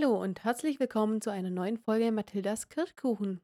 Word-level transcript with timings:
Hallo 0.00 0.22
und 0.22 0.44
herzlich 0.44 0.80
willkommen 0.80 1.20
zu 1.20 1.30
einer 1.30 1.50
neuen 1.50 1.76
Folge 1.76 2.10
Mathildas 2.10 2.70
Kirschkuchen. 2.70 3.42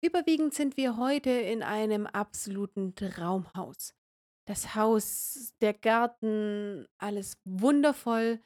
Überwiegend 0.00 0.52
sind 0.52 0.76
wir 0.76 0.96
heute 0.96 1.30
in 1.30 1.62
einem 1.62 2.06
absoluten 2.06 2.96
Traumhaus. 2.96 3.94
Das 4.44 4.74
Haus, 4.74 5.52
der 5.60 5.72
Garten, 5.72 6.86
alles 6.98 7.36
wundervoll. 7.44 8.40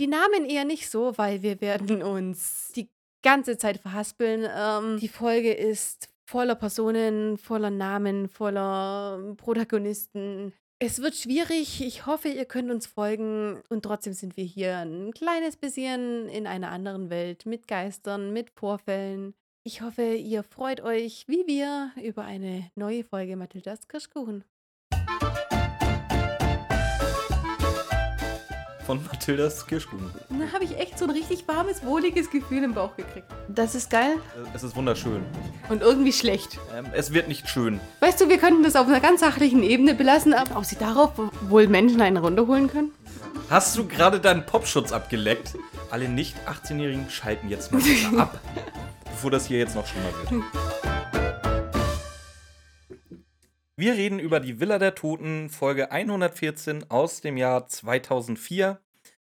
Die 0.00 0.08
Namen 0.08 0.46
eher 0.46 0.64
nicht 0.64 0.90
so, 0.90 1.16
weil 1.16 1.42
wir 1.42 1.60
werden 1.60 2.02
uns 2.02 2.72
die 2.74 2.90
ganze 3.22 3.56
Zeit 3.56 3.78
verhaspeln. 3.78 4.48
Ähm, 4.52 4.98
die 4.98 5.08
Folge 5.08 5.52
ist 5.52 6.08
voller 6.26 6.56
Personen, 6.56 7.38
voller 7.38 7.70
Namen, 7.70 8.28
voller 8.28 9.34
Protagonisten. 9.36 10.52
Es 10.82 11.02
wird 11.02 11.14
schwierig. 11.14 11.82
Ich 11.82 12.06
hoffe, 12.06 12.28
ihr 12.28 12.46
könnt 12.46 12.70
uns 12.70 12.86
folgen. 12.86 13.60
Und 13.68 13.82
trotzdem 13.82 14.14
sind 14.14 14.38
wir 14.38 14.44
hier 14.44 14.78
ein 14.78 15.12
kleines 15.12 15.56
bisschen 15.56 16.26
in 16.30 16.46
einer 16.46 16.70
anderen 16.70 17.10
Welt 17.10 17.44
mit 17.44 17.68
Geistern, 17.68 18.32
mit 18.32 18.48
Vorfällen. 18.48 19.34
Ich 19.62 19.82
hoffe, 19.82 20.14
ihr 20.14 20.42
freut 20.42 20.80
euch 20.80 21.28
wie 21.28 21.46
wir 21.46 21.92
über 22.02 22.24
eine 22.24 22.70
neue 22.76 23.04
Folge 23.04 23.36
Mathildas 23.36 23.88
Kirschkuchen. 23.88 24.42
Von 28.90 29.04
Mathildas 29.04 29.64
Kirschkuchen. 29.68 30.10
Da 30.30 30.52
habe 30.52 30.64
ich 30.64 30.76
echt 30.76 30.98
so 30.98 31.04
ein 31.04 31.12
richtig 31.12 31.46
warmes, 31.46 31.84
wohliges 31.84 32.28
Gefühl 32.28 32.64
im 32.64 32.74
Bauch 32.74 32.96
gekriegt. 32.96 33.24
Das 33.46 33.76
ist 33.76 33.88
geil 33.88 34.14
Äh, 34.34 34.48
Es 34.52 34.64
ist 34.64 34.74
wunderschön. 34.74 35.22
und 35.68 35.80
irgendwie 35.80 36.12
schlecht. 36.12 36.58
Ähm, 36.76 36.86
es 36.92 37.12
wird 37.12 37.28
nicht 37.28 37.48
schön. 37.48 37.78
Weißt 38.00 38.20
du, 38.20 38.28
wir 38.28 38.38
könnten 38.38 38.64
das 38.64 38.74
auf 38.74 38.88
einer 38.88 38.98
ganz 38.98 39.20
sachlichen 39.20 39.62
Ebene 39.62 39.94
belassen, 39.94 40.34
aber 40.34 40.56
ob 40.56 40.64
sie 40.64 40.74
darauf 40.74 41.12
wohl 41.48 41.68
Menschen 41.68 42.00
einen 42.00 42.16
runterholen 42.16 42.66
können? 42.68 42.90
Hast 43.48 43.78
du 43.78 43.86
gerade 43.86 44.18
deinen 44.18 44.44
Popschutz 44.44 44.90
abgeleckt? 44.90 45.54
Alle 45.92 46.08
nicht 46.08 46.34
18-Jährigen 46.48 47.08
schalten 47.10 47.48
jetzt 47.48 47.70
mal 47.70 47.80
ab, 48.18 48.40
bevor 49.04 49.30
das 49.30 49.46
hier 49.46 49.58
jetzt 49.60 49.76
noch 49.76 49.86
schlimmer 49.86 50.08
wird. 50.28 50.42
Wir 53.80 53.94
reden 53.94 54.18
über 54.18 54.40
die 54.40 54.60
Villa 54.60 54.78
der 54.78 54.94
Toten, 54.94 55.48
Folge 55.48 55.90
114 55.90 56.90
aus 56.90 57.22
dem 57.22 57.38
Jahr 57.38 57.66
2004. 57.66 58.78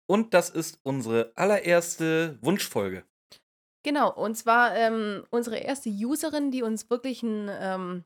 Und 0.06 0.32
das 0.32 0.48
ist 0.48 0.80
unsere 0.84 1.32
allererste 1.34 2.38
Wunschfolge. 2.40 3.04
Genau, 3.82 4.10
und 4.10 4.36
zwar 4.36 4.74
ähm, 4.74 5.26
unsere 5.28 5.58
erste 5.58 5.90
Userin, 5.90 6.50
die 6.50 6.62
uns 6.62 6.88
wirklich 6.88 7.22
ein 7.22 7.50
ähm, 7.60 8.04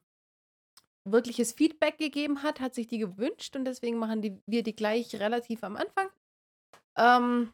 wirkliches 1.05 1.53
Feedback 1.53 1.99
gegeben 1.99 2.43
hat, 2.43 2.59
hat 2.59 2.75
sich 2.75 2.89
die 2.89 2.99
gewünscht 2.99 3.55
und 3.55 3.65
deswegen 3.65 3.99
machen 3.99 4.21
die, 4.21 4.43
wir 4.45 4.65
die 4.65 4.75
gleich 4.75 5.15
relativ 5.15 5.63
am 5.63 5.77
Anfang. 5.77 6.09
Ähm, 6.97 7.53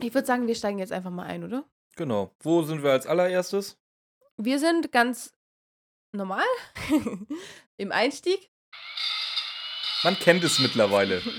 ich 0.00 0.14
würde 0.14 0.26
sagen, 0.26 0.46
wir 0.46 0.54
steigen 0.54 0.78
jetzt 0.78 0.92
einfach 0.92 1.10
mal 1.10 1.26
ein, 1.26 1.44
oder? 1.44 1.66
Genau. 1.94 2.34
Wo 2.40 2.62
sind 2.62 2.82
wir 2.82 2.92
als 2.92 3.06
allererstes? 3.06 3.78
Wir 4.38 4.58
sind 4.58 4.92
ganz 4.92 5.34
normal 6.12 6.46
im 7.78 7.92
Einstieg. 7.92 8.50
Man 10.04 10.18
kennt 10.18 10.44
es 10.44 10.58
mittlerweile. 10.58 11.22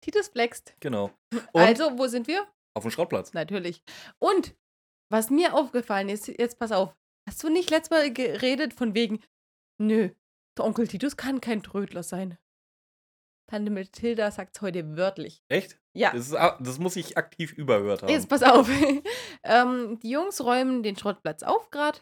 Titus 0.00 0.28
flext. 0.28 0.74
Genau. 0.80 1.10
Und 1.52 1.60
Also, 1.62 1.98
wo 1.98 2.06
sind 2.06 2.26
wir? 2.26 2.46
auf 2.76 2.82
dem 2.82 2.90
Schrottplatz. 2.90 3.32
Natürlich. 3.34 3.82
Und 4.18 4.56
was 5.08 5.30
mir 5.30 5.54
aufgefallen 5.54 6.08
ist, 6.08 6.26
jetzt 6.26 6.58
pass 6.58 6.72
auf, 6.72 6.96
hast 7.28 7.40
du 7.42 7.48
nicht 7.48 7.70
letztes 7.70 7.90
Mal 7.90 8.12
geredet 8.12 8.74
von 8.74 8.94
wegen, 8.94 9.22
nö, 9.78 10.10
der 10.58 10.64
Onkel 10.64 10.88
Titus 10.88 11.16
kann 11.16 11.40
kein 11.40 11.62
Trödler 11.62 12.02
sein. 12.02 12.36
Tante 13.48 13.70
Mathilda 13.70 14.30
sagt 14.32 14.56
es 14.56 14.62
heute 14.62 14.96
wörtlich. 14.96 15.44
Echt? 15.48 15.78
Ja, 15.94 16.10
Das, 16.10 16.26
ist, 16.28 16.32
das 16.32 16.78
muss 16.78 16.96
ich 16.96 17.16
aktiv 17.16 17.52
überhört 17.52 18.02
haben. 18.02 18.10
jetzt 18.10 18.28
pass 18.28 18.42
auf. 18.42 18.68
ähm, 19.44 20.00
die 20.00 20.10
Jungs 20.10 20.40
räumen 20.40 20.82
den 20.82 20.96
Schrottplatz 20.96 21.44
auf 21.44 21.70
gerade 21.70 22.00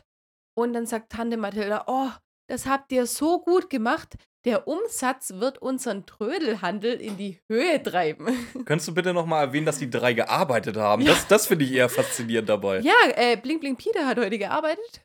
und 0.54 0.72
dann 0.72 0.86
sagt 0.86 1.12
Tante 1.12 1.36
Mathilda, 1.36 1.84
oh, 1.86 2.10
das 2.48 2.66
habt 2.66 2.92
ihr 2.92 3.06
so 3.06 3.40
gut 3.40 3.70
gemacht. 3.70 4.16
Der 4.44 4.66
Umsatz 4.66 5.34
wird 5.36 5.58
unseren 5.58 6.04
Trödelhandel 6.04 7.00
in 7.00 7.16
die 7.16 7.38
Höhe 7.48 7.80
treiben. 7.80 8.26
Könntest 8.64 8.88
du 8.88 8.94
bitte 8.94 9.14
nochmal 9.14 9.46
erwähnen, 9.46 9.66
dass 9.66 9.78
die 9.78 9.88
drei 9.88 10.14
gearbeitet 10.14 10.76
haben? 10.76 11.02
Ja. 11.02 11.12
Das, 11.12 11.28
das 11.28 11.46
finde 11.46 11.64
ich 11.64 11.72
eher 11.72 11.88
faszinierend 11.88 12.48
dabei. 12.48 12.80
Ja, 12.80 12.92
äh, 13.14 13.36
Blink 13.36 13.60
Blink 13.60 13.78
Peter 13.78 14.04
hat 14.06 14.18
heute 14.18 14.38
gearbeitet. 14.38 15.04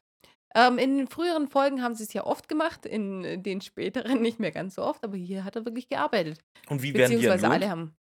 Ähm, 0.55 0.79
in 0.79 0.97
den 0.97 1.07
früheren 1.07 1.47
Folgen 1.47 1.83
haben 1.83 1.94
sie 1.94 2.03
es 2.03 2.13
ja 2.13 2.25
oft 2.25 2.50
gemacht, 2.50 2.85
in 2.88 3.23
äh, 3.23 3.38
den 3.38 3.61
späteren 3.61 4.21
nicht 4.21 4.39
mehr 4.39 4.51
ganz 4.51 4.73
so 4.75 4.81
oft, 4.81 5.03
aber 5.03 5.16
hier 5.16 5.44
hat 5.44 5.55
er 5.55 5.66
wirklich 5.66 5.88
gearbeitet. 5.88 6.39
Und 6.67 6.81
wie 6.81 6.94
werden 6.95 7.11
die 7.11 7.17
Beziehungsweise 7.17 7.45
entlohnt? 7.45 7.63
alle 7.63 7.69
haben. 7.69 7.95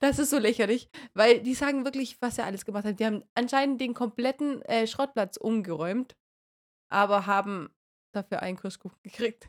Das 0.00 0.18
ist 0.18 0.30
so 0.30 0.38
lächerlich, 0.38 0.88
weil 1.14 1.40
die 1.40 1.54
sagen 1.54 1.84
wirklich, 1.84 2.20
was 2.20 2.38
er 2.38 2.46
alles 2.46 2.64
gemacht 2.64 2.84
hat. 2.84 2.98
Die 3.00 3.06
haben 3.06 3.24
anscheinend 3.34 3.80
den 3.80 3.94
kompletten 3.94 4.62
äh, 4.62 4.86
Schrottplatz 4.86 5.36
umgeräumt, 5.36 6.16
aber 6.90 7.26
haben 7.26 7.70
dafür 8.14 8.42
einen 8.42 8.58
Kirschkuchen 8.58 8.98
gekriegt. 9.02 9.48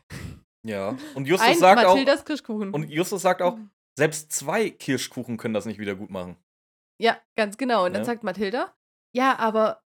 Ja. 0.66 0.96
Und 1.14 1.26
Justus 1.26 1.48
Ein 1.48 1.58
sagt 1.58 1.84
auch, 1.84 1.90
Mathildas 1.94 2.24
Kirschkuchen. 2.24 2.72
und 2.72 2.88
Justus 2.90 3.22
sagt 3.22 3.42
auch, 3.42 3.58
selbst 3.98 4.32
zwei 4.32 4.70
Kirschkuchen 4.70 5.36
können 5.36 5.54
das 5.54 5.66
nicht 5.66 5.78
wieder 5.78 5.94
gut 5.94 6.10
machen. 6.10 6.36
ja, 7.00 7.18
ganz 7.36 7.56
genau. 7.58 7.84
Und 7.84 7.92
dann 7.92 8.02
Ja. 8.02 8.06
sagt 8.06 8.24
Mathilda, 8.24 8.74
ja, 9.14 9.36
aber 9.38 9.82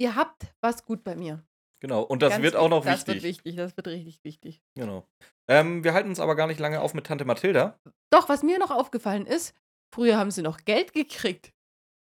ihr 0.00 0.16
habt 0.16 0.54
was 0.62 0.84
gut 0.84 1.04
bei 1.04 1.14
mir. 1.14 1.44
Genau. 1.80 2.02
Und 2.02 2.22
das 2.22 2.30
Ganz 2.32 2.42
wird 2.42 2.56
auch 2.56 2.68
noch 2.68 2.84
das 2.84 3.06
wichtig. 3.06 3.14
wird 3.14 3.22
wichtig, 3.24 3.56
das 3.56 3.76
wird 3.76 3.86
richtig 3.86 4.24
wichtig. 4.24 4.62
Genau. 4.74 5.06
Ähm, 5.48 5.84
wir 5.84 5.92
halten 5.92 6.08
uns 6.08 6.18
aber 6.18 6.34
gar 6.34 6.46
nicht 6.48 6.58
lange 6.58 6.80
auf 6.80 6.92
mit 6.94 7.06
Tante 7.06 7.24
Mathilda. 7.24 7.78
Doch, 8.10 8.28
was 8.28 8.42
mir 8.42 8.58
noch 8.58 8.70
aufgefallen 8.72 9.26
ist, 9.26 9.54
früher 9.92 10.16
haben 10.16 10.30
sie 10.30 10.42
noch 10.42 10.58
Geld 10.64 10.92
gekriegt 10.92 11.52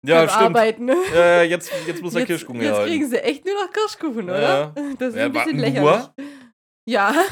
Ja, 0.05 0.27
stimmt. 0.27 0.41
Arbeiten. 0.57 0.89
Äh, 1.15 1.43
jetzt, 1.43 1.71
jetzt 1.87 2.01
muss 2.01 2.13
der 2.13 2.21
jetzt, 2.21 2.27
Kirschkuchen 2.29 2.61
jetzt 2.61 2.83
kriegen 2.83 3.09
sie 3.09 3.23
echt 3.23 3.45
nur 3.45 3.55
noch 3.55 3.71
Kirschkuchen, 3.71 4.25
oder? 4.25 4.41
Ja. 4.41 4.73
Das 4.99 5.09
ist 5.09 5.15
Ja, 5.17 5.25
ein 5.25 5.33
bisschen 5.33 5.59
lächerlich. 5.59 5.81
nur? 5.81 6.13
Ja. 6.87 7.13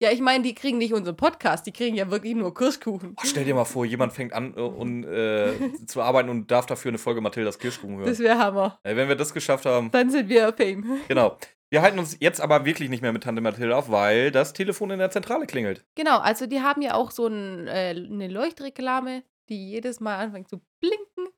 Ja, 0.00 0.10
ich 0.10 0.20
meine, 0.20 0.42
die 0.42 0.54
kriegen 0.54 0.78
nicht 0.78 0.94
unseren 0.94 1.16
Podcast, 1.16 1.66
die 1.66 1.72
kriegen 1.72 1.96
ja 1.96 2.10
wirklich 2.10 2.34
nur 2.34 2.52
Kirschkuchen. 2.54 3.14
Oh, 3.16 3.22
stell 3.24 3.44
dir 3.44 3.54
mal 3.54 3.64
vor, 3.66 3.84
jemand 3.84 4.12
fängt 4.14 4.32
an 4.32 4.54
äh, 4.56 4.60
und, 4.60 5.04
äh, 5.04 5.52
zu 5.86 6.00
arbeiten 6.02 6.28
und 6.30 6.50
darf 6.50 6.64
dafür 6.66 6.90
eine 6.90 6.98
Folge 6.98 7.20
Mathildas 7.20 7.58
Kirschkuchen 7.58 7.96
hören. 7.98 8.06
Das 8.08 8.18
wäre 8.18 8.38
Hammer. 8.38 8.78
Ey, 8.84 8.96
wenn 8.96 9.08
wir 9.08 9.16
das 9.16 9.34
geschafft 9.34 9.66
haben, 9.66 9.90
Dann 9.90 10.10
sind 10.10 10.28
wir 10.30 10.52
Fame. 10.54 11.00
genau. 11.08 11.36
Wir 11.70 11.82
halten 11.82 11.98
uns 11.98 12.16
jetzt 12.20 12.40
aber 12.40 12.64
wirklich 12.64 12.88
nicht 12.88 13.02
mehr 13.02 13.12
mit 13.12 13.24
Tante 13.24 13.42
Mathilda 13.42 13.76
auf, 13.76 13.90
weil 13.90 14.30
das 14.30 14.52
Telefon 14.54 14.90
in 14.92 14.98
der 14.98 15.10
Zentrale 15.10 15.46
klingelt. 15.46 15.84
Genau, 15.94 16.18
also 16.18 16.46
die 16.46 16.60
haben 16.60 16.80
ja 16.80 16.94
auch 16.94 17.10
so 17.10 17.26
ein, 17.26 17.66
äh, 17.66 17.90
eine 17.90 18.28
Leuchtreklame, 18.28 19.24
die 19.48 19.70
jedes 19.70 20.00
Mal 20.00 20.16
anfängt 20.16 20.48
zu 20.48 20.60
blinken, 20.80 21.28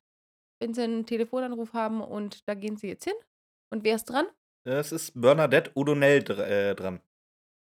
wenn 0.61 0.75
sie 0.75 0.83
einen 0.83 1.07
Telefonanruf 1.07 1.73
haben 1.73 2.01
und 2.01 2.49
da 2.49 2.55
gehen 2.55 2.77
sie 2.77 2.89
jetzt 2.89 3.05
hin. 3.05 3.15
Und 3.71 3.85
wer 3.85 3.97
ist 3.97 4.05
dran? 4.05 4.27
Es 4.65 4.93
ist 4.93 5.21
Bernadette 5.21 5.71
O'Donnell 5.73 6.23
dr 6.23 6.47
äh, 6.47 6.75
dran. 6.75 7.01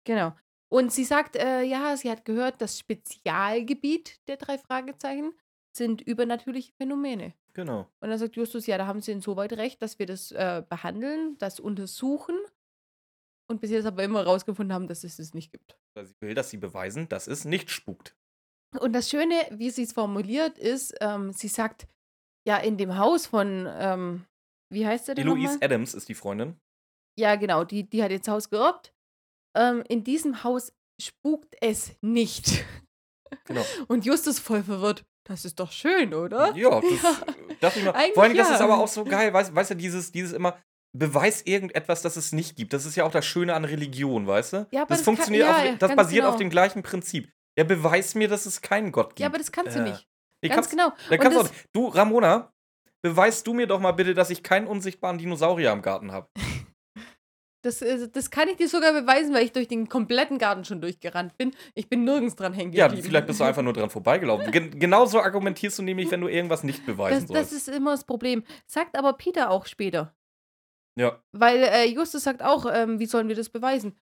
Genau. 0.05 0.35
Und 0.69 0.93
sie 0.93 1.05
sagt, 1.05 1.37
äh, 1.37 1.63
ja, 1.63 1.97
sie 1.97 2.11
hat 2.11 2.25
gehört, 2.25 2.61
das 2.61 2.79
Spezialgebiet 2.79 4.21
der 4.29 4.37
drei 4.37 4.59
Fragezeichen 4.59 5.33
sind 5.77 6.01
übernatürliche 6.03 6.73
Phänomene. 6.73 7.35
Genau. 7.53 7.89
Und 8.01 8.11
dann 8.11 8.19
sagt 8.19 8.37
Justus, 8.37 8.67
ja, 8.67 8.79
da 8.79 8.87
haben 8.87 9.01
sie 9.01 9.13
insoweit 9.13 9.53
recht, 9.55 9.81
dass 9.83 9.99
wir 9.99 10.07
das 10.07 10.33
äh, 10.33 10.63
behandeln, 10.69 11.37
das 11.39 11.61
untersuchen 11.61 12.37
und 13.47 13.61
bis 13.61 13.71
jetzt 13.71 13.87
aber 13.87 14.03
immer 14.03 14.25
rausgefunden 14.25 14.75
haben, 14.75 14.89
dass 14.89 15.05
es 15.05 15.19
es 15.19 15.35
nicht 15.35 15.53
gibt. 15.53 15.77
Weil 15.95 16.07
Sie 16.07 16.15
will, 16.21 16.35
dass 16.35 16.51
sie 16.51 16.57
beweisen, 16.57 17.09
dass 17.09 17.29
es 17.29 17.45
nicht 17.45 17.71
spukt. 17.71 18.17
Und 18.81 18.93
das 18.93 19.09
Schöne, 19.11 19.35
wie 19.51 19.71
sie 19.71 19.83
es 19.83 19.93
formuliert, 19.93 20.59
ist, 20.59 20.95
ähm, 21.01 21.33
sie 21.33 21.49
sagt, 21.49 21.87
ja, 22.47 22.57
in 22.59 22.77
dem 22.77 22.97
Haus 22.99 23.27
von, 23.27 23.67
ähm, 23.71 24.25
wie 24.73 24.87
heißt 24.87 25.09
der 25.09 25.15
denn 25.15 25.27
Eloise? 25.27 25.59
Adams 25.63 25.95
ist 25.95 26.09
die 26.09 26.15
Freundin. 26.15 26.57
Ja, 27.19 27.37
genau, 27.37 27.65
die, 27.65 27.89
die 27.89 28.03
hat 28.03 28.11
jetzt 28.11 28.29
Haus 28.29 28.51
gerobbt. 28.51 28.93
Ähm, 29.57 29.85
in 29.89 30.03
diesem 30.05 30.43
Haus 30.43 30.73
spukt 31.01 31.55
es 31.61 31.93
nicht. 32.01 32.65
Genau. 33.45 33.65
Und 33.89 34.05
Justus 34.05 34.39
voll 34.39 34.63
verwirrt. 34.63 35.05
Das 35.27 35.45
ist 35.45 35.59
doch 35.59 35.73
schön, 35.73 36.13
oder? 36.13 36.55
Ja, 36.55 36.81
das 36.81 36.85
äh, 36.95 37.55
dachte 37.61 37.79
ich 37.79 37.85
mal. 37.85 37.93
Eigentlich 37.93 38.15
Vor 38.15 38.23
allem, 38.25 38.37
das 38.37 38.49
ja. 38.49 38.55
ist 38.57 38.61
aber 38.61 38.79
auch 38.79 38.89
so 38.89 39.05
geil, 39.05 39.33
weißt, 39.33 39.55
weißt 39.55 39.71
du, 39.71 39.77
dieses, 39.77 40.13
dieses 40.13 40.33
immer, 40.33 40.59
beweis 40.97 41.43
irgendetwas, 41.43 42.03
das 42.03 42.17
es 42.17 42.33
nicht 42.33 42.57
gibt. 42.57 42.73
Das 42.73 42.85
ist 42.85 42.95
ja 42.97 43.05
auch 43.05 43.11
das 43.11 43.25
Schöne 43.25 43.55
an 43.55 43.65
Religion, 43.65 44.27
weißt 44.27 44.53
du? 44.53 44.67
Ja, 44.71 44.83
aber 44.83 44.89
das 44.89 44.99
das 44.99 44.99
kann- 44.99 45.05
funktioniert, 45.17 45.47
ja, 45.47 45.57
auf, 45.57 45.65
ja, 45.65 45.77
das 45.77 45.97
basiert 45.97 46.25
auf 46.25 46.33
genau. 46.33 46.39
dem 46.39 46.51
gleichen 46.51 46.83
Prinzip. 46.83 47.33
Ja, 47.59 47.65
beweis 47.65 48.15
mir, 48.15 48.29
dass 48.29 48.47
es 48.47 48.61
keinen 48.61 48.91
Gott 48.93 49.11
gibt. 49.11 49.21
Ja, 49.21 49.27
aber 49.29 49.39
das 49.39 49.53
kannst 49.53 49.77
du 49.77 49.81
Äh, 49.81 49.91
nicht. 49.91 50.09
Nee, 50.43 50.49
Ganz 50.49 50.69
kannst, 50.69 50.71
genau. 50.71 50.91
Kannst 51.09 51.11
du, 51.11 51.19
das- 51.31 51.37
auch 51.39 51.51
nicht. 51.53 51.67
du, 51.73 51.87
Ramona, 51.89 52.53
beweist 53.03 53.47
du 53.47 53.55
mir 53.55 53.67
doch 53.67 53.81
mal 53.81 53.93
bitte, 53.93 54.13
dass 54.15 54.31
ich 54.31 54.43
keinen 54.43 54.67
unsichtbaren 54.67 55.19
Dinosaurier 55.19 55.73
im 55.73 55.83
Garten 55.83 56.13
habe. 56.13 56.29
Das, 57.63 57.81
äh, 57.81 58.11
das 58.11 58.31
kann 58.31 58.49
ich 58.51 58.57
dir 58.57 58.69
sogar 58.69 58.93
beweisen, 58.93 59.33
weil 59.33 59.43
ich 59.47 59.53
durch 59.53 59.69
den 59.69 59.89
kompletten 59.89 60.37
Garten 60.37 60.67
schon 60.67 60.83
durchgerannt 60.83 61.39
bin. 61.39 61.57
Ich 61.75 61.89
bin 61.89 62.05
nirgends 62.05 62.37
dran 62.37 62.53
hängen 62.53 62.75
Ja, 62.75 62.89
geblieben. 62.89 63.07
vielleicht 63.09 63.27
bist 63.27 63.41
du 63.41 63.45
einfach 63.45 63.63
nur 63.63 63.73
dran 63.73 63.89
vorbeigelaufen. 63.89 64.51
Gen 64.53 64.71
genauso 64.79 65.19
argumentierst 65.23 65.79
du 65.79 65.83
nämlich, 65.83 66.11
wenn 66.11 66.21
du 66.21 66.29
irgendwas 66.29 66.63
nicht 66.63 66.85
beweisen 66.85 67.23
das, 67.23 67.29
das 67.29 67.51
sollst. 67.53 67.69
ist 67.69 67.75
immer 67.75 67.93
das 67.93 68.05
Problem. 68.05 68.45
Sagt 68.67 68.99
aber 68.99 69.15
Peter 69.15 69.49
auch 69.49 69.65
später. 69.65 70.15
Ja, 71.01 71.23
Weil 71.33 71.63
äh, 71.63 71.87
Justus 71.87 72.25
sagt 72.25 72.43
auch, 72.43 72.67
ähm, 72.71 72.99
wie 72.99 73.07
sollen 73.07 73.29
wir 73.29 73.35
das 73.35 73.49
beweisen? 73.49 73.99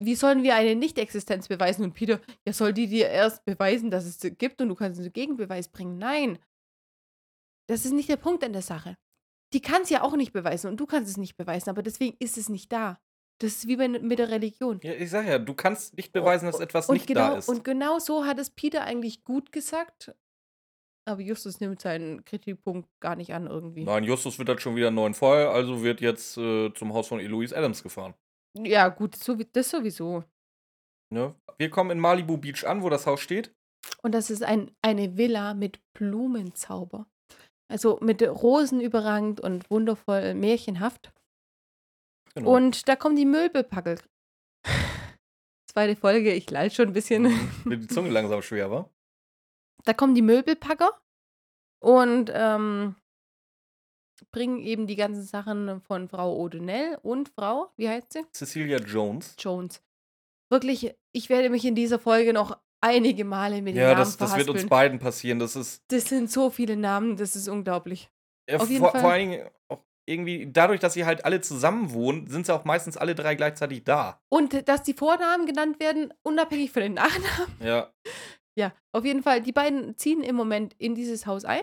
Wie 0.00 0.14
sollen 0.14 0.42
wir 0.42 0.54
eine 0.54 0.76
Nichtexistenz 0.76 1.48
beweisen? 1.48 1.82
Und 1.82 1.94
Peter, 1.94 2.20
ja, 2.46 2.52
soll 2.52 2.72
die 2.72 2.86
dir 2.86 3.08
erst 3.08 3.44
beweisen, 3.44 3.90
dass 3.90 4.04
es 4.04 4.20
sie 4.20 4.30
gibt 4.30 4.60
und 4.60 4.68
du 4.68 4.74
kannst 4.74 5.00
einen 5.00 5.12
Gegenbeweis 5.12 5.68
bringen? 5.68 5.98
Nein. 5.98 6.38
Das 7.66 7.84
ist 7.84 7.92
nicht 7.92 8.08
der 8.08 8.16
Punkt 8.16 8.44
an 8.44 8.52
der 8.52 8.62
Sache. 8.62 8.96
Die 9.52 9.60
kann 9.60 9.82
es 9.82 9.90
ja 9.90 10.02
auch 10.02 10.14
nicht 10.16 10.32
beweisen 10.32 10.70
und 10.70 10.78
du 10.78 10.86
kannst 10.86 11.10
es 11.10 11.16
nicht 11.16 11.36
beweisen, 11.36 11.70
aber 11.70 11.82
deswegen 11.82 12.16
ist 12.20 12.36
es 12.38 12.48
nicht 12.48 12.70
da. 12.72 13.00
Das 13.40 13.52
ist 13.52 13.68
wie 13.68 13.76
bei, 13.76 13.88
mit 13.88 14.18
der 14.18 14.30
Religion. 14.30 14.80
Ja, 14.82 14.92
ich 14.92 15.10
sag 15.10 15.26
ja, 15.26 15.38
du 15.38 15.54
kannst 15.54 15.96
nicht 15.96 16.12
beweisen, 16.12 16.46
dass 16.46 16.60
etwas 16.60 16.88
und 16.88 16.94
nicht 16.94 17.06
genau, 17.06 17.30
da 17.30 17.38
ist. 17.38 17.48
Und 17.48 17.64
genau 17.64 17.98
so 17.98 18.24
hat 18.24 18.38
es 18.38 18.50
Peter 18.50 18.82
eigentlich 18.82 19.24
gut 19.24 19.52
gesagt, 19.52 20.14
aber 21.06 21.22
Justus 21.22 21.60
nimmt 21.60 21.80
seinen 21.80 22.24
Kritikpunkt 22.24 22.88
gar 23.00 23.16
nicht 23.16 23.32
an 23.32 23.46
irgendwie. 23.46 23.84
Nein, 23.84 24.04
Justus 24.04 24.38
wird 24.38 24.48
halt 24.48 24.60
schon 24.60 24.76
wieder 24.76 24.88
einen 24.88 24.96
neuen 24.96 25.14
Fall, 25.14 25.46
also 25.46 25.82
wird 25.82 26.00
jetzt 26.00 26.36
äh, 26.36 26.72
zum 26.74 26.92
Haus 26.92 27.08
von 27.08 27.20
Eloise 27.20 27.56
Adams 27.56 27.82
gefahren. 27.82 28.14
Ja, 28.56 28.88
gut, 28.88 29.16
so, 29.16 29.34
das 29.34 29.70
sowieso. 29.70 30.24
Ne? 31.10 31.34
Wir 31.56 31.70
kommen 31.70 31.90
in 31.90 32.00
Malibu 32.00 32.36
Beach 32.36 32.66
an, 32.66 32.82
wo 32.82 32.88
das 32.88 33.06
Haus 33.06 33.20
steht. 33.20 33.54
Und 34.02 34.12
das 34.12 34.30
ist 34.30 34.42
ein, 34.42 34.70
eine 34.82 35.16
Villa 35.16 35.54
mit 35.54 35.80
Blumenzauber. 35.94 37.06
Also 37.70 37.98
mit 38.00 38.22
Rosen 38.22 38.80
überrangt 38.80 39.40
und 39.40 39.70
wundervoll 39.70 40.34
märchenhaft. 40.34 41.12
Genau. 42.34 42.56
Und 42.56 42.88
da 42.88 42.96
kommen 42.96 43.16
die 43.16 43.26
Möbelpackel. 43.26 43.98
Zweite 45.70 45.96
Folge, 45.96 46.32
ich 46.32 46.50
lall 46.50 46.70
schon 46.70 46.88
ein 46.88 46.92
bisschen. 46.92 47.24
Wird 47.64 47.82
die 47.82 47.88
Zunge 47.88 48.10
langsam 48.10 48.42
schwer, 48.42 48.70
wa? 48.70 48.90
Da 49.84 49.92
kommen 49.92 50.14
die 50.14 50.22
Möbelpacker 50.22 50.98
und 51.80 52.30
ähm, 52.34 52.96
bringen 54.30 54.58
eben 54.60 54.86
die 54.86 54.96
ganzen 54.96 55.22
Sachen 55.22 55.80
von 55.82 56.08
Frau 56.08 56.36
O'Donnell 56.44 56.96
und 57.02 57.28
Frau, 57.30 57.70
wie 57.76 57.88
heißt 57.88 58.12
sie? 58.12 58.24
Cecilia 58.32 58.78
Jones. 58.78 59.34
Jones. 59.38 59.82
Wirklich, 60.50 60.94
ich 61.12 61.28
werde 61.28 61.50
mich 61.50 61.64
in 61.64 61.74
dieser 61.74 61.98
Folge 61.98 62.32
noch 62.32 62.58
einige 62.80 63.24
Male 63.24 63.56
mit 63.62 63.74
den 63.74 63.82
Ja, 63.82 63.88
Namen 63.88 63.98
das, 64.00 64.16
das 64.16 64.36
wird 64.36 64.48
uns 64.48 64.66
beiden 64.66 64.98
passieren. 64.98 65.38
Das 65.38 65.56
ist 65.56 65.82
Das 65.88 66.04
sind 66.06 66.30
so 66.30 66.50
viele 66.50 66.76
Namen, 66.76 67.16
das 67.16 67.36
ist 67.36 67.48
unglaublich. 67.48 68.10
Ja, 68.48 68.58
Auf 68.58 68.68
jeden 68.70 68.80
vor, 68.80 68.92
Fall. 68.92 69.00
vor 69.00 69.10
allen 69.10 69.30
Dingen 69.30 69.48
auch 69.68 69.82
irgendwie, 70.06 70.50
dadurch, 70.50 70.80
dass 70.80 70.94
sie 70.94 71.04
halt 71.04 71.24
alle 71.26 71.42
zusammen 71.42 71.92
wohnen, 71.92 72.26
sind 72.28 72.46
sie 72.46 72.54
auch 72.54 72.64
meistens 72.64 72.96
alle 72.96 73.14
drei 73.14 73.34
gleichzeitig 73.34 73.84
da. 73.84 74.22
Und 74.30 74.66
dass 74.68 74.82
die 74.82 74.94
Vornamen 74.94 75.44
genannt 75.44 75.80
werden, 75.80 76.14
unabhängig 76.22 76.70
von 76.72 76.82
den 76.82 76.94
Nachnamen. 76.94 77.54
Ja. 77.62 77.92
Ja, 78.56 78.72
auf 78.92 79.04
jeden 79.04 79.22
Fall, 79.22 79.42
die 79.42 79.52
beiden 79.52 79.96
ziehen 79.96 80.22
im 80.22 80.34
Moment 80.34 80.74
in 80.78 80.94
dieses 80.94 81.26
Haus 81.26 81.44
ein. 81.44 81.62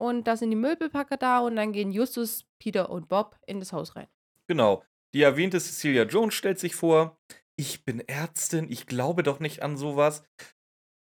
Und 0.00 0.26
da 0.26 0.36
sind 0.36 0.50
die 0.50 0.56
Möbelpacker 0.56 1.18
da 1.18 1.40
und 1.40 1.56
dann 1.56 1.72
gehen 1.72 1.92
Justus, 1.92 2.46
Peter 2.58 2.88
und 2.88 3.08
Bob 3.08 3.38
in 3.46 3.60
das 3.60 3.74
Haus 3.74 3.96
rein. 3.96 4.08
Genau. 4.46 4.82
Die 5.12 5.22
erwähnte 5.22 5.60
Cecilia 5.60 6.04
Jones 6.04 6.34
stellt 6.34 6.58
sich 6.58 6.74
vor, 6.74 7.18
ich 7.56 7.84
bin 7.84 8.00
Ärztin, 8.00 8.70
ich 8.70 8.86
glaube 8.86 9.22
doch 9.22 9.40
nicht 9.40 9.62
an 9.62 9.76
sowas. 9.76 10.24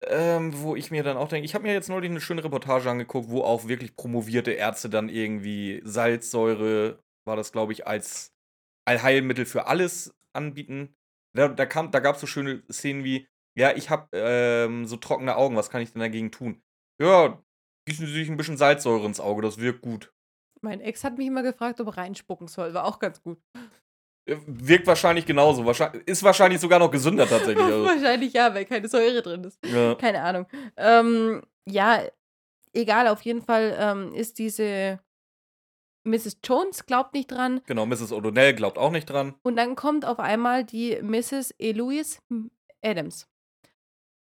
Ähm, 0.08 0.62
wo 0.62 0.76
ich 0.76 0.92
mir 0.92 1.04
dann 1.04 1.18
auch 1.18 1.28
denke, 1.28 1.46
ich 1.46 1.56
habe 1.56 1.64
mir 1.64 1.74
jetzt 1.74 1.90
neulich 1.90 2.10
eine 2.10 2.22
schöne 2.22 2.44
Reportage 2.44 2.90
angeguckt, 2.90 3.30
wo 3.30 3.42
auch 3.42 3.68
wirklich 3.68 3.96
promovierte 3.96 4.52
Ärzte 4.52 4.90
dann 4.90 5.10
irgendwie 5.10 5.82
Salzsäure, 5.84 7.04
war 7.26 7.36
das 7.36 7.52
glaube 7.52 7.74
ich, 7.74 7.88
als 7.88 8.34
Allheilmittel 8.86 9.46
für 9.46 9.68
alles 9.68 10.16
anbieten. 10.32 10.96
Da, 11.34 11.50
da, 11.50 11.66
da 11.66 12.00
gab 12.00 12.16
es 12.16 12.22
so 12.22 12.28
schöne 12.28 12.64
Szenen 12.72 13.04
wie, 13.04 13.28
ja, 13.58 13.76
ich 13.76 13.90
habe 13.90 14.08
ähm, 14.14 14.86
so 14.86 14.96
trockene 14.96 15.36
Augen, 15.36 15.56
was 15.56 15.70
kann 15.70 15.82
ich 15.82 15.92
denn 15.92 16.02
dagegen 16.02 16.32
tun? 16.32 16.62
Ja, 17.02 17.44
gießen 17.86 18.06
Sie 18.08 18.14
sich 18.14 18.30
ein 18.30 18.38
bisschen 18.38 18.58
Salzsäure 18.58 19.06
ins 19.06 19.20
Auge, 19.20 19.42
das 19.42 19.58
wirkt 19.60 19.82
gut. 19.82 20.12
Mein 20.62 20.82
Ex 20.82 21.04
hat 21.04 21.18
mich 21.18 21.28
immer 21.28 21.44
gefragt, 21.44 21.80
ob 21.82 21.88
er 21.88 21.98
reinspucken 21.98 22.48
soll. 22.48 22.74
War 22.74 22.86
auch 22.86 23.00
ganz 23.00 23.22
gut. 23.22 23.38
Wirkt 24.26 24.88
wahrscheinlich 24.88 25.26
genauso. 25.28 25.66
Wahrscheinlich, 25.66 26.08
ist 26.08 26.24
wahrscheinlich 26.24 26.60
sogar 26.60 26.80
noch 26.80 26.90
gesünder 26.90 27.28
tatsächlich. 27.28 27.58
Also, 27.64 27.86
Wahrscheinlich 27.86 28.34
ja, 28.34 28.54
weil 28.54 28.66
keine 28.66 28.88
Säure 28.88 29.22
drin 29.22 29.44
ist. 29.44 29.64
ja. 29.66 29.94
Keine 29.96 30.22
Ahnung. 30.24 30.48
Ähm, 30.78 31.44
ja, 31.68 32.02
egal, 32.74 33.08
auf 33.08 33.22
jeden 33.22 33.44
Fall 33.44 33.76
ähm, 33.80 34.14
ist 34.16 34.40
diese 34.40 35.00
Mrs. 36.08 36.38
Jones 36.44 36.86
glaubt 36.88 37.14
nicht 37.14 37.30
dran. 37.32 37.62
Genau, 37.68 37.86
Mrs. 37.86 38.12
O'Donnell 38.12 38.54
glaubt 38.54 38.78
auch 38.80 38.92
nicht 38.92 39.06
dran. 39.08 39.36
Und 39.44 39.56
dann 39.58 39.76
kommt 39.76 40.06
auf 40.06 40.20
einmal 40.20 40.64
die 40.64 41.00
Mrs. 41.02 41.52
Eloise 41.60 42.20
Adams. 42.84 43.28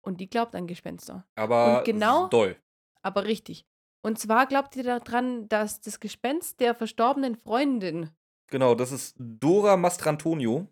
Und 0.01 0.19
die 0.19 0.30
glaubt 0.30 0.54
an 0.56 0.68
Gespenster. 0.68 1.25
Aber 1.36 1.80
Und 1.80 1.86
genau- 1.86 2.27
doll. 2.27 2.57
Aber 3.04 3.26
richtig. 3.26 3.66
Und 4.02 4.20
zwar 4.20 4.48
glaubt 4.48 4.76
ihr 4.76 4.84
daran, 4.84 5.48
dass 5.50 5.80
das 5.82 6.00
Gespenst 6.00 6.60
der 6.60 6.76
verstorbenen 6.76 7.36
Freundin 7.36 8.10
Genau, 8.52 8.76
das 8.76 8.92
ist 8.92 9.16
Dora 9.18 9.78
Mastrantonio. 9.78 10.68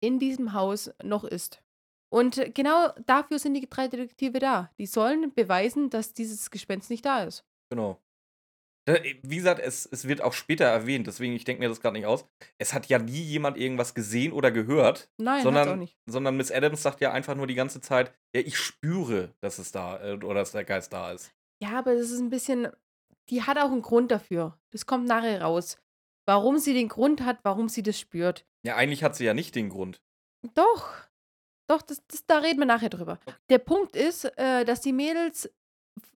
in 0.00 0.18
diesem 0.18 0.52
Haus 0.52 0.90
noch 1.02 1.24
ist. 1.24 1.62
Und 2.12 2.54
genau 2.54 2.92
dafür 3.06 3.38
sind 3.38 3.54
die 3.54 3.68
drei 3.68 3.88
Detektive 3.88 4.38
da. 4.38 4.70
Die 4.78 4.86
sollen 4.86 5.32
beweisen, 5.32 5.88
dass 5.88 6.12
dieses 6.12 6.50
Gespenst 6.50 6.90
nicht 6.90 7.06
da 7.06 7.22
ist. 7.24 7.44
Genau. 7.70 8.02
Äh, 8.86 9.14
Wie 9.22 9.36
gesagt, 9.36 9.60
es, 9.60 9.86
es 9.86 10.06
wird 10.06 10.20
auch 10.20 10.32
später 10.34 10.64
erwähnt, 10.66 11.06
deswegen 11.06 11.32
ich 11.34 11.44
denke 11.44 11.60
mir 11.62 11.68
das 11.68 11.80
gerade 11.80 11.96
nicht 11.96 12.06
aus. 12.06 12.26
Es 12.58 12.74
hat 12.74 12.86
ja 12.86 12.98
nie 12.98 13.22
jemand 13.22 13.56
irgendwas 13.56 13.94
gesehen 13.94 14.32
oder 14.32 14.50
gehört, 14.50 15.08
Nein, 15.18 15.34
hat's 15.36 15.44
sondern, 15.44 15.68
auch 15.68 15.76
nicht. 15.76 15.96
sondern 16.06 16.36
Miss 16.36 16.50
Adams 16.50 16.82
sagt 16.82 17.00
ja 17.00 17.12
einfach 17.12 17.34
nur 17.36 17.46
die 17.46 17.54
ganze 17.54 17.80
Zeit, 17.80 18.12
ja, 18.34 18.42
ich 18.42 18.58
spüre, 18.58 19.32
dass 19.40 19.58
es 19.58 19.72
da 19.72 20.02
äh, 20.04 20.14
oder 20.16 20.40
dass 20.40 20.52
der 20.52 20.64
Geist 20.64 20.92
da 20.92 21.12
ist. 21.12 21.32
Ja, 21.62 21.78
aber 21.78 21.94
das 21.94 22.10
ist 22.10 22.18
ein 22.18 22.28
bisschen. 22.28 22.68
Die 23.30 23.44
hat 23.44 23.56
auch 23.56 23.70
einen 23.70 23.82
Grund 23.82 24.10
dafür. 24.10 24.58
Das 24.72 24.84
kommt 24.84 25.06
nachher 25.06 25.42
raus. 25.42 25.76
Warum 26.26 26.58
sie 26.58 26.74
den 26.74 26.88
Grund 26.88 27.24
hat, 27.24 27.38
warum 27.44 27.68
sie 27.68 27.84
das 27.84 28.00
spürt. 28.00 28.44
Ja, 28.64 28.74
eigentlich 28.74 29.04
hat 29.04 29.14
sie 29.14 29.24
ja 29.24 29.32
nicht 29.32 29.54
den 29.54 29.68
Grund. 29.68 30.02
Doch. 30.54 30.92
Doch, 31.68 31.80
das, 31.82 32.02
das, 32.08 32.26
da 32.26 32.38
reden 32.38 32.58
wir 32.58 32.66
nachher 32.66 32.88
drüber. 32.88 33.20
Der 33.48 33.58
Punkt 33.58 33.94
ist, 33.94 34.24
äh, 34.36 34.64
dass 34.64 34.80
die 34.80 34.92
Mädels 34.92 35.48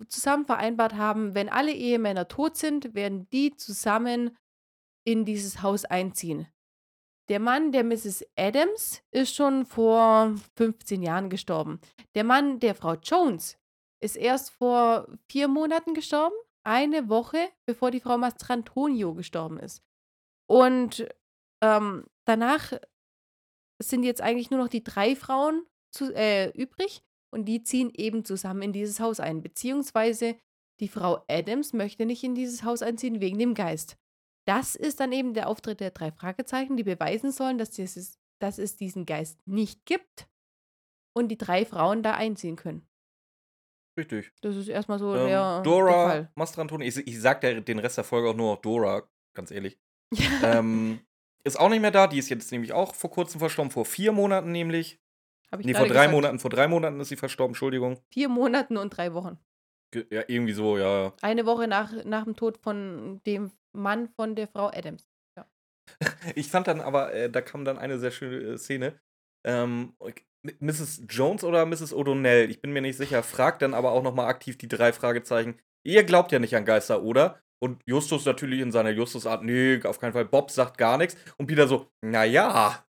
zusammen 0.09 0.45
vereinbart 0.45 0.95
haben, 0.95 1.37
wenn 1.37 1.49
alle 1.49 1.73
Ehemänner 1.73 2.27
tot 2.27 2.57
sind, 2.57 2.95
werden 2.95 3.29
die 3.31 3.55
zusammen 3.55 4.37
in 5.05 5.25
dieses 5.25 5.63
Haus 5.63 5.85
einziehen. 5.85 6.49
Der 7.29 7.39
Mann 7.39 7.71
der 7.71 7.85
Mrs. 7.85 8.25
Adams 8.37 9.01
ist 9.13 9.35
schon 9.35 9.65
vor 9.65 10.35
15 10.57 11.03
Jahren 11.03 11.31
gestorben. 11.31 11.81
Der 12.17 12.25
Mann 12.25 12.59
der 12.59 12.75
Frau 12.75 12.95
Jones 12.95 13.57
ist 14.01 14.17
erst 14.17 14.51
vor 14.51 15.09
vier 15.29 15.49
Monaten 15.49 15.95
gestorben, 15.95 16.35
eine 16.65 17.09
Woche 17.09 17.49
bevor 17.65 17.91
die 17.91 18.01
Frau 18.01 18.19
Mastrantonio 18.19 19.15
gestorben 19.15 19.59
ist. 19.59 19.83
Und 20.49 21.09
ähm, 21.63 22.07
danach 22.25 22.73
sind 23.83 24.03
jetzt 24.03 24.21
eigentlich 24.21 24.51
nur 24.51 24.61
noch 24.61 24.69
die 24.69 24.85
drei 24.85 25.17
Frauen 25.17 25.65
zu, 25.93 26.15
äh, 26.15 26.51
übrig 26.51 27.03
und 27.31 27.47
die 27.47 27.63
ziehen 27.63 27.91
eben 27.95 28.25
zusammen 28.25 28.63
in 28.63 28.73
dieses 28.73 29.01
Haus 29.01 29.21
ein. 29.21 29.43
Beziehungsweise 29.43 30.37
die 30.81 30.89
Frau 30.89 31.25
Adams 31.29 31.73
möchte 31.73 32.07
nicht 32.07 32.23
in 32.25 32.35
dieses 32.35 32.63
Haus 32.63 32.83
einziehen 32.83 33.21
wegen 33.21 33.39
dem 33.39 33.55
Geist. 33.55 33.97
Das 34.47 34.77
ist 34.77 35.01
dann 35.01 35.13
eben 35.13 35.35
der 35.35 35.49
Auftritt 35.49 35.81
der 35.81 35.91
drei 35.91 36.13
Fragezeichen, 36.13 36.77
die 36.77 36.85
beweisen 36.85 37.33
sollen, 37.33 37.59
dass, 37.59 37.71
dieses, 37.71 38.19
dass 38.41 38.59
es 38.59 38.77
diesen 38.77 39.07
Geist 39.07 39.41
nicht 39.47 39.85
gibt 39.87 40.29
und 41.15 41.29
die 41.29 41.39
drei 41.39 41.65
Frauen 41.65 42.03
da 42.03 42.13
einziehen 42.13 42.57
können. 42.57 42.87
Richtig. 43.97 44.33
Das 44.43 44.57
ist 44.57 44.69
erstmal 44.69 44.99
so 44.99 45.15
Ähm, 45.15 45.27
der, 45.27 45.55
der 45.55 45.63
Dora 45.63 46.09
Fall. 46.09 46.33
Mastrantonio, 46.35 46.87
ich, 46.87 46.97
ich 47.07 47.21
sag 47.21 47.41
der, 47.41 47.61
den 47.61 47.79
Rest 47.79 47.97
der 47.97 48.05
Folge 48.05 48.29
auch 48.29 48.37
nur 48.37 48.55
noch 48.55 48.61
Dora, 48.63 49.09
ganz 49.35 49.51
ehrlich. 49.51 49.79
Ja, 50.15 50.25
ähm, 50.59 51.01
ist 51.45 51.59
auch 51.59 51.69
nicht 51.71 51.81
mehr 51.81 51.91
da. 51.91 52.07
Die 52.07 52.19
ist 52.19 52.29
jetzt 52.29 52.53
nämlich 52.53 52.73
auch 52.73 52.95
vor 52.95 53.11
kurzem 53.11 53.39
verstorben, 53.39 53.71
vor 53.71 53.85
vier 53.87 54.13
Monaten 54.13 54.53
nämlich. 54.53 55.01
hab 55.51 55.61
ich 55.61 55.67
Nee, 55.67 55.75
vor 55.75 55.87
drei 55.87 55.95
gesagt. 55.95 56.13
Monaten. 56.13 56.39
Vor 56.39 56.51
drei 56.51 56.69
Monaten 56.69 57.01
ist 57.01 57.09
sie 57.09 57.17
verstorben, 57.17 57.53
Entschuldigung. 57.53 57.99
Vier 58.13 58.29
Monaten 58.29 58.77
und 58.77 58.91
drei 58.91 59.15
Wochen. 59.15 59.39
Ge- 59.93 60.07
Ja, 60.11 60.25
irgendwie 60.27 60.53
so, 60.53 60.77
ja. 60.79 61.13
Eine 61.23 61.47
Woche 61.47 61.67
nach, 61.69 61.93
nach 62.05 62.25
dem 62.25 62.37
Tod 62.37 62.59
von 62.59 63.21
dem 63.27 63.51
Mann 63.73 64.09
von 64.09 64.35
der 64.37 64.49
Frau 64.49 64.69
Adams. 64.69 65.09
Ich 66.35 66.49
fand 66.51 66.67
dann 66.67 66.81
aber, 66.81 67.15
äh, 67.15 67.31
da 67.31 67.41
kam 67.41 67.65
dann 67.65 67.79
eine 67.79 67.99
sehr 67.99 68.11
schöne 68.11 68.55
äh, 68.55 68.59
Szene. 68.59 68.99
Ähm, 69.45 69.95
Mrs. 70.61 71.03
Jones 71.09 71.45
oder 71.45 71.67
Mrs. 71.67 71.93
O'Donnell, 71.95 72.49
ich 72.49 72.61
bin 72.61 72.73
mir 72.73 72.81
nicht 72.83 72.97
sicher, 72.97 73.23
fragt 73.23 73.63
dann 73.63 73.75
aber 73.75 73.93
auch 73.93 74.03
nochmal 74.03 74.27
aktiv 74.29 74.57
die 74.59 74.69
drei 74.69 74.93
Fragezeichen. 74.93 75.59
Ihr 75.85 76.05
glaubt 76.05 76.33
ja 76.33 76.39
nicht 76.39 76.57
an 76.57 76.65
Geister, 76.65 77.03
oder? 77.03 77.41
Und 77.59 77.81
Justus 77.87 78.25
natürlich 78.27 78.61
in 78.61 78.73
seiner 78.73 78.91
Justusart, 78.91 79.43
nee, 79.43 79.81
auf 79.85 79.99
keinen 79.99 80.13
Fall. 80.13 80.25
Bob 80.27 80.51
sagt 80.51 80.77
gar 80.79 80.99
nichts. 80.99 81.17
Und 81.39 81.47
Peter 81.47 81.67
so, 81.69 81.89
naja. 82.03 82.83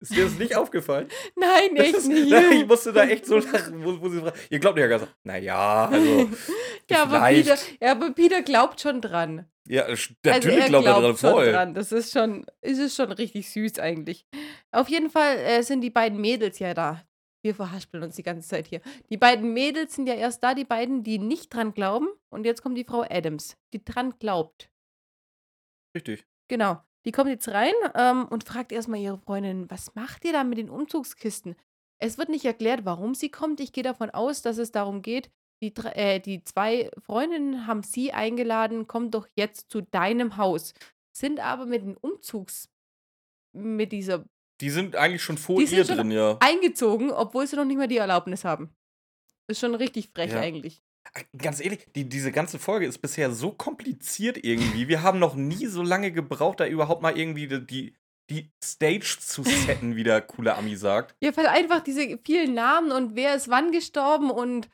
Ist 0.00 0.14
dir 0.14 0.24
das 0.24 0.38
nicht 0.38 0.54
aufgefallen? 0.56 1.08
Nein, 1.34 1.74
Das 1.74 1.88
ist- 1.92 2.06
nicht. 2.08 2.32
ich 2.32 2.66
musste 2.66 2.92
da 2.92 3.04
echt 3.04 3.26
so 3.26 3.38
lachen, 3.38 3.84
wo, 3.84 4.00
wo 4.00 4.08
sie 4.08 4.20
fragt, 4.20 4.38
ihr 4.50 4.58
glaubt 4.60 4.76
nicht 4.76 4.84
an 4.84 4.90
Geister. 4.90 5.08
Naja, 5.24 5.86
also, 5.86 6.28
ja, 6.90 7.02
aber. 7.02 7.20
Peter, 7.28 7.56
ja, 7.80 7.90
aber 7.92 8.10
Peter 8.12 8.42
glaubt 8.42 8.80
schon 8.80 9.00
dran. 9.00 9.46
Ja, 9.68 9.84
Also 9.84 10.14
natürlich 10.24 10.58
er 10.58 10.68
glaubt 10.68 10.86
er 10.86 11.00
dran, 11.00 11.16
voll. 11.16 11.52
dran. 11.52 11.74
Das 11.74 11.92
ist 11.92 12.12
schon, 12.12 12.46
ist 12.60 12.78
es 12.78 12.94
schon 12.94 13.12
richtig 13.12 13.50
süß 13.50 13.78
eigentlich. 13.78 14.26
Auf 14.72 14.88
jeden 14.88 15.10
Fall 15.10 15.36
äh, 15.38 15.62
sind 15.62 15.82
die 15.82 15.90
beiden 15.90 16.20
Mädels 16.20 16.58
ja 16.58 16.74
da. 16.74 17.04
Wir 17.42 17.54
verhaspeln 17.54 18.02
uns 18.02 18.16
die 18.16 18.22
ganze 18.22 18.48
Zeit 18.48 18.66
hier. 18.66 18.80
Die 19.10 19.16
beiden 19.16 19.52
Mädels 19.52 19.94
sind 19.94 20.08
ja 20.08 20.14
erst 20.14 20.42
da, 20.42 20.54
die 20.54 20.64
beiden, 20.64 21.04
die 21.04 21.18
nicht 21.18 21.54
dran 21.54 21.72
glauben. 21.72 22.08
Und 22.30 22.44
jetzt 22.44 22.62
kommt 22.62 22.76
die 22.76 22.84
Frau 22.84 23.04
Adams, 23.08 23.56
die 23.72 23.84
dran 23.84 24.14
glaubt. 24.18 24.70
Richtig. 25.96 26.26
Genau. 26.48 26.82
Die 27.04 27.12
kommt 27.12 27.30
jetzt 27.30 27.48
rein 27.48 27.72
ähm, 27.94 28.26
und 28.26 28.44
fragt 28.44 28.72
erstmal 28.72 29.00
ihre 29.00 29.18
Freundin, 29.18 29.70
was 29.70 29.94
macht 29.94 30.24
ihr 30.24 30.32
da 30.32 30.44
mit 30.44 30.58
den 30.58 30.68
Umzugskisten? 30.68 31.56
Es 32.00 32.18
wird 32.18 32.28
nicht 32.28 32.44
erklärt, 32.44 32.84
warum 32.84 33.14
sie 33.14 33.30
kommt. 33.30 33.60
Ich 33.60 33.72
gehe 33.72 33.84
davon 33.84 34.10
aus, 34.10 34.42
dass 34.42 34.58
es 34.58 34.72
darum 34.72 35.02
geht, 35.02 35.30
die, 35.62 35.72
äh, 35.94 36.20
die 36.20 36.42
zwei 36.44 36.90
Freundinnen 37.04 37.66
haben 37.66 37.82
sie 37.82 38.12
eingeladen, 38.12 38.86
komm 38.86 39.10
doch 39.10 39.26
jetzt 39.36 39.70
zu 39.70 39.80
deinem 39.82 40.36
Haus. 40.36 40.74
Sind 41.12 41.40
aber 41.40 41.66
mit 41.66 41.82
dem 41.82 41.96
Umzugs, 41.96 42.68
mit 43.52 43.92
dieser 43.92 44.24
Die 44.60 44.70
sind 44.70 44.96
eigentlich 44.96 45.22
schon 45.22 45.38
vor 45.38 45.60
ihr 45.60 45.84
schon 45.84 45.96
drin, 45.96 46.10
ja. 46.10 46.36
eingezogen, 46.40 47.10
obwohl 47.10 47.46
sie 47.46 47.56
noch 47.56 47.64
nicht 47.64 47.76
mal 47.76 47.88
die 47.88 47.96
Erlaubnis 47.96 48.44
haben. 48.44 48.70
Ist 49.48 49.60
schon 49.60 49.74
richtig 49.74 50.10
frech 50.14 50.32
Ja. 50.32 50.40
eigentlich. 50.40 50.82
Ganz 51.36 51.64
ehrlich, 51.64 51.86
die, 51.96 52.06
diese 52.08 52.30
ganze 52.32 52.58
Folge 52.58 52.86
ist 52.86 52.98
bisher 52.98 53.30
so 53.32 53.50
kompliziert 53.50 54.44
irgendwie. 54.44 54.88
Wir 54.88 55.02
haben 55.02 55.18
noch 55.18 55.34
nie 55.34 55.66
so 55.66 55.82
lange 55.82 56.12
gebraucht, 56.12 56.60
da 56.60 56.66
überhaupt 56.66 57.00
mal 57.00 57.16
irgendwie 57.18 57.48
die, 57.48 57.66
die, 57.66 57.96
die 58.30 58.50
Stage 58.62 59.16
zu 59.18 59.42
setten, 59.42 59.96
wie 59.96 60.04
der 60.04 60.20
coole 60.20 60.54
Ami 60.54 60.76
sagt. 60.76 61.16
Ja, 61.22 61.34
weil 61.34 61.46
einfach 61.46 61.80
diese 61.80 62.18
vielen 62.24 62.52
Namen 62.52 62.92
und 62.92 63.16
wer 63.16 63.34
ist 63.34 63.48
wann 63.48 63.72
gestorben 63.72 64.30
und 64.30 64.68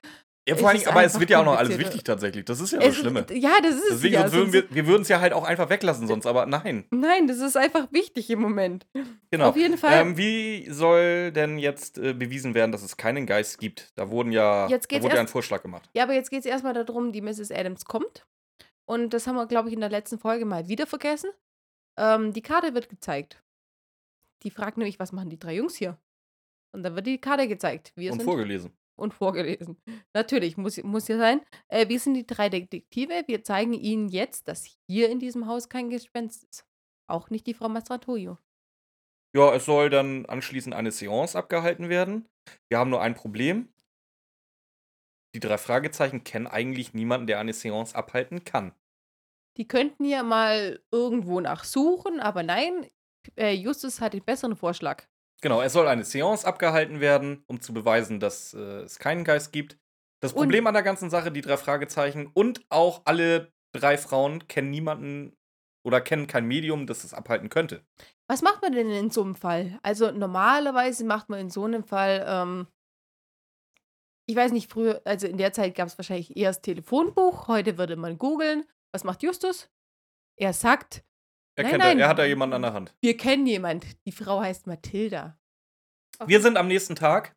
Ja, 0.46 0.56
vor 0.56 0.68
allem, 0.68 0.82
aber 0.86 1.02
es 1.04 1.18
wird 1.18 1.30
ja 1.30 1.40
auch 1.40 1.44
noch 1.44 1.56
alles 1.56 1.78
wichtig 1.78 2.04
tatsächlich. 2.04 2.44
Das 2.44 2.60
ist 2.60 2.72
ja 2.72 2.78
das 2.78 2.88
es, 2.90 2.96
Schlimme. 2.96 3.24
ja, 3.32 3.52
das 3.62 3.76
ist 3.76 3.82
es 3.84 3.88
Deswegen, 3.94 4.14
ja. 4.14 4.30
würden 4.30 4.52
wir, 4.52 4.64
wir 4.74 4.86
würden 4.86 5.00
es 5.00 5.08
ja 5.08 5.18
halt 5.20 5.32
auch 5.32 5.44
einfach 5.44 5.70
weglassen 5.70 6.06
sonst, 6.06 6.26
aber 6.26 6.44
nein. 6.44 6.84
Nein, 6.90 7.26
das 7.26 7.38
ist 7.38 7.56
einfach 7.56 7.90
wichtig 7.92 8.28
im 8.28 8.40
Moment. 8.40 8.86
Genau. 9.30 9.48
Auf 9.48 9.56
jeden 9.56 9.78
Fall. 9.78 10.00
Ähm, 10.02 10.18
wie 10.18 10.68
soll 10.70 11.32
denn 11.32 11.58
jetzt 11.58 11.96
äh, 11.96 12.12
bewiesen 12.12 12.52
werden, 12.54 12.72
dass 12.72 12.82
es 12.82 12.98
keinen 12.98 13.24
Geist 13.24 13.58
gibt? 13.58 13.92
Da 13.96 14.10
wurden 14.10 14.32
ja, 14.32 14.68
Jetzt 14.68 14.92
da 14.92 14.96
wurde 14.96 15.14
ja 15.14 15.20
ein 15.20 15.24
erst- 15.24 15.32
Vorschlag 15.32 15.62
gemacht. 15.62 15.88
Ja, 15.94 16.02
aber 16.02 16.12
jetzt 16.12 16.28
geht 16.30 16.40
es 16.40 16.46
erstmal 16.46 16.74
darum, 16.74 17.12
die 17.12 17.22
Mrs. 17.22 17.50
Adams 17.50 17.86
kommt. 17.86 18.26
Und 18.84 19.14
das 19.14 19.26
haben 19.26 19.36
wir, 19.36 19.46
glaube 19.46 19.68
ich, 19.70 19.74
in 19.74 19.80
der 19.80 19.88
letzten 19.88 20.18
Folge 20.18 20.44
mal 20.44 20.68
wieder 20.68 20.86
vergessen. 20.86 21.30
Ähm, 21.96 22.34
die 22.34 22.42
Karte 22.42 22.74
wird 22.74 22.90
gezeigt. 22.90 23.42
Die 24.42 24.50
fragt 24.50 24.76
nämlich, 24.76 24.98
was 25.00 25.12
machen 25.12 25.30
die 25.30 25.38
drei 25.38 25.54
Jungs 25.54 25.74
hier? 25.74 25.96
Und 26.72 26.82
dann 26.82 26.94
wird 26.96 27.06
die 27.06 27.18
Karte 27.18 27.48
gezeigt. 27.48 27.92
Wir 27.96 28.12
Und 28.12 28.22
vorgelesen. 28.22 28.72
Und 28.96 29.14
vorgelesen. 29.14 29.76
Natürlich, 30.14 30.56
muss, 30.56 30.82
muss 30.82 31.08
ja 31.08 31.18
sein. 31.18 31.40
Äh, 31.68 31.88
wir 31.88 31.98
sind 31.98 32.14
die 32.14 32.26
drei 32.26 32.48
Detektive. 32.48 33.24
Wir 33.26 33.42
zeigen 33.44 33.72
Ihnen 33.72 34.08
jetzt, 34.08 34.48
dass 34.48 34.64
hier 34.88 35.10
in 35.10 35.18
diesem 35.18 35.46
Haus 35.46 35.68
kein 35.68 35.90
Gespenst 35.90 36.44
ist. 36.44 36.66
Auch 37.08 37.30
nicht 37.30 37.46
die 37.46 37.54
Frau 37.54 37.68
Mastratoio. 37.68 38.38
Ja, 39.36 39.52
es 39.54 39.64
soll 39.64 39.90
dann 39.90 40.26
anschließend 40.26 40.74
eine 40.74 40.92
Seance 40.92 41.36
abgehalten 41.36 41.88
werden. 41.88 42.28
Wir 42.68 42.78
haben 42.78 42.90
nur 42.90 43.02
ein 43.02 43.14
Problem. 43.14 43.68
Die 45.34 45.40
drei 45.40 45.58
Fragezeichen 45.58 46.22
kennen 46.22 46.46
eigentlich 46.46 46.94
niemanden, 46.94 47.26
der 47.26 47.40
eine 47.40 47.52
Seance 47.52 47.96
abhalten 47.96 48.44
kann. 48.44 48.72
Die 49.56 49.66
könnten 49.66 50.04
ja 50.04 50.22
mal 50.22 50.80
irgendwo 50.92 51.40
nachsuchen, 51.40 52.20
aber 52.20 52.42
nein, 52.42 52.88
äh, 53.36 53.52
Justus 53.52 54.00
hat 54.00 54.14
den 54.14 54.24
besseren 54.24 54.56
Vorschlag. 54.56 55.06
Genau, 55.44 55.60
es 55.60 55.74
soll 55.74 55.86
eine 55.88 56.04
Seance 56.04 56.46
abgehalten 56.46 57.00
werden, 57.00 57.44
um 57.48 57.60
zu 57.60 57.74
beweisen, 57.74 58.18
dass 58.18 58.54
äh, 58.54 58.80
es 58.80 58.98
keinen 58.98 59.24
Geist 59.24 59.52
gibt. 59.52 59.76
Das 60.20 60.32
Und- 60.32 60.38
Problem 60.38 60.66
an 60.66 60.72
der 60.72 60.82
ganzen 60.82 61.10
Sache, 61.10 61.30
die 61.30 61.42
drei 61.42 61.58
Fragezeichen 61.58 62.30
und 62.32 62.64
auch 62.70 63.02
alle 63.04 63.52
drei 63.74 63.98
Frauen 63.98 64.48
kennen 64.48 64.70
niemanden 64.70 65.36
oder 65.84 66.00
kennen 66.00 66.28
kein 66.28 66.46
Medium, 66.46 66.86
das 66.86 67.04
es 67.04 67.12
abhalten 67.12 67.50
könnte. 67.50 67.84
Was 68.26 68.40
macht 68.40 68.62
man 68.62 68.72
denn 68.72 68.88
in 68.88 69.10
so 69.10 69.22
einem 69.22 69.34
Fall? 69.34 69.78
Also 69.82 70.10
normalerweise 70.12 71.04
macht 71.04 71.28
man 71.28 71.40
in 71.40 71.50
so 71.50 71.64
einem 71.64 71.84
Fall, 71.84 72.24
ähm, 72.26 72.66
ich 74.24 74.36
weiß 74.36 74.50
nicht, 74.52 74.72
früher, 74.72 75.02
also 75.04 75.26
in 75.26 75.36
der 75.36 75.52
Zeit 75.52 75.74
gab 75.74 75.88
es 75.88 75.98
wahrscheinlich 75.98 76.38
eher 76.38 76.48
das 76.48 76.62
Telefonbuch, 76.62 77.48
heute 77.48 77.76
würde 77.76 77.96
man 77.96 78.16
googeln. 78.16 78.64
Was 78.92 79.04
macht 79.04 79.22
Justus? 79.22 79.68
Er 80.40 80.54
sagt, 80.54 81.04
Er 81.56 81.62
Nein, 81.64 81.70
kennt 81.70 81.84
nein. 81.84 81.98
er 82.00 82.08
hat 82.08 82.18
da 82.18 82.24
jemanden 82.24 82.54
an 82.54 82.62
der 82.62 82.72
Hand. 82.72 82.94
wir 83.00 83.16
kennen 83.16 83.46
jemand. 83.46 83.86
Die 84.06 84.12
Frau 84.12 84.40
heißt 84.40 84.66
Mathilda. 84.66 85.38
Wir 86.26 86.40
sind 86.40 86.56
am 86.56 86.68
nächsten 86.68 86.96
Tag 86.96 87.34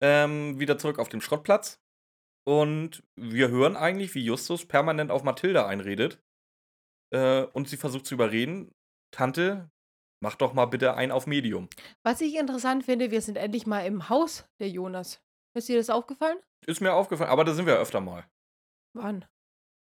ähm, 0.00 0.58
wieder 0.58 0.78
zurück 0.78 0.98
auf 0.98 1.08
dem 1.08 1.20
Schrottplatz 1.20 1.80
und 2.46 3.02
wir 3.16 3.48
hören 3.48 3.76
eigentlich, 3.76 4.14
wie 4.14 4.24
Justus 4.24 4.66
permanent 4.66 5.10
auf 5.10 5.22
Mathilda 5.22 5.66
einredet 5.66 6.20
äh, 7.10 7.42
und 7.42 7.68
sie 7.68 7.76
versucht 7.76 8.06
zu 8.06 8.14
überreden, 8.14 8.72
Tante, 9.12 9.70
mach 10.22 10.34
doch 10.36 10.52
mal 10.54 10.66
bitte 10.66 10.94
ein 10.94 11.10
auf 11.10 11.26
Medium. 11.26 11.68
Was 12.04 12.20
ich 12.20 12.36
interessant 12.36 12.84
finde, 12.84 13.10
wir 13.10 13.20
sind 13.20 13.36
endlich 13.36 13.66
mal 13.66 13.86
im 13.86 14.08
Haus 14.08 14.44
der 14.60 14.68
Jonas. 14.70 15.22
Ist 15.54 15.68
dir 15.68 15.76
das 15.76 15.90
aufgefallen? 15.90 16.38
Ist 16.66 16.80
mir 16.80 16.94
aufgefallen, 16.94 17.30
aber 17.30 17.44
da 17.44 17.52
sind 17.54 17.66
wir 17.66 17.78
öfter 17.78 18.00
mal. 18.00 18.24
Wann? 18.94 19.24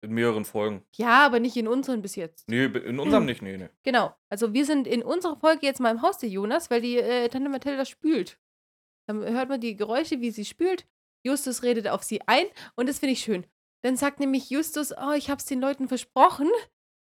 In 0.04 0.14
mehreren 0.14 0.46
Folgen. 0.46 0.84
Ja, 0.96 1.26
aber 1.26 1.40
nicht 1.40 1.56
in 1.58 1.68
unseren 1.68 2.02
bis 2.02 2.16
jetzt. 2.16 2.48
Nee, 2.50 2.66
in 2.66 3.00
unserem 3.00 3.26
nicht, 3.28 3.42
nee, 3.42 3.58
nee. 3.58 3.70
Genau. 3.84 4.16
Also 4.30 4.54
wir 4.54 4.66
sind 4.66 4.88
in 4.88 5.04
unserer 5.04 5.38
Folge 5.38 5.66
jetzt 5.66 5.80
mal 5.80 5.92
im 5.92 6.02
Haus 6.02 6.18
der 6.18 6.30
Jonas, 6.30 6.72
weil 6.72 6.82
die 6.82 6.98
äh, 6.98 7.30
Tante 7.30 7.50
Mathilda 7.50 7.86
spült. 7.86 8.40
Dann 9.08 9.24
hört 9.24 9.50
man 9.50 9.60
die 9.62 9.76
Geräusche, 9.76 10.20
wie 10.22 10.32
sie 10.32 10.46
spült. 10.46 10.88
Justus 11.24 11.62
redet 11.62 11.88
auf 11.88 12.02
sie 12.04 12.22
ein 12.26 12.46
und 12.76 12.90
das 12.90 12.98
finde 13.00 13.14
ich 13.14 13.22
schön. 13.22 13.46
Dann 13.84 13.96
sagt 13.96 14.20
nämlich 14.20 14.50
Justus, 14.50 14.92
oh, 14.92 15.12
ich 15.16 15.30
hab's 15.30 15.46
den 15.46 15.62
Leuten 15.62 15.88
versprochen. 15.88 16.50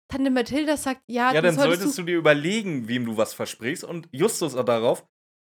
Tante 0.09 0.31
Mathilda 0.31 0.77
sagt, 0.77 1.03
ja, 1.07 1.33
Ja, 1.33 1.41
dann 1.41 1.55
solltest 1.55 1.81
solltest 1.83 1.99
du 1.99 2.03
dir 2.03 2.17
überlegen, 2.19 2.89
wem 2.89 3.07
du 3.07 3.17
was 3.17 3.35
versprichst 3.35 3.85
und 3.85 4.09
Justus 4.11 4.55
darauf, 4.55 5.07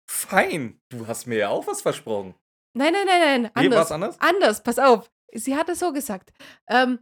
fein, 0.06 0.80
du 0.90 1.06
hast 1.06 1.26
mir 1.26 1.38
ja 1.38 1.48
auch 1.48 1.66
was 1.66 1.80
versprochen. 1.80 2.34
Nein, 2.74 2.92
nein, 2.92 3.06
nein, 3.06 3.42
nein, 3.42 3.50
Nee, 3.56 3.66
anders. 3.66 3.80
was 3.80 3.92
anders? 3.92 4.16
Anders, 4.20 4.62
pass 4.62 4.78
auf. 4.78 5.10
Sie 5.34 5.56
hat 5.56 5.68
es 5.70 5.78
so 5.78 5.92
gesagt. 5.92 6.32
Ähm, 6.68 6.98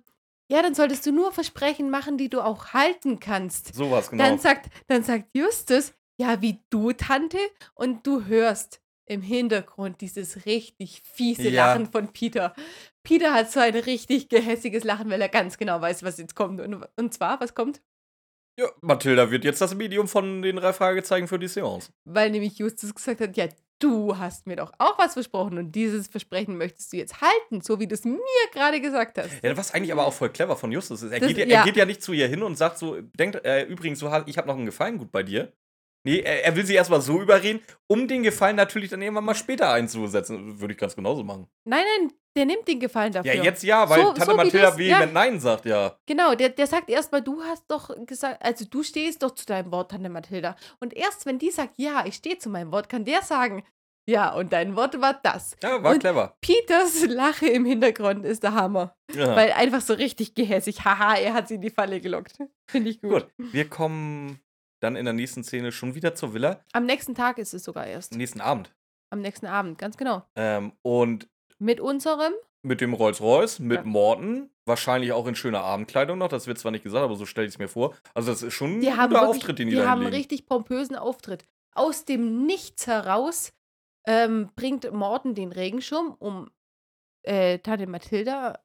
ja, 0.50 0.62
dann 0.62 0.74
solltest 0.74 1.06
du 1.06 1.12
nur 1.12 1.32
Versprechen 1.32 1.90
machen, 1.90 2.18
die 2.18 2.28
du 2.28 2.40
auch 2.40 2.72
halten 2.72 3.20
kannst. 3.20 3.74
Sowas, 3.74 4.10
genau. 4.10 4.24
Dann 4.24 4.38
sagt, 4.38 4.70
dann 4.88 5.02
sagt 5.02 5.28
Justus, 5.32 5.92
ja, 6.18 6.42
wie 6.42 6.58
du, 6.70 6.92
Tante, 6.92 7.38
und 7.74 8.06
du 8.06 8.26
hörst 8.26 8.80
im 9.06 9.22
Hintergrund 9.22 10.00
dieses 10.00 10.46
richtig 10.46 11.02
fiese 11.04 11.48
Ja. 11.48 11.66
Lachen 11.66 11.90
von 11.90 12.12
Peter. 12.12 12.54
Peter 13.02 13.32
hat 13.32 13.50
so 13.50 13.60
ein 13.60 13.74
richtig 13.74 14.28
gehässiges 14.28 14.84
Lachen, 14.84 15.10
weil 15.10 15.20
er 15.20 15.28
ganz 15.28 15.56
genau 15.56 15.80
weiß, 15.80 16.02
was 16.02 16.18
jetzt 16.18 16.34
kommt. 16.34 16.60
Und, 16.60 16.86
und 16.96 17.14
zwar, 17.14 17.40
was 17.40 17.54
kommt? 17.54 17.80
Ja, 18.58 18.68
Mathilda 18.82 19.30
wird 19.30 19.44
jetzt 19.44 19.60
das 19.60 19.74
Medium 19.74 20.06
von 20.06 20.42
den 20.42 20.56
drei 20.56 20.72
Fragezeichen 20.72 21.28
für 21.28 21.38
die 21.38 21.48
Seance. 21.48 21.92
Weil 22.04 22.30
nämlich 22.30 22.58
Justus 22.58 22.94
gesagt 22.94 23.20
hat, 23.20 23.36
ja, 23.36 23.48
du 23.80 24.16
hast 24.16 24.46
mir 24.46 24.56
doch 24.56 24.72
auch 24.78 24.98
was 24.98 25.14
versprochen 25.14 25.58
und 25.58 25.72
dieses 25.72 26.06
Versprechen 26.08 26.56
möchtest 26.56 26.92
du 26.92 26.96
jetzt 26.98 27.20
halten, 27.20 27.60
so 27.60 27.80
wie 27.80 27.86
du 27.86 27.94
es 27.94 28.04
mir 28.04 28.18
gerade 28.52 28.80
gesagt 28.80 29.18
hast. 29.18 29.30
Ja, 29.42 29.56
was 29.56 29.72
eigentlich 29.74 29.92
aber 29.92 30.06
auch 30.06 30.12
voll 30.12 30.30
clever 30.30 30.56
von 30.56 30.70
Justus 30.70 31.02
ist. 31.02 31.10
Er, 31.12 31.20
Das- 31.20 31.28
geht, 31.28 31.38
ja, 31.38 31.46
ja. 31.46 31.58
er 31.60 31.64
geht 31.64 31.76
ja 31.76 31.84
nicht 31.86 32.02
zu 32.02 32.12
ihr 32.12 32.28
hin 32.28 32.42
und 32.42 32.56
sagt 32.56 32.78
so, 32.78 33.00
denkt, 33.00 33.44
äh, 33.44 33.64
übrigens, 33.64 34.00
ich 34.26 34.38
habe 34.38 34.46
noch 34.48 34.56
einen 34.56 34.66
Gefallen 34.66 34.98
gut 34.98 35.10
bei 35.10 35.22
dir. 35.22 35.52
Nee, 36.04 36.20
er, 36.20 36.44
er 36.46 36.56
will 36.56 36.64
sie 36.64 36.74
erstmal 36.74 37.00
so 37.02 37.20
überreden, 37.20 37.60
um 37.86 38.08
den 38.08 38.22
Gefallen 38.22 38.56
natürlich 38.56 38.90
dann 38.90 39.02
irgendwann 39.02 39.24
mal 39.24 39.34
später 39.34 39.70
einzusetzen. 39.72 40.58
Würde 40.60 40.72
ich 40.72 40.78
ganz 40.80 40.96
genauso 40.96 41.22
machen. 41.24 41.46
Nein, 41.64 41.84
nein, 41.98 42.12
der 42.36 42.46
nimmt 42.46 42.66
den 42.68 42.80
Gefallen 42.80 43.12
dafür. 43.12 43.34
Ja, 43.34 43.42
jetzt 43.42 43.62
ja, 43.62 43.88
weil 43.90 44.00
So- 44.00 44.12
Tante 44.12 44.24
so 44.24 44.32
wie 44.32 44.36
Mathilda 44.36 44.78
vehement 44.78 45.00
ja. 45.06 45.12
Nein 45.12 45.40
sagt, 45.40 45.66
ja. 45.66 45.98
Genau, 46.06 46.34
der, 46.34 46.48
der 46.50 46.66
sagt 46.66 46.88
erstmal, 46.88 47.20
du 47.22 47.42
hast 47.42 47.64
doch 47.68 47.90
gesagt, 48.06 48.42
also 48.42 48.64
du 48.64 48.82
stehst 48.82 49.22
doch 49.22 49.32
zu 49.34 49.44
deinem 49.44 49.70
Wort, 49.72 49.90
Tante 49.90 50.08
Mathilda. 50.08 50.56
Und 50.80 50.94
erst 50.94 51.26
wenn 51.26 51.38
die 51.38 51.50
sagt, 51.50 51.74
ja, 51.76 52.04
ich 52.06 52.14
stehe 52.14 52.38
zu 52.38 52.48
meinem 52.48 52.72
Wort, 52.72 52.88
kann 52.88 53.04
der 53.04 53.20
sagen, 53.22 53.62
ja, 54.08 54.32
und 54.34 54.52
dein 54.54 54.74
Wort 54.76 54.98
war 55.02 55.20
das. 55.22 55.54
Ja, 55.62 55.82
war 55.82 55.92
Und- 55.92 56.00
clever. 56.00 56.34
Peters 56.40 57.04
Lache 57.08 57.46
im 57.48 57.64
Hintergrund 57.66 58.24
ist 58.24 58.42
der 58.42 58.54
Hammer. 58.54 58.96
Ja. 59.14 59.36
Weil 59.36 59.52
einfach 59.52 59.82
so 59.82 59.92
richtig 59.92 60.34
gehässig. 60.34 60.84
Haha, 60.84 61.16
er 61.16 61.34
hat 61.34 61.48
sie 61.48 61.56
in 61.56 61.60
die 61.60 61.70
Falle 61.70 62.00
gelockt. 62.00 62.38
Finde 62.70 62.90
ich 62.90 63.02
gut. 63.02 63.10
Gut, 63.36 63.52
wir 63.52 63.68
kommen 63.68 64.40
dann 64.80 64.96
in 64.96 65.04
der 65.04 65.14
nächsten 65.14 65.44
Szene 65.44 65.72
schon 65.72 65.94
wieder 65.94 66.14
zur 66.14 66.34
Villa. 66.34 66.60
Am 66.72 66.84
nächsten 66.86 67.14
Tag 67.14 67.38
ist 67.38 67.54
es 67.54 67.64
sogar 67.64 67.86
erst. 67.86 68.14
Nächsten 68.14 68.40
Abend. 68.40 68.74
Am 69.10 69.20
nächsten 69.20 69.46
Abend, 69.46 69.78
ganz 69.78 69.96
genau. 69.96 70.24
Ähm, 70.36 70.72
und 70.82 71.28
Mit 71.58 71.80
unserem, 71.80 72.32
mit 72.62 72.80
dem 72.80 72.94
Rolls-Royce, 72.94 73.58
mit 73.58 73.78
Ja. 73.78 73.84
Morten, 73.84 74.50
wahrscheinlich 74.66 75.12
auch 75.12 75.26
in 75.26 75.34
schöner 75.34 75.62
Abendkleidung 75.62 76.18
noch, 76.18 76.28
das 76.28 76.46
wird 76.46 76.58
zwar 76.58 76.72
nicht 76.72 76.84
gesagt, 76.84 77.02
aber 77.04 77.16
so 77.16 77.26
stelle 77.26 77.46
ich 77.46 77.54
es 77.54 77.58
mir 77.58 77.68
vor. 77.68 77.94
Also 78.14 78.30
das 78.30 78.42
ist 78.42 78.54
schon 78.54 78.76
ein 78.76 78.80
die 78.80 78.86
guter 78.86 79.10
wirklich, 79.10 79.20
Auftritt, 79.22 79.58
den 79.58 79.68
die, 79.68 79.74
die 79.74 79.80
da 79.80 79.88
haben 79.88 80.02
einen 80.02 80.14
richtig 80.14 80.46
pompösen 80.46 80.96
Auftritt. 80.96 81.44
Aus 81.72 82.04
dem 82.04 82.46
Nichts 82.46 82.86
heraus 82.86 83.52
ähm, 84.06 84.50
bringt 84.56 84.90
Morten 84.92 85.34
den 85.34 85.52
Regenschirm, 85.52 86.14
um 86.18 86.50
äh, 87.22 87.58
Tante 87.58 87.86
Mathilda 87.86 88.58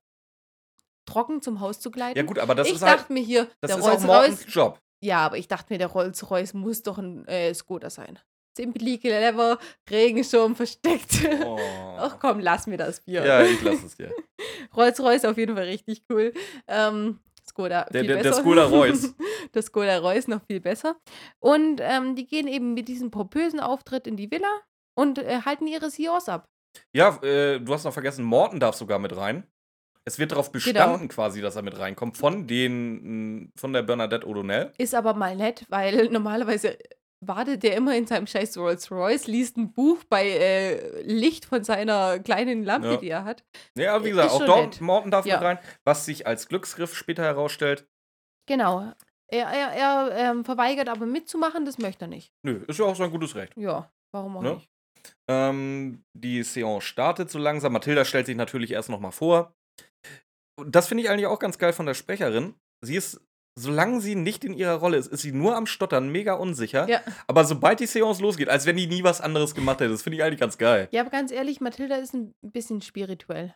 trocken 1.06 1.42
zum 1.42 1.60
Haus 1.60 1.80
zu 1.80 1.92
gleiten. 1.92 2.18
Ja 2.18 2.24
gut, 2.24 2.40
aber 2.40 2.56
das 2.56 2.68
ich 2.68 2.74
ist 2.76 2.82
dachte 2.82 3.00
halt, 3.02 3.10
mir 3.12 3.24
hier, 3.24 3.48
das 3.62 3.70
der 3.72 3.78
ist 3.80 3.84
auch 3.84 3.90
Rolls-Royce. 3.90 4.30
Mortens 4.30 4.54
Job. 4.54 4.82
Ja, 5.02 5.20
aber 5.26 5.38
ich 5.38 5.48
dachte 5.48 5.72
mir, 5.74 5.78
der 5.78 5.88
Rolls-Royce 5.88 6.54
muss 6.54 6.82
doch 6.84 6.98
ein 6.98 7.28
äh, 7.28 7.54
Skoda 7.54 7.90
sein. 7.90 8.18
Simply 8.58 8.98
clever, 8.98 9.60
Regenschirm 9.90 10.56
versteckt. 10.56 11.28
Oh. 11.46 11.60
Ach 11.98 12.18
komm, 12.20 12.40
lass 12.40 12.68
mir 12.68 12.78
das 12.78 13.02
Bier. 13.02 13.26
Ja, 13.26 13.42
ich 13.44 13.62
lasse 13.62 13.86
es 13.86 13.96
dir. 13.96 14.12
Rolls-Royce 14.76 15.26
auf 15.26 15.38
jeden 15.38 15.56
Fall 15.56 15.66
richtig 15.66 16.04
cool. 16.12 16.34
Ähm, 16.68 17.20
Skoda 17.48 17.84
Der- 17.92 18.02
viel 18.02 18.08
der- 18.14 18.24
der 18.24 18.30
besser. 18.32 18.42
Skoda 18.42 18.66
Royce. 18.66 19.16
der 19.54 19.62
Skoda 19.62 19.98
Royce 20.00 20.28
noch 20.28 20.42
viel 20.46 20.60
besser. 20.60 20.96
Und 21.40 21.80
ähm, 21.82 22.16
die 22.16 22.26
gehen 22.26 22.48
eben 22.48 22.74
mit 22.74 22.88
diesem 22.88 23.12
pompösen 23.12 23.60
Auftritt 23.60 24.08
in 24.08 24.18
die 24.18 24.32
Villa 24.32 24.52
und 24.98 25.20
äh, 25.20 25.42
halten 25.46 25.68
ihre 25.68 25.90
Seance 25.90 26.32
ab. 26.32 26.46
Ja, 26.94 27.18
äh, 27.24 27.60
du 27.60 27.74
hast 27.74 27.84
noch 27.86 27.94
vergessen, 27.94 28.26
Morten 28.26 28.60
darf 28.60 28.76
sogar 28.76 29.00
mit 29.00 29.16
rein. 29.16 29.46
Es 30.08 30.20
wird 30.20 30.30
Genau. 30.30 30.42
darauf 30.42 30.52
bestanden 30.52 31.08
quasi, 31.08 31.42
dass 31.42 31.56
er 31.56 31.64
mit 31.64 31.78
reinkommt 31.80 32.18
von 32.18 32.46
den, 32.48 33.40
mh, 33.46 33.48
von 33.56 33.74
der 33.74 33.82
Bernadette 33.84 34.26
O'Donnell. 34.28 34.72
Ist 34.78 34.94
aber 34.94 35.14
mal 35.16 35.36
nett, 35.36 35.66
weil 35.70 36.10
normalerweise 36.12 36.78
wartet 37.22 37.64
der 37.64 37.76
immer 37.76 37.96
in 37.98 38.06
seinem 38.06 38.28
scheiß 38.28 38.56
Rolls 38.58 38.92
Royce, 38.92 39.26
liest 39.26 39.58
ein 39.58 39.74
Buch 39.74 40.04
bei 40.08 40.28
äh, 40.30 41.02
Licht 41.02 41.46
von 41.46 41.64
seiner 41.64 42.20
kleinen 42.20 42.64
Lampe, 42.64 42.92
Ja. 42.92 42.98
die 42.98 43.10
er 43.10 43.24
hat. 43.24 43.44
Ja, 43.76 44.04
wie 44.04 44.10
Ist 44.10 44.16
gesagt, 44.16 44.32
auch 44.32 44.38
schon 44.40 44.48
dort. 44.48 44.82
Morton 44.82 45.10
darf 45.12 45.26
Ja. 45.26 45.38
mit 45.38 45.44
rein, 45.46 45.60
was 45.86 46.06
sich 46.06 46.28
als 46.28 46.48
Glücksgriff 46.48 46.96
später 46.96 47.24
herausstellt. 47.24 47.88
Genau. 48.48 48.92
Er, 49.28 49.48
er, 49.48 49.68
er 49.72 50.12
ähm, 50.32 50.46
verweigert 50.46 50.88
aber 50.88 51.08
mitzumachen, 51.08 51.66
das 51.66 51.80
möchte 51.80 52.06
er 52.06 52.10
nicht. 52.10 52.32
Nö, 52.44 52.64
ist 52.68 52.78
ja 52.78 52.86
auch 52.86 52.96
sein 52.96 53.10
gutes 53.10 53.34
Recht. 53.34 53.54
Ja, 53.58 53.92
warum 54.12 54.38
auch 54.38 54.42
Ne? 54.44 54.54
nicht? 54.56 54.70
Ähm, 55.28 56.04
die 56.14 56.44
Seance 56.44 56.86
startet 56.86 57.32
so 57.32 57.40
langsam. 57.40 57.74
Mathilda 57.74 58.06
stellt 58.06 58.28
sich 58.28 58.36
natürlich 58.36 58.72
erst 58.72 58.90
noch 58.90 59.00
mal 59.00 59.10
vor. 59.12 59.56
Das 60.68 60.88
finde 60.88 61.04
ich 61.04 61.10
eigentlich 61.10 61.28
auch 61.28 61.40
ganz 61.40 61.58
geil 61.58 61.74
von 61.74 61.86
der 61.86 61.94
Sprecherin. 61.94 62.56
Sie 62.82 62.96
ist, 62.96 63.22
solange 63.58 64.02
sie 64.02 64.16
nicht 64.16 64.44
in 64.44 64.54
ihrer 64.54 64.76
Rolle 64.76 64.98
ist, 64.98 65.08
ist 65.08 65.22
sie 65.22 65.32
nur 65.32 65.56
am 65.56 65.66
Stottern, 65.66 66.10
mega 66.10 66.34
unsicher. 66.34 66.88
Ja. 66.88 67.02
Aber 67.28 67.46
sobald 67.46 67.80
die 67.80 67.88
Seance 67.88 68.22
losgeht, 68.22 68.50
als 68.50 68.66
wenn 68.66 68.78
die 68.78 68.88
nie 68.88 69.04
was 69.04 69.22
anderes 69.22 69.56
gemacht 69.56 69.80
hätte, 69.80 69.92
das 69.92 70.04
finde 70.04 70.18
ich 70.18 70.24
eigentlich 70.24 70.40
ganz 70.40 70.58
geil. 70.58 70.88
Ja, 70.92 71.02
aber 71.02 71.10
ganz 71.10 71.32
ehrlich, 71.32 71.62
Mathilda 71.62 71.96
ist 71.96 72.14
ein 72.14 72.34
bisschen 72.42 72.82
spirituell. 72.82 73.56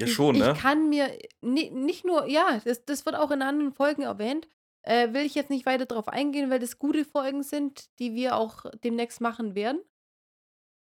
Ja, 0.00 0.06
schon, 0.06 0.36
ich, 0.36 0.42
ne? 0.42 0.52
Ich 0.54 0.60
kann 0.60 0.88
mir 0.88 1.18
ni 1.40 1.70
nicht 1.70 2.04
nur, 2.04 2.26
ja, 2.26 2.60
das, 2.64 2.84
das 2.84 3.04
wird 3.04 3.16
auch 3.16 3.30
in 3.30 3.42
anderen 3.42 3.72
Folgen 3.72 4.02
erwähnt. 4.02 4.48
Äh, 4.82 5.12
will 5.12 5.26
ich 5.26 5.34
jetzt 5.34 5.50
nicht 5.50 5.66
weiter 5.66 5.86
drauf 5.86 6.08
eingehen, 6.08 6.50
weil 6.50 6.60
das 6.60 6.78
gute 6.78 7.04
Folgen 7.04 7.42
sind, 7.42 7.90
die 7.98 8.14
wir 8.14 8.36
auch 8.36 8.64
demnächst 8.84 9.20
machen 9.20 9.54
werden. 9.54 9.80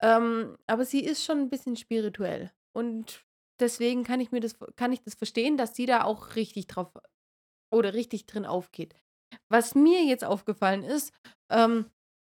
Ähm, 0.01 0.57
aber 0.67 0.85
sie 0.85 1.03
ist 1.03 1.23
schon 1.23 1.39
ein 1.39 1.49
bisschen 1.49 1.75
spirituell. 1.75 2.51
Und 2.73 3.23
deswegen 3.59 4.03
kann 4.03 4.19
ich 4.19 4.31
mir 4.31 4.39
das, 4.39 4.55
kann 4.75 4.91
ich 4.93 5.01
das 5.01 5.15
verstehen, 5.15 5.57
dass 5.57 5.75
sie 5.75 5.85
da 5.85 6.03
auch 6.03 6.35
richtig 6.35 6.67
drauf 6.67 6.91
oder 7.71 7.93
richtig 7.93 8.25
drin 8.25 8.45
aufgeht. 8.45 8.95
Was 9.49 9.75
mir 9.75 10.03
jetzt 10.03 10.23
aufgefallen 10.23 10.83
ist, 10.83 11.13
ähm, 11.49 11.89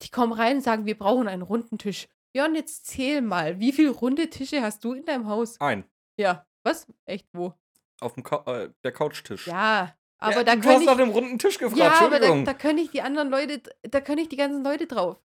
die 0.02 0.10
kommen 0.10 0.34
rein 0.34 0.58
und 0.58 0.62
sagen, 0.64 0.86
wir 0.86 0.98
brauchen 0.98 1.28
einen 1.28 1.42
runden 1.42 1.78
Tisch. 1.78 2.08
Ja, 2.36 2.46
und 2.46 2.56
jetzt 2.56 2.86
zähl 2.86 3.22
mal, 3.22 3.60
wie 3.60 3.72
viele 3.72 3.92
runde 3.92 4.30
Tische 4.30 4.62
hast 4.62 4.84
du 4.84 4.94
in 4.94 5.06
deinem 5.06 5.28
Haus? 5.28 5.60
Ein. 5.62 5.86
Ja, 6.20 6.46
was? 6.64 6.88
Echt 7.06 7.28
wo? 7.34 7.54
Auf 8.02 8.14
dem 8.14 8.24
Cou 8.24 8.44
äh, 8.52 8.72
der 8.84 8.92
Couchtisch. 8.92 9.48
Ja, 9.48 9.96
aber 10.18 10.36
Ja, 10.38 10.44
da 10.44 10.56
du 10.56 10.62
können 10.62 10.76
hast 10.80 10.86
nach 10.86 10.98
dem 10.98 11.10
runden 11.12 11.40
Tisch 11.40 11.58
gefragt, 11.58 11.78
ja, 11.80 11.92
aber 11.92 12.10
da, 12.10 12.16
Entschuldigung. 12.16 12.46
da 12.46 12.54
können 12.54 12.80
ich 12.80 12.92
die 12.92 13.02
anderen 13.02 13.30
Leute, 13.30 13.62
da 13.84 14.02
können 14.02 14.20
ich 14.20 14.30
die 14.30 14.36
ganzen 14.38 14.64
Leute 14.64 14.86
drauf. 14.88 15.22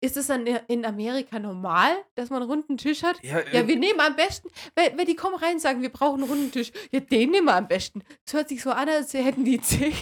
Ist 0.00 0.16
es 0.16 0.26
dann 0.26 0.46
in 0.46 0.84
Amerika 0.84 1.38
normal, 1.38 1.90
dass 2.16 2.28
man 2.28 2.42
einen 2.42 2.50
runden 2.50 2.76
Tisch 2.76 3.02
hat? 3.02 3.16
ja, 3.22 3.40
Ja, 3.52 3.60
äh, 3.60 3.66
wir 3.66 3.76
nehmen 3.76 4.00
am 4.00 4.14
besten, 4.14 4.48
weil, 4.74 4.96
weil 4.96 5.06
die 5.06 5.16
kommen 5.16 5.36
rein 5.36 5.54
und 5.54 5.60
sagen, 5.60 5.80
wir 5.80 5.88
brauchen 5.88 6.22
einen 6.22 6.30
runden 6.30 6.52
Tisch. 6.52 6.70
Ja, 6.90 7.00
den 7.00 7.30
nehmen 7.30 7.46
wir 7.46 7.54
am 7.56 7.66
besten. 7.68 8.02
Es 8.26 8.34
hört 8.34 8.48
sich 8.48 8.62
so 8.62 8.70
an, 8.70 8.88
als 8.88 9.14
hätten 9.14 9.44
die 9.44 9.60
zehn. 9.62 9.94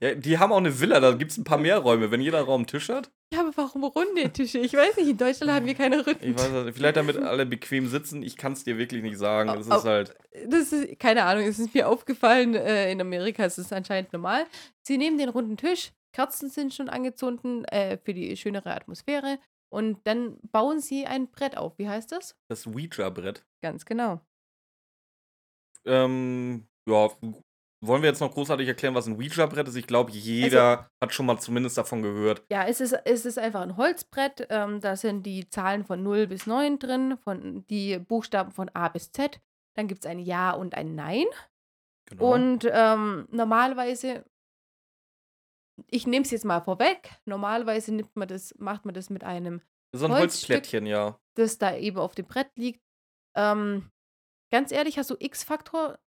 ja, 0.00 0.14
die 0.14 0.38
haben 0.38 0.52
auch 0.52 0.58
eine 0.58 0.80
Villa, 0.80 1.00
da 1.00 1.12
gibt 1.12 1.32
es 1.32 1.38
ein 1.38 1.44
paar 1.44 1.58
mehr 1.58 1.78
Räume, 1.78 2.10
wenn 2.10 2.20
jeder 2.22 2.40
Raum 2.42 2.60
einen 2.60 2.66
Tisch 2.66 2.88
hat. 2.88 3.10
Ja, 3.32 3.40
aber 3.40 3.52
warum 3.56 3.84
runde 3.84 4.30
Tische? 4.32 4.58
Ich 4.58 4.72
weiß 4.72 4.96
nicht, 4.96 5.08
in 5.08 5.16
Deutschland 5.16 5.52
haben 5.52 5.66
wir 5.66 5.74
keine 5.74 6.04
runden 6.04 6.18
Ich 6.20 6.36
weiß 6.36 6.50
nicht, 6.64 6.76
vielleicht 6.76 6.96
damit 6.96 7.16
alle 7.18 7.46
bequem 7.46 7.86
sitzen, 7.86 8.22
ich 8.22 8.36
kann 8.36 8.54
es 8.54 8.64
dir 8.64 8.78
wirklich 8.78 9.02
nicht 9.02 9.18
sagen. 9.18 9.50
Das 9.54 9.66
ist 9.66 9.84
halt. 9.84 10.16
das 10.48 10.72
ist, 10.72 10.98
keine 10.98 11.24
Ahnung, 11.24 11.44
es 11.44 11.58
ist 11.58 11.74
mir 11.74 11.88
aufgefallen, 11.88 12.54
äh, 12.54 12.90
in 12.90 13.00
Amerika 13.00 13.44
ist 13.44 13.58
es 13.58 13.72
anscheinend 13.72 14.12
normal. 14.12 14.46
Sie 14.82 14.98
nehmen 14.98 15.18
den 15.18 15.28
runden 15.28 15.56
Tisch, 15.56 15.92
Kerzen 16.12 16.48
sind 16.48 16.74
schon 16.74 16.88
angezündet 16.88 17.70
äh, 17.72 17.98
für 17.98 18.14
die 18.14 18.36
schönere 18.36 18.74
Atmosphäre 18.74 19.38
und 19.72 20.06
dann 20.06 20.38
bauen 20.50 20.80
sie 20.80 21.06
ein 21.06 21.30
Brett 21.30 21.56
auf. 21.56 21.78
Wie 21.78 21.88
heißt 21.88 22.12
das? 22.12 22.36
Das 22.48 22.66
Ouija-Brett. 22.66 23.44
Ganz 23.62 23.84
genau. 23.84 24.20
Ähm, 25.84 26.66
ja, 26.88 27.08
wollen 27.82 28.02
wir 28.02 28.10
jetzt 28.10 28.20
noch 28.20 28.32
großartig 28.32 28.68
erklären, 28.68 28.94
was 28.94 29.06
ein 29.06 29.16
Ouija-Brett 29.16 29.68
ist? 29.68 29.76
Ich 29.76 29.86
glaube, 29.86 30.10
jeder 30.10 30.90
hat 31.02 31.14
schon 31.14 31.24
mal 31.24 31.38
zumindest 31.38 31.78
davon 31.78 32.02
gehört. 32.02 32.44
Ja, 32.50 32.66
es 32.66 32.80
ist, 32.80 32.92
es 32.92 33.24
ist 33.24 33.38
einfach 33.38 33.62
ein 33.62 33.76
Holzbrett. 33.76 34.46
Ähm, 34.50 34.80
da 34.80 34.96
sind 34.96 35.24
die 35.24 35.48
Zahlen 35.48 35.84
von 35.84 36.02
0 36.02 36.26
bis 36.26 36.46
9 36.46 36.78
drin, 36.78 37.16
von 37.16 37.64
die 37.68 37.98
Buchstaben 37.98 38.50
von 38.50 38.68
A 38.74 38.88
bis 38.88 39.12
Z. 39.12 39.40
Dann 39.76 39.88
gibt 39.88 40.04
es 40.04 40.10
ein 40.10 40.18
Ja 40.18 40.50
und 40.50 40.74
ein 40.74 40.94
Nein. 40.94 41.24
Genau. 42.06 42.34
Und 42.34 42.68
ähm, 42.70 43.28
normalerweise, 43.30 44.24
ich 45.88 46.06
nehme 46.06 46.24
es 46.24 46.30
jetzt 46.30 46.44
mal 46.44 46.60
vorweg, 46.60 47.10
normalerweise 47.24 47.92
nimmt 47.94 48.14
man 48.16 48.28
das, 48.28 48.54
macht 48.58 48.84
man 48.84 48.94
das 48.94 49.10
mit 49.10 49.24
einem, 49.24 49.60
so 49.92 50.06
ein 50.06 50.12
Holzstück. 50.12 50.50
Holzplättchen, 50.56 50.86
ja. 50.86 51.18
das 51.36 51.58
da 51.58 51.76
eben 51.76 51.98
auf 51.98 52.14
dem 52.14 52.26
Brett 52.26 52.50
liegt. 52.56 52.80
Ähm, 53.36 53.90
ganz 54.52 54.72
ehrlich, 54.72 54.98
hast 54.98 55.10
du 55.10 55.16
X-Faktor 55.18 55.98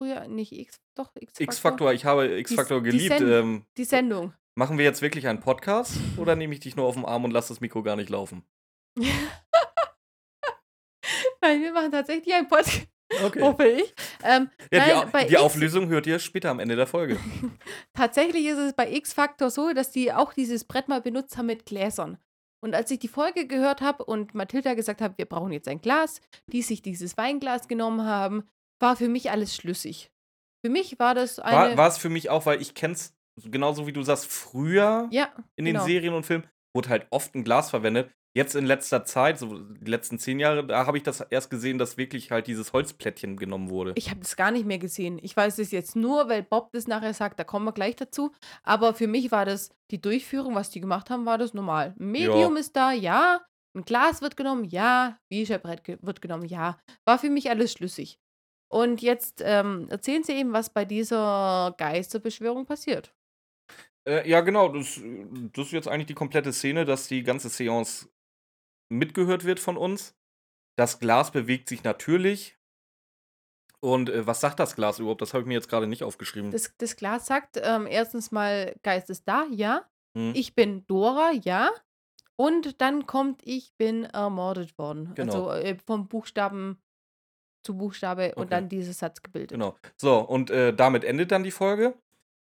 früher, 0.00 0.26
nicht 0.28 0.52
X, 0.52 0.80
doch 0.96 1.10
X-Faktor? 1.14 1.44
X-Faktor, 1.44 1.92
ich 1.92 2.04
habe 2.04 2.38
X-Faktor 2.38 2.82
die 2.82 2.90
geliebt. 2.90 3.18
Send- 3.18 3.30
Ähm, 3.30 3.66
Die 3.76 3.84
Sendung. 3.84 4.34
machen 4.56 4.78
wir 4.78 4.84
jetzt 4.84 5.02
wirklich 5.02 5.26
einen 5.28 5.40
Podcast 5.40 5.96
oder 6.18 6.36
nehme 6.36 6.54
ich 6.54 6.60
dich 6.60 6.76
nur 6.76 6.86
auf 6.86 6.94
den 6.94 7.04
Arm 7.04 7.24
und 7.24 7.30
lasse 7.30 7.48
das 7.54 7.60
Mikro 7.60 7.82
gar 7.82 7.96
nicht 7.96 8.10
laufen? 8.10 8.44
Nein, 11.40 11.62
wir 11.62 11.72
machen 11.72 11.92
tatsächlich 11.92 12.34
einen 12.34 12.48
Podcast, 12.48 12.88
Okay. 13.24 13.40
hoffe 13.40 13.66
ich. 13.66 13.94
Ähm, 14.24 14.50
ja, 14.72 14.84
die, 14.84 15.10
nein, 15.12 15.26
die 15.28 15.34
X- 15.34 15.42
Auflösung 15.42 15.88
hört 15.88 16.06
ihr 16.06 16.18
später 16.18 16.50
am 16.50 16.58
Ende 16.58 16.76
der 16.76 16.86
Folge. 16.86 17.18
Tatsächlich 17.94 18.46
ist 18.46 18.58
es 18.58 18.72
bei 18.72 18.90
X-Factor 18.92 19.50
so, 19.50 19.72
dass 19.72 19.90
die 19.90 20.12
auch 20.12 20.32
dieses 20.32 20.64
Brett 20.64 20.88
mal 20.88 21.00
benutzt 21.00 21.36
haben 21.36 21.46
mit 21.46 21.66
Gläsern. 21.66 22.18
Und 22.60 22.74
als 22.74 22.90
ich 22.90 22.98
die 22.98 23.08
Folge 23.08 23.46
gehört 23.46 23.80
habe 23.80 24.04
und 24.04 24.34
Mathilda 24.34 24.74
gesagt 24.74 25.00
hat, 25.00 25.18
wir 25.18 25.26
brauchen 25.26 25.52
jetzt 25.52 25.68
ein 25.68 25.80
Glas, 25.80 26.20
die 26.52 26.62
sich 26.62 26.82
dieses 26.82 27.16
Weinglas 27.16 27.68
genommen 27.68 28.04
haben, 28.04 28.48
war 28.80 28.96
für 28.96 29.08
mich 29.08 29.30
alles 29.30 29.54
schlüssig. 29.54 30.10
Für 30.64 30.70
mich 30.70 30.98
war 30.98 31.14
das 31.14 31.38
eine. 31.38 31.56
War, 31.56 31.76
war 31.76 31.88
es 31.88 31.98
für 31.98 32.08
mich 32.08 32.28
auch, 32.28 32.44
weil 32.46 32.60
ich 32.60 32.74
kenn's 32.74 33.14
genauso 33.44 33.86
wie 33.86 33.92
du 33.92 34.02
sagst, 34.02 34.26
früher 34.26 35.08
ja, 35.12 35.28
in 35.56 35.64
den 35.66 35.74
genau. 35.74 35.86
Serien 35.86 36.14
und 36.14 36.24
Filmen 36.24 36.46
wurde 36.74 36.88
halt 36.88 37.06
oft 37.10 37.34
ein 37.34 37.44
Glas 37.44 37.70
verwendet. 37.70 38.10
Jetzt 38.36 38.54
in 38.54 38.66
letzter 38.66 39.02
Zeit, 39.06 39.38
so 39.38 39.60
die 39.60 39.90
letzten 39.90 40.18
zehn 40.18 40.38
Jahre, 40.38 40.66
da 40.66 40.84
habe 40.84 40.98
ich 40.98 41.02
das 41.02 41.22
erst 41.22 41.48
gesehen, 41.48 41.78
dass 41.78 41.96
wirklich 41.96 42.30
halt 42.30 42.46
dieses 42.46 42.74
Holzplättchen 42.74 43.38
genommen 43.38 43.70
wurde. 43.70 43.94
Ich 43.94 44.10
habe 44.10 44.20
das 44.20 44.36
gar 44.36 44.50
nicht 44.50 44.66
mehr 44.66 44.76
gesehen. 44.76 45.18
Ich 45.22 45.34
weiß 45.34 45.58
es 45.58 45.70
jetzt 45.70 45.96
nur, 45.96 46.28
weil 46.28 46.42
Bob 46.42 46.70
das 46.72 46.86
nachher 46.86 47.14
sagt, 47.14 47.40
da 47.40 47.44
kommen 47.44 47.64
wir 47.64 47.72
gleich 47.72 47.96
dazu. 47.96 48.32
Aber 48.62 48.92
für 48.92 49.06
mich 49.06 49.32
war 49.32 49.46
das 49.46 49.70
die 49.90 50.02
Durchführung, 50.02 50.54
was 50.54 50.68
die 50.68 50.82
gemacht 50.82 51.08
haben, 51.08 51.24
war 51.24 51.38
das 51.38 51.54
normal. 51.54 51.94
Ein 51.98 52.10
Medium 52.10 52.58
ist 52.58 52.76
da, 52.76 52.92
ja. 52.92 53.40
Ein 53.74 53.86
Glas 53.86 54.20
wird 54.20 54.36
genommen, 54.36 54.64
ja. 54.64 55.16
Ge 55.30 55.48
wird 56.02 56.20
genommen, 56.20 56.44
ja. 56.44 56.76
War 57.06 57.18
für 57.18 57.30
mich 57.30 57.48
alles 57.48 57.72
schlüssig. 57.72 58.20
Und 58.68 59.00
jetzt 59.00 59.40
ähm, 59.42 59.86
erzählen 59.88 60.24
sie 60.24 60.34
eben, 60.34 60.52
was 60.52 60.68
bei 60.68 60.84
dieser 60.84 61.74
Geisterbeschwörung 61.78 62.66
passiert. 62.66 63.14
Äh, 64.06 64.28
ja, 64.28 64.42
genau. 64.42 64.68
Das, 64.68 65.00
das 65.54 65.66
ist 65.68 65.72
jetzt 65.72 65.88
eigentlich 65.88 66.08
die 66.08 66.14
komplette 66.14 66.52
Szene, 66.52 66.84
dass 66.84 67.08
die 67.08 67.22
ganze 67.22 67.48
Seance 67.48 68.10
mitgehört 68.88 69.44
wird 69.44 69.60
von 69.60 69.76
uns. 69.76 70.14
Das 70.76 70.98
Glas 70.98 71.30
bewegt 71.30 71.68
sich 71.68 71.84
natürlich. 71.84 72.58
Und 73.80 74.08
äh, 74.10 74.26
was 74.26 74.40
sagt 74.40 74.58
das 74.58 74.74
Glas 74.74 74.98
überhaupt? 74.98 75.22
Das 75.22 75.32
habe 75.32 75.42
ich 75.42 75.46
mir 75.46 75.54
jetzt 75.54 75.68
gerade 75.68 75.86
nicht 75.86 76.02
aufgeschrieben. 76.02 76.50
Das, 76.50 76.72
das 76.78 76.96
Glas 76.96 77.26
sagt 77.26 77.60
ähm, 77.62 77.86
erstens 77.86 78.30
mal, 78.32 78.74
Geist 78.82 79.10
ist 79.10 79.26
da, 79.28 79.46
ja. 79.50 79.88
Hm. 80.16 80.32
Ich 80.34 80.54
bin 80.54 80.86
Dora, 80.86 81.32
ja. 81.32 81.70
Und 82.36 82.80
dann 82.80 83.06
kommt, 83.06 83.40
ich 83.44 83.74
bin 83.78 84.04
ermordet 84.04 84.76
worden. 84.78 85.12
Genau. 85.14 85.48
Also 85.48 85.62
äh, 85.66 85.76
vom 85.86 86.08
Buchstaben 86.08 86.78
zu 87.64 87.76
Buchstabe 87.76 88.34
und 88.34 88.44
Okay. 88.44 88.50
dann 88.50 88.68
dieser 88.68 88.92
Satz 88.92 89.22
gebildet. 89.22 89.50
Genau. 89.50 89.76
So, 89.96 90.18
und 90.20 90.50
äh, 90.50 90.74
damit 90.74 91.04
endet 91.04 91.32
dann 91.32 91.42
die 91.42 91.50
Folge, 91.50 91.94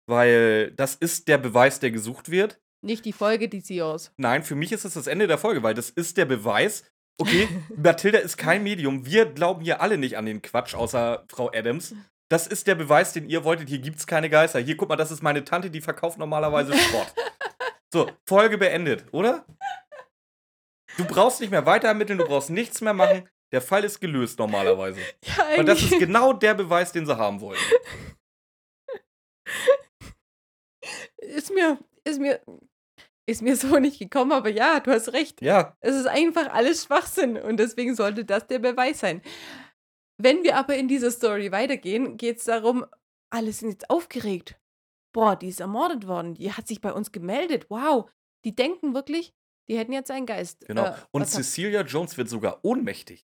weil 0.07 0.71
das 0.71 0.95
ist 0.95 1.27
der 1.27 1.37
Beweis, 1.37 1.79
der 1.79 1.91
gesucht 1.91 2.29
wird. 2.31 2.59
Nicht 2.81 3.05
die 3.05 3.13
Folge, 3.13 3.49
die 3.49 3.61
sie 3.61 3.81
aus. 3.81 4.11
Nein, 4.17 4.43
für 4.43 4.55
mich 4.55 4.71
ist 4.71 4.85
es 4.85 4.93
das 4.93 5.07
Ende 5.07 5.27
der 5.27 5.37
Folge, 5.37 5.63
weil 5.63 5.73
das 5.73 5.89
ist 5.89 6.17
der 6.17 6.25
Beweis. 6.25 6.83
Okay, 7.17 7.47
Mathilda 7.75 8.19
ist 8.19 8.37
kein 8.37 8.63
Medium. 8.63 9.05
Wir 9.05 9.25
glauben 9.25 9.61
hier 9.61 9.81
alle 9.81 9.97
nicht 9.97 10.17
an 10.17 10.25
den 10.25 10.41
Quatsch, 10.41 10.75
außer 10.75 11.25
Frau 11.27 11.51
Adams. 11.53 11.93
Das 12.29 12.47
ist 12.47 12.67
der 12.67 12.75
Beweis, 12.75 13.11
den 13.11 13.27
ihr 13.27 13.43
wolltet. 13.43 13.69
Hier 13.69 13.79
gibt's 13.79 14.07
keine 14.07 14.29
Geister. 14.29 14.59
Hier, 14.59 14.77
guck 14.77 14.87
mal, 14.89 14.95
das 14.95 15.11
ist 15.11 15.23
meine 15.23 15.43
Tante, 15.43 15.69
die 15.69 15.81
verkauft 15.81 16.17
normalerweise 16.17 16.73
Sport. 16.75 17.13
So, 17.91 18.11
Folge 18.23 18.59
beendet, 18.59 19.05
oder? 19.11 19.47
Du 20.97 21.05
brauchst 21.05 21.41
nicht 21.41 21.49
mehr 21.49 21.65
weiter 21.65 21.87
ermitteln, 21.87 22.19
du 22.19 22.25
brauchst 22.25 22.51
nichts 22.51 22.81
mehr 22.81 22.93
machen. 22.93 23.27
Der 23.51 23.63
Fall 23.63 23.83
ist 23.83 23.99
gelöst 23.99 24.37
normalerweise. 24.37 24.99
Ja, 25.23 25.57
Und 25.57 25.65
das 25.65 25.81
ist 25.81 25.97
genau 25.97 26.33
der 26.33 26.53
Beweis, 26.53 26.91
den 26.91 27.07
sie 27.07 27.17
haben 27.17 27.41
wollten. 27.41 27.63
Ist 31.17 31.53
mir, 31.53 31.77
ist 32.03 32.19
mir, 32.19 32.41
ist 33.29 33.41
mir 33.41 33.55
so 33.57 33.79
nicht 33.79 33.99
gekommen, 33.99 34.31
aber 34.31 34.49
ja, 34.49 34.79
du 34.79 34.91
hast 34.91 35.13
recht. 35.13 35.41
Ja, 35.41 35.77
Es 35.81 35.95
ist 35.95 36.07
einfach 36.07 36.51
alles 36.51 36.83
Schwachsinn 36.85 37.37
und 37.37 37.57
deswegen 37.57 37.95
sollte 37.95 38.25
das 38.25 38.47
der 38.47 38.59
Beweis 38.59 38.99
sein. 38.99 39.21
Wenn 40.21 40.43
wir 40.43 40.57
aber 40.57 40.75
in 40.75 40.87
dieser 40.87 41.11
Story 41.11 41.51
weitergehen, 41.51 42.17
geht 42.17 42.37
es 42.39 42.43
darum, 42.45 42.85
alle 43.31 43.53
sind 43.53 43.69
jetzt 43.69 43.89
aufgeregt. 43.89 44.59
Boah, 45.13 45.35
die 45.35 45.47
ist 45.47 45.59
ermordet 45.61 46.07
worden, 46.07 46.33
die 46.35 46.51
hat 46.51 46.67
sich 46.67 46.81
bei 46.81 46.91
uns 46.91 47.11
gemeldet. 47.11 47.67
Wow, 47.69 48.09
die 48.45 48.55
denken 48.55 48.93
wirklich, 48.93 49.33
die 49.69 49.77
hätten 49.77 49.93
jetzt 49.93 50.11
einen 50.11 50.25
Geist. 50.25 50.65
genau. 50.67 50.85
äh, 50.87 50.93
Und. 51.11 51.27
Cecilia 51.27 51.81
Jones 51.81 52.17
wird 52.17 52.29
sogar 52.29 52.59
ohnmächtig. 52.63 53.25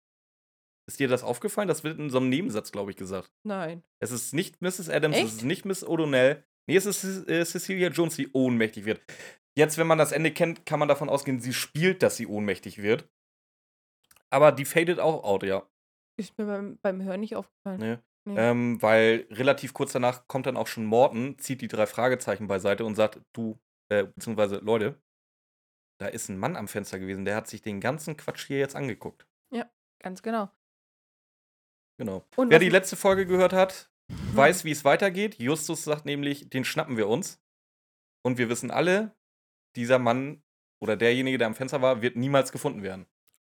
Ist 0.88 0.98
dir 0.98 1.08
das 1.08 1.22
aufgefallen? 1.22 1.68
Das 1.68 1.84
wird 1.84 1.98
in 1.98 2.10
so 2.10 2.18
einem 2.18 2.28
Nebensatz, 2.30 2.72
glaube 2.72 2.90
ich, 2.90 2.96
gesagt. 2.96 3.30
Nein. 3.44 3.84
Es 4.00 4.10
ist 4.10 4.34
nicht 4.34 4.60
Mrs. 4.60 4.88
Adams, 4.88 5.16
Echt? 5.16 5.26
es 5.26 5.32
ist 5.34 5.44
nicht 5.44 5.64
Miss 5.64 5.86
O'Donnell. 5.86 6.42
Nee, 6.66 6.76
es 6.76 6.86
ist 6.86 7.28
äh, 7.28 7.44
Cecilia 7.44 7.88
Jones, 7.88 8.16
die 8.16 8.30
ohnmächtig 8.32 8.84
wird. 8.84 9.00
Jetzt, 9.56 9.78
wenn 9.78 9.86
man 9.86 9.98
das 9.98 10.12
Ende 10.12 10.32
kennt, 10.32 10.64
kann 10.66 10.78
man 10.78 10.88
davon 10.88 11.08
ausgehen, 11.08 11.40
sie 11.40 11.52
spielt, 11.52 12.02
dass 12.02 12.16
sie 12.16 12.26
ohnmächtig 12.26 12.82
wird. 12.82 13.08
Aber 14.30 14.52
die 14.52 14.64
fadet 14.64 15.00
auch 15.00 15.24
out, 15.24 15.42
ja. 15.42 15.68
Ist 16.16 16.38
mir 16.38 16.46
beim, 16.46 16.78
beim 16.78 17.02
Hören 17.02 17.20
nicht 17.20 17.36
aufgefallen. 17.36 17.80
Ne? 17.80 18.02
Nee. 18.26 18.36
Ähm, 18.38 18.80
weil 18.82 19.26
relativ 19.30 19.72
kurz 19.72 19.92
danach 19.92 20.28
kommt 20.28 20.46
dann 20.46 20.56
auch 20.56 20.66
schon 20.66 20.84
Morton, 20.84 21.38
zieht 21.38 21.62
die 21.62 21.68
drei 21.68 21.86
Fragezeichen 21.86 22.46
beiseite 22.46 22.84
und 22.84 22.94
sagt, 22.94 23.20
du, 23.32 23.58
äh, 23.88 24.04
beziehungsweise 24.04 24.56
Leute, 24.58 25.00
da 25.98 26.06
ist 26.06 26.28
ein 26.28 26.38
Mann 26.38 26.56
am 26.56 26.68
Fenster 26.68 26.98
gewesen, 26.98 27.24
der 27.24 27.36
hat 27.36 27.48
sich 27.48 27.62
den 27.62 27.80
ganzen 27.80 28.16
Quatsch 28.16 28.46
hier 28.46 28.58
jetzt 28.58 28.76
angeguckt. 28.76 29.26
Ganz 30.02 30.22
genau. 30.22 30.50
Genau. 31.98 32.26
Und 32.36 32.50
Wer 32.50 32.58
die 32.58 32.70
letzte 32.70 32.96
Folge 32.96 33.26
gehört 33.26 33.52
hat, 33.52 33.90
Hm. 34.10 34.36
weiß, 34.36 34.64
wie 34.64 34.70
es 34.70 34.84
weitergeht. 34.84 35.38
Justus 35.38 35.84
sagt 35.84 36.04
nämlich, 36.04 36.48
den 36.50 36.64
schnappen 36.64 36.96
wir 36.96 37.08
uns. 37.08 37.40
Und 38.22 38.38
wir 38.38 38.48
wissen 38.48 38.70
alle, 38.70 39.14
dieser 39.76 39.98
Mann 39.98 40.42
oder 40.82 40.96
derjenige, 40.96 41.38
der 41.38 41.46
am 41.46 41.54
Fenster 41.54 41.82
war, 41.82 42.02
wird 42.02 42.16
niemals 42.16 42.52
gefunden 42.52 42.82
werden. 42.82 43.06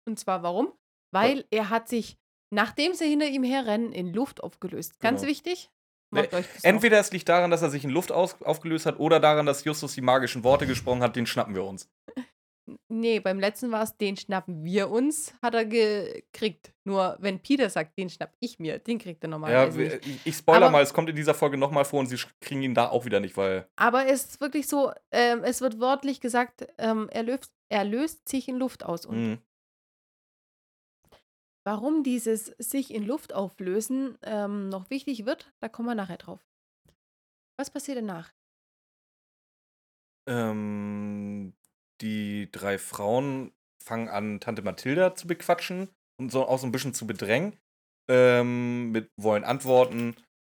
Und 0.07 0.19
zwar 0.19 0.43
warum? 0.43 0.73
Weil 1.11 1.45
er 1.51 1.69
hat 1.69 1.87
sich, 1.89 2.17
nachdem 2.51 2.93
sie 2.93 3.07
hinter 3.07 3.27
ihm 3.27 3.43
herrennen, 3.43 3.91
in 3.91 4.13
Luft 4.13 4.43
aufgelöst. 4.43 4.99
Ganz 4.99 5.21
Genau. 5.21 5.31
wichtig. 5.31 5.69
Ne, 6.13 6.27
auch. 6.31 6.43
Entweder 6.63 6.99
es 6.99 7.11
liegt 7.11 7.29
daran, 7.29 7.51
dass 7.51 7.61
er 7.61 7.69
sich 7.69 7.85
in 7.85 7.89
Luft 7.89 8.11
aufgelöst 8.11 8.85
hat, 8.85 8.99
oder 8.99 9.19
daran, 9.21 9.45
dass 9.45 9.63
Justus 9.63 9.93
die 9.93 10.01
magischen 10.01 10.43
Worte 10.43 10.67
gesprochen 10.67 11.01
hat, 11.03 11.15
den 11.15 11.25
schnappen 11.25 11.55
wir 11.55 11.63
uns. 11.63 11.89
Nee, 12.89 13.19
beim 13.19 13.39
letzten 13.39 13.71
war 13.71 13.83
es, 13.83 13.95
den 13.97 14.17
schnappen 14.17 14.63
wir 14.63 14.89
uns, 14.89 15.33
hat 15.41 15.53
er 15.53 15.65
gekriegt. 15.65 16.73
Nur 16.83 17.17
wenn 17.19 17.39
Peter 17.41 17.69
sagt, 17.69 17.97
den 17.97 18.09
schnapp 18.09 18.35
ich 18.39 18.59
mir, 18.59 18.79
den 18.79 18.97
kriegt 18.99 19.23
er 19.23 19.27
Ja, 19.27 19.31
normalerweise 19.31 19.79
nicht. 19.79 20.05
ich, 20.07 20.25
ich 20.27 20.35
spoiler 20.35 20.65
Aber- 20.67 20.71
mal, 20.71 20.83
es 20.83 20.93
kommt 20.93 21.09
in 21.09 21.15
dieser 21.15 21.33
Folge 21.33 21.57
nochmal 21.57 21.85
vor 21.85 21.99
und 21.99 22.07
sie 22.07 22.17
kriegen 22.41 22.61
ihn 22.63 22.73
da 22.73 22.89
auch 22.89 23.05
wieder 23.05 23.19
nicht, 23.19 23.37
weil. 23.37 23.67
Aber 23.75 24.05
es 24.07 24.25
ist 24.25 24.41
wirklich 24.41 24.67
so, 24.67 24.91
ähm, 25.11 25.43
es 25.43 25.61
wird 25.61 25.79
wörtlich 25.79 26.21
gesagt, 26.21 26.67
ähm, 26.77 27.07
er, 27.11 27.23
löst, 27.23 27.51
er 27.69 27.83
löst 27.85 28.27
sich 28.29 28.47
in 28.47 28.57
Luft 28.57 28.83
aus. 28.83 29.05
Und 29.05 29.31
Mh, 29.33 29.37
warum 31.63 32.03
dieses 32.03 32.47
sich 32.57 32.93
in 32.93 33.05
Luft 33.05 33.33
auflösen 33.33 34.17
ähm, 34.23 34.69
noch 34.69 34.89
wichtig 34.89 35.25
wird, 35.25 35.51
da 35.59 35.69
kommen 35.69 35.87
wir 35.89 35.95
nachher 35.95 36.17
drauf. 36.17 36.45
Was 37.57 37.69
passiert 37.69 37.97
danach? 37.97 38.31
ähm, 40.27 41.53
die 42.01 42.49
drei 42.51 42.77
Frauen 42.77 43.51
fangen 43.83 44.09
an, 44.09 44.39
Tante 44.39 44.61
Mathilda 44.61 45.15
zu 45.15 45.27
bequatschen 45.27 45.89
und 46.19 46.31
so 46.31 46.45
auch 46.45 46.59
so 46.59 46.67
ein 46.67 46.71
bisschen 46.71 46.93
zu 46.93 47.07
bedrängen. 47.07 47.57
Ähm, 48.09 48.91
mit 48.91 49.09
wollen 49.15 49.43
antworten, 49.43 50.15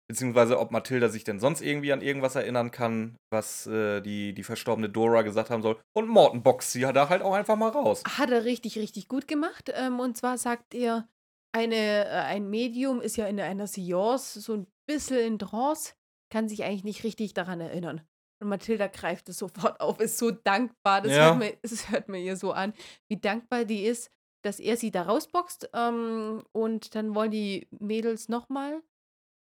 beziehungsweise 0.07 0.59
ob 0.59 0.71
Mathilda 0.71 1.09
sich 1.09 1.23
denn 1.23 1.39
sonst 1.39 1.61
irgendwie 1.61 1.91
an 1.91 2.01
irgendwas 2.01 2.35
erinnern 2.35 2.71
kann, 2.71 3.17
was 3.31 3.67
äh, 3.67 4.01
die, 4.01 4.33
die 4.33 4.43
verstorbene 4.43 4.89
Dora 4.89 5.21
gesagt 5.21 5.49
haben 5.49 5.61
soll. 5.61 5.79
Und 5.95 6.07
Morton 6.07 6.41
boxt 6.43 6.71
sie 6.71 6.81
da 6.81 7.09
halt 7.09 7.21
auch 7.21 7.33
einfach 7.33 7.55
mal 7.55 7.69
raus. 7.69 8.03
Hat 8.05 8.31
er 8.31 8.45
richtig, 8.45 8.77
richtig 8.77 9.07
gut 9.07 9.27
gemacht. 9.27 9.71
Ähm, 9.75 9.99
und 9.99 10.17
zwar 10.17 10.37
sagt 10.37 10.73
er, 10.73 11.07
eine, 11.53 12.05
äh, 12.05 12.09
ein 12.09 12.49
Medium 12.49 13.01
ist 13.01 13.17
ja 13.17 13.27
in 13.27 13.39
einer 13.39 13.67
Seance 13.67 14.39
so 14.39 14.53
ein 14.55 14.67
bisschen 14.87 15.19
in 15.19 15.39
Trance, 15.39 15.93
kann 16.31 16.49
sich 16.49 16.63
eigentlich 16.63 16.83
nicht 16.83 17.03
richtig 17.03 17.33
daran 17.33 17.61
erinnern. 17.61 18.01
Und 18.43 18.49
Mathilda 18.49 18.87
greift 18.87 19.29
es 19.29 19.37
sofort 19.37 19.79
auf, 19.81 19.99
ist 19.99 20.17
so 20.17 20.31
dankbar. 20.31 21.01
Das, 21.01 21.11
Ja. 21.13 21.29
hört, 21.29 21.39
man, 21.39 21.49
das 21.61 21.89
hört 21.89 22.09
man 22.09 22.19
ihr 22.19 22.35
so 22.35 22.51
an, 22.51 22.73
wie 23.07 23.17
dankbar 23.17 23.65
die 23.65 23.85
ist, 23.85 24.11
dass 24.43 24.59
er 24.59 24.77
sie 24.77 24.91
da 24.91 25.03
rausboxt. 25.03 25.69
Ähm, 25.73 26.43
und 26.51 26.93
dann 26.95 27.15
wollen 27.15 27.31
die 27.31 27.67
Mädels 27.79 28.27
nochmal 28.29 28.81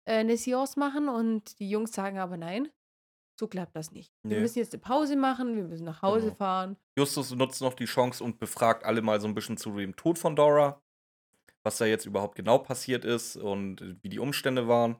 äh, 0.06 0.15
eine 0.15 0.36
Seance 0.38 0.77
machen 0.80 1.08
und 1.10 1.60
die 1.60 1.69
Jungs 1.69 1.93
sagen 1.93 2.17
aber 2.19 2.36
nein. 2.38 2.69
So 3.39 3.47
klappt 3.47 3.75
das 3.75 3.91
nicht. 3.91 4.12
Wir 4.23 4.36
Nee. 4.36 4.41
müssen 4.41 4.60
jetzt 4.60 4.73
eine 4.73 4.82
Pause 4.82 5.15
machen, 5.15 5.56
wir 5.56 5.63
müssen 5.63 5.86
nach 5.86 6.01
Hause 6.01 6.25
Genau. 6.25 6.36
fahren. 6.36 6.77
Justus 6.97 7.32
nutzt 7.34 7.62
noch 7.62 7.73
die 7.73 7.86
Chance 7.86 8.23
und 8.23 8.38
befragt 8.39 8.84
alle 8.84 9.01
mal 9.01 9.19
so 9.21 9.27
ein 9.27 9.34
bisschen 9.34 9.58
zu 9.58 9.71
dem 9.77 9.95
Tod 9.95 10.19
von 10.19 10.36
Dora. 10.36 10.82
Was 11.63 11.77
da 11.77 11.86
jetzt 11.86 12.06
überhaupt 12.06 12.36
genau 12.36 12.58
passiert 12.58 13.06
ist 13.06 13.38
und 13.38 13.97
wie 14.04 14.10
die 14.10 14.19
Umstände 14.19 14.67
waren. 14.67 14.97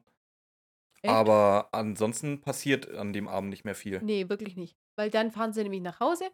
Echt? 1.04 1.14
Aber 1.14 1.70
ansonsten 1.72 2.42
passiert 2.42 2.90
an 2.94 3.14
dem 3.14 3.28
Abend 3.28 3.50
nicht 3.50 3.66
mehr 3.66 3.76
viel. 3.76 4.00
Nee, 4.04 4.30
wirklich 4.30 4.56
nicht. 4.56 4.78
Weil 4.96 5.10
dann 5.10 5.32
fahren 5.32 5.54
sie 5.54 5.64
nämlich 5.64 5.82
nach 5.82 6.00
Hause. 6.00 6.26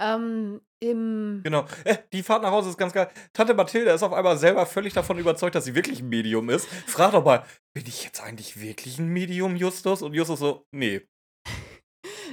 Ähm, 0.00 0.60
im. 0.80 1.40
Genau. 1.44 1.66
Äh, 1.84 1.98
die 2.12 2.22
Fahrt 2.22 2.42
nach 2.42 2.50
Hause 2.50 2.70
ist 2.70 2.78
ganz 2.78 2.92
geil. 2.92 3.08
Tante 3.32 3.54
Mathilda 3.54 3.94
ist 3.94 4.02
auf 4.02 4.12
einmal 4.12 4.36
selber 4.36 4.66
völlig 4.66 4.92
davon 4.94 5.18
überzeugt, 5.18 5.54
dass 5.54 5.64
sie 5.64 5.74
wirklich 5.74 6.00
ein 6.00 6.08
Medium 6.08 6.50
ist. 6.50 6.66
Frag 6.86 7.12
doch 7.12 7.24
mal, 7.24 7.44
bin 7.74 7.86
ich 7.86 8.04
jetzt 8.04 8.22
eigentlich 8.22 8.60
wirklich 8.60 8.98
ein 8.98 9.08
Medium, 9.08 9.56
Justus? 9.56 10.02
Und 10.02 10.14
Justus 10.14 10.40
so, 10.40 10.66
nee. 10.72 11.02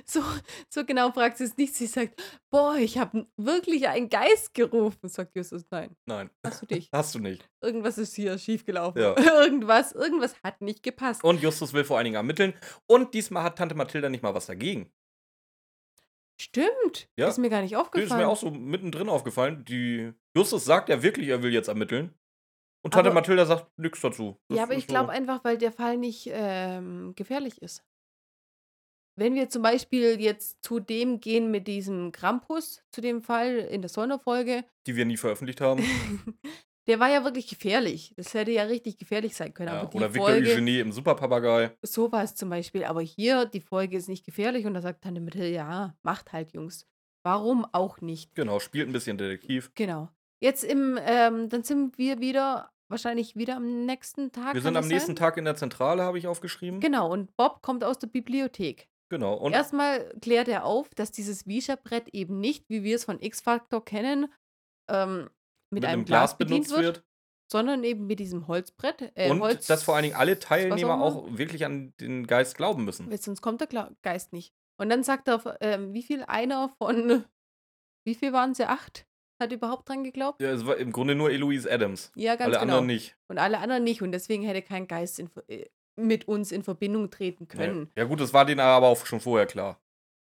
So, 0.05 0.21
so 0.69 0.85
genau 0.85 1.11
fragt 1.11 1.37
sie 1.37 1.43
es 1.45 1.57
nicht. 1.57 1.75
Sie 1.75 1.87
sagt: 1.87 2.21
Boah, 2.49 2.75
ich 2.75 2.97
habe 2.97 3.27
wirklich 3.37 3.87
einen 3.87 4.09
Geist 4.09 4.53
gerufen. 4.53 5.09
Sagt 5.09 5.35
Justus: 5.35 5.65
Nein, 5.71 5.95
Nein, 6.05 6.29
hast 6.45 6.61
du 6.61 6.65
dich. 6.65 6.89
hast 6.93 7.15
du 7.15 7.19
nicht. 7.19 7.47
Irgendwas 7.61 7.97
ist 7.97 8.15
hier 8.15 8.37
schiefgelaufen. 8.37 9.01
Ja. 9.01 9.15
irgendwas, 9.43 9.91
irgendwas 9.93 10.35
hat 10.43 10.61
nicht 10.61 10.83
gepasst. 10.83 11.23
Und 11.23 11.41
Justus 11.41 11.73
will 11.73 11.83
vor 11.83 11.97
allen 11.97 12.05
Dingen 12.05 12.15
ermitteln. 12.15 12.53
Und 12.87 13.13
diesmal 13.13 13.43
hat 13.43 13.57
Tante 13.57 13.75
Mathilda 13.75 14.09
nicht 14.09 14.23
mal 14.23 14.33
was 14.33 14.45
dagegen. 14.47 14.91
Stimmt. 16.41 17.09
Ja. 17.17 17.27
Ist 17.27 17.37
mir 17.37 17.49
gar 17.49 17.61
nicht 17.61 17.75
aufgefallen. 17.75 18.09
ist 18.09 18.15
mir 18.17 18.27
auch 18.27 18.37
so 18.37 18.49
mittendrin 18.49 19.09
aufgefallen. 19.09 19.65
Die 19.65 20.13
Justus 20.35 20.63
sagt 20.63 20.87
ja 20.89 21.03
wirklich, 21.03 21.27
er 21.27 21.43
will 21.43 21.51
jetzt 21.53 21.67
ermitteln. 21.67 22.13
Und 22.81 22.93
Tante 22.93 23.09
Aber- 23.09 23.19
Mathilda 23.19 23.45
sagt 23.45 23.77
nichts 23.77 23.99
dazu. 23.99 24.37
Das 24.47 24.57
Ja, 24.57 24.63
aber 24.63 24.73
ich 24.75 24.87
glaube 24.87 25.07
so. 25.07 25.11
einfach, 25.11 25.43
weil 25.43 25.57
der 25.57 25.73
Fall 25.73 25.97
nicht 25.97 26.29
ähm, 26.31 27.13
gefährlich 27.15 27.61
ist. 27.61 27.83
Wenn 29.19 29.35
wir 29.35 29.49
zum 29.49 29.61
Beispiel 29.61 30.19
jetzt 30.21 30.63
zu 30.63 30.79
dem 30.79 31.19
gehen 31.19 31.51
mit 31.51 31.67
diesem 31.67 32.13
Krampus, 32.13 32.81
zu 32.91 33.01
dem 33.01 33.21
Fall 33.21 33.57
in 33.57 33.81
der 33.81 33.89
Sonderfolge, 33.89 34.63
die 34.87 34.95
wir 34.95 35.05
nie 35.05 35.17
veröffentlicht 35.17 35.59
haben. 35.59 35.83
der 36.87 37.01
war 37.01 37.09
ja 37.09 37.25
wirklich 37.25 37.47
gefährlich. 37.47 38.13
Das 38.15 38.33
hätte 38.33 38.51
ja 38.51 38.63
richtig 38.63 38.97
gefährlich 38.97 39.35
sein 39.35 39.53
können. 39.53 39.73
Ja, 39.73 39.89
oder 39.93 40.13
Victor 40.13 40.29
Folge, 40.29 40.49
Eugenie 40.51 40.79
im 40.79 40.93
Superpapagei. 40.93 41.71
sowas 41.81 42.33
zum 42.35 42.49
Beispiel. 42.49 42.85
Aber 42.85 43.01
hier, 43.01 43.45
die 43.45 43.59
Folge 43.59 43.97
ist 43.97 44.07
nicht 44.07 44.25
gefährlich 44.25 44.65
und 44.65 44.73
da 44.73 44.81
sagt 44.81 45.03
Tante 45.03 45.19
Mathilde, 45.19 45.51
ja, 45.51 45.95
macht 46.01 46.31
halt, 46.31 46.53
Jungs. 46.53 46.87
Warum 47.23 47.65
auch 47.73 47.99
nicht? 47.99 48.33
Genau, 48.35 48.59
spielt 48.59 48.87
ein 48.87 48.93
bisschen 48.93 49.17
Detektiv. 49.17 49.71
Genau. 49.75 50.07
Jetzt 50.39 50.63
im, 50.63 50.97
ähm, 51.05 51.49
dann 51.49 51.63
sind 51.63 51.97
wir 51.97 52.21
wieder, 52.21 52.71
wahrscheinlich 52.87 53.35
wieder 53.35 53.57
am 53.57 53.85
nächsten 53.85 54.31
Tag. 54.31 54.53
Wir 54.53 54.61
sind 54.61 54.77
am 54.77 54.87
nächsten 54.87 55.09
sein? 55.09 55.15
Tag 55.17 55.35
in 55.35 55.43
der 55.43 55.55
Zentrale, 55.57 56.03
habe 56.03 56.17
ich 56.17 56.27
aufgeschrieben. 56.27 56.79
Genau, 56.79 57.11
und 57.11 57.35
Bob 57.35 57.61
kommt 57.61 57.83
aus 57.83 57.99
der 57.99 58.07
Bibliothek. 58.07 58.87
Genau. 59.09 59.33
Und 59.35 59.53
Erstmal 59.53 60.13
klärt 60.21 60.47
er 60.47 60.65
auf, 60.65 60.89
dass 60.95 61.11
dieses 61.11 61.47
Wischerbrett 61.47 62.09
eben 62.13 62.39
nicht, 62.39 62.69
wie 62.69 62.83
wir 62.83 62.95
es 62.95 63.03
von 63.05 63.19
X-Factor 63.21 63.83
kennen, 63.83 64.31
ähm, 64.89 65.29
mit, 65.71 65.81
mit 65.81 65.85
einem 65.85 65.99
einem 65.99 66.05
Glas, 66.05 66.31
Glas 66.31 66.37
bedient 66.37 66.67
benutzt 66.67 66.83
wird, 66.83 66.95
wird. 66.97 67.05
sondern 67.51 67.83
eben 67.83 68.05
mit 68.07 68.19
diesem 68.19 68.47
Holzbrett. 68.47 69.11
Äh, 69.15 69.29
Und 69.31 69.41
Holz, 69.41 69.67
dass 69.67 69.83
vor 69.83 69.95
allen 69.95 70.03
Dingen 70.03 70.15
alle 70.15 70.39
Teilnehmer 70.39 71.01
auch 71.01 71.25
wirklich 71.29 71.65
an 71.65 71.93
den 71.99 72.27
Geist 72.27 72.55
glauben 72.55 72.85
müssen. 72.85 73.09
Weil 73.09 73.19
Sonst 73.19 73.41
kommt 73.41 73.61
der 73.61 73.67
Gla 73.67 73.91
Geist 74.03 74.31
nicht. 74.33 74.53
Und 74.79 74.89
dann 74.89 75.03
sagt 75.03 75.27
er, 75.27 75.57
ähm, 75.61 75.93
wie 75.93 76.03
viel 76.03 76.23
einer 76.23 76.69
von, 76.77 77.25
wie 78.05 78.15
viel 78.15 78.31
waren 78.33 78.53
sie? 78.53 78.67
Acht? 78.67 79.05
Hat 79.41 79.53
überhaupt 79.53 79.87
dran 79.87 80.03
geglaubt? 80.03 80.41
Ja, 80.41 80.51
es 80.51 80.65
war 80.65 80.75
im 80.77 80.91
Grunde 80.91 81.15
nur 81.15 81.31
Eloise 81.31 81.71
Adams. 81.71 82.11
Ja, 82.15 82.35
ganz 82.35 82.47
Alle 82.47 82.51
genau. 82.51 82.61
anderen 82.63 82.87
nicht. 82.87 83.15
Und 83.29 83.37
alle 83.37 83.59
anderen 83.59 83.83
nicht. 83.85 84.01
Und 84.01 84.11
deswegen 84.11 84.43
hätte 84.43 84.61
kein 84.61 84.85
Geist 84.87 85.17
in, 85.17 85.29
äh, 85.47 85.65
mit 85.99 86.27
uns 86.27 86.51
in 86.51 86.63
Verbindung 86.63 87.09
treten 87.09 87.47
Ja. 87.51 87.55
können. 87.57 87.91
ja, 87.95 88.03
gut, 88.05 88.19
das 88.19 88.33
war 88.33 88.45
denen 88.45 88.59
aber 88.61 88.87
auch 88.87 89.05
schon 89.05 89.19
vorher 89.19 89.45
klar. 89.47 89.79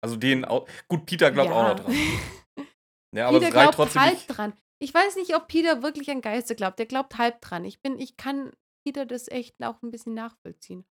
Also 0.04 0.16
denen 0.16 0.46
auch. 0.46 0.68
Gut, 0.88 1.06
Peter 1.06 1.32
glaubt 1.32 1.52
auch 1.52 1.70
noch 1.70 1.76
dran. 1.86 1.96
Ja, 3.14 3.28
aber 3.28 3.40
Peter 3.40 3.52
glaubt 3.52 3.76
trotzdem 3.76 4.02
halb 4.02 4.14
nicht. 4.14 4.28
dran. 4.28 4.54
Ich 4.80 4.94
weiß 4.94 5.18
nicht, 5.18 5.36
ob 5.36 5.48
Peter 5.50 5.84
wirklich 5.84 6.10
an 6.10 6.22
Geister 6.22 6.56
glaubt. 6.56 6.80
Der 6.80 6.86
glaubt 6.86 7.18
halb 7.18 7.42
dran. 7.42 7.66
Ich 7.66 7.82
bin, 7.82 8.00
ich 8.00 8.16
kann 8.16 8.52
Peter 8.86 9.06
das 9.06 9.28
echt 9.28 9.62
auch 9.62 9.82
ein 9.84 9.92
bisschen 9.92 10.14
nachvollziehen. 10.14 10.86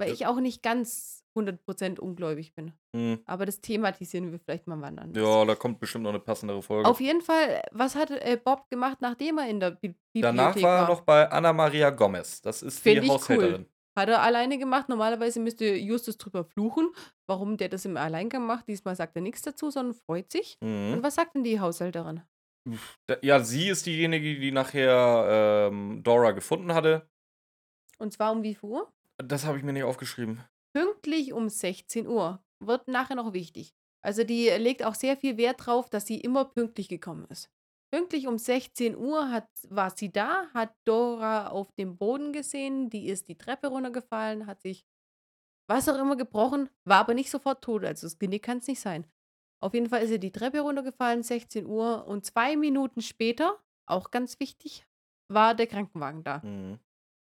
Weil 0.00 0.08
Ja. 0.08 0.14
ich 0.14 0.26
auch 0.26 0.40
nicht 0.40 0.62
ganz 0.64 1.24
100% 1.36 2.00
ungläubig 2.00 2.54
bin. 2.54 2.72
Hm. 2.94 3.20
Aber 3.24 3.46
das 3.46 3.60
thematisieren 3.60 4.32
wir 4.32 4.40
vielleicht 4.40 4.66
mal 4.66 4.80
wann 4.80 4.98
anders. 4.98 5.22
Ja, 5.22 5.44
da 5.44 5.54
kommt 5.54 5.78
bestimmt 5.78 6.02
noch 6.04 6.10
eine 6.10 6.18
passendere 6.20 6.60
Folge. 6.60 6.88
Auf 6.88 7.00
jeden 7.00 7.22
Fall, 7.22 7.62
was 7.70 7.94
hat 7.94 8.10
äh, 8.10 8.36
Bob 8.42 8.68
gemacht, 8.68 8.98
nachdem 9.00 9.38
er 9.38 9.48
in 9.48 9.60
der 9.60 9.70
Bi 9.72 9.94
Bibliothek 10.12 10.22
Danach 10.36 10.62
war 10.62 10.82
er 10.82 10.88
noch 10.88 11.00
bei 11.02 11.30
Anna 11.30 11.52
Maria 11.52 11.90
Gomez. 11.90 12.42
Das 12.42 12.62
ist 12.62 12.80
Find 12.80 13.04
die 13.04 13.08
Haushälterin. 13.08 13.66
Hat 13.98 14.08
er 14.08 14.22
alleine 14.22 14.58
gemacht. 14.58 14.88
Normalerweise 14.88 15.40
müsste 15.40 15.74
Justus 15.74 16.16
drüber 16.18 16.44
fluchen, 16.44 16.90
warum 17.26 17.56
der 17.56 17.68
das 17.68 17.84
im 17.84 17.96
Alleingang 17.96 18.46
macht. 18.46 18.68
Diesmal 18.68 18.94
sagt 18.96 19.16
er 19.16 19.22
nichts 19.22 19.42
dazu, 19.42 19.70
sondern 19.70 19.94
freut 19.94 20.30
sich. 20.30 20.56
Und 20.60 20.98
Mhm. 20.98 21.02
was 21.02 21.16
sagt 21.16 21.34
denn 21.34 21.42
die 21.44 21.58
Haushälterin? 21.60 22.22
Ja, 23.22 23.40
sie 23.40 23.68
ist 23.68 23.86
diejenige, 23.86 24.38
die 24.38 24.52
nachher 24.52 25.68
ähm, 25.70 26.02
Dora 26.02 26.30
gefunden 26.32 26.74
hatte. 26.74 27.08
Und 27.98 28.12
zwar 28.12 28.32
um 28.32 28.42
wie 28.42 28.54
viel 28.54 28.68
Uhr? 28.68 28.92
Das 29.16 29.44
habe 29.46 29.58
ich 29.58 29.64
mir 29.64 29.72
nicht 29.72 29.82
aufgeschrieben. 29.84 30.44
Pünktlich 30.72 31.32
um 31.32 31.48
16 31.48 32.06
Uhr. 32.06 32.40
Wird 32.60 32.86
nachher 32.88 33.16
noch 33.16 33.32
wichtig. 33.32 33.74
Also 34.00 34.22
die 34.22 34.48
legt 34.48 34.84
auch 34.84 34.94
sehr 34.94 35.16
viel 35.16 35.36
Wert 35.38 35.66
drauf, 35.66 35.90
dass 35.90 36.06
sie 36.06 36.20
immer 36.20 36.44
pünktlich 36.44 36.88
gekommen 36.88 37.26
ist. 37.30 37.50
Pünktlich 37.90 38.26
um 38.26 38.38
16 38.38 38.96
Uhr 38.96 39.30
hat, 39.30 39.48
war 39.68 39.90
sie 39.90 40.12
da, 40.12 40.46
hat 40.52 40.74
Dora 40.84 41.48
auf 41.48 41.72
dem 41.72 41.96
Boden 41.96 42.32
gesehen, 42.32 42.90
die 42.90 43.08
ist 43.08 43.28
die 43.28 43.38
Treppe 43.38 43.68
runtergefallen, 43.68 44.46
hat 44.46 44.60
sich 44.60 44.86
was 45.70 45.88
auch 45.88 45.98
immer 45.98 46.16
gebrochen, 46.16 46.70
war 46.84 47.00
aber 47.00 47.14
nicht 47.14 47.30
sofort 47.30 47.62
tot, 47.62 47.84
also 47.84 48.06
das 48.06 48.18
Genick 48.18 48.42
kann 48.42 48.58
es 48.58 48.66
nicht 48.66 48.80
sein. 48.80 49.06
Auf 49.62 49.74
jeden 49.74 49.88
Fall 49.88 50.02
ist 50.02 50.10
sie 50.10 50.20
die 50.20 50.32
Treppe 50.32 50.60
runtergefallen, 50.60 51.22
16 51.22 51.66
Uhr 51.66 52.06
und 52.06 52.24
zwei 52.24 52.56
Minuten 52.56 53.02
später, 53.02 53.58
auch 53.86 54.10
ganz 54.10 54.38
wichtig, 54.38 54.86
war 55.30 55.54
der 55.54 55.66
Krankenwagen 55.66 56.24
da. 56.24 56.38
Mhm. 56.44 56.78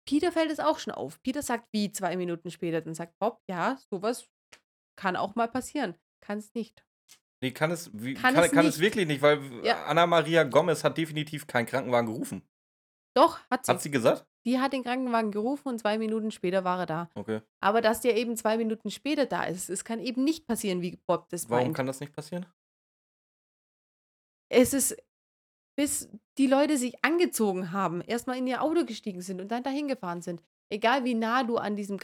Peter 0.09 0.31
fällt 0.31 0.51
es 0.51 0.61
auch 0.61 0.79
schon 0.79 0.95
auf. 0.95 1.21
Peter 1.23 1.43
sagt, 1.43 1.69
wie 1.73 1.91
zwei 1.91 2.17
Minuten 2.17 2.51
später? 2.51 2.81
Dann 2.81 2.95
sagt 2.95 3.19
Bob, 3.19 3.41
ja, 3.49 3.77
sowas 3.91 4.29
kann 4.97 5.17
auch 5.17 5.35
mal 5.35 5.49
passieren. 5.49 5.97
Kann 6.21 6.39
es 6.39 6.55
nicht. 6.55 6.87
Nee, 7.43 7.51
kann 7.53 7.71
es, 7.71 7.91
wie, 7.93 8.15
Kann 8.15 8.35
kann, 8.35 8.45
es 8.45 8.51
kann 8.53 8.67
es 8.67 8.79
wirklich 8.81 9.07
nicht, 9.07 9.21
weil 9.23 9.41
Ja. 9.65 9.85
Anna 9.85 10.07
Maria 10.07 10.43
Gomez 10.45 10.83
hat 10.85 10.97
definitiv 10.97 11.47
keinen 11.47 11.67
Krankenwagen 11.67 12.07
gerufen. 12.07 12.43
Doch, 13.15 13.39
hat 13.51 13.67
sie. 13.67 13.73
Hat 13.73 13.83
sie 13.83 13.91
gesagt? 13.91 14.27
Die 14.47 14.59
hat 14.59 14.73
den 14.73 14.85
Krankenwagen 14.85 15.33
gerufen 15.33 15.69
und 15.69 15.79
zwei 15.81 15.99
Minuten 15.99 16.31
später 16.31 16.65
war 16.65 16.81
er 16.81 16.87
da. 16.87 17.11
Okay. 17.15 17.41
Aber 17.61 17.81
dass 17.81 18.01
der 18.01 18.17
eben 18.17 18.37
zwei 18.37 18.57
Minuten 18.57 18.91
später 18.91 19.27
da 19.27 19.45
ist, 19.45 19.69
es 19.71 19.85
kann 19.85 19.99
eben 20.01 20.23
nicht 20.25 20.47
passieren, 20.47 20.83
wie 20.83 20.97
Bob 21.07 21.29
das 21.31 21.51
Warum 21.51 21.65
meint. 21.65 21.77
kann 21.77 21.87
das 21.87 22.01
nicht 22.01 22.13
passieren? 22.15 22.47
Es 24.49 24.73
ist, 24.73 24.97
bis 25.77 26.09
die 26.39 26.47
Leute 26.47 26.77
sich 26.79 27.05
angezogen 27.05 27.73
haben, 27.73 28.01
erstmal 28.01 28.39
in 28.39 28.47
ihr 28.47 28.63
Auto 28.63 28.85
gestiegen 28.85 29.21
sind 29.23 29.41
und 29.41 29.49
dann 29.51 29.63
dahin 29.63 29.89
gefahren 29.89 30.23
sind. 30.23 30.43
Egal 30.71 31.05
wie 31.05 31.15
nah 31.15 31.43
du 31.43 31.57
an 31.57 31.77
diesem 31.77 31.99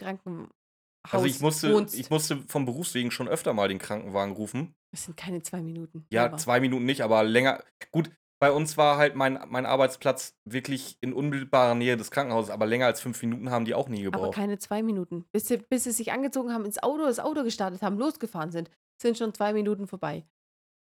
Krankenhaus 1.03 1.13
Also 1.13 1.25
ich 1.25 1.41
musste, 1.41 1.73
wohnst. 1.73 1.95
ich 1.95 2.09
musste 2.09 2.37
vom 2.47 2.65
Berufswegen 2.65 3.11
schon 3.11 3.27
öfter 3.27 3.53
mal 3.53 3.67
den 3.67 3.79
Krankenwagen 3.79 4.33
rufen. 4.33 4.73
Es 4.91 5.05
sind 5.05 5.17
keine 5.17 5.41
zwei 5.41 5.61
Minuten. 5.61 6.05
Ja, 6.09 6.25
Never. 6.25 6.37
zwei 6.37 6.59
Minuten 6.59 6.85
nicht, 6.85 7.01
aber 7.01 7.23
länger. 7.23 7.63
Gut, 7.91 8.09
bei 8.39 8.51
uns 8.51 8.77
war 8.77 8.97
halt 8.97 9.15
mein, 9.15 9.39
mein 9.47 9.65
Arbeitsplatz 9.65 10.35
wirklich 10.45 10.97
in 11.01 11.13
unmittelbarer 11.13 11.75
Nähe 11.75 11.97
des 11.97 12.11
Krankenhauses, 12.11 12.49
aber 12.51 12.65
länger 12.65 12.85
als 12.87 13.01
fünf 13.01 13.21
Minuten 13.21 13.49
haben 13.51 13.65
die 13.65 13.73
auch 13.73 13.89
nie 13.89 14.05
Aber 14.07 14.17
gebraucht. 14.17 14.35
keine 14.35 14.57
zwei 14.59 14.83
Minuten. 14.83 15.25
Bis 15.31 15.47
sie, 15.47 15.57
bis 15.57 15.85
sie 15.85 15.91
sich 15.91 16.11
angezogen 16.11 16.51
haben, 16.53 16.65
ins 16.65 16.81
Auto, 16.81 17.03
das 17.05 17.19
Auto 17.19 17.43
gestartet 17.43 17.81
haben, 17.81 17.97
losgefahren 17.97 18.51
sind, 18.51 18.69
sind 19.01 19.17
schon 19.17 19.33
zwei 19.33 19.53
Minuten 19.53 19.87
vorbei. 19.87 20.25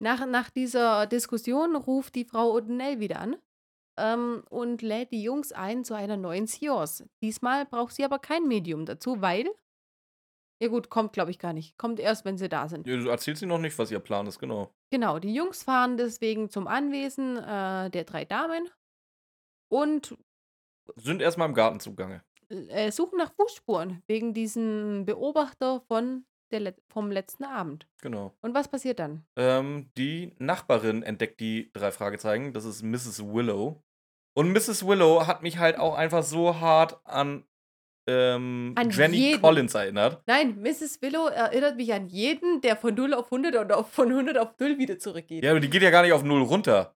Nach, 0.02 0.26
nach 0.26 0.50
dieser 0.50 1.08
Diskussion 1.08 1.76
ruft 1.76 2.16
die 2.16 2.26
Frau 2.26 2.58
O'Donnell 2.58 3.00
wieder 3.00 3.20
an 3.22 3.38
ähm, 3.98 4.44
und 4.50 4.82
lädt 4.82 5.12
die 5.14 5.24
Jungs 5.24 5.54
ein 5.54 5.86
zu 5.86 5.94
einer 5.94 6.18
neuen 6.18 6.48
Seance. 6.48 7.08
Diesmal 7.24 7.66
braucht 7.66 7.96
sie 7.96 8.04
aber 8.04 8.20
kein 8.20 8.48
Medium 8.48 8.86
dazu, 8.86 9.22
weil. 9.22 9.46
Ja, 10.62 10.70
gut, 10.70 10.90
kommt, 10.90 11.12
glaube 11.14 11.32
ich, 11.32 11.40
gar 11.40 11.52
nicht. 11.54 11.78
Kommt 11.78 12.00
erst, 12.00 12.24
wenn 12.26 12.38
sie 12.38 12.48
da 12.50 12.68
sind. 12.70 12.88
Ja, 12.88 12.96
du 12.96 13.10
erzählst 13.10 13.42
sie 13.42 13.46
noch 13.46 13.58
nicht, 13.58 13.78
was 13.78 13.92
ihr 13.92 14.00
Plan 14.00 14.26
ist, 14.28 14.40
genau. 14.40 14.74
Genau, 14.90 15.20
die 15.20 15.34
Jungs 15.34 15.64
fahren 15.64 15.98
deswegen 15.98 16.50
zum 16.50 16.68
Anwesen 16.68 17.38
äh, 17.38 17.90
der 17.90 18.04
drei 18.06 18.24
Damen 18.26 18.70
und 19.70 20.18
Sind 20.96 21.22
erstmal 21.22 21.50
im 21.50 21.56
Garten 21.56 21.80
zugange. 21.80 22.24
äh, 22.50 22.92
suchen 22.92 23.18
nach 23.18 23.34
Fußspuren 23.34 24.02
wegen 24.08 24.34
diesem 24.34 25.06
Beobachter 25.06 25.82
von 25.88 26.26
der 26.52 26.60
Let 26.60 26.82
vom 26.90 27.12
letzten 27.12 27.44
Abend. 27.44 27.88
Genau. 28.02 28.34
Und 28.42 28.54
was 28.54 28.68
passiert 28.70 29.00
dann? 29.00 29.26
Ähm, 29.36 29.90
die 29.98 30.36
Nachbarin 30.38 31.02
entdeckt 31.04 31.40
die 31.40 31.72
drei 31.74 31.92
Fragezeichen. 31.92 32.54
Das 32.54 32.64
ist 32.66 32.84
Mrs. 32.84 33.26
Willow. 33.26 33.84
Und 34.38 34.52
Mrs. 34.52 34.86
Willow 34.86 35.26
hat 35.28 35.42
mich 35.42 35.58
halt 35.58 35.78
auch 35.80 35.96
einfach 35.96 36.24
so 36.24 36.60
hart 36.60 37.00
an, 37.06 37.46
ähm, 38.08 38.74
An 38.76 38.90
Jenny 38.90 39.18
jeden. 39.18 39.42
Collins 39.42 39.74
erinnert. 39.74 40.22
Nein, 40.28 40.60
Mrs. 40.62 41.02
Willow 41.02 41.28
erinnert 41.28 41.76
mich 41.78 41.94
an 41.94 42.08
jeden, 42.08 42.62
der 42.62 42.76
von 42.76 42.94
0 42.94 43.14
auf 43.14 43.26
100 43.26 43.56
oder 43.56 43.84
von 43.84 44.10
100 44.10 44.38
auf 44.38 44.50
0 44.60 44.78
wieder 44.78 45.00
zurückgeht. 45.00 45.44
Ja, 45.44 45.52
aber 45.52 45.60
die 45.60 45.70
geht 45.70 45.82
ja 45.82 45.90
gar 45.90 46.04
nicht 46.04 46.14
auf 46.14 46.24
null 46.24 46.44
runter. 46.44 46.96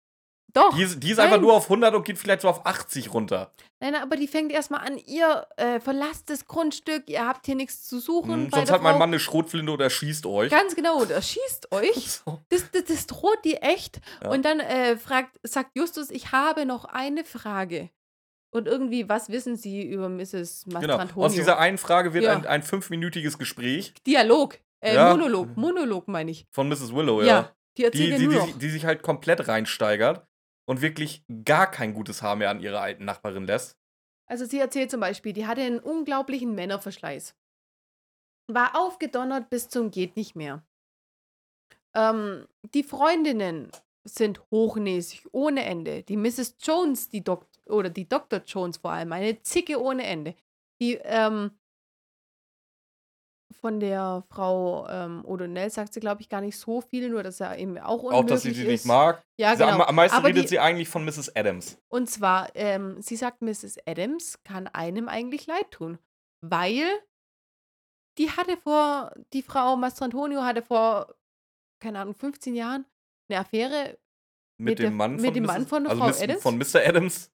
Doch. 0.54 0.76
Die 0.76 0.84
ist, 0.84 1.04
die 1.04 1.12
ist 1.12 1.20
einfach 1.20 1.40
nur 1.40 1.54
auf 1.54 1.66
100 1.66 1.94
und 1.94 2.06
geht 2.06 2.18
vielleicht 2.18 2.42
so 2.42 2.50
auf 2.50 2.66
80 2.66 3.14
runter. 3.14 3.52
Nein, 3.80 3.96
aber 3.96 4.16
die 4.16 4.28
fängt 4.28 4.52
erstmal 4.52 4.80
an, 4.88 4.98
ihr 4.98 5.46
äh, 5.58 5.80
verlasst 5.80 6.30
das 6.30 6.48
Grundstück, 6.48 7.10
ihr 7.10 7.28
habt 7.28 7.46
hier 7.46 7.56
nichts 7.56 7.86
zu 7.86 8.00
suchen. 8.00 8.34
Hm, 8.34 8.50
bei 8.50 8.58
sonst 8.60 8.72
hat 8.72 8.82
mein 8.82 8.94
Frau. 8.94 9.00
Mann 9.00 9.10
eine 9.10 9.20
Schrotflinte 9.20 9.72
oder 9.72 9.90
schießt 9.90 10.26
euch. 10.26 10.50
Ganz 10.50 10.76
genau, 10.76 11.06
das 11.06 11.30
schießt 11.30 11.72
euch. 11.74 12.12
So. 12.26 12.42
Das, 12.50 12.72
das, 12.72 12.86
das 12.86 13.06
droht 13.08 13.40
die 13.44 13.58
echt. 13.58 14.00
Ja. 14.24 14.32
Und 14.32 14.46
dann 14.46 14.60
äh, 14.60 14.98
fragt, 14.98 15.38
sagt 15.44 15.76
Justus, 15.76 16.10
ich 16.10 16.32
habe 16.32 16.66
noch 16.66 16.86
eine 16.86 17.24
Frage. 17.24 17.90
Und 18.58 18.68
irgendwie, 18.68 19.08
was 19.08 19.30
wissen 19.30 19.56
Sie 19.56 19.84
über 19.88 20.10
Mrs. 20.10 20.66
Genau. 20.66 20.80
Mastrantonio? 20.80 21.26
Aus 21.26 21.34
dieser 21.34 21.58
einen 21.60 21.78
Frage 21.78 22.14
wird 22.14 22.26
Ja. 22.26 22.34
ein, 22.34 22.46
ein 22.46 22.64
fünfminütiges 22.64 23.38
Gespräch 23.38 23.94
Dialog. 24.06 24.60
Äh, 24.82 24.96
Ja. 24.96 25.12
Monolog. 25.12 25.56
Monolog 25.56 26.08
meine 26.08 26.32
ich. 26.32 26.46
von 26.52 26.68
Mrs. 26.70 26.94
Willow, 26.94 27.22
Ja. 27.22 27.28
ja. 27.28 27.56
Die 27.78 27.84
erzählt 27.86 28.14
Die, 28.14 28.18
die, 28.18 28.28
nur 28.28 28.46
die, 28.48 28.54
die 28.54 28.70
sich 28.70 28.86
halt 28.86 29.04
komplett 29.04 29.48
reinsteigert 29.48 30.26
und 30.68 30.82
wirklich 30.82 31.24
gar 31.46 31.70
kein 31.70 31.94
gutes 31.94 32.22
Haar 32.24 32.36
mehr 32.36 32.50
an 32.50 32.60
ihre 32.60 32.80
alten 32.80 33.06
Nachbarin 33.06 33.46
lässt. 33.46 33.78
Also 34.30 34.46
sie 34.46 34.60
erzählt 34.60 34.90
zum 34.92 35.00
Beispiel, 35.00 35.32
die 35.34 35.46
hatte 35.46 35.62
einen 35.62 35.80
unglaublichen 35.80 36.54
Männerverschleiß. 36.56 37.36
War 38.52 38.76
aufgedonnert 38.76 39.50
bis 39.50 39.70
zum 39.70 39.92
geht 39.92 40.16
nicht 40.18 40.36
mehr. 40.36 40.64
Ähm, 41.96 42.48
die 42.74 42.84
Freundinnen 42.84 43.72
sind 44.04 44.42
hochnäsig, 44.52 45.26
ohne 45.32 45.64
Ende. 45.66 46.04
Die 46.04 46.18
Mrs. 46.18 46.56
Jones, 46.62 47.10
die 47.10 47.24
Dok 47.24 47.46
oder 47.70 47.90
die 47.90 48.08
Dr. 48.08 48.42
Jones 48.46 48.78
vor 48.78 48.92
allem, 48.92 49.12
eine 49.14 49.42
Zicke 49.42 49.82
ohne 49.82 50.06
Ende. 50.06 50.36
Die, 50.82 50.96
ähm, 51.04 51.52
von 53.60 53.80
der 53.80 54.24
Frau 54.30 54.88
ähm, 54.88 55.26
O'Donnell 55.26 55.70
sagt 55.70 55.94
sie, 55.94 56.00
glaube 56.00 56.22
ich, 56.22 56.30
gar 56.30 56.42
nicht 56.42 56.58
so 56.58 56.82
viel, 56.82 57.10
nur 57.10 57.24
dass 57.24 57.40
er 57.40 57.58
eben 57.58 57.78
auch 57.80 58.04
unmöglich 58.04 58.20
Auch, 58.24 58.26
dass 58.26 58.42
sie 58.44 58.52
sie 58.52 58.68
nicht 58.68 58.86
mag. 58.86 59.24
Ja, 59.40 59.56
Sie- 59.56 59.64
genau. 59.64 59.76
am, 59.76 59.82
am 59.82 59.96
meisten 59.96 60.16
Aber 60.18 60.28
redet 60.28 60.44
die, 60.44 60.48
sie 60.50 60.60
eigentlich 60.60 60.90
von 60.90 61.04
Mrs. 61.06 61.36
Adams. 61.36 61.78
und 61.88 62.10
zwar, 62.10 62.56
ähm, 62.56 63.02
sie 63.02 63.16
sagt, 63.16 63.42
Mrs. 63.42 63.78
Adams 63.88 64.44
kann 64.44 64.68
einem 64.68 65.08
eigentlich 65.10 65.48
leid 65.48 65.72
tun, 65.72 65.98
weil 66.42 66.84
die 68.20 68.30
hatte 68.32 68.58
vor, 68.58 69.14
die 69.34 69.42
Frau 69.44 69.76
Mastrantonio 69.76 70.42
hatte 70.44 70.62
vor, 70.62 71.16
keine 71.82 72.00
Ahnung, 72.00 72.16
15 72.16 72.54
Jahren 72.56 72.86
eine 73.30 73.40
Affäre 73.40 73.98
Mit, 74.60 74.80
Mit 74.80 74.80
dem 74.80 74.96
Mann 74.98 75.16
mit 75.16 75.26
von 75.26 75.34
dem 75.34 75.46
Mann 75.46 75.68
von 75.68 75.88
also 75.88 76.00
Frau 76.00 76.08
Miss- 76.08 76.22
Adams? 76.22 76.42
Von 76.44 76.58
Mr. 76.58 76.88
Adams. 76.88 77.32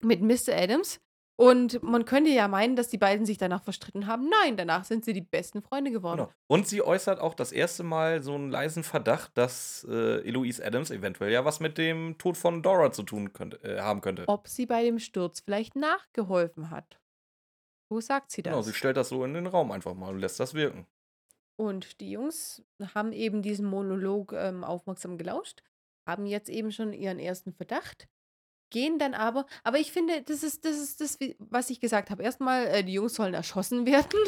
Mit 0.00 0.20
Mr. 0.22 0.54
Adams. 0.54 1.00
Und 1.40 1.80
man 1.84 2.04
könnte 2.04 2.30
ja 2.30 2.48
meinen, 2.48 2.74
dass 2.74 2.88
die 2.88 2.98
beiden 2.98 3.24
sich 3.24 3.38
danach 3.38 3.62
verstritten 3.62 4.08
haben. 4.08 4.28
Nein, 4.28 4.56
danach 4.56 4.84
sind 4.84 5.04
sie 5.04 5.12
die 5.12 5.20
besten 5.20 5.62
Freunde 5.62 5.92
geworden. 5.92 6.22
Genau. 6.22 6.32
Und 6.48 6.66
sie 6.66 6.82
äußert 6.82 7.20
auch 7.20 7.34
das 7.34 7.52
erste 7.52 7.84
Mal 7.84 8.24
so 8.24 8.34
einen 8.34 8.50
leisen 8.50 8.82
Verdacht, 8.82 9.38
dass 9.38 9.86
äh, 9.88 10.26
Eloise 10.26 10.64
Adams 10.66 10.90
eventuell 10.90 11.30
ja 11.30 11.44
was 11.44 11.60
mit 11.60 11.78
dem 11.78 12.18
Tod 12.18 12.36
von 12.36 12.60
Dora 12.60 12.90
zu 12.90 13.04
tun 13.04 13.32
könnte, 13.32 13.62
äh, 13.62 13.80
haben 13.80 14.00
könnte. 14.00 14.24
Ob 14.26 14.48
sie 14.48 14.66
bei 14.66 14.82
dem 14.82 14.98
Sturz 14.98 15.38
vielleicht 15.38 15.76
nachgeholfen 15.76 16.70
hat. 16.70 17.00
Wo 17.88 18.00
sagt 18.00 18.32
sie 18.32 18.42
das? 18.42 18.50
Genau, 18.52 18.62
sie 18.62 18.74
stellt 18.74 18.96
das 18.96 19.10
so 19.10 19.24
in 19.24 19.34
den 19.34 19.46
Raum 19.46 19.70
einfach 19.70 19.94
mal 19.94 20.12
und 20.12 20.18
lässt 20.18 20.40
das 20.40 20.54
wirken. 20.54 20.88
Und 21.56 22.00
die 22.00 22.10
Jungs 22.10 22.64
haben 22.94 23.12
eben 23.12 23.42
diesen 23.42 23.66
Monolog 23.66 24.32
ähm, 24.32 24.64
aufmerksam 24.64 25.18
gelauscht, 25.18 25.62
haben 26.04 26.26
jetzt 26.26 26.48
eben 26.48 26.72
schon 26.72 26.92
ihren 26.92 27.20
ersten 27.20 27.52
Verdacht, 27.52 28.08
gehen 28.70 28.98
dann 28.98 29.14
aber, 29.14 29.46
aber 29.64 29.78
ich 29.78 29.92
finde, 29.92 30.22
das 30.22 30.42
ist 30.42 30.64
das, 30.64 30.76
ist 30.76 31.00
das 31.00 31.18
was 31.38 31.70
ich 31.70 31.80
gesagt 31.80 32.10
habe. 32.10 32.22
Erstmal, 32.22 32.66
äh, 32.66 32.84
die 32.84 32.92
Jungs 32.92 33.14
sollen 33.14 33.34
erschossen 33.34 33.86
werden, 33.86 34.18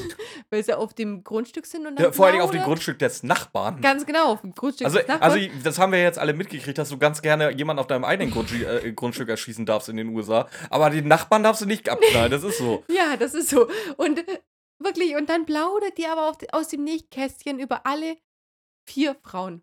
weil 0.51 0.63
sie 0.65 0.75
auf 0.77 0.95
dem 0.95 1.25
Grundstück 1.25 1.67
sind 1.67 1.87
und 1.87 1.97
dann 1.97 2.07
Ja, 2.07 2.13
vor 2.13 2.27
allem 2.27 2.41
auf 2.41 2.51
dem 2.51 2.63
Grundstück 2.63 2.99
des 2.99 3.23
Nachbarn. 3.23 3.81
Ganz 3.81 4.07
genau, 4.07 4.33
auf 4.33 4.41
dem 4.43 4.55
Grundstück 4.55 4.87
Also, 4.87 4.99
des 4.99 5.09
Nachbarn. 5.09 5.33
also, 5.33 5.47
das 5.65 5.79
haben 5.79 5.93
wir 5.93 6.03
jetzt 6.03 6.19
alle 6.19 6.33
mitgekriegt, 6.35 6.79
dass 6.79 6.89
du 6.89 6.99
ganz 6.99 7.23
gerne 7.23 7.51
jemanden 7.53 7.81
auf 7.81 7.87
deinem 7.87 8.05
eigenen 8.05 8.31
Grundstück, 8.33 8.63
äh, 8.63 8.93
Grundstück 8.93 9.29
erschießen 9.29 9.67
darfst 9.67 9.89
in 9.89 9.97
den 9.97 10.09
USA. 10.09 10.49
Aber 10.71 10.91
den 10.91 11.09
Nachbarn 11.09 11.43
darfst 11.43 11.63
du 11.63 11.67
nicht 11.67 11.89
abknallen, 11.89 12.31
das 12.31 12.43
ist 12.45 12.59
so. 12.59 12.85
Ja, 12.91 13.17
das 13.17 13.35
ist 13.35 13.51
so. 13.51 13.69
Und 13.97 14.19
äh, 14.29 14.39
wirklich, 14.79 15.17
und 15.17 15.29
dann 15.29 15.47
plaudert 15.47 15.97
die 15.99 16.07
aber 16.07 16.29
auf, 16.31 16.37
aus 16.53 16.69
dem 16.69 16.85
Nähkästchen 16.85 17.59
über 17.59 17.87
alle 17.87 18.17
vier 18.87 19.17
Frauen. 19.23 19.63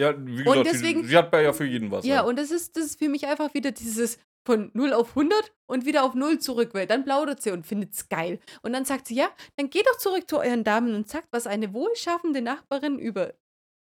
Ja, 0.00 0.14
wie 0.18 0.38
Und 0.38 0.44
gesagt, 0.44 0.66
deswegen- 0.66 1.02
sie, 1.02 1.08
sie 1.10 1.16
hat 1.16 1.30
bei 1.30 1.42
ja 1.42 1.52
für 1.52 1.64
jeden 1.64 1.90
was. 1.90 2.04
Ja, 2.04 2.22
und 2.22 2.38
das 2.38 2.50
ist, 2.50 2.76
das 2.76 2.84
ist 2.86 2.98
für 2.98 3.08
mich 3.08 3.26
einfach 3.26 3.54
wieder 3.54 3.70
dieses 3.72 4.18
von 4.46 4.70
0 4.74 4.92
auf 4.94 5.14
100 5.14 5.52
und 5.66 5.84
wieder 5.84 6.02
auf 6.02 6.14
0 6.14 6.38
zurück, 6.38 6.70
weil 6.72 6.86
dann 6.86 7.04
plaudert 7.04 7.42
sie 7.42 7.50
und 7.50 7.66
findet 7.66 7.92
es 7.92 8.08
geil. 8.08 8.40
Und 8.62 8.72
dann 8.72 8.84
sagt 8.86 9.06
sie, 9.08 9.14
ja, 9.14 9.28
dann 9.56 9.68
geht 9.70 9.86
doch 9.86 9.98
zurück 9.98 10.28
zu 10.28 10.38
euren 10.38 10.64
Damen 10.64 10.94
und 10.94 11.08
sagt, 11.08 11.28
was 11.30 11.46
eine 11.46 11.72
wohlschaffende 11.74 12.40
Nachbarin 12.40 12.98
über 12.98 13.34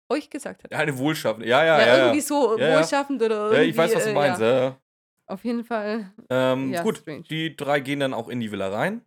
euch 0.08 0.30
gesagt 0.30 0.62
hat. 0.62 0.70
Ja, 0.70 0.78
eine 0.78 0.96
wohlschaffende. 0.98 1.48
Ja, 1.48 1.64
ja, 1.64 1.78
Ja, 1.80 1.86
ja. 1.86 1.96
irgendwie 1.98 2.18
ja. 2.20 2.24
so 2.24 2.56
Ja, 2.58 2.68
ja. 2.68 2.78
wohlschaffend 2.78 3.20
oder 3.22 3.36
irgendwie. 3.50 3.56
ja, 3.56 3.62
ich 3.70 3.76
weiß, 3.76 3.94
was 3.96 4.04
du 4.04 4.10
äh, 4.10 4.14
meinst. 4.14 4.40
Ja. 4.40 4.46
Ja. 4.46 4.60
Ja. 4.66 4.80
Auf 5.26 5.44
jeden 5.44 5.64
Fall. 5.64 6.12
Ähm, 6.30 6.72
Ja, 6.72 6.82
gut, 6.84 6.98
strange. 6.98 7.22
die 7.24 7.56
drei 7.56 7.80
gehen 7.80 7.98
dann 7.98 8.14
auch 8.14 8.28
in 8.28 8.38
die 8.38 8.52
Villa 8.52 8.68
rein. 8.68 9.02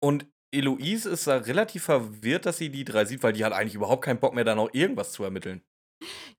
Und 0.00 0.26
Eloise 0.52 1.10
ist 1.10 1.26
da 1.26 1.38
relativ 1.38 1.82
verwirrt, 1.84 2.46
dass 2.46 2.58
sie 2.58 2.68
die 2.70 2.84
drei 2.84 3.04
sieht, 3.06 3.24
weil 3.24 3.32
die 3.32 3.44
hat 3.44 3.52
eigentlich 3.52 3.74
überhaupt 3.74 4.04
keinen 4.04 4.20
Bock 4.20 4.34
mehr, 4.34 4.44
da 4.44 4.54
noch 4.54 4.72
irgendwas 4.72 5.10
zu 5.10 5.24
ermitteln. 5.24 5.62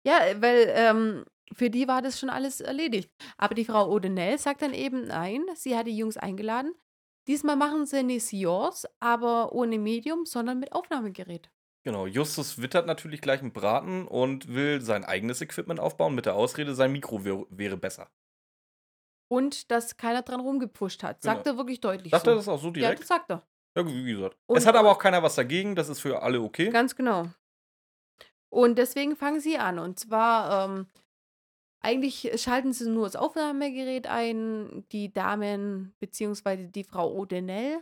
Ja, 0.06 0.20
weil 0.42 0.72
ähm, 0.76 1.26
für 1.54 1.70
die 1.70 1.88
war 1.88 2.02
das 2.02 2.20
schon 2.20 2.30
alles 2.30 2.62
erledigt. 2.62 3.10
Aber 3.38 3.56
die 3.56 3.66
Frau 3.66 3.90
O'Donnell 3.96 4.38
sagt 4.38 4.62
dann 4.62 4.74
eben, 4.74 5.06
nein, 5.08 5.46
sie 5.56 5.78
hat 5.78 5.88
die 5.88 5.98
Jungs 5.98 6.18
eingeladen. 6.18 6.74
Diesmal 7.28 7.56
machen 7.56 7.86
sie 7.86 7.98
eine 7.98 8.20
Seance, 8.20 8.88
aber 9.00 9.52
ohne 9.54 9.80
Medium, 9.80 10.26
sondern 10.26 10.60
mit 10.60 10.72
Aufnahmegerät. 10.74 11.50
Genau, 11.84 12.08
Justus 12.08 12.60
wittert 12.62 12.88
natürlich 12.88 13.22
gleich 13.22 13.42
einen 13.42 13.54
Braten 13.54 14.08
und 14.08 14.48
will 14.54 14.82
sein 14.82 15.04
eigenes 15.06 15.42
Equipment 15.42 15.80
aufbauen 15.80 16.16
mit 16.16 16.26
der 16.26 16.36
Ausrede, 16.36 16.74
sein 16.76 16.92
Mikro 16.92 17.24
wär, 17.24 17.46
wäre 17.50 17.78
besser. 17.78 18.10
Und 19.32 19.72
dass 19.72 19.98
keiner 19.98 20.22
dran 20.22 20.40
rumgepusht 20.40 21.04
hat. 21.04 21.22
Sagt 21.22 21.44
Genau. 21.44 21.56
er 21.56 21.58
wirklich 21.58 21.82
deutlich 21.82 22.12
Sagt 22.12 22.26
so. 22.26 22.32
er 22.32 22.36
das 22.38 22.48
auch 22.48 22.60
so 22.60 22.68
ja, 22.68 22.74
direkt? 22.74 23.02
das 23.02 23.08
sagt 23.08 23.30
er. 23.32 23.46
Ja, 23.78 23.86
wie 23.86 24.04
gesagt. 24.14 24.38
Und- 24.48 24.58
es 24.58 24.66
hat 24.66 24.76
aber 24.76 24.92
auch 24.92 25.00
keiner 25.00 25.22
was 25.24 25.36
dagegen, 25.36 25.76
das 25.76 25.90
ist 25.90 26.00
für 26.00 26.22
alle 26.22 26.42
okay. 26.42 26.70
Ganz 26.70 26.96
genau. 26.96 27.28
Und 28.50 28.78
deswegen 28.78 29.16
fangen 29.16 29.40
sie 29.40 29.58
an. 29.58 29.80
Und 29.80 30.00
zwar, 30.00 30.66
ähm, 30.66 30.88
eigentlich 31.82 32.32
schalten 32.42 32.74
sie 32.74 32.90
nur 32.90 33.06
das 33.06 33.16
Aufnahmegerät 33.16 34.08
ein. 34.08 34.86
Die 34.92 35.12
Damen, 35.12 35.94
beziehungsweise 36.00 36.68
die 36.68 36.84
Frau 36.84 37.14
O'Donnell 37.16 37.80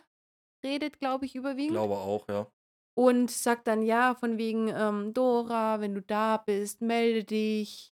redet, 0.64 1.00
glaube 1.00 1.26
ich, 1.26 1.36
überwiegend. 1.36 1.74
Glaube 1.74 1.98
auch, 1.98 2.28
ja. 2.28 2.48
Und 2.96 3.32
sagt 3.32 3.68
dann, 3.68 3.82
ja, 3.82 4.16
von 4.16 4.38
wegen, 4.38 4.68
ähm, 4.68 5.14
Dora, 5.14 5.80
wenn 5.80 5.96
du 5.96 6.02
da 6.02 6.38
bist, 6.38 6.82
melde 6.82 7.24
dich. 7.24 7.94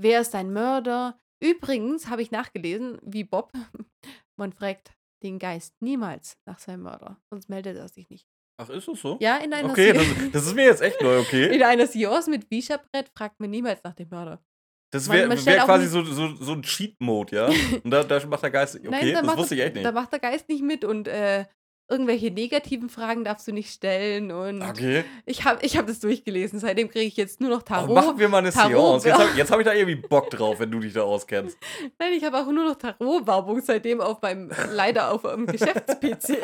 Wer 0.00 0.20
ist 0.20 0.34
dein 0.34 0.52
Mörder? 0.52 1.20
Übrigens 1.40 2.08
habe 2.08 2.22
ich 2.22 2.30
nachgelesen, 2.30 2.98
wie 3.02 3.24
Bob, 3.24 3.52
man 4.36 4.52
fragt 4.52 4.92
den 5.22 5.38
Geist 5.38 5.80
niemals 5.80 6.36
nach 6.46 6.58
seinem 6.58 6.82
Mörder, 6.82 7.20
sonst 7.30 7.48
meldet 7.48 7.76
er 7.76 7.88
sich 7.88 8.08
nicht. 8.08 8.28
Ach, 8.60 8.68
ist 8.70 8.88
es 8.88 9.00
so? 9.00 9.16
Ja, 9.20 9.36
in 9.36 9.52
einer 9.52 9.70
Okay, 9.70 9.92
das, 9.92 10.04
das 10.32 10.46
ist 10.46 10.54
mir 10.54 10.64
jetzt 10.64 10.82
echt 10.82 11.00
neu, 11.00 11.20
okay. 11.20 11.46
in 11.54 11.62
einer 11.62 11.86
Seance 11.86 12.28
mit 12.28 12.50
Wischerbrett 12.50 13.08
fragt 13.16 13.38
man 13.38 13.50
niemals 13.50 13.82
nach 13.84 13.94
dem 13.94 14.08
Mörder. 14.08 14.42
Das 14.90 15.08
wäre 15.08 15.28
wär 15.30 15.64
quasi 15.64 15.86
so, 15.86 16.02
so, 16.02 16.34
so 16.34 16.52
ein 16.52 16.62
Cheat-Mode, 16.62 17.36
ja? 17.36 17.46
Und 17.84 17.90
da, 17.90 18.02
da 18.02 18.26
macht 18.26 18.42
der 18.42 18.50
Geist. 18.50 18.74
Okay, 18.78 18.88
Nein, 18.90 19.14
da 19.14 19.22
das 19.22 19.36
wusste 19.36 19.54
ich 19.54 19.58
der, 19.58 19.66
echt 19.66 19.76
nicht. 19.76 19.86
Da 19.86 19.92
macht 19.92 20.12
der 20.12 20.18
Geist 20.18 20.48
nicht 20.48 20.62
mit 20.62 20.84
und 20.84 21.06
äh, 21.08 21.44
irgendwelche 21.88 22.30
negativen 22.30 22.88
Fragen 22.90 23.24
darfst 23.24 23.48
du 23.48 23.52
nicht 23.52 23.70
stellen. 23.72 24.30
Und 24.30 24.62
Okay. 24.62 25.04
ich 25.26 25.44
habe 25.44 25.64
ich 25.64 25.76
hab 25.76 25.86
das 25.86 26.00
durchgelesen. 26.00 26.58
Seitdem 26.58 26.88
kriege 26.90 27.06
ich 27.06 27.16
jetzt 27.16 27.40
nur 27.40 27.50
noch 27.50 27.60
Oh, 27.60 27.64
Tarot. 27.64 27.94
machen 27.94 28.18
wir 28.18 28.28
mal 28.28 28.38
eine 28.38 28.50
Tarot- 28.50 29.00
Seance. 29.00 29.08
Jetzt 29.36 29.50
habe 29.50 29.52
hab 29.52 29.58
ich 29.60 29.66
da 29.66 29.72
irgendwie 29.72 29.96
Bock 30.08 30.30
drauf, 30.30 30.60
wenn 30.60 30.70
du 30.70 30.80
dich 30.80 30.92
da 30.92 31.02
auskennst. 31.02 31.56
Nein, 31.98 32.12
ich 32.12 32.24
habe 32.24 32.36
auch 32.38 32.46
nur 32.50 32.64
noch 32.64 32.76
Tarot-Werbung 32.76 33.60
seitdem 33.62 34.00
auf 34.00 34.20
meinem, 34.22 34.50
leider 34.72 35.12
auf 35.12 35.22
meinem 35.22 35.46
Geschäfts-PC. 35.46 36.38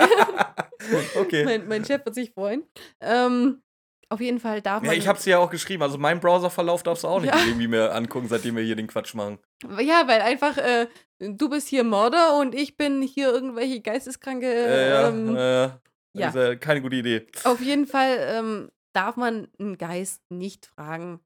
Okay. 1.20 1.44
mein, 1.46 1.68
mein 1.68 1.84
Chef 1.84 2.04
wird 2.04 2.14
sich 2.14 2.30
freuen. 2.32 2.62
Ähm, 3.00 3.60
auf 4.10 4.20
jeden 4.20 4.40
Fall 4.40 4.60
darf 4.62 4.82
Ja, 4.82 4.90
man. 4.90 4.98
ich 4.98 5.08
hab's 5.08 5.24
ja 5.24 5.38
auch 5.38 5.50
geschrieben. 5.50 5.82
Also 5.82 5.98
mein 5.98 6.20
Browserverlauf 6.20 6.82
darfst 6.82 7.04
du 7.04 7.08
auch 7.08 7.20
nicht 7.20 7.34
Ja. 7.34 7.44
irgendwie 7.44 7.68
mehr 7.68 7.94
angucken, 7.94 8.28
seitdem 8.28 8.56
wir 8.56 8.62
hier 8.62 8.76
den 8.76 8.86
Quatsch 8.86 9.14
machen. 9.14 9.38
Ja, 9.80 10.06
weil 10.06 10.20
einfach, 10.20 10.56
äh, 10.58 10.86
du 11.18 11.48
bist 11.48 11.68
hier 11.68 11.84
Mörder 11.84 12.38
und 12.38 12.54
ich 12.54 12.76
bin 12.76 13.02
hier 13.02 13.32
irgendwelche 13.32 13.80
geisteskranke. 13.80 14.46
Äh, 14.52 14.90
ja, 14.90 15.08
ähm, 15.08 15.36
äh, 15.36 15.68
ja. 16.16 16.28
Ist 16.28 16.34
ja 16.36 16.54
keine 16.56 16.80
gute 16.82 16.96
Idee. 16.96 17.26
Auf 17.44 17.60
jeden 17.60 17.86
Fall 17.86 18.16
ähm, 18.20 18.70
darf 18.92 19.16
man 19.16 19.48
einen 19.58 19.76
Geist 19.78 20.22
nicht 20.30 20.66
fragen, 20.66 21.20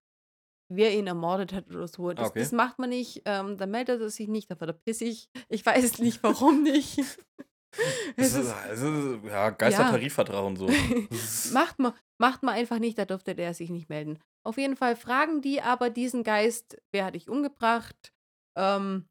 wer 0.70 0.92
ihn 0.94 1.06
ermordet 1.06 1.52
hat 1.52 1.68
oder 1.68 1.88
so. 1.88 2.12
Das, 2.12 2.28
Okay. 2.30 2.40
das 2.40 2.52
macht 2.52 2.78
man 2.78 2.90
nicht. 2.90 3.22
Ähm, 3.24 3.56
dann 3.58 3.70
meldet 3.70 4.00
er 4.00 4.10
sich 4.10 4.28
nicht, 4.28 4.50
dann 4.50 4.58
er 4.60 4.72
pissig. 4.72 5.28
Ich 5.48 5.64
weiß 5.64 5.98
nicht, 5.98 6.22
warum 6.22 6.62
nicht. 6.62 6.98
Es 8.16 8.34
ist, 8.34 8.50
das 8.50 8.80
ist, 8.80 9.24
ja, 9.24 9.50
Geistertarifvertrag 9.50 10.44
und 10.44 10.56
so. 10.56 10.68
Macht, 11.52 11.78
man, 11.78 11.92
macht 12.18 12.42
man 12.42 12.54
einfach 12.54 12.78
nicht, 12.78 12.98
da 12.98 13.04
dürfte 13.04 13.34
der 13.34 13.54
sich 13.54 13.70
nicht 13.70 13.88
melden. 13.88 14.18
Auf 14.44 14.56
jeden 14.56 14.76
Fall 14.76 14.96
fragen 14.96 15.42
die 15.42 15.60
aber 15.60 15.90
diesen 15.90 16.22
Geist, 16.24 16.80
wer 16.92 17.04
hat 17.04 17.14
dich 17.14 17.28
umgebracht? 17.28 18.12
Ähm, 18.56 19.06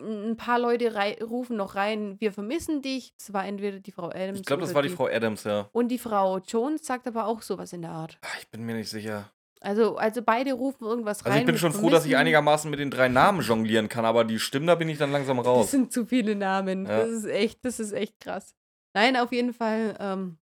ein 0.00 0.36
paar 0.36 0.58
Leute 0.58 0.92
rufen 1.22 1.56
noch 1.56 1.76
rein, 1.76 2.16
wir 2.20 2.32
vermissen 2.32 2.82
dich. 2.82 3.14
Das 3.16 3.32
war 3.32 3.46
entweder 3.46 3.78
die 3.78 3.92
Frau 3.92 4.08
Adams 4.08 4.40
Ich 4.40 4.46
glaube, 4.46 4.62
das 4.62 4.74
war 4.74 4.82
die 4.82 4.88
Frau 4.88 5.06
Adams, 5.06 5.44
ja. 5.44 5.68
Und 5.72 5.88
die 5.88 5.98
Frau 5.98 6.38
Jones 6.38 6.84
sagt 6.84 7.06
aber 7.06 7.26
auch 7.26 7.42
sowas 7.42 7.72
in 7.72 7.82
der 7.82 7.92
Art. 7.92 8.18
Ah, 8.22 8.26
Ich 8.40 8.48
bin 8.48 8.64
mir 8.64 8.74
nicht 8.74 8.90
sicher. 8.90 9.30
Also, 9.64 9.96
also 9.96 10.22
beide 10.22 10.52
rufen 10.52 10.84
irgendwas 10.84 11.24
rein. 11.24 11.32
Also 11.32 11.40
ich 11.40 11.46
bin 11.46 11.58
schon 11.58 11.72
froh, 11.72 11.88
dass 11.90 12.04
ich 12.04 12.16
einigermaßen 12.16 12.70
mit 12.70 12.80
den 12.80 12.90
drei 12.90 13.08
Namen 13.08 13.40
jonglieren 13.40 13.88
kann, 13.88 14.04
aber 14.04 14.24
die 14.24 14.38
Stimmen, 14.38 14.66
da 14.66 14.74
bin 14.74 14.88
ich 14.88 14.98
dann 14.98 15.10
langsam 15.10 15.38
Das 15.38 15.46
raus. 15.46 15.70
sind 15.70 15.92
zu 15.92 16.04
viele 16.06 16.34
Namen. 16.36 16.84
Ja. 16.86 16.98
Das 16.98 17.10
ist 17.10 17.24
echt, 17.24 17.64
das 17.64 17.80
ist 17.80 17.92
echt 17.92 18.20
krass. 18.20 18.54
Nein, 18.94 19.16
auf 19.16 19.32
jeden 19.32 19.52
Fall 19.54 19.96
ähm, 19.98 20.38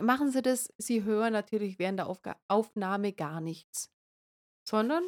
machen 0.00 0.30
sie 0.30 0.42
das. 0.42 0.72
Sie 0.78 1.04
hören 1.04 1.32
natürlich 1.32 1.78
während 1.78 1.98
der 2.00 2.08
Aufga 2.08 2.36
Aufnahme 2.48 3.12
gar 3.12 3.40
nichts. 3.40 3.90
Sondern, 4.68 5.04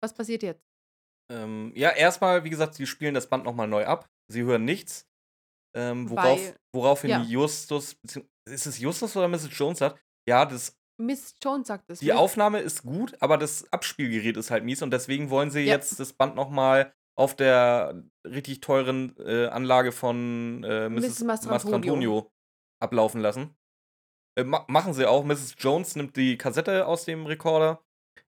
was 0.00 0.14
passiert 0.14 0.42
jetzt? 0.44 0.64
Ähm, 1.30 1.72
ja, 1.74 1.90
erstmal, 1.90 2.44
wie 2.44 2.50
gesagt, 2.50 2.74
sie 2.74 2.86
spielen 2.86 3.14
das 3.14 3.28
Band 3.28 3.44
nochmal 3.44 3.68
neu 3.68 3.84
ab. 3.86 4.08
Sie 4.28 4.42
hören 4.44 4.64
nichts. 4.64 5.06
Ähm, 5.76 6.08
worauf, 6.10 6.40
Weil- 6.40 6.56
woraufhin 6.72 7.10
ja. 7.10 7.22
Justus, 7.22 7.96
ist 8.48 8.66
es 8.66 8.78
Justus 8.78 9.16
oder 9.16 9.28
Mrs. 9.28 9.48
Jones 9.50 9.78
sagt, 9.78 10.00
ja, 10.28 10.44
das, 10.46 10.76
Miss 11.00 11.34
Jones 11.42 11.68
sagt 11.68 11.90
es. 11.90 12.00
die 12.00 12.12
Aufnahme 12.12 12.60
ist 12.60 12.82
gut, 12.82 13.16
aber 13.20 13.38
das 13.38 13.70
Abspielgerät 13.72 14.36
ist 14.36 14.50
halt 14.50 14.64
mies 14.64 14.82
und 14.82 14.90
deswegen 14.92 15.30
wollen 15.30 15.50
sie 15.50 15.60
Ja. 15.60 15.74
jetzt 15.74 15.98
das 15.98 16.12
Band 16.12 16.34
nochmal 16.36 16.92
auf 17.16 17.34
der 17.34 18.02
richtig 18.24 18.60
teuren 18.60 19.16
äh, 19.18 19.46
Anlage 19.46 19.92
von 19.92 20.62
äh, 20.64 20.88
Mrs. 20.88 21.02
Mrs. 21.02 21.22
Mastrantonio. 21.24 21.50
Mastrantonio 21.52 22.32
ablaufen 22.80 23.20
lassen. 23.20 23.54
Äh, 24.38 24.44
ma 24.44 24.64
machen 24.68 24.94
sie 24.94 25.06
auch. 25.08 25.24
Mrs. 25.24 25.56
Jones 25.58 25.96
nimmt 25.96 26.16
die 26.16 26.38
Kassette 26.38 26.86
aus 26.86 27.04
dem 27.04 27.26
Rekorder, 27.26 27.82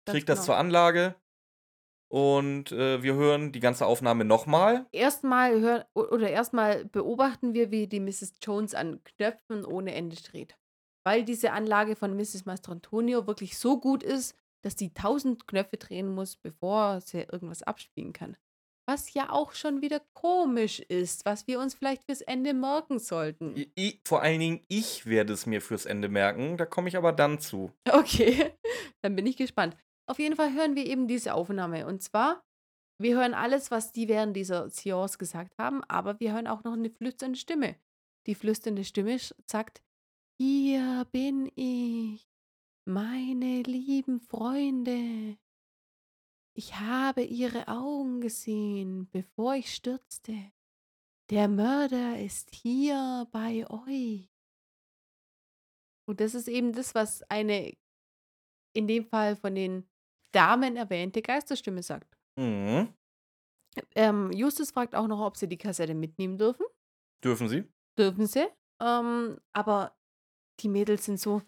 Ganz 0.04 0.16
trägt 0.16 0.28
das 0.28 0.40
genau. 0.40 0.46
zur 0.46 0.56
Anlage 0.56 1.14
und 2.10 2.72
äh, 2.72 3.02
wir 3.02 3.14
hören 3.14 3.52
die 3.52 3.60
ganze 3.60 3.86
Aufnahme 3.86 4.24
nochmal. 4.26 4.86
Erstmal 4.92 5.60
hören 5.60 5.84
oder 5.94 6.28
erstmal 6.28 6.84
beobachten 6.84 7.54
wir, 7.54 7.70
wie 7.70 7.86
die 7.86 8.00
Mrs. 8.00 8.34
Jones 8.42 8.74
an 8.74 9.02
Knöpfen 9.04 9.64
ohne 9.64 9.94
Ende 9.94 10.16
dreht. 10.16 10.56
Weil 11.04 11.24
diese 11.24 11.52
Anlage 11.52 11.96
von 11.96 12.16
Mrs. 12.16 12.44
Mastrantonio 12.44 13.26
wirklich 13.26 13.58
so 13.58 13.80
gut 13.80 14.02
ist, 14.02 14.36
dass 14.62 14.78
sie 14.78 14.94
tausend 14.94 15.46
Knöpfe 15.46 15.76
drehen 15.76 16.14
muss, 16.14 16.36
bevor 16.36 17.00
sie 17.00 17.22
irgendwas 17.22 17.62
abspielen 17.62 18.12
kann. 18.12 18.36
Was 18.86 19.14
ja 19.14 19.30
auch 19.30 19.52
schon 19.52 19.80
wieder 19.80 20.00
komisch 20.12 20.80
ist, 20.80 21.24
was 21.24 21.46
wir 21.46 21.60
uns 21.60 21.74
vielleicht 21.74 22.04
fürs 22.04 22.20
Ende 22.20 22.52
merken 22.52 22.98
sollten. 22.98 23.56
I, 23.56 23.72
i, 23.78 24.00
vor 24.04 24.22
allen 24.22 24.40
Dingen, 24.40 24.64
ich 24.68 25.06
werde 25.06 25.32
es 25.32 25.46
mir 25.46 25.60
fürs 25.60 25.86
Ende 25.86 26.08
merken. 26.08 26.56
Da 26.56 26.66
komme 26.66 26.88
ich 26.88 26.96
aber 26.96 27.12
dann 27.12 27.38
zu. 27.38 27.72
Okay, 27.92 28.52
dann 29.02 29.14
bin 29.14 29.26
ich 29.26 29.36
gespannt. 29.36 29.76
Auf 30.08 30.18
jeden 30.18 30.34
Fall 30.34 30.52
hören 30.52 30.74
wir 30.74 30.86
eben 30.86 31.06
diese 31.06 31.34
Aufnahme. 31.34 31.86
Und 31.86 32.02
zwar, 32.02 32.42
wir 32.98 33.16
hören 33.16 33.34
alles, 33.34 33.70
was 33.70 33.92
die 33.92 34.08
während 34.08 34.36
dieser 34.36 34.68
Seance 34.68 35.16
gesagt 35.16 35.58
haben, 35.58 35.84
aber 35.84 36.18
wir 36.18 36.32
hören 36.32 36.48
auch 36.48 36.64
noch 36.64 36.72
eine 36.72 36.90
flüsternde 36.90 37.38
Stimme. 37.38 37.76
Die 38.26 38.34
flüsternde 38.34 38.84
Stimme 38.84 39.16
sagt, 39.46 39.82
hier 40.42 41.06
bin 41.12 41.52
ich, 41.54 42.28
meine 42.84 43.62
lieben 43.62 44.18
Freunde. 44.18 45.38
Ich 46.54 46.74
habe 46.80 47.22
ihre 47.22 47.68
Augen 47.68 48.20
gesehen, 48.20 49.08
bevor 49.12 49.54
ich 49.54 49.72
stürzte. 49.72 50.34
Der 51.30 51.46
Mörder 51.46 52.18
ist 52.18 52.52
hier 52.56 53.28
bei 53.30 53.64
euch. 53.70 54.28
Und 56.08 56.18
das 56.18 56.34
ist 56.34 56.48
eben 56.48 56.72
das, 56.72 56.92
was 56.96 57.22
eine 57.30 57.76
in 58.74 58.88
dem 58.88 59.06
Fall 59.06 59.36
von 59.36 59.54
den 59.54 59.88
Damen 60.32 60.74
erwähnte 60.74 61.22
Geisterstimme 61.22 61.84
sagt. 61.84 62.18
Mhm. 62.36 62.92
Ähm, 63.94 64.32
Justus 64.32 64.72
fragt 64.72 64.96
auch 64.96 65.06
noch, 65.06 65.24
ob 65.24 65.36
sie 65.36 65.46
die 65.46 65.56
Kassette 65.56 65.94
mitnehmen 65.94 66.36
dürfen. 66.36 66.66
Dürfen 67.22 67.48
Sie? 67.48 67.64
Dürfen 67.96 68.26
sie. 68.26 68.48
Ähm, 68.80 69.38
aber 69.52 69.94
die 70.62 70.68
Mädels 70.68 71.04
sind 71.04 71.20
so, 71.20 71.42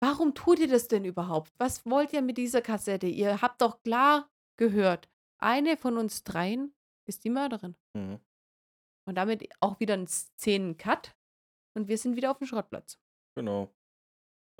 warum 0.00 0.34
tut 0.34 0.58
ihr 0.58 0.68
das 0.68 0.88
denn 0.88 1.04
überhaupt? 1.04 1.52
Was 1.58 1.84
wollt 1.86 2.12
ihr 2.12 2.22
mit 2.22 2.38
dieser 2.38 2.62
Kassette? 2.62 3.06
Ihr 3.06 3.42
habt 3.42 3.60
doch 3.60 3.82
klar 3.82 4.30
gehört, 4.56 5.08
eine 5.38 5.76
von 5.76 5.96
uns 5.96 6.24
dreien 6.24 6.74
ist 7.06 7.24
die 7.24 7.30
Mörderin. 7.30 7.76
Mhm. 7.94 8.20
Und 9.06 9.14
damit 9.14 9.48
auch 9.60 9.80
wieder 9.80 9.94
ein 9.94 10.06
Szenen-Cut. 10.06 11.16
Und 11.74 11.88
wir 11.88 11.96
sind 11.96 12.16
wieder 12.16 12.30
auf 12.30 12.38
dem 12.38 12.46
Schrottplatz. 12.46 12.98
Genau. 13.34 13.72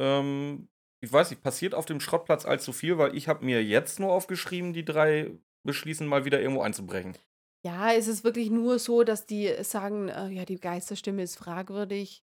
Ähm, 0.01 0.69
ich 1.01 1.13
weiß 1.13 1.31
nicht, 1.31 1.43
passiert 1.43 1.75
auf 1.75 1.85
dem 1.85 2.01
Schrottplatz 2.01 2.47
allzu 2.47 2.73
viel, 2.73 2.97
weil 2.97 3.17
ich 3.17 3.29
habe 3.29 3.45
mir 3.45 3.63
jetzt 3.63 4.01
nur 4.01 4.13
aufgeschrieben, 4.13 4.73
die 4.73 4.85
drei 4.85 5.37
beschließen 5.65 6.07
mal 6.07 6.25
wieder 6.25 6.41
irgendwo 6.41 6.63
einzubrechen. 6.63 7.17
Ja, 7.65 7.93
es 7.93 8.07
ist 8.07 8.25
wirklich 8.25 8.51
nur 8.51 8.79
so, 8.79 9.03
dass 9.03 9.27
die 9.27 9.53
sagen, 9.65 10.09
äh, 10.09 10.29
ja, 10.29 10.45
die 10.45 10.61
Geisterstimme 10.61 11.23
ist 11.23 11.37
fragwürdig. 11.37 12.25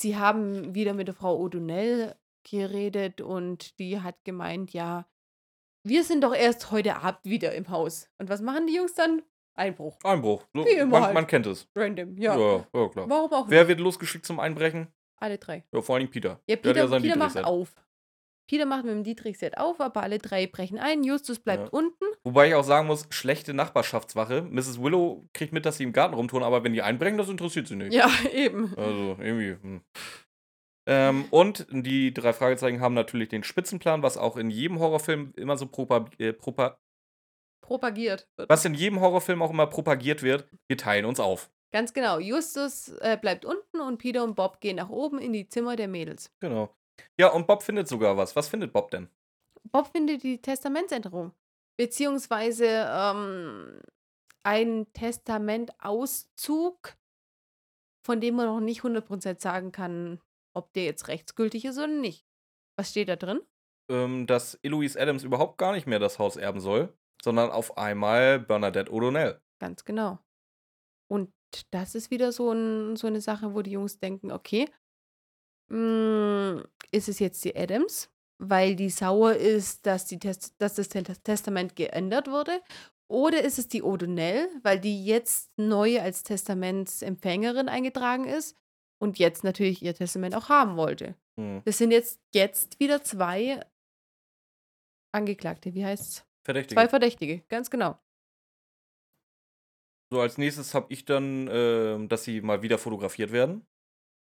Sie 0.00 0.16
haben 0.16 0.74
wieder 0.74 0.94
mit 0.94 1.08
der 1.08 1.14
Frau 1.14 1.38
O'Donnell 1.44 2.14
geredet 2.50 3.20
und 3.20 3.78
die 3.78 4.00
hat 4.00 4.24
gemeint, 4.24 4.72
ja, 4.72 5.06
wir 5.84 6.04
sind 6.04 6.24
doch 6.24 6.34
erst 6.34 6.70
heute 6.70 6.96
Abend 6.96 7.20
wieder 7.24 7.54
im 7.54 7.68
Haus. 7.68 8.08
Und 8.18 8.30
was 8.30 8.40
machen 8.40 8.66
die 8.66 8.74
Jungs 8.74 8.94
dann? 8.94 9.22
Einbruch. 9.54 9.98
Einbruch. 10.02 10.42
So, 10.54 10.64
Wie 10.64 10.70
immer 10.70 10.92
man, 10.92 11.02
halt. 11.04 11.14
man 11.14 11.26
kennt 11.26 11.46
es. 11.46 11.68
Random, 11.74 12.16
Ja, 12.16 12.34
ja. 12.38 12.66
ja, 12.74 12.88
klar. 12.88 13.10
Warum 13.10 13.32
auch 13.32 13.48
Wer 13.48 13.60
nicht? 13.60 13.68
wird 13.68 13.80
losgeschickt 13.80 14.24
zum 14.24 14.40
Einbrechen? 14.40 14.88
Alle 15.16 15.36
drei. 15.36 15.64
Ja, 15.72 15.82
vor 15.82 15.96
allem 15.96 16.10
Peter. 16.10 16.40
Ja, 16.46 16.56
Peter, 16.56 16.88
sein 16.88 17.02
Peter 17.02 17.16
macht 17.16 17.44
auf. 17.44 17.74
Peter 18.50 18.66
macht 18.66 18.84
mit 18.84 18.92
dem 18.92 19.04
Dietrich-Set 19.04 19.58
auf, 19.58 19.80
aber 19.80 20.02
alle 20.02 20.18
drei 20.18 20.48
brechen 20.48 20.76
ein. 20.80 21.04
Justus 21.04 21.38
bleibt 21.38 21.66
Ja. 21.66 21.68
unten. 21.70 22.04
Wobei 22.24 22.48
ich 22.48 22.54
auch 22.56 22.64
sagen 22.64 22.88
muss, 22.88 23.06
schlechte 23.10 23.54
Nachbarschaftswache. 23.54 24.42
Mrs. 24.42 24.82
Willow 24.82 25.28
kriegt 25.34 25.52
mit, 25.52 25.64
dass 25.66 25.76
sie 25.76 25.84
im 25.84 25.92
Garten 25.92 26.14
rumtun, 26.14 26.42
aber 26.42 26.64
wenn 26.64 26.72
die 26.72 26.82
einbrechen, 26.82 27.16
das 27.16 27.28
interessiert 27.28 27.68
sie 27.68 27.76
nicht. 27.76 27.94
Ja, 27.94 28.08
eben. 28.32 28.74
Also, 28.76 29.16
irgendwie. 29.20 29.56
Hm. 29.62 29.80
Ähm, 30.88 31.26
und 31.30 31.64
die 31.70 32.12
drei 32.12 32.32
Fragezeichen 32.32 32.80
haben 32.80 32.94
natürlich 32.94 33.28
den 33.28 33.44
Spitzenplan, 33.44 34.02
was 34.02 34.16
auch 34.16 34.36
in 34.36 34.50
jedem 34.50 34.80
Horrorfilm 34.80 35.32
immer 35.36 35.56
so 35.56 35.68
propag 35.68 36.06
äh, 36.18 36.32
propa 36.32 36.76
Propagiert. 37.62 38.26
wird. 38.36 38.50
was 38.50 38.64
in 38.64 38.74
jedem 38.74 39.00
Horrorfilm 39.00 39.42
auch 39.42 39.50
immer 39.50 39.68
propagiert 39.68 40.24
wird. 40.24 40.48
Wir 40.68 40.76
teilen 40.76 41.04
uns 41.04 41.20
auf. 41.20 41.52
Ganz 41.72 41.92
genau. 41.92 42.18
Justus 42.18 42.88
äh, 42.98 43.16
bleibt 43.20 43.44
unten 43.44 43.80
und 43.80 43.98
Peter 43.98 44.24
und 44.24 44.34
Bob 44.34 44.60
gehen 44.60 44.74
nach 44.76 44.88
oben 44.88 45.20
in 45.20 45.32
die 45.32 45.46
Zimmer 45.46 45.76
der 45.76 45.86
Mädels. 45.86 46.32
Genau. 46.40 46.74
Ja, 47.18 47.28
und 47.28 47.46
Bob 47.46 47.62
findet 47.62 47.88
sogar 47.88 48.16
was. 48.16 48.34
Was 48.36 48.48
findet 48.48 48.72
Bob 48.72 48.90
denn? 48.90 49.08
Bob 49.64 49.88
findet 49.88 50.22
die 50.22 50.40
Testamentsänderung. 50.40 51.32
Beziehungsweise 51.76 52.86
ähm, 52.88 53.80
ein 54.42 54.86
Testamentauszug, 54.92 56.96
von 58.04 58.20
dem 58.20 58.36
man 58.36 58.46
noch 58.46 58.60
nicht 58.60 58.82
100% 58.82 59.40
sagen 59.40 59.72
kann, 59.72 60.20
ob 60.54 60.72
der 60.72 60.84
jetzt 60.84 61.08
rechtsgültig 61.08 61.64
ist 61.64 61.78
oder 61.78 61.88
nicht. 61.88 62.24
Was 62.76 62.90
steht 62.90 63.08
da 63.08 63.16
drin? 63.16 63.40
Ähm, 63.90 64.26
dass 64.26 64.54
Eloise 64.62 65.00
Adams 65.00 65.24
überhaupt 65.24 65.58
gar 65.58 65.72
nicht 65.72 65.86
mehr 65.86 65.98
das 65.98 66.18
Haus 66.18 66.36
erben 66.36 66.60
soll, 66.60 66.94
sondern 67.22 67.50
auf 67.50 67.76
einmal 67.76 68.40
Bernadette 68.40 68.92
O'Donnell. 68.92 69.40
Ganz 69.58 69.84
genau. 69.84 70.18
Und 71.08 71.32
das 71.70 71.94
ist 71.94 72.10
wieder 72.10 72.32
so, 72.32 72.52
ein, 72.52 72.96
so 72.96 73.06
eine 73.06 73.20
Sache, 73.20 73.54
wo 73.54 73.62
die 73.62 73.72
Jungs 73.72 73.98
denken, 73.98 74.32
okay, 74.32 74.66
mh, 75.68 76.62
ist 76.90 77.08
es 77.08 77.18
jetzt 77.18 77.44
die 77.44 77.56
Adams, 77.56 78.10
weil 78.38 78.76
die 78.76 78.90
sauer 78.90 79.34
ist, 79.34 79.86
dass, 79.86 80.06
die 80.06 80.18
Test 80.18 80.54
dass 80.58 80.74
das 80.74 80.88
Testament 80.88 81.76
geändert 81.76 82.28
wurde? 82.28 82.60
Oder 83.08 83.42
ist 83.42 83.58
es 83.58 83.68
die 83.68 83.82
O'Donnell, 83.82 84.48
weil 84.62 84.78
die 84.78 85.04
jetzt 85.04 85.50
neu 85.56 86.00
als 86.00 86.22
Testamentsempfängerin 86.22 87.68
eingetragen 87.68 88.24
ist 88.24 88.56
und 89.00 89.18
jetzt 89.18 89.42
natürlich 89.42 89.82
ihr 89.82 89.94
Testament 89.94 90.34
auch 90.34 90.48
haben 90.48 90.76
wollte? 90.76 91.16
Hm. 91.36 91.62
Das 91.64 91.78
sind 91.78 91.90
jetzt, 91.90 92.20
jetzt 92.32 92.78
wieder 92.78 93.02
zwei 93.02 93.64
Angeklagte, 95.12 95.74
wie 95.74 95.84
heißt's? 95.84 96.24
Verdächtige. 96.44 96.80
Zwei 96.80 96.88
Verdächtige, 96.88 97.40
ganz 97.48 97.70
genau. 97.70 97.98
So, 100.12 100.20
als 100.20 100.38
nächstes 100.38 100.74
habe 100.74 100.92
ich 100.92 101.04
dann, 101.04 101.48
ähm, 101.50 102.08
dass 102.08 102.24
sie 102.24 102.40
mal 102.40 102.62
wieder 102.62 102.78
fotografiert 102.78 103.32
werden. 103.32 103.66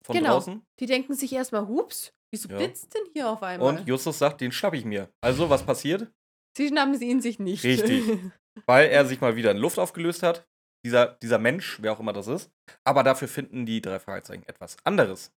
Von 0.05 0.16
Genau. 0.16 0.34
draußen. 0.34 0.62
Die 0.80 0.86
denken 0.86 1.14
sich 1.14 1.32
erstmal, 1.32 1.66
hups, 1.68 2.12
wieso 2.30 2.49
Ja. 2.49 2.57
blitzt 2.59 2.94
denn 2.94 3.03
hier 3.12 3.28
auf 3.30 3.42
einmal? 3.42 3.68
Und 3.78 3.88
Justus 3.88 4.18
sagt, 4.18 4.40
den 4.40 4.53
schnapp 4.53 4.74
ich 4.74 4.84
mir. 4.84 5.11
Also, 5.20 5.51
was 5.51 5.64
passiert? 5.64 6.11
Sie 6.57 6.68
schnappen 6.68 6.96
sie 6.96 7.09
ihn 7.09 7.20
sich 7.20 7.38
nicht. 7.38 7.64
Richtig. 7.64 8.03
Weil 8.66 8.88
er 8.90 9.05
sich 9.07 9.20
mal 9.20 9.36
wieder 9.36 9.51
in 9.53 9.59
Luft 9.59 9.78
aufgelöst 9.78 10.22
hat. 10.22 10.46
Dieser, 10.84 11.07
dieser 11.22 11.38
Mensch, 11.38 11.78
wer 11.82 11.92
auch 11.92 12.01
immer 12.01 12.12
das 12.12 12.26
ist. 12.28 12.51
Aber 12.84 13.03
dafür 13.03 13.28
finden 13.28 13.66
die 13.66 13.80
drei 13.80 13.99
Fragezeichen 13.99 14.44
etwas 14.46 14.76
anderes. 14.84 15.32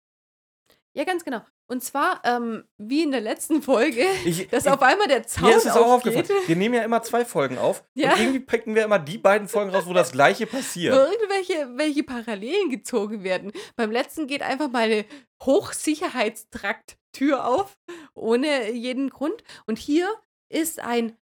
ja, 0.94 1.04
ganz 1.04 1.24
genau. 1.24 1.42
Und 1.70 1.82
zwar, 1.84 2.20
ähm, 2.24 2.64
wie 2.78 3.04
in 3.04 3.12
der 3.12 3.20
letzten 3.20 3.62
Folge, 3.62 4.04
Ich, 4.24 4.48
dass 4.48 4.66
ich, 4.66 4.72
auf 4.72 4.82
einmal 4.82 5.06
der 5.06 5.24
Zaun 5.24 5.50
mir 5.50 5.56
ist 5.56 5.66
es 5.66 5.76
auch 5.76 5.92
aufgefallen. 5.92 6.26
Wir 6.46 6.56
nehmen 6.56 6.74
ja 6.74 6.82
immer 6.82 7.00
zwei 7.02 7.24
Folgen 7.24 7.58
auf. 7.58 7.84
Ja. 7.94 8.14
Und 8.14 8.20
irgendwie 8.20 8.40
picken 8.40 8.74
wir 8.74 8.82
immer 8.84 8.98
die 8.98 9.18
beiden 9.18 9.46
Folgen 9.46 9.70
raus, 9.70 9.84
wo 9.86 9.92
das 9.92 10.10
gleiche 10.10 10.46
passiert. 10.46 10.92
Wo 10.94 10.98
irgendwelche 10.98 11.68
welche 11.76 12.02
Parallelen 12.02 12.70
gezogen 12.70 13.22
werden. 13.22 13.52
Beim 13.76 13.92
letzten 13.92 14.26
geht 14.26 14.42
einfach 14.42 14.70
mal 14.70 14.84
eine 14.84 15.04
Hochsicherheitstrakt-Tür 15.44 17.46
auf, 17.46 17.76
ohne 18.14 18.72
jeden 18.72 19.10
Grund. 19.10 19.44
Und 19.66 19.78
hier 19.78 20.08
ist 20.48 20.80
ein 20.80 21.16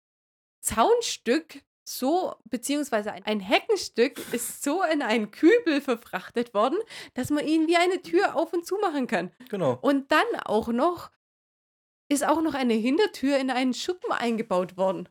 Zaunstück 0.61 1.63
so, 1.88 2.35
beziehungsweise 2.45 3.13
ein, 3.13 3.23
ein 3.23 3.39
Heckenstück 3.39 4.21
ist 4.33 4.63
so 4.63 4.83
in 4.83 5.01
einen 5.01 5.31
Kübel 5.31 5.79
verfrachtet 5.81 6.53
worden, 6.53 6.77
dass 7.13 7.29
man 7.29 7.47
ihn 7.47 7.67
wie 7.67 7.77
eine 7.77 8.01
Tür 8.01 8.35
auf 8.35 8.53
und 8.53 8.65
zu 8.65 8.77
machen 8.77 9.07
kann. 9.07 9.31
Genau. 9.49 9.77
Und 9.81 10.11
dann 10.11 10.25
auch 10.43 10.67
noch 10.67 11.11
ist 12.09 12.25
auch 12.25 12.41
noch 12.41 12.53
eine 12.53 12.73
Hintertür 12.73 13.38
in 13.38 13.51
einen 13.51 13.73
Schuppen 13.73 14.11
eingebaut 14.11 14.77
worden. 14.77 15.09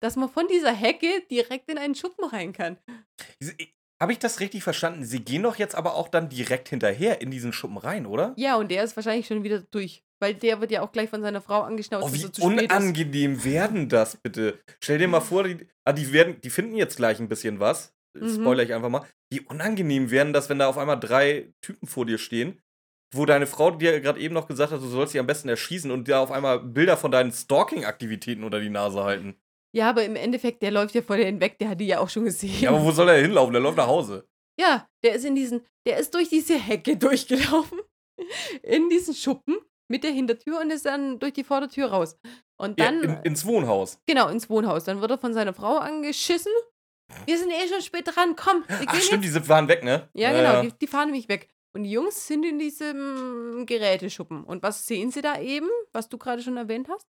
Dass 0.00 0.16
man 0.16 0.28
von 0.28 0.48
dieser 0.48 0.72
Hecke 0.72 1.22
direkt 1.30 1.70
in 1.70 1.78
einen 1.78 1.94
Schuppen 1.94 2.24
rein 2.24 2.52
kann. 2.52 2.78
Habe 4.00 4.12
ich 4.12 4.18
das 4.18 4.40
richtig 4.40 4.62
verstanden? 4.62 5.04
Sie 5.04 5.20
gehen 5.20 5.42
doch 5.42 5.56
jetzt 5.56 5.74
aber 5.74 5.94
auch 5.94 6.08
dann 6.08 6.28
direkt 6.28 6.68
hinterher 6.68 7.20
in 7.20 7.30
diesen 7.30 7.52
Schuppen 7.52 7.76
rein, 7.76 8.06
oder? 8.06 8.32
Ja, 8.36 8.56
und 8.56 8.70
der 8.70 8.82
ist 8.82 8.96
wahrscheinlich 8.96 9.26
schon 9.26 9.44
wieder 9.44 9.60
durch. 9.60 10.02
Weil 10.22 10.34
der 10.34 10.60
wird 10.60 10.70
ja 10.70 10.82
auch 10.82 10.92
gleich 10.92 11.08
von 11.08 11.22
seiner 11.22 11.40
Frau 11.40 11.62
angeschnauzt, 11.62 12.06
Oh, 12.06 12.12
wie 12.12 12.24
ist. 12.24 12.40
unangenehm 12.40 13.42
werden 13.42 13.88
das 13.88 14.16
bitte? 14.16 14.58
Stell 14.82 14.98
dir 14.98 15.08
mal 15.08 15.20
vor, 15.20 15.44
die, 15.44 15.66
ah, 15.84 15.92
die, 15.92 16.12
werden, 16.12 16.40
die 16.42 16.50
finden 16.50 16.76
jetzt 16.76 16.96
gleich 16.96 17.18
ein 17.20 17.28
bisschen 17.28 17.58
was. 17.60 17.94
Mhm. 18.18 18.34
Spoiler 18.34 18.62
ich 18.62 18.74
einfach 18.74 18.88
mal. 18.90 19.06
Wie 19.32 19.40
unangenehm 19.40 20.10
werden 20.10 20.32
das, 20.32 20.48
wenn 20.48 20.58
da 20.58 20.66
auf 20.68 20.76
einmal 20.78 20.98
drei 21.00 21.52
Typen 21.62 21.86
vor 21.86 22.04
dir 22.04 22.18
stehen, 22.18 22.60
wo 23.14 23.24
deine 23.24 23.46
Frau 23.46 23.70
dir 23.70 24.00
gerade 24.00 24.20
eben 24.20 24.34
noch 24.34 24.46
gesagt 24.48 24.72
hat, 24.72 24.80
du 24.82 24.86
sollst 24.86 25.12
sie 25.12 25.20
am 25.20 25.26
besten 25.26 25.48
erschießen 25.48 25.90
und 25.90 26.06
dir 26.08 26.18
auf 26.18 26.30
einmal 26.30 26.58
Bilder 26.60 26.96
von 26.96 27.10
deinen 27.10 27.32
Stalking-Aktivitäten 27.32 28.44
unter 28.44 28.60
die 28.60 28.68
Nase 28.70 29.02
halten. 29.02 29.36
Ja, 29.72 29.88
aber 29.88 30.04
im 30.04 30.16
Endeffekt, 30.16 30.62
der 30.62 30.72
läuft 30.72 30.94
ja 30.96 31.02
vor 31.02 31.16
dir 31.16 31.26
hinweg, 31.26 31.58
der 31.58 31.70
hat 31.70 31.80
die 31.80 31.86
ja 31.86 32.00
auch 32.00 32.08
schon 32.08 32.24
gesehen. 32.24 32.60
Ja, 32.60 32.70
aber 32.70 32.84
wo 32.84 32.90
soll 32.90 33.08
er 33.08 33.20
hinlaufen? 33.22 33.52
Der 33.52 33.62
läuft 33.62 33.76
nach 33.76 33.86
Hause. 33.86 34.28
Ja, 34.58 34.88
der 35.04 35.14
ist 35.14 35.24
in 35.24 35.36
diesen, 35.36 35.62
der 35.86 35.98
ist 35.98 36.12
durch 36.14 36.28
diese 36.28 36.58
Hecke 36.58 36.96
durchgelaufen, 36.98 37.78
in 38.62 38.88
diesen 38.90 39.14
Schuppen 39.14 39.56
mit 39.90 40.04
der 40.04 40.12
Hintertür 40.12 40.60
und 40.60 40.70
ist 40.70 40.86
dann 40.86 41.18
durch 41.18 41.32
die 41.34 41.44
Vordertür 41.44 41.88
raus. 41.90 42.16
Und 42.56 42.78
Ja, 42.78 42.86
dann, 42.86 43.02
in, 43.02 43.22
ins 43.24 43.44
Wohnhaus. 43.44 43.98
genau, 44.06 44.28
ins 44.28 44.48
Wohnhaus. 44.48 44.84
Dann 44.84 45.00
wird 45.00 45.10
er 45.10 45.18
von 45.18 45.34
seiner 45.34 45.52
Frau 45.52 45.76
angeschissen. 45.78 46.52
Wir 47.26 47.38
sind 47.38 47.50
eh 47.50 47.68
schon 47.68 47.82
spät 47.82 48.06
dran, 48.06 48.36
komm, 48.36 48.62
wir 48.68 48.76
gehen 48.78 48.86
Ach, 48.88 48.94
jetzt. 48.94 49.06
stimmt, 49.06 49.24
die 49.24 49.28
sind- 49.28 49.48
waren 49.48 49.66
weg, 49.68 49.82
ne? 49.82 50.08
Ja, 50.14 50.30
genau, 50.32 50.62
Die, 50.62 50.72
die 50.78 50.86
fahren 50.86 51.06
nämlich 51.06 51.28
weg. 51.28 51.48
Und 51.72 51.82
die 51.84 51.90
Jungs 51.90 52.26
sind 52.26 52.44
in 52.44 52.58
diesem 52.58 53.64
Geräteschuppen. 53.66 54.44
Und 54.44 54.62
was 54.62 54.86
sehen 54.86 55.10
sie 55.10 55.20
da 55.22 55.38
eben, 55.40 55.68
was 55.92 56.08
du 56.08 56.18
gerade 56.18 56.42
schon 56.42 56.56
erwähnt 56.56 56.88
hast? 56.88 57.06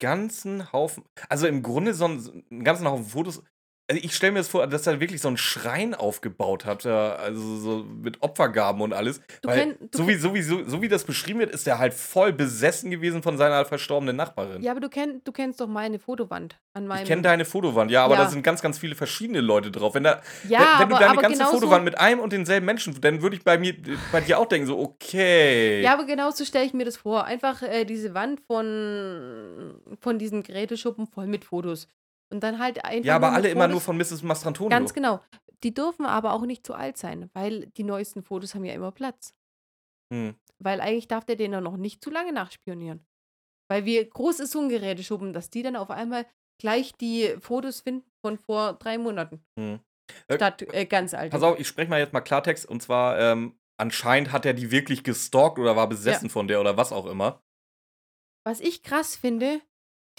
ganzen 0.00 0.72
Haufen, 0.72 1.04
also 1.28 1.46
im 1.46 1.62
Grunde 1.62 1.94
so 1.94 2.04
einen, 2.06 2.44
einen 2.50 2.64
ganzen 2.64 2.86
Haufen 2.86 3.04
Fotos. 3.06 3.42
Also 3.86 4.02
ich 4.02 4.14
stelle 4.16 4.32
mir 4.32 4.38
das 4.38 4.48
vor, 4.48 4.66
dass 4.66 4.86
er 4.86 4.98
wirklich 4.98 5.20
so 5.20 5.28
einen 5.28 5.36
Schrein 5.36 5.94
aufgebaut 5.94 6.64
hat, 6.64 6.86
also 6.86 7.56
so 7.58 7.84
mit 7.84 8.22
Opfergaben 8.22 8.80
und 8.80 8.94
alles. 8.94 9.20
Du 9.42 9.48
Weil 9.50 9.58
kenn- 9.60 9.76
so, 9.94 10.08
wie, 10.08 10.14
so, 10.14 10.32
wie, 10.32 10.40
so, 10.40 10.64
so 10.64 10.80
wie 10.80 10.88
das 10.88 11.04
beschrieben 11.04 11.40
wird, 11.40 11.50
ist 11.50 11.66
er 11.68 11.78
halt 11.78 11.92
voll 11.92 12.32
besessen 12.32 12.90
gewesen 12.90 13.22
von 13.22 13.36
seiner 13.36 13.66
verstorbenen 13.66 14.16
Nachbarin. 14.16 14.62
Ja, 14.62 14.70
aber 14.70 14.80
du, 14.80 14.88
kenn, 14.88 15.20
du 15.24 15.32
kennst 15.32 15.60
doch 15.60 15.66
meine 15.66 15.98
Fotowand 15.98 16.58
an 16.72 16.86
meinem. 16.86 17.02
ich 17.02 17.08
kenne 17.08 17.20
deine 17.20 17.44
Fotowand, 17.44 17.90
ja, 17.90 18.06
aber 18.06 18.14
Ja. 18.14 18.24
da 18.24 18.30
sind 18.30 18.42
ganz, 18.42 18.62
ganz 18.62 18.78
viele 18.78 18.94
verschiedene 18.94 19.42
Leute 19.42 19.70
drauf. 19.70 19.92
Wenn, 19.94 20.04
da, 20.04 20.22
Ja, 20.48 20.60
wenn, 20.60 20.66
wenn 20.66 20.66
aber, 20.66 20.86
du 20.86 20.98
deine 21.00 21.20
ganze 21.20 21.38
genauso, 21.38 21.58
Fotowand 21.58 21.84
mit 21.84 21.98
einem 21.98 22.20
und 22.20 22.32
denselben 22.32 22.64
Menschen, 22.64 22.98
dann 23.02 23.20
würde 23.20 23.36
ich 23.36 23.44
bei 23.44 23.58
mir, 23.58 23.74
bei 24.10 24.22
dir 24.22 24.38
auch 24.38 24.46
denken, 24.46 24.66
so, 24.66 24.78
okay. 24.78 25.82
Ja, 25.82 25.92
aber 25.92 26.06
genauso 26.06 26.46
stelle 26.46 26.64
ich 26.64 26.72
mir 26.72 26.86
das 26.86 26.96
vor. 26.96 27.24
Einfach 27.26 27.60
äh, 27.60 27.84
diese 27.84 28.14
Wand 28.14 28.40
von, 28.46 29.74
von 30.00 30.18
diesen 30.18 30.42
Geräteschuppen 30.42 31.06
voll 31.06 31.26
mit 31.26 31.44
Fotos. 31.44 31.86
Und 32.32 32.40
dann 32.42 32.58
halt 32.58 32.84
einfach. 32.84 33.04
Ja, 33.04 33.16
aber 33.16 33.32
alle 33.32 33.48
immer 33.48 33.68
nur 33.68 33.80
von 33.80 33.96
Mrs. 33.96 34.22
Mastrantonio. 34.22 34.70
Ganz 34.70 34.92
genau. 34.94 35.20
Die 35.62 35.72
dürfen 35.72 36.04
aber 36.04 36.32
auch 36.32 36.42
nicht 36.42 36.66
zu 36.66 36.74
alt 36.74 36.96
sein, 36.98 37.30
weil 37.32 37.66
die 37.76 37.84
neuesten 37.84 38.22
Fotos 38.22 38.54
haben 38.54 38.64
ja 38.64 38.74
immer 38.74 38.92
Platz. 38.92 39.34
Hm. 40.12 40.34
Weil 40.58 40.80
eigentlich 40.80 41.08
darf 41.08 41.24
der 41.24 41.36
den 41.36 41.52
dann 41.52 41.64
noch 41.64 41.76
nicht 41.76 42.02
zu 42.02 42.10
lange 42.10 42.32
nachspionieren. 42.32 43.06
Weil 43.70 43.84
wie 43.84 44.04
groß 44.04 44.40
ist 44.40 44.52
so 44.52 44.60
ein 44.60 44.68
Geräteschuppen, 44.68 45.32
dass 45.32 45.50
die 45.50 45.62
dann 45.62 45.76
auf 45.76 45.90
einmal 45.90 46.26
gleich 46.60 46.92
die 46.92 47.34
Fotos 47.40 47.80
finden 47.80 48.08
von 48.20 48.38
vor 48.38 48.74
drei 48.74 48.98
Monaten. 48.98 49.44
Hm. 49.58 49.80
Äh, 50.28 50.36
Statt 50.36 50.62
äh, 50.72 50.84
ganz 50.86 51.14
alt. 51.14 51.32
Pass 51.32 51.42
auf, 51.42 51.58
ich 51.58 51.66
spreche 51.66 51.88
mal 51.88 51.98
jetzt 51.98 52.12
mal 52.12 52.20
Klartext 52.20 52.66
und 52.66 52.82
zwar, 52.82 53.18
ähm, 53.18 53.58
anscheinend 53.78 54.32
hat 54.32 54.44
er 54.44 54.54
die 54.54 54.70
wirklich 54.70 55.02
gestalkt 55.02 55.58
oder 55.58 55.76
war 55.76 55.88
besessen 55.88 56.28
von 56.28 56.46
der 56.46 56.60
oder 56.60 56.76
was 56.76 56.92
auch 56.92 57.06
immer. 57.06 57.42
Was 58.46 58.60
ich 58.60 58.82
krass 58.82 59.16
finde, 59.16 59.62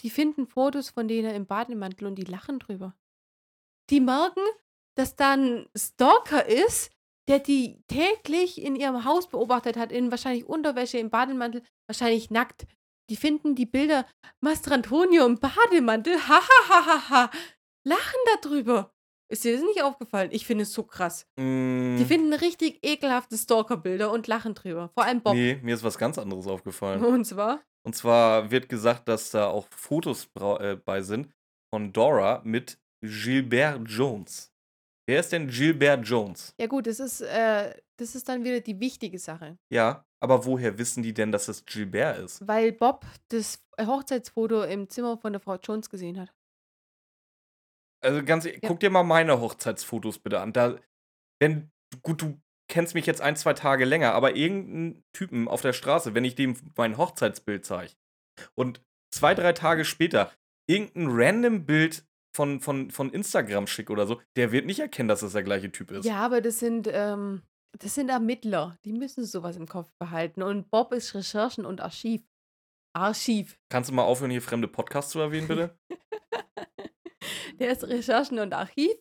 die 0.02 0.10
finden 0.10 0.48
Fotos 0.48 0.90
von 0.90 1.08
denen 1.08 1.34
im 1.34 1.46
Bademantel 1.46 2.08
und 2.08 2.16
die 2.16 2.24
lachen 2.24 2.60
drüber. 2.60 2.96
Die 3.90 4.00
merken, 4.00 4.42
dass 4.98 5.16
da 5.16 5.34
ein 5.34 5.68
Stalker 5.78 6.46
ist, 6.46 6.92
der 7.28 7.40
die 7.40 7.82
täglich 7.88 8.62
in 8.62 8.76
ihrem 8.76 9.04
Haus 9.06 9.28
beobachtet 9.30 9.78
hat, 9.78 9.92
in 9.92 10.12
wahrscheinlich 10.12 10.46
Unterwäsche, 10.46 10.98
im 10.98 11.10
Bademantel, 11.10 11.64
wahrscheinlich 11.88 12.30
nackt. 12.30 12.66
Die 13.10 13.16
finden 13.16 13.56
die 13.56 13.66
Bilder 13.66 14.06
Mastrantonio 14.42 15.26
im 15.26 15.40
Bademantel, 15.40 16.18
hahaha, 16.28 17.30
lachen 17.84 18.20
darüber. 18.42 18.92
Ist 19.28 19.44
dir 19.44 19.54
das 19.54 19.64
nicht 19.64 19.82
aufgefallen? 19.82 20.30
Ich 20.32 20.46
finde 20.46 20.64
es 20.64 20.74
so 20.74 20.84
krass. 20.84 21.26
Mm, 21.36 21.98
Die 21.98 22.06
finden 22.06 22.32
richtig 22.34 22.80
ekelhafte 22.84 23.38
Stalker-Bilder 23.38 24.12
und 24.12 24.28
lachen 24.28 24.54
drüber. 24.54 24.90
Vor 24.94 25.04
allem 25.04 25.22
Bob. 25.22 25.34
nee, 25.34 25.60
mir 25.64 25.74
ist 25.74 25.84
was 25.84 25.98
ganz 25.98 26.20
anderes 26.20 26.46
aufgefallen. 26.46 27.04
Und 27.04 27.26
zwar, 27.26 27.62
Und 27.86 27.96
zwar 27.96 28.50
wird 28.52 28.68
gesagt, 28.68 29.08
dass 29.08 29.32
da 29.32 29.48
auch 29.48 29.68
Fotos 29.70 30.28
äh, 30.60 30.76
bei 30.76 31.02
sind 31.02 31.32
von 31.74 31.94
Dora 31.94 32.42
mit 32.44 32.80
Gilbert 33.02 33.82
Jones. 33.88 34.52
Wer 35.08 35.20
ist 35.20 35.32
denn 35.32 35.48
Gilbert 35.48 36.06
Jones? 36.08 36.56
ja 36.60 36.66
gut, 36.66 36.88
das 36.88 37.00
ist, 37.00 37.22
äh, 37.22 37.76
das 37.98 38.16
ist 38.16 38.28
dann 38.28 38.44
wieder 38.44 38.60
die 38.60 38.80
wichtige 38.80 39.20
Sache. 39.20 39.58
Ja, 39.72 40.04
aber 40.20 40.46
woher 40.46 40.78
wissen 40.80 41.04
die 41.04 41.14
denn, 41.14 41.32
dass 41.32 41.48
es 41.48 41.64
Gilbert 41.66 42.18
ist? 42.18 42.48
Weil 42.48 42.72
Bob 42.72 43.06
das 43.30 43.64
Hochzeitsfoto 43.80 44.64
im 44.64 44.90
Zimmer 44.90 45.18
von 45.18 45.34
der 45.34 45.40
Frau 45.40 45.56
Jones 45.58 45.90
gesehen 45.90 46.20
hat. 46.20 46.34
Also 48.04 48.24
ganz, 48.24 48.46
ehrlich, 48.46 48.62
Ja. 48.64 48.70
guck 48.70 48.80
dir 48.80 48.90
mal 48.90 49.04
meine 49.04 49.40
Hochzeitsfotos 49.40 50.20
bitte 50.20 50.40
an. 50.40 50.54
Da, 50.54 50.80
wenn, 51.40 51.72
gut, 52.02 52.22
du 52.22 52.40
kennst 52.76 52.94
mich 52.94 53.06
jetzt 53.06 53.22
ein, 53.22 53.38
zwei 53.38 53.54
Tage 53.54 53.86
länger, 53.86 54.12
aber 54.16 54.36
irgendeinen 54.36 55.02
Typen 55.14 55.48
auf 55.48 55.62
der 55.62 55.72
Straße, 55.72 56.14
wenn 56.14 56.26
ich 56.26 56.36
dem 56.36 56.58
mein 56.76 56.98
Hochzeitsbild 56.98 57.66
zeige 57.66 57.94
und 58.54 58.82
zwei, 59.14 59.34
drei 59.34 59.54
Tage 59.54 59.86
später 59.86 60.30
irgendein 60.70 61.08
random 61.10 61.66
Bild 61.66 62.06
von, 62.36 62.60
von, 62.60 62.92
von 62.92 63.14
Instagram 63.14 63.68
schicke 63.68 63.94
oder 63.94 64.06
so, 64.06 64.22
der 64.36 64.52
wird 64.52 64.66
nicht 64.66 64.82
erkennen, 64.82 65.08
dass 65.08 65.22
das 65.22 65.32
der 65.32 65.44
gleiche 65.44 65.72
Typ 65.72 65.90
ist. 65.92 66.04
Ja, 66.04 66.18
aber 66.18 66.42
das 66.42 66.60
sind, 66.60 66.90
ähm, 66.92 67.44
das 67.80 67.96
sind 67.96 68.10
Ermittler. 68.10 68.78
Die 68.84 68.92
müssen 68.92 69.24
sowas 69.24 69.56
im 69.56 69.70
Kopf 69.70 69.94
behalten. 69.98 70.44
Und 70.44 70.70
Bob 70.70 70.92
ist 70.92 71.16
Recherchen 71.16 71.66
und 71.66 71.80
Archiv. 71.80 72.24
Archiv. 72.94 73.58
Kannst 73.70 73.90
du 73.90 73.94
mal 73.94 74.04
aufhören, 74.04 74.32
hier 74.32 74.42
fremde 74.42 74.68
Podcasts 74.68 75.14
zu 75.14 75.20
erwähnen, 75.20 75.48
bitte? 75.48 75.80
Der 77.60 77.72
ist 77.72 77.86
Recherchen 77.86 78.40
und 78.40 78.54
Archiv. 78.54 78.92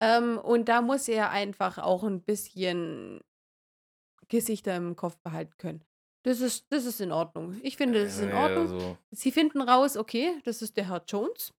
Ähm, 0.00 0.38
und 0.38 0.68
da 0.68 0.82
muss 0.82 1.08
er 1.08 1.30
einfach 1.30 1.78
auch 1.78 2.04
ein 2.04 2.22
bisschen 2.22 3.20
Gesichter 4.28 4.76
im 4.76 4.96
Kopf 4.96 5.18
behalten 5.18 5.54
können. 5.58 5.84
Das 6.24 6.40
ist, 6.40 6.66
das 6.70 6.84
ist 6.84 7.00
in 7.00 7.12
Ordnung. 7.12 7.58
Ich 7.62 7.76
finde, 7.76 8.02
das 8.02 8.14
ist 8.16 8.22
in 8.22 8.30
Ja, 8.30 8.42
Ordnung. 8.42 8.68
so. 8.68 8.98
Sie 9.12 9.30
finden 9.30 9.62
raus, 9.62 9.96
okay, 9.96 10.40
das 10.44 10.60
ist 10.60 10.76
der 10.76 10.88
Herr 10.88 11.04
Jones. 11.06 11.54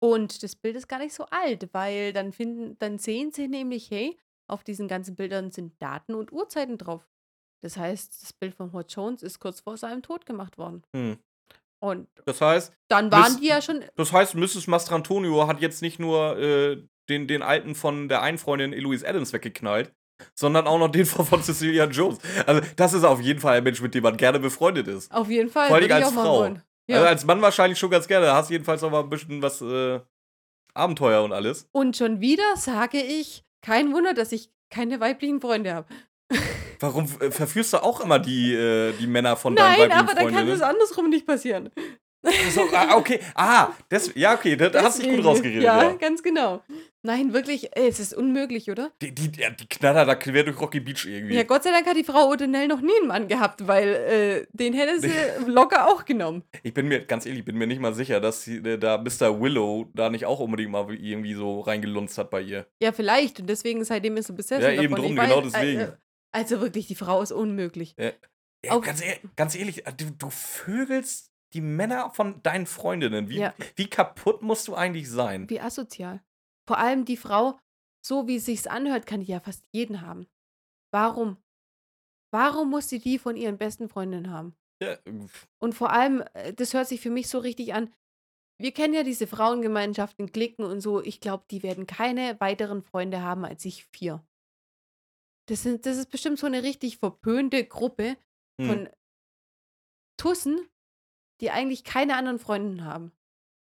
Und 0.00 0.42
das 0.42 0.56
Bild 0.56 0.74
ist 0.74 0.88
gar 0.88 0.98
nicht 0.98 1.14
so 1.14 1.24
alt, 1.26 1.72
weil 1.72 2.12
dann 2.12 2.32
finden, 2.32 2.76
dann 2.80 2.98
sehen 2.98 3.30
sie 3.30 3.46
nämlich, 3.46 3.88
hey, 3.90 4.18
auf 4.48 4.64
diesen 4.64 4.88
ganzen 4.88 5.14
Bildern 5.14 5.52
sind 5.52 5.80
Daten 5.80 6.14
und 6.16 6.32
Uhrzeiten 6.32 6.76
drauf. 6.76 7.08
Das 7.60 7.76
heißt, 7.76 8.20
das 8.20 8.32
Bild 8.32 8.54
von 8.56 8.72
Herr 8.72 8.84
Jones 8.84 9.22
ist 9.22 9.38
kurz 9.38 9.60
vor 9.60 9.76
seinem 9.76 10.02
Tod 10.02 10.26
gemacht 10.26 10.58
worden. 10.58 10.82
Hm. 10.92 11.18
Und 11.82 12.06
Das 12.26 12.40
heißt, 12.40 12.72
dann 12.88 13.10
waren 13.10 13.32
Miss- 13.32 13.40
die 13.40 13.48
ja 13.48 13.60
schon. 13.60 13.84
das 13.96 14.12
heißt, 14.12 14.36
Mrs. 14.36 14.68
Mastrantonio 14.68 15.48
hat 15.48 15.60
jetzt 15.60 15.82
nicht 15.82 15.98
nur 15.98 16.38
äh, 16.38 16.76
den, 17.08 17.26
den 17.26 17.42
alten 17.42 17.74
von 17.74 18.08
der 18.08 18.22
einen 18.22 18.38
Freundin 18.38 18.72
Eloise 18.72 19.06
Adams 19.06 19.32
weggeknallt, 19.32 19.92
sondern 20.34 20.68
auch 20.68 20.78
noch 20.78 20.88
den 20.92 21.06
von, 21.06 21.26
von 21.26 21.42
Cecilia 21.42 21.86
Jones. 21.86 22.18
Also, 22.46 22.62
das 22.76 22.92
ist 22.92 23.02
auf 23.02 23.20
jeden 23.20 23.40
Fall 23.40 23.58
ein 23.58 23.64
Mensch, 23.64 23.80
mit 23.82 23.94
dem 23.94 24.04
man 24.04 24.16
gerne 24.16 24.38
befreundet 24.38 24.86
ist. 24.86 25.10
Auf 25.12 25.28
jeden 25.28 25.50
Fall. 25.50 25.66
Vor 25.66 25.76
allem 25.76 25.90
als 25.90 26.12
Frau. 26.12 26.54
Ja. 26.86 26.96
Also 26.98 27.08
als 27.08 27.24
Mann 27.24 27.42
wahrscheinlich 27.42 27.78
schon 27.80 27.90
ganz 27.90 28.06
gerne. 28.06 28.26
Da 28.26 28.36
hast 28.36 28.50
jedenfalls 28.50 28.82
auch 28.84 28.90
mal 28.90 29.00
ein 29.02 29.10
bisschen 29.10 29.42
was 29.42 29.60
äh, 29.60 29.98
Abenteuer 30.74 31.22
und 31.24 31.32
alles. 31.32 31.68
und 31.72 31.96
schon 31.96 32.20
wieder 32.20 32.56
sage 32.56 32.98
ich, 33.02 33.44
kein 33.60 33.92
Wunder, 33.92 34.14
dass 34.14 34.32
ich 34.32 34.50
keine 34.70 35.00
weiblichen 35.00 35.40
Freunde 35.40 35.74
habe. 35.74 35.88
Warum 36.80 37.08
äh, 37.20 37.30
verführst 37.30 37.72
du 37.72 37.82
auch 37.82 38.00
immer 38.00 38.18
die, 38.18 38.54
äh, 38.54 38.92
die 38.98 39.06
Männer 39.06 39.36
von 39.36 39.54
deinen 39.54 39.88
Nein, 39.88 39.92
aber 39.92 40.14
dann 40.14 40.32
kann 40.32 40.48
es 40.48 40.60
andersrum 40.60 41.08
nicht 41.10 41.26
passieren. 41.26 41.70
So, 42.54 42.62
ah, 42.72 42.96
okay. 42.96 43.18
Ah, 43.34 43.70
das, 43.88 44.12
ja, 44.14 44.34
okay, 44.34 44.54
da, 44.56 44.70
hast 44.82 44.98
du 44.98 45.02
dich 45.02 45.16
gut 45.16 45.24
rausgeredet. 45.24 45.62
Ja, 45.62 45.82
Ja. 45.82 45.92
ganz 45.94 46.22
genau. 46.22 46.62
Nein, 47.04 47.32
wirklich, 47.32 47.76
ey, 47.76 47.88
es 47.88 47.98
ist 47.98 48.14
unmöglich, 48.14 48.70
oder? 48.70 48.92
Die, 49.02 49.12
die, 49.12 49.28
die 49.32 49.66
Knaller 49.68 50.04
da 50.04 50.14
quer 50.14 50.44
durch 50.44 50.60
Rocky 50.60 50.78
Beach 50.78 51.04
irgendwie. 51.04 51.34
Ja, 51.34 51.42
Gott 51.42 51.64
sei 51.64 51.72
Dank 51.72 51.84
hat 51.84 51.96
die 51.96 52.04
Frau 52.04 52.30
O'Donnell 52.32 52.68
noch 52.68 52.80
nie 52.80 52.92
einen 53.00 53.08
Mann 53.08 53.26
gehabt, 53.26 53.66
weil 53.66 53.88
äh, 53.88 54.46
den 54.52 54.72
hätte 54.72 55.00
sie 55.00 55.10
locker 55.46 55.88
auch 55.88 56.04
genommen. 56.04 56.44
Ich 56.62 56.72
bin 56.72 56.86
mir, 56.86 57.00
ganz 57.04 57.26
ehrlich, 57.26 57.40
ich 57.40 57.44
bin 57.44 57.58
mir 57.58 57.66
nicht 57.66 57.80
mal 57.80 57.92
sicher, 57.92 58.20
dass 58.20 58.44
sie, 58.44 58.58
äh, 58.58 58.78
da 58.78 58.98
Mr. 58.98 59.40
Willow 59.40 59.90
da 59.92 60.08
nicht 60.08 60.24
auch 60.26 60.38
unbedingt 60.38 60.70
mal 60.70 60.86
irgendwie 60.94 61.34
so 61.34 61.58
reingelunzt 61.62 62.18
hat 62.18 62.30
bei 62.30 62.40
ihr. 62.42 62.66
Ja, 62.80 62.92
vielleicht. 62.92 63.40
Und 63.40 63.48
deswegen 63.48 63.82
seitdem 63.82 64.16
ist 64.16 64.28
sie 64.28 64.32
besessen 64.32 64.62
Ja, 64.62 64.80
eben 64.80 64.94
drum, 64.94 65.16
genau 65.16 65.42
weiß, 65.44 65.52
deswegen. 65.52 65.80
Äh, 65.80 65.92
also 66.32 66.60
wirklich, 66.60 66.86
die 66.86 66.94
Frau 66.94 67.22
ist 67.22 67.32
unmöglich. 67.32 67.94
Ja, 67.98 68.12
Auch- 68.70 68.82
ganz, 68.82 69.00
ehr- 69.02 69.18
ganz 69.36 69.54
ehrlich, 69.54 69.84
du, 69.96 70.10
du 70.10 70.30
vögelst 70.30 71.30
die 71.52 71.60
Männer 71.60 72.10
von 72.10 72.42
deinen 72.42 72.66
Freundinnen. 72.66 73.28
Wie, 73.28 73.38
Ja. 73.40 73.54
wie 73.76 73.88
kaputt 73.90 74.42
musst 74.42 74.68
du 74.68 74.74
eigentlich 74.74 75.10
sein? 75.10 75.48
Wie 75.50 75.60
asozial. 75.60 76.22
Vor 76.66 76.78
allem 76.78 77.04
die 77.04 77.16
Frau, 77.16 77.58
so 78.04 78.26
wie 78.26 78.36
es 78.36 78.46
sich 78.46 78.70
anhört, 78.70 79.06
kann 79.06 79.20
die 79.20 79.26
ja 79.26 79.40
fast 79.40 79.64
jeden 79.72 80.00
haben. 80.00 80.26
Warum? 80.92 81.36
Warum 82.32 82.70
muss 82.70 82.88
sie 82.88 82.98
die 82.98 83.18
von 83.18 83.36
ihren 83.36 83.58
besten 83.58 83.88
Freundinnen 83.88 84.30
haben? 84.30 84.54
Ja, 84.82 84.96
Und 85.60 85.74
vor 85.74 85.90
allem, 85.92 86.24
äh, 86.34 86.52
das 86.54 86.72
hört 86.74 86.88
sich 86.88 87.00
für 87.00 87.10
mich 87.10 87.28
so 87.28 87.38
richtig 87.38 87.74
an. 87.74 87.92
Wir 88.58 88.72
kennen 88.72 88.94
ja 88.94 89.02
diese 89.02 89.26
Frauengemeinschaften, 89.26 90.32
Klicken 90.32 90.64
und 90.64 90.80
so. 90.80 91.02
Ich 91.02 91.20
glaube, 91.20 91.44
die 91.50 91.62
werden 91.62 91.86
keine 91.86 92.40
weiteren 92.40 92.82
Freunde 92.82 93.22
haben 93.22 93.44
als 93.44 93.64
ich 93.64 93.84
vier. 93.92 94.24
Das, 95.48 95.62
sind, 95.62 95.86
das 95.86 95.96
ist 95.98 96.10
bestimmt 96.10 96.38
so 96.38 96.46
eine 96.46 96.62
richtig 96.62 96.98
verpönte 96.98 97.64
Gruppe 97.64 98.16
hm. 98.60 98.68
von 98.68 98.88
Tussen, 100.16 100.68
die 101.40 101.50
eigentlich 101.50 101.84
keine 101.84 102.16
anderen 102.16 102.38
Freundinnen 102.38 102.84
haben. 102.84 103.12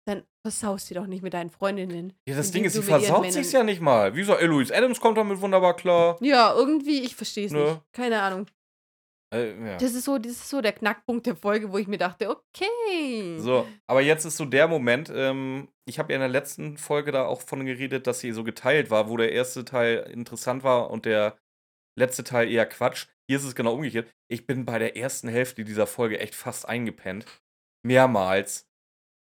Dann 0.07 0.23
versaust 0.41 0.87
sie 0.87 0.95
doch 0.95 1.05
nicht 1.05 1.21
mit 1.21 1.33
deinen 1.33 1.51
Freundinnen. 1.51 2.13
ja, 2.27 2.35
das 2.35 2.51
Ding 2.51 2.63
ist, 2.65 2.73
sie 2.73 2.81
versaut 2.81 3.21
Männern- 3.21 3.51
ja 3.51 3.63
nicht 3.63 3.81
mal. 3.81 4.15
Wie 4.15 4.21
gesagt, 4.21 4.41
Eloise 4.41 4.75
Adams 4.75 4.99
kommt 4.99 5.17
damit 5.17 5.39
wunderbar 5.41 5.75
klar. 5.75 6.17
Ja, 6.21 6.53
irgendwie, 6.55 7.01
ich 7.01 7.15
verstehe 7.15 7.45
es 7.45 7.51
Ne. 7.51 7.63
nicht. 7.63 7.81
Keine 7.91 8.19
Ahnung. 8.21 8.47
Äh, 9.31 9.53
ja. 9.63 9.77
Das 9.77 9.93
ist, 9.93 10.05
so, 10.05 10.17
das 10.17 10.31
ist 10.31 10.49
so 10.49 10.59
der 10.61 10.71
Knackpunkt 10.71 11.27
der 11.27 11.35
Folge, 11.35 11.71
wo 11.71 11.77
ich 11.77 11.87
mir 11.87 11.99
dachte, 11.99 12.29
okay. 12.31 13.37
So, 13.37 13.67
aber 13.85 14.01
jetzt 14.01 14.25
ist 14.25 14.37
so 14.37 14.45
der 14.45 14.67
Moment, 14.67 15.11
ähm, 15.13 15.67
ich 15.85 15.99
habe 15.99 16.11
ja 16.11 16.15
in 16.15 16.21
der 16.21 16.29
letzten 16.29 16.77
Folge 16.77 17.11
da 17.11 17.25
auch 17.27 17.41
von 17.41 17.63
geredet, 17.63 18.07
dass 18.07 18.21
sie 18.21 18.31
so 18.31 18.43
geteilt 18.43 18.89
war, 18.89 19.07
wo 19.09 19.17
der 19.17 19.31
erste 19.31 19.63
Teil 19.65 20.09
interessant 20.11 20.63
war 20.63 20.89
und 20.89 21.05
der 21.05 21.37
letzte 21.99 22.23
Teil 22.23 22.49
eher 22.49 22.65
Quatsch. 22.65 23.07
Hier 23.29 23.37
ist 23.37 23.43
es 23.45 23.53
genau 23.55 23.73
umgekehrt. 23.75 24.09
Ich 24.31 24.47
bin 24.47 24.65
bei 24.65 24.79
der 24.79 24.97
ersten 24.97 25.27
Hälfte 25.27 25.63
dieser 25.63 25.85
Folge 25.85 26.19
echt 26.19 26.33
fast 26.35 26.67
eingepennt. 26.67 27.25
Mehrmals. 27.85 28.65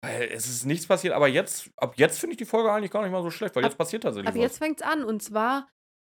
Weil 0.04 0.30
es 0.32 0.48
ist 0.48 0.66
nichts 0.66 0.86
passiert, 0.88 1.14
aber 1.14 1.28
jetzt, 1.28 1.72
ab 1.78 1.96
jetzt 1.98 2.20
finde 2.20 2.34
ich 2.34 2.38
die 2.38 2.46
Folge 2.46 2.72
eigentlich 2.72 2.92
gar 2.92 3.02
nicht 3.02 3.12
mal 3.12 3.24
so 3.24 3.32
schlecht, 3.32 3.56
weil 3.56 3.64
Ab- 3.66 3.72
jetzt 3.72 3.78
passiert 3.78 4.04
tatsächlich 4.04 4.28
Aber 4.30 4.38
was. 4.38 4.44
jetzt 4.44 4.58
fängt's 4.60 4.82
an. 4.84 5.04
Und 5.04 5.22
zwar 5.24 5.68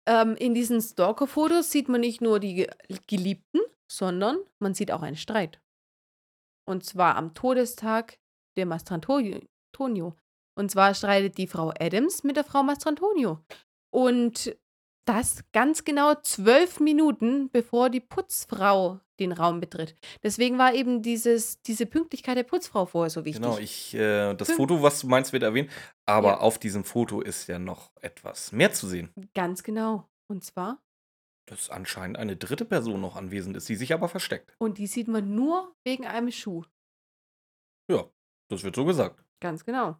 ähm, 0.08 0.34
in 0.36 0.54
diesen 0.54 0.80
Stalker-Fotos 0.80 1.70
sieht 1.70 1.88
man 1.88 2.00
nicht 2.00 2.20
nur 2.20 2.40
die 2.40 2.54
Ge 2.54 2.70
Geliebten, 3.06 3.60
sondern 3.90 4.38
man 4.58 4.74
sieht 4.74 4.90
auch 4.90 5.02
einen 5.02 5.16
Streit. 5.16 5.60
Und 6.66 6.84
zwar 6.84 7.16
am 7.16 7.34
Todestag 7.34 8.18
der 8.56 8.64
Mastrantonio. 8.66 9.40
Und 10.56 10.70
zwar 10.70 10.94
streitet 10.94 11.36
die 11.36 11.46
Frau 11.46 11.72
Adams 11.78 12.24
mit 12.24 12.36
der 12.36 12.44
Frau 12.44 12.62
Mastrantonio. 12.62 13.40
Und 13.92 14.56
das 15.04 15.44
ganz 15.52 15.84
genau 15.84 16.14
zwölf 16.22 16.80
Minuten, 16.80 17.50
bevor 17.50 17.90
die 17.90 18.00
Putzfrau 18.00 19.00
den 19.20 19.32
Raum 19.32 19.60
betritt. 19.60 19.94
Deswegen 20.22 20.58
war 20.58 20.74
eben 20.74 21.02
dieses, 21.02 21.60
diese 21.62 21.86
Pünktlichkeit 21.86 22.36
der 22.36 22.42
Putzfrau 22.42 22.86
vorher 22.86 23.10
so 23.10 23.24
wichtig. 23.24 23.42
Genau, 23.42 23.58
ich, 23.58 23.94
äh, 23.94 24.34
das 24.34 24.48
Fünf- 24.48 24.56
Foto, 24.56 24.82
was 24.82 25.00
du 25.00 25.06
meinst, 25.06 25.32
wird 25.32 25.42
erwähnt, 25.44 25.70
aber 26.04 26.28
Ja. 26.30 26.38
auf 26.40 26.58
diesem 26.58 26.84
Foto 26.84 27.20
ist 27.20 27.46
ja 27.46 27.58
noch 27.58 27.92
etwas 28.00 28.50
mehr 28.50 28.72
zu 28.72 28.88
sehen. 28.88 29.12
Ganz 29.34 29.62
genau. 29.62 30.08
Und 30.28 30.42
zwar, 30.42 30.82
Dass 31.46 31.68
anscheinend 31.70 32.16
eine 32.16 32.36
dritte 32.36 32.64
Person 32.64 33.00
noch 33.02 33.16
anwesend 33.16 33.56
ist, 33.56 33.68
die 33.68 33.76
sich 33.76 33.92
aber 33.92 34.08
versteckt. 34.08 34.54
und 34.58 34.78
die 34.78 34.86
sieht 34.86 35.06
man 35.08 35.34
nur 35.34 35.74
wegen 35.84 36.06
einem 36.06 36.32
Schuh. 36.32 36.64
Ja, 37.90 38.08
das 38.48 38.64
wird 38.64 38.74
so 38.74 38.84
gesagt. 38.84 39.22
Ganz 39.40 39.64
genau. 39.64 39.96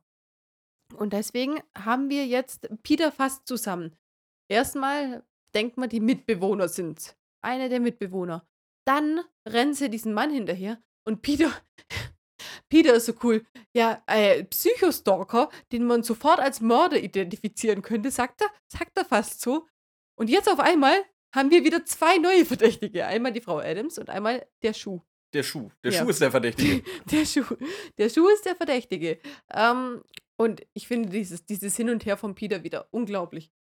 Und 0.97 1.13
deswegen 1.13 1.61
haben 1.77 2.09
wir 2.09 2.27
jetzt 2.27 2.69
Peter 2.83 3.13
fast 3.13 3.47
zusammen. 3.47 3.95
Erstmal 4.49 5.25
denkt 5.55 5.77
man, 5.77 5.89
die 5.89 6.01
Mitbewohner 6.01 6.69
sind 6.69 7.17
einer 7.43 7.69
der 7.69 7.81
Mitbewohner. 7.81 8.47
Dann 8.87 9.21
rennen 9.47 9.75
sie 9.75 9.91
diesen 9.91 10.15
Mann 10.15 10.31
hinterher 10.31 10.83
und 11.07 11.23
Peter, 11.23 11.51
Peter 12.69 12.95
ist 12.95 13.07
so 13.07 13.15
cool. 13.23 13.45
Ja, 13.75 14.03
äh, 14.07 14.45
Psychostalker, 14.45 15.51
den 15.73 15.85
man 15.85 16.03
sofort 16.03 16.41
als 16.41 16.61
Mörder 16.61 16.99
identifizieren 17.01 17.83
könnte, 17.83 18.11
sagt 18.11 18.43
er, 18.43 18.49
sagt 18.69 18.97
er 18.97 19.05
fast 19.05 19.41
so. 19.41 19.67
Und 20.19 20.29
jetzt 20.31 20.49
auf 20.49 20.61
einmal 20.61 20.97
haben 21.35 21.51
wir 21.51 21.65
wieder 21.65 21.85
zwei 21.85 22.19
neue 22.19 22.45
Verdächtige. 22.45 23.07
Einmal 23.07 23.33
die 23.33 23.41
Frau 23.41 23.59
Adams 23.59 23.99
und 23.99 24.09
einmal 24.11 24.47
der 24.63 24.73
Schuh. 24.73 25.01
Der 25.33 25.43
Schuh. 25.43 25.69
Der 25.83 25.93
Ja. 25.93 26.03
Schuh 26.03 26.11
ist 26.11 26.21
der 26.21 26.31
Verdächtige. 26.31 26.85
Der 27.11 27.25
Schuh. 27.25 27.57
Der 27.99 28.09
Schuh 28.09 28.29
ist 28.29 28.47
der 28.47 28.55
Verdächtige. 28.55 29.19
Ähm, 29.53 30.03
und 30.37 30.63
ich 30.75 30.87
finde 30.87 31.09
dieses, 31.09 31.45
dieses 31.45 31.77
Hin 31.77 31.91
und 31.91 32.07
Her 32.07 32.17
von 32.17 32.37
Peter 32.37 32.63
wieder 32.63 32.87
unglaublich. 32.93 33.51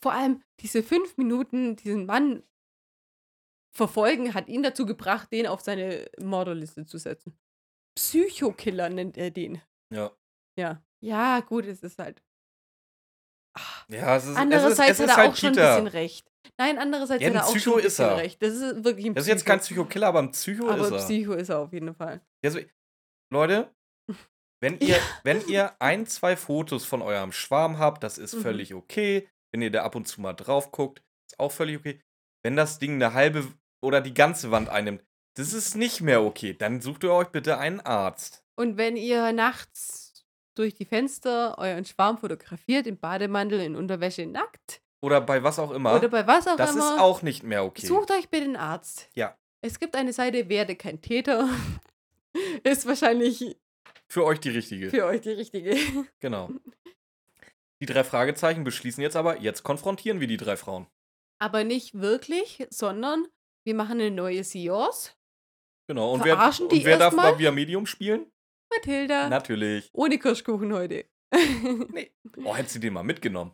Vor 0.00 0.12
allem 0.12 0.42
diese 0.60 0.82
fünf 0.82 1.16
Minuten, 1.16 1.76
diesen 1.76 2.06
Mann 2.06 2.42
verfolgen, 3.74 4.34
hat 4.34 4.48
ihn 4.48 4.62
dazu 4.62 4.86
gebracht, 4.86 5.32
den 5.32 5.46
auf 5.46 5.60
seine 5.60 6.10
Mörderliste 6.20 6.84
zu 6.84 6.98
setzen. 6.98 7.38
Psychokiller 7.96 8.88
nennt 8.88 9.16
er 9.16 9.30
den. 9.30 9.60
ja. 9.92 10.10
Ja. 10.58 10.82
Ja, 11.04 11.40
gut, 11.40 11.64
es 11.66 11.82
ist 11.82 11.98
halt. 11.98 12.22
Ja, 13.88 14.16
es 14.16 14.24
ist, 14.26 14.36
Andererseits 14.36 14.78
es 14.78 15.00
ist, 15.00 15.00
es 15.00 15.00
hat 15.00 15.04
ist 15.06 15.10
er 15.10 15.16
halt 15.16 15.30
auch 15.32 15.36
schon 15.36 15.48
ein 15.48 15.54
bisschen 15.56 15.86
recht. 15.88 16.32
Nein, 16.58 16.78
andererseits 16.78 17.22
Ja, 17.22 17.28
hat 17.30 17.34
er 17.34 17.46
auch 17.46 17.56
schon 17.58 17.74
ein 17.78 17.82
bisschen 17.82 18.08
recht. 18.10 18.42
Das 18.42 18.52
ist 18.54 18.84
wirklich 18.84 19.06
ein 19.06 19.14
Das 19.14 19.24
ist 19.24 19.28
jetzt 19.28 19.44
kein 19.46 19.58
Psychokiller, 19.60 20.06
aber 20.08 20.20
ein 20.20 20.30
Psycho 20.30 20.68
Aber 20.68 20.86
ist 20.86 20.90
er. 20.92 20.98
Psycho 20.98 21.32
ist 21.32 21.48
er 21.48 21.58
auf 21.58 21.72
jeden 21.72 21.92
Fall. 21.94 22.20
Also, 22.44 22.60
Leute, 23.32 23.74
wenn 24.62 24.78
ihr, 24.78 24.96
wenn 25.24 25.44
ihr 25.48 25.74
ein, 25.80 26.06
zwei 26.06 26.36
Fotos 26.36 26.84
von 26.84 27.02
eurem 27.02 27.32
Schwarm 27.32 27.78
habt, 27.78 28.04
das 28.04 28.16
ist 28.18 28.34
Mhm. 28.34 28.42
völlig 28.42 28.74
okay. 28.74 29.28
Wenn 29.52 29.62
ihr 29.62 29.70
da 29.70 29.82
ab 29.82 29.94
und 29.94 30.06
zu 30.08 30.20
mal 30.20 30.32
drauf 30.32 30.72
guckt, 30.72 31.02
ist 31.30 31.38
auch 31.38 31.52
völlig 31.52 31.78
okay. 31.78 32.00
Wenn 32.42 32.56
das 32.56 32.78
Ding 32.78 32.94
eine 32.94 33.14
halbe 33.14 33.46
oder 33.82 34.00
die 34.00 34.14
ganze 34.14 34.50
Wand 34.50 34.68
einnimmt, 34.68 35.04
das 35.34 35.52
ist 35.52 35.76
nicht 35.76 36.00
mehr 36.00 36.22
okay. 36.22 36.54
Dann 36.54 36.80
sucht 36.80 37.04
ihr 37.04 37.12
euch 37.12 37.28
bitte 37.28 37.58
einen 37.58 37.80
Arzt. 37.80 38.44
Und 38.56 38.76
wenn 38.76 38.96
ihr 38.96 39.32
nachts 39.32 40.24
durch 40.54 40.74
die 40.74 40.84
Fenster 40.84 41.56
euren 41.58 41.84
Schwarm 41.84 42.18
fotografiert, 42.18 42.86
im 42.86 42.98
Bademantel, 42.98 43.60
in 43.60 43.76
Unterwäsche, 43.76 44.26
nackt 44.26 44.82
Oder 45.00 45.20
bei 45.20 45.42
was 45.42 45.58
auch 45.58 45.70
immer. 45.70 45.94
oder 45.94 46.08
bei 46.08 46.26
was 46.26 46.46
auch 46.46 46.56
das 46.56 46.74
immer, 46.74 46.94
ist 46.94 47.00
auch 47.00 47.22
nicht 47.22 47.42
mehr 47.42 47.64
okay. 47.64 47.86
sucht 47.86 48.10
euch 48.10 48.28
bitte 48.28 48.44
einen 48.44 48.56
Arzt. 48.56 49.08
Ja. 49.14 49.36
Es 49.62 49.78
gibt 49.78 49.96
eine 49.96 50.12
Seite, 50.12 50.48
werde 50.48 50.76
kein 50.76 51.00
Täter. 51.00 51.48
ist 52.64 52.86
wahrscheinlich 52.86 53.56
Für 54.08 54.24
euch 54.24 54.40
die 54.40 54.50
richtige. 54.50 54.90
für 54.90 55.06
euch 55.06 55.20
die 55.20 55.30
richtige. 55.30 55.76
Genau. 56.20 56.50
Die 57.82 57.86
drei 57.86 58.04
Fragezeichen 58.04 58.62
beschließen 58.62 59.02
jetzt 59.02 59.16
aber, 59.16 59.40
jetzt 59.40 59.64
konfrontieren 59.64 60.20
wir 60.20 60.28
die 60.28 60.36
drei 60.36 60.56
Frauen. 60.56 60.86
Aber 61.40 61.64
nicht 61.64 61.94
wirklich, 61.94 62.64
sondern 62.70 63.26
wir 63.66 63.74
machen 63.74 64.00
eine 64.00 64.12
neue 64.12 64.44
Seance. 64.44 65.14
Genau. 65.88 66.12
Und 66.12 66.24
wer, 66.24 66.36
Verarschen 66.36 66.68
die 66.68 66.76
und 66.76 66.84
wer 66.84 66.98
darf 66.98 67.12
mal 67.12 67.40
via 67.40 67.50
Medium 67.50 67.86
spielen? 67.86 68.30
Mathilda. 68.72 69.28
Natürlich. 69.28 69.90
Ohne 69.92 70.20
Kirschkuchen 70.20 70.72
heute. 70.72 71.06
Nee. 71.92 72.12
Oh, 72.44 72.54
hättest 72.54 72.76
du 72.76 72.78
den 72.78 72.92
mal 72.92 73.02
mitgenommen. 73.02 73.50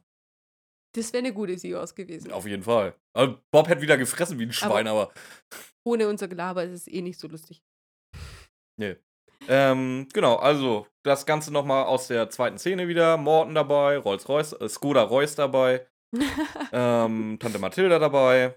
Das 0.95 1.11
wäre 1.15 1.25
eine 1.25 1.33
gute 1.33 1.57
Seahorse 1.57 1.95
gewesen. 1.95 2.31
Auf 2.31 2.47
jeden 2.47 2.65
Fall. 2.65 2.95
Also 3.15 3.41
Bob 3.51 3.67
hätte 3.69 3.81
wieder 3.81 3.97
gefressen 3.97 4.39
wie 4.39 4.45
ein 4.45 4.53
Schwein, 4.53 4.89
aber. 4.89 5.11
Ohne 5.85 6.07
unser 6.07 6.29
Gelaber 6.29 6.65
ist 6.65 6.73
es 6.73 6.87
eh 6.87 7.01
nicht 7.01 7.19
so 7.19 7.29
lustig. 7.29 7.63
Nee. 8.77 8.97
Ähm, 9.49 10.07
genau, 10.13 10.37
also 10.37 10.87
das 11.09 11.27
Ganze 11.27 11.53
nochmal 11.53 11.85
aus 11.85 12.09
der 12.09 12.31
zweiten 12.31 12.59
Szene 12.59 12.89
wieder. 12.89 13.17
Morton 13.17 13.55
dabei, 13.55 13.99
Rolls-Royce, 13.99 14.55
äh, 14.55 14.69
Skoda 14.69 15.03
Royce 15.03 15.35
dabei, 15.35 15.87
ähm, 16.73 17.39
Tante 17.41 17.59
Mathilda 17.59 17.99
dabei. 17.99 18.55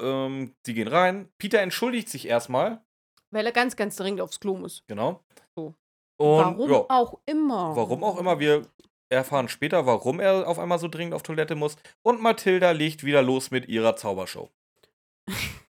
Ähm, 0.00 0.54
die 0.66 0.74
gehen 0.74 0.88
rein. 0.88 1.28
Peter 1.38 1.60
entschuldigt 1.60 2.08
sich 2.08 2.26
erstmal. 2.26 2.82
Weil 3.30 3.46
er 3.46 3.52
ganz, 3.52 3.76
ganz 3.76 3.96
dringend 3.96 4.20
aufs 4.20 4.40
Klo 4.40 4.56
muss. 4.56 4.84
Genau. 4.88 5.22
So. 5.54 5.74
Und 6.18 6.58
warum 6.58 6.70
ja, 6.70 6.84
auch 6.88 7.20
immer. 7.26 7.76
warum 7.76 8.04
auch 8.04 8.18
immer. 8.18 8.40
Wir 8.40 8.66
erfahren 9.08 9.48
später, 9.48 9.86
warum 9.86 10.20
er 10.20 10.46
auf 10.48 10.58
einmal 10.58 10.78
so 10.78 10.88
dringend 10.88 11.14
auf 11.14 11.22
Toilette 11.22 11.54
muss. 11.54 11.76
Und 12.02 12.20
Mathilda 12.20 12.72
legt 12.72 13.04
wieder 13.04 13.22
los 13.22 13.50
mit 13.50 13.68
ihrer 13.68 13.96
Zaubershow. 13.96 14.50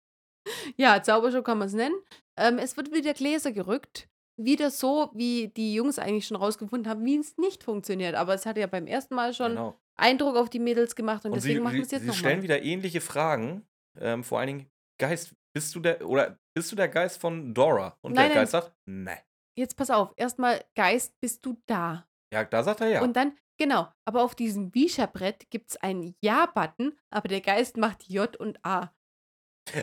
Ja, 0.76 1.02
Zaubershow 1.02 1.42
kann 1.42 1.58
man 1.58 1.68
es 1.68 1.74
nennen. 1.74 1.94
Ähm, 2.36 2.58
es 2.58 2.76
wird 2.76 2.92
wieder 2.92 3.14
Gläser 3.14 3.52
gerückt. 3.52 4.08
Wieder 4.36 4.70
so, 4.70 5.10
wie 5.14 5.48
die 5.48 5.74
Jungs 5.74 5.98
eigentlich 5.98 6.26
schon 6.26 6.36
rausgefunden 6.36 6.90
haben, 6.90 7.04
wie 7.04 7.16
es 7.16 7.36
nicht 7.38 7.64
funktioniert. 7.64 8.14
Aber 8.14 8.34
es 8.34 8.44
hat 8.46 8.56
ja 8.58 8.66
beim 8.66 8.86
ersten 8.86 9.14
Mal 9.14 9.32
schon 9.34 9.52
Genau. 9.52 9.80
Eindruck 9.96 10.36
auf 10.36 10.50
die 10.50 10.58
Mädels 10.58 10.94
gemacht 10.94 11.24
und, 11.24 11.30
Und 11.32 11.36
deswegen 11.36 11.58
sie, 11.58 11.62
machen 11.62 11.76
wir 11.76 11.82
es 11.82 11.88
sie, 11.88 11.96
jetzt 11.96 12.04
sie 12.04 12.12
stellen 12.12 12.40
nochmal. 12.40 12.42
wieder 12.42 12.62
ähnliche 12.62 13.00
Fragen. 13.00 13.66
Ähm, 13.98 14.22
vor 14.24 14.38
allen 14.40 14.46
Dingen, 14.48 14.70
Geist, 14.98 15.34
bist 15.54 15.74
du 15.74 15.80
der 15.80 16.06
oder 16.06 16.38
bist 16.54 16.70
du 16.70 16.76
der 16.76 16.88
Geist 16.88 17.18
von 17.20 17.54
Dora? 17.54 17.96
Und 18.02 18.12
Nein, 18.12 18.24
der 18.24 18.28
nein. 18.28 18.34
Geist 18.42 18.52
sagt, 18.52 18.72
nein. 18.84 19.18
Jetzt 19.58 19.76
pass 19.78 19.90
auf. 19.90 20.12
Erstmal, 20.16 20.62
Geist, 20.74 21.18
bist 21.20 21.44
du 21.46 21.56
da? 21.66 22.06
Ja, 22.30 22.44
da 22.44 22.62
sagt 22.62 22.82
er 22.82 22.88
ja. 22.88 23.00
Und 23.02 23.16
dann, 23.16 23.38
genau, 23.56 23.88
aber 24.04 24.22
auf 24.22 24.34
diesem 24.34 24.74
Wischerbrett 24.74 25.48
gibt 25.48 25.70
es 25.70 25.76
einen 25.78 26.14
Ja-Button, 26.20 26.92
aber 27.08 27.28
der 27.28 27.40
Geist 27.40 27.78
macht 27.78 28.02
J 28.04 28.36
und 28.36 28.58
A. 28.66 28.92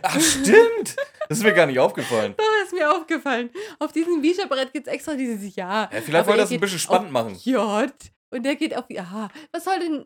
Ach, 0.01 0.19
stimmt! 0.19 0.95
Das 1.29 1.37
ist 1.39 1.43
mir 1.43 1.53
gar 1.53 1.65
nicht 1.65 1.79
aufgefallen. 1.79 2.33
Doch, 2.37 2.63
ist 2.63 2.73
mir 2.73 2.89
aufgefallen. 2.91 3.49
Auf 3.79 3.91
diesem 3.91 4.21
Wischerbrett 4.23 4.71
gibt 4.73 4.87
es 4.87 4.93
extra 4.93 5.13
dieses 5.15 5.55
Ja. 5.55 5.89
Ja, 5.91 6.01
vielleicht 6.01 6.25
wollte 6.27 6.39
er 6.39 6.43
das 6.43 6.51
ein 6.51 6.59
bisschen 6.59 6.79
spannend 6.79 7.11
machen. 7.11 7.35
J 7.43 7.91
und 8.31 8.43
der 8.43 8.55
geht 8.55 8.75
auf 8.75 8.85
Ja. 8.89 9.29
Was 9.51 9.63
soll 9.65 9.79
denn 9.79 10.05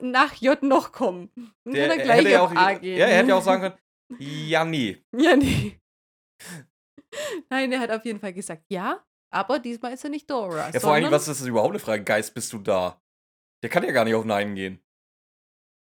nach 0.00 0.34
J 0.34 0.60
noch 0.62 0.92
kommen? 0.92 1.30
Dann 1.64 1.74
Der, 1.74 1.88
kann 1.88 1.98
er 2.00 2.04
gleich 2.04 2.28
ja 2.28 2.42
auf 2.42 2.50
auch, 2.52 2.56
A 2.56 2.72
gehen. 2.74 2.98
ja, 2.98 3.06
er 3.06 3.18
hätte 3.18 3.28
ja 3.30 3.36
auch 3.36 3.42
sagen 3.42 3.62
können, 3.62 3.76
ja, 4.20 4.64
nee. 4.64 5.02
Ja, 5.16 5.36
nee. 5.36 5.78
Nein, 7.50 7.72
er 7.72 7.80
hat 7.80 7.90
auf 7.90 8.04
jeden 8.04 8.20
Fall 8.20 8.32
gesagt 8.32 8.64
Ja, 8.68 9.04
aber 9.30 9.58
diesmal 9.58 9.92
ist 9.94 10.04
er 10.04 10.10
nicht 10.10 10.28
Dora. 10.30 10.70
Ja, 10.72 10.80
vor 10.80 10.94
allem, 10.94 11.10
was 11.10 11.28
ist 11.28 11.40
das 11.40 11.46
überhaupt 11.46 11.70
eine 11.70 11.78
Frage? 11.78 12.02
Geist, 12.04 12.34
bist 12.34 12.52
du 12.52 12.58
da? 12.58 13.00
Der 13.62 13.70
kann 13.70 13.84
ja 13.84 13.92
gar 13.92 14.04
nicht 14.04 14.14
auf 14.14 14.24
Nein 14.24 14.54
gehen. 14.54 14.81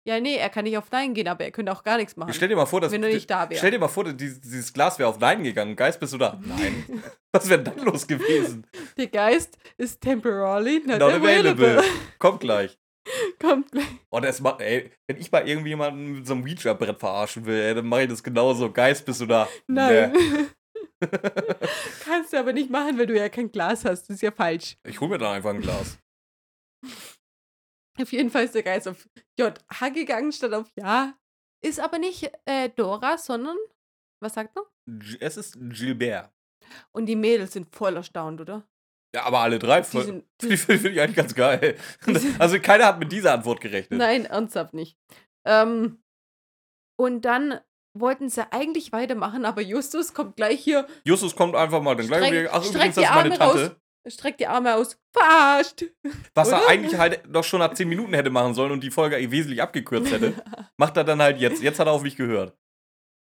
Ja, 0.06 0.20
nee, 0.20 0.36
er 0.36 0.50
kann 0.50 0.64
nicht 0.64 0.76
auf 0.76 0.90
Nein 0.90 1.14
gehen, 1.14 1.28
aber 1.28 1.44
er 1.44 1.50
könnte 1.50 1.72
auch 1.72 1.82
gar 1.82 1.96
nichts 1.96 2.14
machen. 2.16 2.32
Stell 2.34 2.48
dir 2.48 2.56
mal 2.56 2.66
vor, 2.66 2.80
dass. 2.82 2.92
wenn 2.92 3.00
du 3.00 3.08
nicht 3.08 3.30
da 3.30 3.48
wärst. 3.48 3.58
Stell 3.58 3.70
dir 3.70 3.78
mal 3.78 3.88
vor, 3.88 4.04
dieses, 4.04 4.38
dieses 4.40 4.72
Glas 4.72 4.98
wäre 4.98 5.08
auf 5.08 5.18
Nein 5.18 5.42
gegangen. 5.42 5.76
Geist, 5.76 5.98
bist 5.98 6.12
du 6.12 6.18
da? 6.18 6.38
Nein. 6.44 6.84
Was 7.32 7.48
wäre 7.48 7.62
dann 7.62 7.78
los 7.78 8.06
gewesen? 8.06 8.66
Der 8.98 9.06
Geist 9.06 9.56
ist 9.78 10.00
temporarily 10.02 10.80
not, 10.86 10.98
Not 10.98 11.12
available. 11.14 11.50
available. 11.78 11.82
Kommt 12.18 12.40
gleich. 12.40 12.78
Kommt 13.40 13.70
gleich. 13.72 13.86
Oh, 14.10 14.20
das 14.20 14.40
macht, 14.40 14.60
ey, 14.60 14.90
wenn 15.06 15.16
ich 15.18 15.32
mal 15.32 15.48
irgendjemanden 15.48 16.16
mit 16.16 16.26
so 16.26 16.34
einem 16.34 16.44
Ouija-Brett 16.44 16.98
verarschen 17.00 17.46
will, 17.46 17.60
ey, 17.60 17.74
dann 17.74 17.86
mache 17.86 18.02
ich 18.02 18.08
das 18.08 18.22
genauso. 18.22 18.70
Geist, 18.70 19.06
bist 19.06 19.20
du 19.22 19.26
da? 19.26 19.48
Nein. 19.66 20.12
Nee. 20.12 21.08
Kannst 22.04 22.32
du 22.32 22.38
aber 22.38 22.52
nicht 22.52 22.70
machen, 22.70 22.98
weil 22.98 23.06
du 23.06 23.16
ja 23.16 23.28
kein 23.28 23.50
Glas 23.50 23.84
hast. 23.84 24.02
Das 24.08 24.16
ist 24.16 24.22
ja 24.22 24.30
falsch. 24.30 24.76
Ich 24.86 25.00
hol 25.00 25.08
mir 25.08 25.18
dann 25.18 25.34
einfach 25.34 25.50
ein 25.50 25.60
Glas. 25.60 25.98
Auf 28.00 28.12
jeden 28.12 28.30
Fall 28.30 28.44
ist 28.44 28.54
der 28.54 28.62
Geist 28.62 28.88
auf 28.88 29.08
JH 29.38 29.88
gegangen 29.90 30.32
statt 30.32 30.52
auf 30.52 30.70
Ja. 30.76 31.14
Ist 31.64 31.80
aber 31.80 31.98
nicht 31.98 32.30
äh, 32.44 32.68
Dora, 32.70 33.16
sondern, 33.16 33.56
was 34.22 34.34
sagt 34.34 34.54
man? 34.54 34.64
Es 35.20 35.36
ist 35.36 35.56
Gilbert. 35.60 36.30
Und 36.92 37.06
die 37.06 37.16
Mädels 37.16 37.52
sind 37.52 37.74
voll 37.74 37.96
erstaunt, 37.96 38.40
oder? 38.40 38.66
Ja, 39.14 39.22
aber 39.24 39.38
alle 39.40 39.58
drei. 39.58 39.80
Die 39.80 39.86
Voll, 39.86 40.04
sind, 40.04 40.24
die 40.42 40.48
die, 40.48 40.56
finde 40.56 40.90
ich 40.90 41.00
eigentlich 41.00 41.16
ganz 41.16 41.34
geil. 41.34 41.76
Also 42.38 42.58
keiner 42.60 42.86
hat 42.86 42.98
mit 42.98 43.12
dieser 43.12 43.32
Antwort 43.32 43.60
gerechnet. 43.60 43.98
nein, 43.98 44.26
ernsthaft 44.26 44.74
nicht. 44.74 44.98
Ähm, 45.46 46.02
und 47.00 47.22
dann 47.24 47.60
wollten 47.96 48.28
sie 48.28 48.50
eigentlich 48.52 48.92
weitermachen, 48.92 49.44
aber 49.44 49.62
Justus 49.62 50.12
kommt 50.14 50.36
gleich 50.36 50.60
hier, 50.62 50.86
Justus 51.04 51.36
kommt 51.36 51.54
einfach 51.54 51.80
mal 51.80 51.94
dann 51.94 52.08
gleich 52.08 52.26
Streck- 52.26 52.40
wieder. 52.42 52.50
Ach, 52.52 52.64
übrigens, 52.66 52.94
die 52.96 53.00
das 53.02 53.10
ist 53.10 53.14
meine 53.14 53.40
Arme 53.40 53.52
Tante. 53.56 53.80
Streckt 54.06 54.40
die 54.40 54.46
Arme 54.46 54.74
aus, 54.74 54.98
verarscht. 55.12 55.84
Was 56.34 56.50
er 56.50 56.58
Oder? 56.58 56.68
eigentlich 56.68 56.98
halt 56.98 57.26
noch 57.28 57.44
schon 57.44 57.60
nach 57.60 57.74
10 57.74 57.88
Minuten 57.88 58.14
hätte 58.14 58.30
machen 58.30 58.54
sollen 58.54 58.72
und 58.72 58.82
die 58.82 58.90
Folge 58.90 59.16
wesentlich 59.30 59.62
abgekürzt 59.62 60.12
hätte, 60.12 60.34
macht 60.76 60.96
er 60.96 61.04
dann 61.04 61.22
halt 61.22 61.38
jetzt. 61.38 61.62
Jetzt 61.62 61.78
hat 61.78 61.86
er 61.86 61.92
auf 61.92 62.02
mich 62.02 62.16
gehört. 62.16 62.56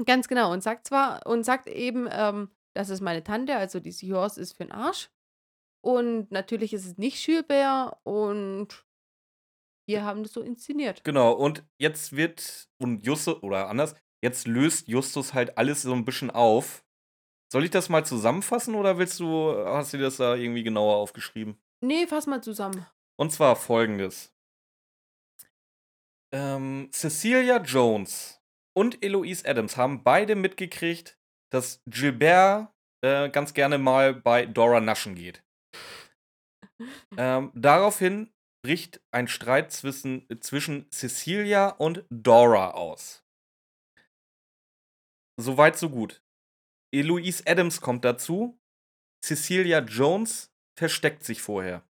Ganz 0.07 0.29
genau. 0.29 0.53
Und 0.53 0.63
sagt 0.63 0.87
zwar, 0.87 1.27
und 1.27 1.45
sagt 1.45 1.67
eben, 1.67 2.09
ähm, 2.11 2.51
das 2.75 2.89
ist 2.89 3.01
meine 3.01 3.23
Tante, 3.23 3.57
also 3.57 3.81
die 3.81 3.93
Seahorse 3.93 4.41
ist 4.41 4.57
für 4.57 4.65
den 4.65 4.73
Arsch. 4.73 5.11
Und 5.83 6.31
natürlich 6.31 6.73
ist 6.73 6.87
es 6.87 6.99
nicht 6.99 7.19
Schülbär 7.19 7.99
und 8.05 8.85
wir 9.89 10.05
haben 10.05 10.23
das 10.23 10.33
so 10.33 10.43
inszeniert. 10.43 11.03
Genau, 11.05 11.33
und 11.33 11.65
jetzt 11.79 12.15
wird, 12.15 12.69
und 12.79 13.05
Justus, 13.05 13.43
oder 13.43 13.69
anders, 13.69 13.95
jetzt 14.23 14.47
löst 14.47 14.89
Justus 14.89 15.35
halt 15.35 15.59
alles 15.59 15.83
so 15.83 15.93
ein 15.93 16.05
bisschen 16.05 16.31
auf. 16.31 16.85
Soll 17.53 17.65
ich 17.65 17.71
das 17.71 17.89
mal 17.89 18.05
zusammenfassen 18.05 18.77
oder 18.77 18.99
willst 18.99 19.19
du, 19.19 19.53
hast 19.67 19.93
du 19.93 19.99
das 19.99 20.19
da 20.19 20.37
irgendwie 20.37 20.63
genauer 20.63 20.97
aufgeschrieben? 20.97 21.61
Nee, 21.85 22.07
fass 22.07 22.27
mal 22.27 22.43
zusammen. 22.43 22.87
Und 23.19 23.33
zwar 23.33 23.57
folgendes. 23.57 24.33
Ähm, 26.33 26.89
Cecilia 26.93 27.61
Jones 27.61 28.41
und 28.77 29.03
Eloise 29.03 29.49
Adams 29.49 29.77
haben 29.77 30.05
beide 30.05 30.37
mitgekriegt, 30.37 31.19
dass 31.53 31.83
Gilbert 31.87 32.73
äh, 33.05 33.29
ganz 33.31 33.53
gerne 33.53 33.79
mal 33.79 34.15
bei 34.15 34.47
Dora 34.47 34.81
naschen 34.81 35.15
geht. 35.15 35.43
Ähm, 37.19 37.53
daraufhin 37.55 38.33
bricht 38.65 39.03
ein 39.11 39.29
Streit 39.29 39.71
zwischen, 39.71 40.27
zwischen 40.41 40.91
Cecilia 40.91 41.69
und 41.69 42.07
Dora 42.09 42.71
aus. 42.71 43.23
Soweit, 45.39 45.77
so 45.77 45.91
gut. 45.91 46.23
Eloise 46.93 47.45
Adams 47.47 47.81
kommt 47.81 48.05
dazu. 48.05 48.59
Cecilia 49.25 49.81
Jones 49.81 50.53
versteckt 50.77 51.25
sich 51.25 51.43
vorher. 51.43 51.87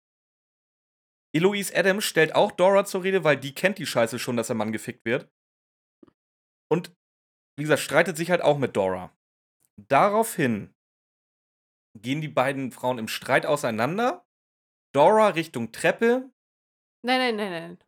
Eloise 1.32 1.74
Adams 1.76 2.04
stellt 2.04 2.34
auch 2.34 2.52
Dora 2.52 2.84
zur 2.84 3.04
Rede, 3.04 3.22
weil 3.22 3.36
die 3.36 3.54
kennt 3.54 3.78
die 3.78 3.86
Scheiße 3.86 4.18
schon, 4.18 4.36
dass 4.36 4.48
der 4.48 4.56
Mann 4.56 4.72
gefickt 4.72 5.04
wird. 5.04 5.30
Und 6.68 6.94
wie 7.56 7.62
gesagt, 7.62 7.80
streitet 7.80 8.16
sich 8.16 8.30
halt 8.30 8.42
auch 8.42 8.58
mit 8.58 8.76
Dora. 8.76 9.16
Daraufhin 9.88 10.74
gehen 11.98 12.20
die 12.20 12.28
beiden 12.28 12.72
Frauen 12.72 12.98
im 12.98 13.08
Streit 13.08 13.46
auseinander. 13.46 14.26
Dora 14.92 15.28
Richtung 15.28 15.72
Treppe. 15.72 16.30
Nein, 17.02 17.18
nein, 17.18 17.36
nein, 17.36 17.50
nein. 17.50 17.78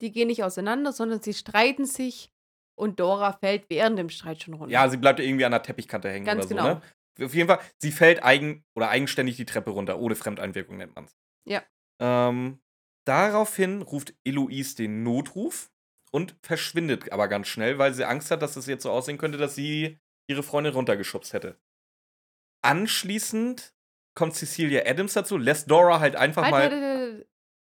Die 0.00 0.12
gehen 0.12 0.28
nicht 0.28 0.44
auseinander, 0.44 0.92
sondern 0.92 1.20
sie 1.20 1.34
streiten 1.34 1.84
sich 1.84 2.32
und 2.80 2.98
Dora 2.98 3.34
fällt 3.34 3.68
während 3.68 3.98
dem 3.98 4.08
Streit 4.08 4.42
schon 4.42 4.54
runter. 4.54 4.72
Ja, 4.72 4.88
sie 4.88 4.96
bleibt 4.96 5.20
irgendwie 5.20 5.44
an 5.44 5.52
der 5.52 5.62
Teppichkante 5.62 6.08
hängen 6.08 6.24
Ganz 6.24 6.46
oder 6.46 6.48
so, 6.48 6.54
genau. 6.54 6.74
ne? 6.74 7.26
Auf 7.26 7.34
jeden 7.34 7.48
Fall, 7.48 7.60
sie 7.76 7.92
fällt 7.92 8.24
eigen 8.24 8.64
oder 8.74 8.88
eigenständig 8.88 9.36
die 9.36 9.44
Treppe 9.44 9.70
runter, 9.70 9.98
ohne 9.98 10.14
Fremdeinwirkung 10.14 10.78
nennt 10.78 10.94
man's. 10.94 11.14
Ja. 11.46 11.62
Ähm, 12.00 12.60
daraufhin 13.04 13.82
ruft 13.82 14.14
Eloise 14.24 14.76
den 14.76 15.02
Notruf 15.02 15.70
und 16.12 16.34
verschwindet 16.42 17.12
aber 17.12 17.28
ganz 17.28 17.48
schnell, 17.48 17.76
weil 17.78 17.92
sie 17.92 18.06
Angst 18.06 18.30
hat, 18.30 18.40
dass 18.40 18.56
es 18.56 18.66
jetzt 18.66 18.84
so 18.84 18.90
aussehen 18.90 19.18
könnte, 19.18 19.36
dass 19.36 19.54
sie 19.54 19.98
ihre 20.28 20.42
Freundin 20.42 20.72
runtergeschubst 20.72 21.34
hätte. 21.34 21.60
Anschließend 22.62 23.74
kommt 24.14 24.34
Cecilia 24.34 24.86
Adams 24.86 25.12
dazu, 25.12 25.36
lässt 25.36 25.70
Dora 25.70 26.00
halt 26.00 26.16
einfach 26.16 26.42
Halt, 26.42 26.52
mal. 26.52 26.62
halt, 26.62 26.72
halt, 26.72 26.82
halt. 26.82 27.28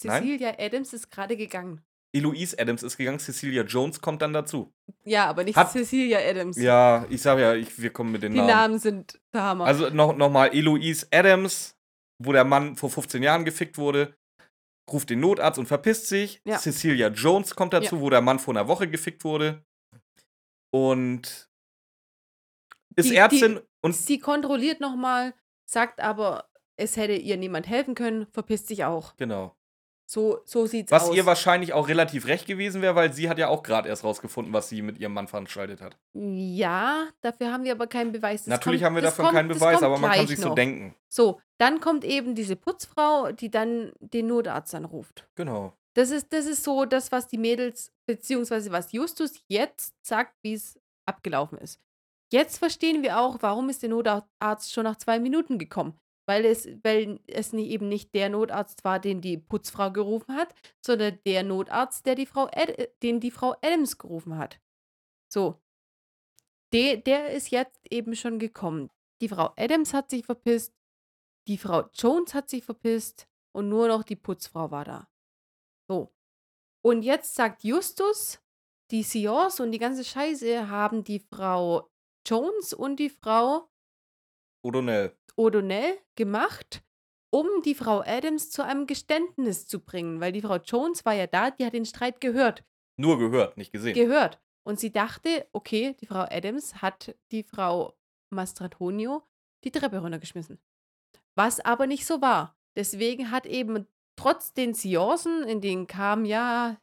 Nein? 0.04 0.24
Cecilia 0.24 0.56
Adams 0.58 0.94
ist 0.94 1.12
gerade 1.12 1.38
gegangen. 1.38 1.86
Eloise 2.16 2.58
Adams 2.60 2.82
ist 2.84 2.98
gegangen, 2.98 3.20
Cecilia 3.20 3.64
Jones 3.64 4.00
kommt 4.02 4.22
dann 4.22 4.34
dazu. 4.34 4.74
Ja, 5.04 5.26
aber 5.28 5.44
nicht 5.44 5.56
Hat- 5.56 5.72
Cecilia 5.72 6.20
Adams. 6.20 6.58
Ja, 6.58 7.06
ich 7.10 7.22
sag 7.22 7.40
ja, 7.40 7.54
ich, 7.56 7.80
wir 7.82 7.92
kommen 7.92 8.12
mit 8.12 8.24
den 8.24 8.32
Die 8.34 8.38
Namen. 8.40 8.48
Namen 8.50 8.80
sind 8.80 9.20
der 9.34 9.42
Hammer. 9.44 9.66
Also 9.66 9.90
noch, 9.90 10.16
noch 10.16 10.30
mal 10.32 10.48
Eloise 10.54 11.08
Adams, 11.12 11.78
wo 12.24 12.32
der 12.32 12.44
Mann 12.46 12.76
vor 12.78 12.90
15 12.90 13.22
Jahren 13.24 13.44
gefickt 13.46 13.78
wurde, 13.78 14.16
ruft 14.92 15.10
den 15.10 15.20
Notarzt 15.20 15.60
und 15.60 15.66
verpisst 15.66 16.08
sich. 16.08 16.42
Ja. 16.46 16.58
Cecilia 16.58 17.10
Jones 17.10 17.56
kommt 17.56 17.74
dazu, 17.74 18.00
wo 18.02 18.10
der 18.10 18.22
Mann 18.22 18.40
vor 18.40 18.54
einer 18.54 18.68
Woche 18.68 18.88
gefickt 18.88 19.24
wurde. 19.24 19.64
Und 20.72 21.50
ist 22.96 23.10
Die- 23.10 23.16
Ärztin 23.16 23.60
und 23.82 23.96
Sie 23.96 24.20
kontrolliert 24.20 24.80
nochmal, 24.80 25.34
sagt 25.70 26.00
aber, 26.00 26.50
es 26.78 26.98
hätte 26.98 27.14
ihr 27.14 27.38
niemand 27.38 27.68
helfen 27.68 27.96
können, 27.96 28.28
verpisst 28.32 28.68
sich 28.68 28.84
auch. 28.86 29.16
genau. 29.18 29.56
So, 30.08 30.40
so 30.46 30.68
sieht's 30.68 30.92
Was 30.92 31.10
aus. 31.10 31.16
ihr 31.16 31.26
wahrscheinlich 31.26 31.74
auch 31.74 31.88
relativ 31.88 32.28
recht 32.28 32.46
gewesen 32.46 32.82
wäre, 32.82 32.96
weil 32.96 33.12
sie 33.12 33.28
hat 33.28 33.40
ja 33.40 33.48
auch 33.48 33.64
gerade 33.64 33.90
erst 33.90 34.04
rausgefunden, 34.04 34.54
was 34.54 34.70
sie 34.70 34.84
mit 34.84 35.00
ihrem 35.00 35.14
Mann 35.14 35.28
veranstaltet 35.28 35.82
hat. 35.82 35.98
Ja, 36.14 37.08
dafür 37.22 37.52
haben 37.52 37.64
wir 37.64 37.72
aber 37.72 37.88
keinen 37.88 38.12
Beweis. 38.12 38.42
Das 38.42 38.48
Natürlich 38.48 38.82
kommt, 38.82 38.98
haben 38.98 39.04
wir 39.04 39.12
kommt, 39.12 39.32
keinen 39.32 39.48
Beweis, 39.48 39.82
aber 39.82 39.98
man 39.98 40.12
kann 40.12 40.28
sich 40.28 40.40
so 40.40 40.50
noch. 40.50 40.56
denken. 40.56 40.94
So, 41.08 41.42
dann 41.58 41.82
kommt 41.82 42.04
eben 42.04 42.36
diese 42.36 42.56
Putzfrau, 42.56 43.32
die 43.32 43.50
dann 43.50 43.94
den 44.00 44.28
Notarzt 44.28 44.76
anruft. 44.76 45.28
Genau. 45.36 45.74
Das 45.96 46.12
ist, 46.12 46.32
das 46.34 46.46
ist 46.46 46.64
so 46.64 46.86
das, 46.86 47.12
was 47.12 47.28
die 47.28 47.38
Mädels, 47.38 47.92
beziehungsweise 48.06 48.72
was 48.72 48.92
Justus 48.92 49.40
jetzt 49.48 49.96
sagt, 50.06 50.36
wie 50.44 50.54
es 50.54 50.80
abgelaufen 51.08 51.58
ist. 51.58 51.80
Jetzt 52.32 52.58
verstehen 52.58 53.02
wir 53.02 53.20
auch, 53.20 53.38
warum 53.42 53.70
ist 53.70 53.82
der 53.82 53.90
Notarzt 53.90 54.74
schon 54.74 54.84
nach 54.84 54.98
zwei 54.98 55.20
Minuten 55.20 55.58
gekommen. 55.58 55.98
Weil 56.28 56.46
es, 56.46 56.68
weil 56.84 57.20
es 57.28 57.54
nicht, 57.54 57.70
eben 57.70 57.88
nicht 57.88 58.14
der 58.16 58.30
Notarzt 58.30 58.84
war, 58.84 59.00
den 59.00 59.22
die 59.22 59.38
Putzfrau 59.38 59.92
gerufen 59.92 60.36
hat, 60.36 60.54
sondern 60.84 61.20
der 61.26 61.44
Notarzt, 61.44 62.06
der 62.06 62.16
die 62.16 62.26
Frau 62.26 62.46
Ad, 62.46 62.74
äh, 62.74 62.90
den 63.04 63.20
die 63.20 63.32
Frau 63.32 63.56
Adams 63.62 63.98
gerufen 63.98 64.38
hat. 64.38 64.60
So. 65.32 65.62
De, 66.74 66.98
der 66.98 67.30
ist 67.30 67.52
jetzt 67.52 67.80
eben 67.92 68.16
schon 68.16 68.40
gekommen. 68.40 68.90
Die 69.22 69.30
Frau 69.30 69.54
Adams 69.56 69.94
hat 69.94 70.10
sich 70.10 70.26
verpisst, 70.26 70.74
die 71.48 71.58
Frau 71.58 71.88
Jones 71.94 72.34
hat 72.34 72.50
sich 72.50 72.64
verpisst 72.64 73.28
und 73.54 73.70
nur 73.70 73.88
noch 73.88 74.04
die 74.04 74.16
Putzfrau 74.16 74.72
war 74.72 74.84
da. 74.84 75.08
So. 75.88 76.12
Und 76.84 77.04
jetzt 77.04 77.36
sagt 77.36 77.64
Justus, 77.64 78.40
die 78.92 79.04
Sions 79.04 79.60
und 79.60 79.72
die 79.72 79.80
ganze 79.80 80.04
Scheiße 80.04 80.70
haben 80.70 81.04
die 81.04 81.20
Frau 81.20 81.90
Jones 82.28 82.74
und 82.74 82.98
die 82.98 83.10
Frau 83.10 83.70
O'Donnell. 84.66 85.16
O'Donnell 85.38 85.98
gemacht, 86.16 86.84
um 87.30 87.48
die 87.64 87.76
Frau 87.76 88.02
Adams 88.06 88.52
zu 88.52 88.64
einem 88.64 88.88
Geständnis 88.88 89.68
zu 89.68 89.80
bringen, 89.80 90.22
weil 90.22 90.32
die 90.32 90.42
Frau 90.42 90.58
Jones 90.58 91.06
war 91.06 91.14
ja 91.14 91.28
da, 91.28 91.52
die 91.52 91.66
hat 91.66 91.74
den 91.74 91.86
Streit 91.86 92.22
gehört. 92.22 92.64
Nur 92.98 93.18
gehört, 93.18 93.58
nicht 93.58 93.72
gesehen. 93.72 93.94
Gehört. 93.94 94.40
Und 94.64 94.80
sie 94.80 94.92
dachte, 94.92 95.48
okay, 95.52 95.96
die 96.00 96.08
Frau 96.08 96.26
Adams 96.30 96.82
hat 96.82 97.16
die 97.32 97.44
Frau 97.44 97.94
Mastratonio 98.30 99.24
die 99.64 99.72
Treppe 99.72 100.00
runtergeschmissen. 100.00 100.60
Was 101.36 101.60
aber 101.60 101.88
nicht 101.88 102.06
so 102.06 102.22
war. 102.22 102.58
Deswegen 102.76 103.32
hat 103.32 103.46
eben 103.46 103.86
trotz 104.16 104.54
den 104.54 104.74
Seancen, 104.74 105.44
in 105.44 105.62
denen 105.62 105.88
kam, 105.88 106.26
ja, 106.26 106.78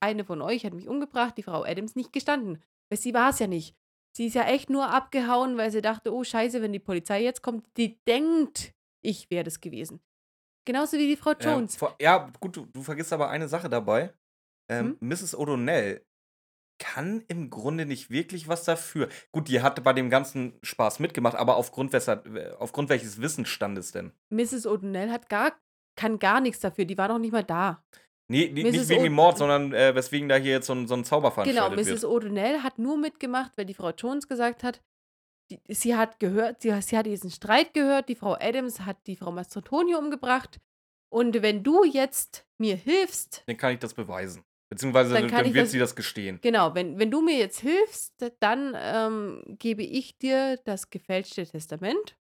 eine 0.00 0.24
von 0.24 0.42
euch 0.42 0.64
hat 0.64 0.74
mich 0.74 0.88
umgebracht, 0.88 1.36
die 1.36 1.42
Frau 1.42 1.64
Adams 1.64 1.94
nicht 1.94 2.12
gestanden. 2.12 2.62
Weil 2.88 2.98
sie 2.98 3.14
war 3.14 3.30
es 3.30 3.38
ja 3.38 3.46
nicht. 3.46 3.76
Sie 4.14 4.26
ist 4.26 4.34
ja 4.34 4.44
echt 4.44 4.68
nur 4.70 4.88
abgehauen, 4.90 5.56
weil 5.56 5.70
sie 5.70 5.80
dachte, 5.82 6.12
oh 6.12 6.22
scheiße, 6.24 6.60
wenn 6.62 6.72
die 6.72 6.78
Polizei 6.78 7.22
jetzt 7.22 7.42
kommt, 7.42 7.66
die 7.76 7.98
denkt, 8.06 8.74
ich 9.02 9.30
wäre 9.30 9.44
das 9.44 9.60
gewesen. 9.60 10.00
Genauso 10.66 10.96
wie 10.98 11.08
die 11.08 11.16
Frau 11.16 11.30
Ähm, 11.32 11.38
Jones. 11.40 11.76
vor, 11.76 11.96
ja, 12.00 12.30
gut, 12.38 12.56
du, 12.56 12.66
du 12.66 12.82
vergisst 12.82 13.12
aber 13.12 13.30
eine 13.30 13.48
Sache 13.48 13.68
dabei. 13.68 14.12
Ähm, 14.70 14.96
Hm? 15.00 15.08
Mrs. 15.08 15.34
O'Donnell 15.36 16.02
kann 16.78 17.24
im 17.28 17.48
Grunde 17.50 17.86
nicht 17.86 18.10
wirklich 18.10 18.48
was 18.48 18.64
dafür. 18.64 19.08
Gut, 19.32 19.48
die 19.48 19.62
hatte 19.62 19.80
bei 19.82 19.92
dem 19.92 20.10
ganzen 20.10 20.58
Spaß 20.62 20.98
mitgemacht, 21.00 21.36
aber 21.36 21.56
aufgrund, 21.56 21.92
weshalb, 21.92 22.28
aufgrund 22.58 22.88
welches 22.90 23.20
Wissensstandes 23.20 23.92
denn? 23.92 24.12
Mrs. 24.30 24.66
O'Donnell 24.66 25.10
hat 25.10 25.28
gar, 25.28 25.52
kann 25.96 26.18
gar 26.18 26.40
nichts 26.40 26.60
dafür, 26.60 26.84
die 26.84 26.98
war 26.98 27.08
noch 27.08 27.18
nicht 27.18 27.32
mal 27.32 27.44
da. 27.44 27.84
Nee, 28.32 28.50
nee 28.52 28.70
nicht 28.70 28.88
wegen 28.88 29.04
dem 29.04 29.12
Mord, 29.12 29.38
sondern 29.38 29.72
äh, 29.72 29.94
weswegen 29.94 30.28
da 30.28 30.36
hier 30.36 30.52
jetzt 30.52 30.66
so 30.66 30.74
ein, 30.74 30.86
so 30.88 30.94
ein 30.94 31.04
Zauber 31.04 31.30
Genau, 31.44 31.44
veranstaltet 31.70 31.86
Mrs. 31.86 32.04
O'Donnell 32.04 32.62
hat 32.62 32.78
nur 32.78 32.96
mitgemacht, 32.96 33.52
weil 33.56 33.66
die 33.66 33.74
Frau 33.74 33.90
Jones 33.90 34.26
gesagt 34.26 34.62
hat, 34.64 34.80
die, 35.50 35.60
sie 35.68 35.96
hat 35.96 36.18
gehört, 36.18 36.62
sie, 36.62 36.72
sie 36.82 36.96
hat 36.96 37.06
diesen 37.06 37.30
Streit 37.30 37.74
gehört, 37.74 38.08
die 38.08 38.14
Frau 38.14 38.36
Adams 38.40 38.80
hat 38.80 38.96
die 39.06 39.16
Frau 39.16 39.30
Mastrotonio 39.30 39.98
umgebracht. 39.98 40.58
Und 41.12 41.42
wenn 41.42 41.62
du 41.62 41.84
jetzt 41.84 42.46
mir 42.58 42.74
hilfst, 42.76 43.38
wird. 43.38 43.48
Dann 43.48 43.56
kann 43.58 43.74
ich 43.74 43.78
das 43.80 43.92
beweisen. 43.94 44.44
Beziehungsweise 44.70 45.12
Dann 45.12 45.28
dann, 45.28 45.52
wird 45.52 45.64
das- 45.66 45.70
sie 45.72 45.78
das 45.78 45.94
gestehen. 45.94 46.38
genau, 46.40 46.74
wenn, 46.74 46.98
wenn 46.98 47.10
du 47.10 47.20
mir 47.20 47.36
jetzt 47.36 47.60
hilfst, 47.60 48.14
dann 48.40 48.74
ähm, 48.74 49.42
gebe 49.58 49.82
ich 49.82 50.16
dir 50.16 50.58
das 50.64 50.88
gefälschte 50.88 51.46
Testament. 51.46 52.16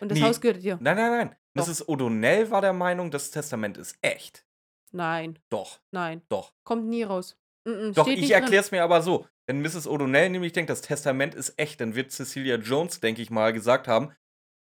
Und 0.00 0.10
das 0.10 0.18
Nee. 0.18 0.24
Haus 0.24 0.40
gehört 0.40 0.62
dir. 0.62 0.78
Nein, 0.80 0.96
nein, 0.96 1.10
nein. 1.10 1.36
Doch. 1.54 1.66
Mrs. 1.66 1.88
O'Donnell 1.88 2.50
war 2.50 2.60
der 2.60 2.72
Meinung, 2.72 3.10
das 3.10 3.32
Testament 3.32 3.76
ist 3.78 3.98
echt. 4.00 4.44
Nein, 4.92 5.38
Doch, 5.50 5.80
nein, 5.90 6.22
doch. 6.28 6.52
kommt 6.64 6.86
nie 6.86 7.02
raus. 7.02 7.36
Mm 7.64 7.70
-mm, 7.70 7.94
Doch, 7.94 8.06
ich 8.06 8.30
erkläre 8.30 8.62
es 8.62 8.70
mir 8.70 8.82
aber 8.82 9.02
so. 9.02 9.26
Wenn 9.46 9.62
Mrs. 9.62 9.88
O'Donnell 9.88 10.28
nämlich 10.28 10.52
denkt, 10.52 10.70
das 10.70 10.82
Testament 10.82 11.34
ist 11.34 11.58
echt, 11.58 11.80
dann 11.80 11.94
wird 11.94 12.12
Cecilia 12.12 12.56
Jones, 12.56 13.00
denke 13.00 13.22
ich 13.22 13.30
mal, 13.30 13.52
gesagt 13.52 13.88
haben, 13.88 14.12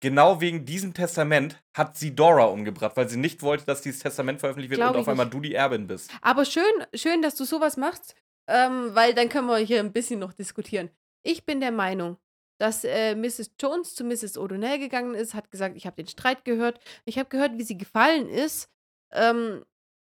genau 0.01 0.41
wegen 0.41 0.65
diesem 0.65 0.95
Testament 0.95 1.63
hat 1.75 1.97
sie 1.97 2.15
Dora 2.15 2.45
umgebracht, 2.45 2.97
weil 2.97 3.09
sie 3.09 3.19
nicht 3.19 3.43
wollte, 3.43 3.67
dass 3.67 3.83
dieses 3.83 4.01
Testament 4.01 4.41
veröffentlicht 4.41 4.71
wird 4.71 4.81
Glaub 4.81 4.95
und 4.95 5.01
auf 5.01 5.09
einmal 5.09 5.27
nicht. 5.27 5.35
du 5.35 5.41
die 5.41 5.55
Erbin 5.55 5.87
bist. 5.87 6.11
Aber 6.23 6.45
schön, 6.45 6.65
schön, 6.95 7.23
dass 7.23 7.37
du 7.37 7.45
sowas 7.45 7.77
machst, 7.77 8.15
ähm, 8.49 8.95
weil 8.95 9.15
dann 9.15 9.29
können 9.29 9.47
wir 9.47 9.59
hier 9.59 9.81
ein 9.81 9.93
bisschen 9.93 10.19
noch 10.19 10.33
diskutieren. 10.33 10.91
Ich 11.23 11.45
bin 11.45 11.61
der 11.61 11.73
Meinung, 11.73 12.17
dass 12.59 12.85
äh, 12.85 13.15
Mrs. 13.15 13.53
Jones 13.61 13.95
zu 13.95 14.05
Mrs. 14.05 14.39
O'Donnell 14.39 14.79
gegangen 14.79 15.15
ist, 15.15 15.35
hat 15.35 15.51
gesagt, 15.51 15.77
ich 15.77 15.87
habe 15.87 15.97
den 15.97 16.09
Streit 16.09 16.45
gehört, 16.45 16.81
ich 17.05 17.19
habe 17.19 17.29
gehört, 17.29 17.59
wie 17.59 17.63
sie 17.63 17.77
gefallen 17.79 18.29
ist 18.29 18.71
ähm, 19.13 19.65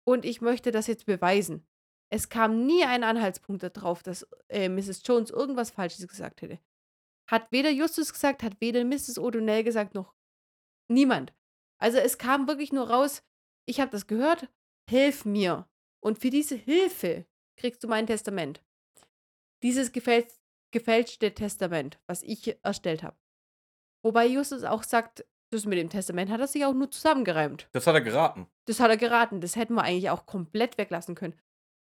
und 0.05 0.25
ich 0.25 0.41
möchte 0.41 0.71
das 0.71 0.87
jetzt 0.87 1.07
beweisen. 1.07 1.67
Es 2.11 2.29
kam 2.29 2.67
nie 2.67 2.85
ein 2.85 3.03
Anhaltspunkt 3.03 3.63
darauf, 3.63 4.03
dass 4.03 4.27
äh, 4.49 4.69
Mrs. 4.69 5.03
Jones 5.05 5.31
irgendwas 5.31 5.71
Falsches 5.71 6.07
gesagt 6.07 6.43
hätte. 6.43 6.61
Hat 7.29 7.51
weder 7.51 7.71
Justus 7.71 8.13
gesagt, 8.13 8.43
hat 8.43 8.61
weder 8.61 8.85
Mrs. 8.85 9.19
O'Donnell 9.19 9.65
gesagt, 9.65 9.95
noch 9.95 10.15
niemand. 10.89 11.33
Also 11.79 11.99
es 11.99 12.19
kam 12.19 12.47
wirklich 12.47 12.73
nur 12.73 12.91
raus, 12.91 13.23
ich 13.67 13.81
habe 13.81 13.91
das 13.91 14.07
gehört, 14.07 14.49
hilf 14.89 15.25
mir. 15.25 15.69
Und 16.01 16.19
für 16.19 16.31
diese 16.31 16.55
Hilfe 16.55 17.27
kriegst 17.57 17.83
du 17.83 17.89
mein 17.89 18.07
Testament. 18.07 18.63
Dieses 19.63 19.93
gefäl 19.93 20.27
gefälschte 20.71 21.33
Testament, 21.33 22.01
was 22.09 22.25
ich 22.25 22.59
erstellt 22.65 23.05
habe. 23.05 23.17
Wobei 24.03 24.27
Justus 24.27 24.65
auch 24.65 24.83
sagt, 24.83 25.25
das 25.55 25.67
mit 25.67 25.79
dem 25.79 25.89
Testament 25.89 26.31
hat 26.31 26.41
er 26.41 26.47
sich 26.47 26.65
auch 26.65 26.75
nur 26.75 26.91
zusammengereimt. 26.91 27.69
Das 27.73 27.87
hat 27.87 27.95
er 27.95 28.01
geraten. 28.01 28.47
Das 28.67 28.81
hat 28.81 28.91
er 28.91 28.97
geraten. 28.97 29.41
Das 29.41 29.57
hätten 29.57 29.75
wir 29.75 29.83
eigentlich 29.83 30.11
auch 30.11 30.27
komplett 30.27 30.79
weglassen 30.79 31.15
können. 31.15 31.35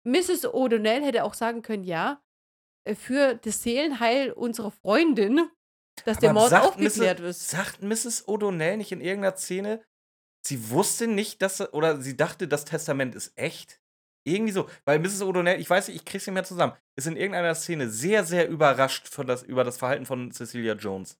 Mrs. 0.05 0.47
O'Donnell 0.47 1.03
hätte 1.03 1.25
auch 1.25 1.35
sagen 1.35 1.63
können, 1.63 1.85
ja, 1.85 2.23
äh, 2.85 2.95
für 2.95 3.35
das 3.37 3.63
Seelenheil 3.63 4.33
unserer 4.33 4.71
Freundin, 4.71 5.49
dass 6.05 6.19
der 6.19 6.31
Aber 6.31 6.41
Mord 6.41 6.51
sagt 6.51 6.67
aufgeklärt 6.67 7.21
Mrs. 7.21 7.25
wird. 7.25 7.37
Sagt 7.37 7.83
Mrs. 7.83 8.29
O'Donnell 8.29 8.77
nicht 8.77 8.93
in 8.93 9.01
irgendeiner 9.01 9.37
Szene, 9.37 9.83
sie 10.45 10.71
wusste 10.71 11.07
nicht, 11.07 11.43
dass 11.43 11.73
oder 11.73 12.01
sie 12.01 12.17
dachte, 12.17 12.49
das 12.49 12.65
Testament 12.65 13.15
ist 13.15 13.33
echt? 13.37 13.81
Irgendwie 14.25 14.53
so, 14.53 14.69
weil 14.85 14.99
Mrs. 14.99 15.23
O'Donnell, 15.23 15.57
ich 15.57 15.69
weiß 15.69 15.89
nicht, 15.89 15.97
ich 15.97 16.05
krieg's 16.05 16.27
nicht 16.27 16.35
mehr 16.35 16.45
zusammen, 16.45 16.75
ist 16.97 17.07
in 17.07 17.17
irgendeiner 17.17 17.55
Szene 17.55 17.89
sehr, 17.89 18.25
sehr 18.25 18.49
überrascht 18.49 19.09
von 19.09 19.27
das, 19.27 19.43
über 19.43 19.65
das 19.65 19.79
Verhalten 19.79 20.07
von 20.07 20.31
Cecilia 20.31 20.75
Jones. 20.75 21.19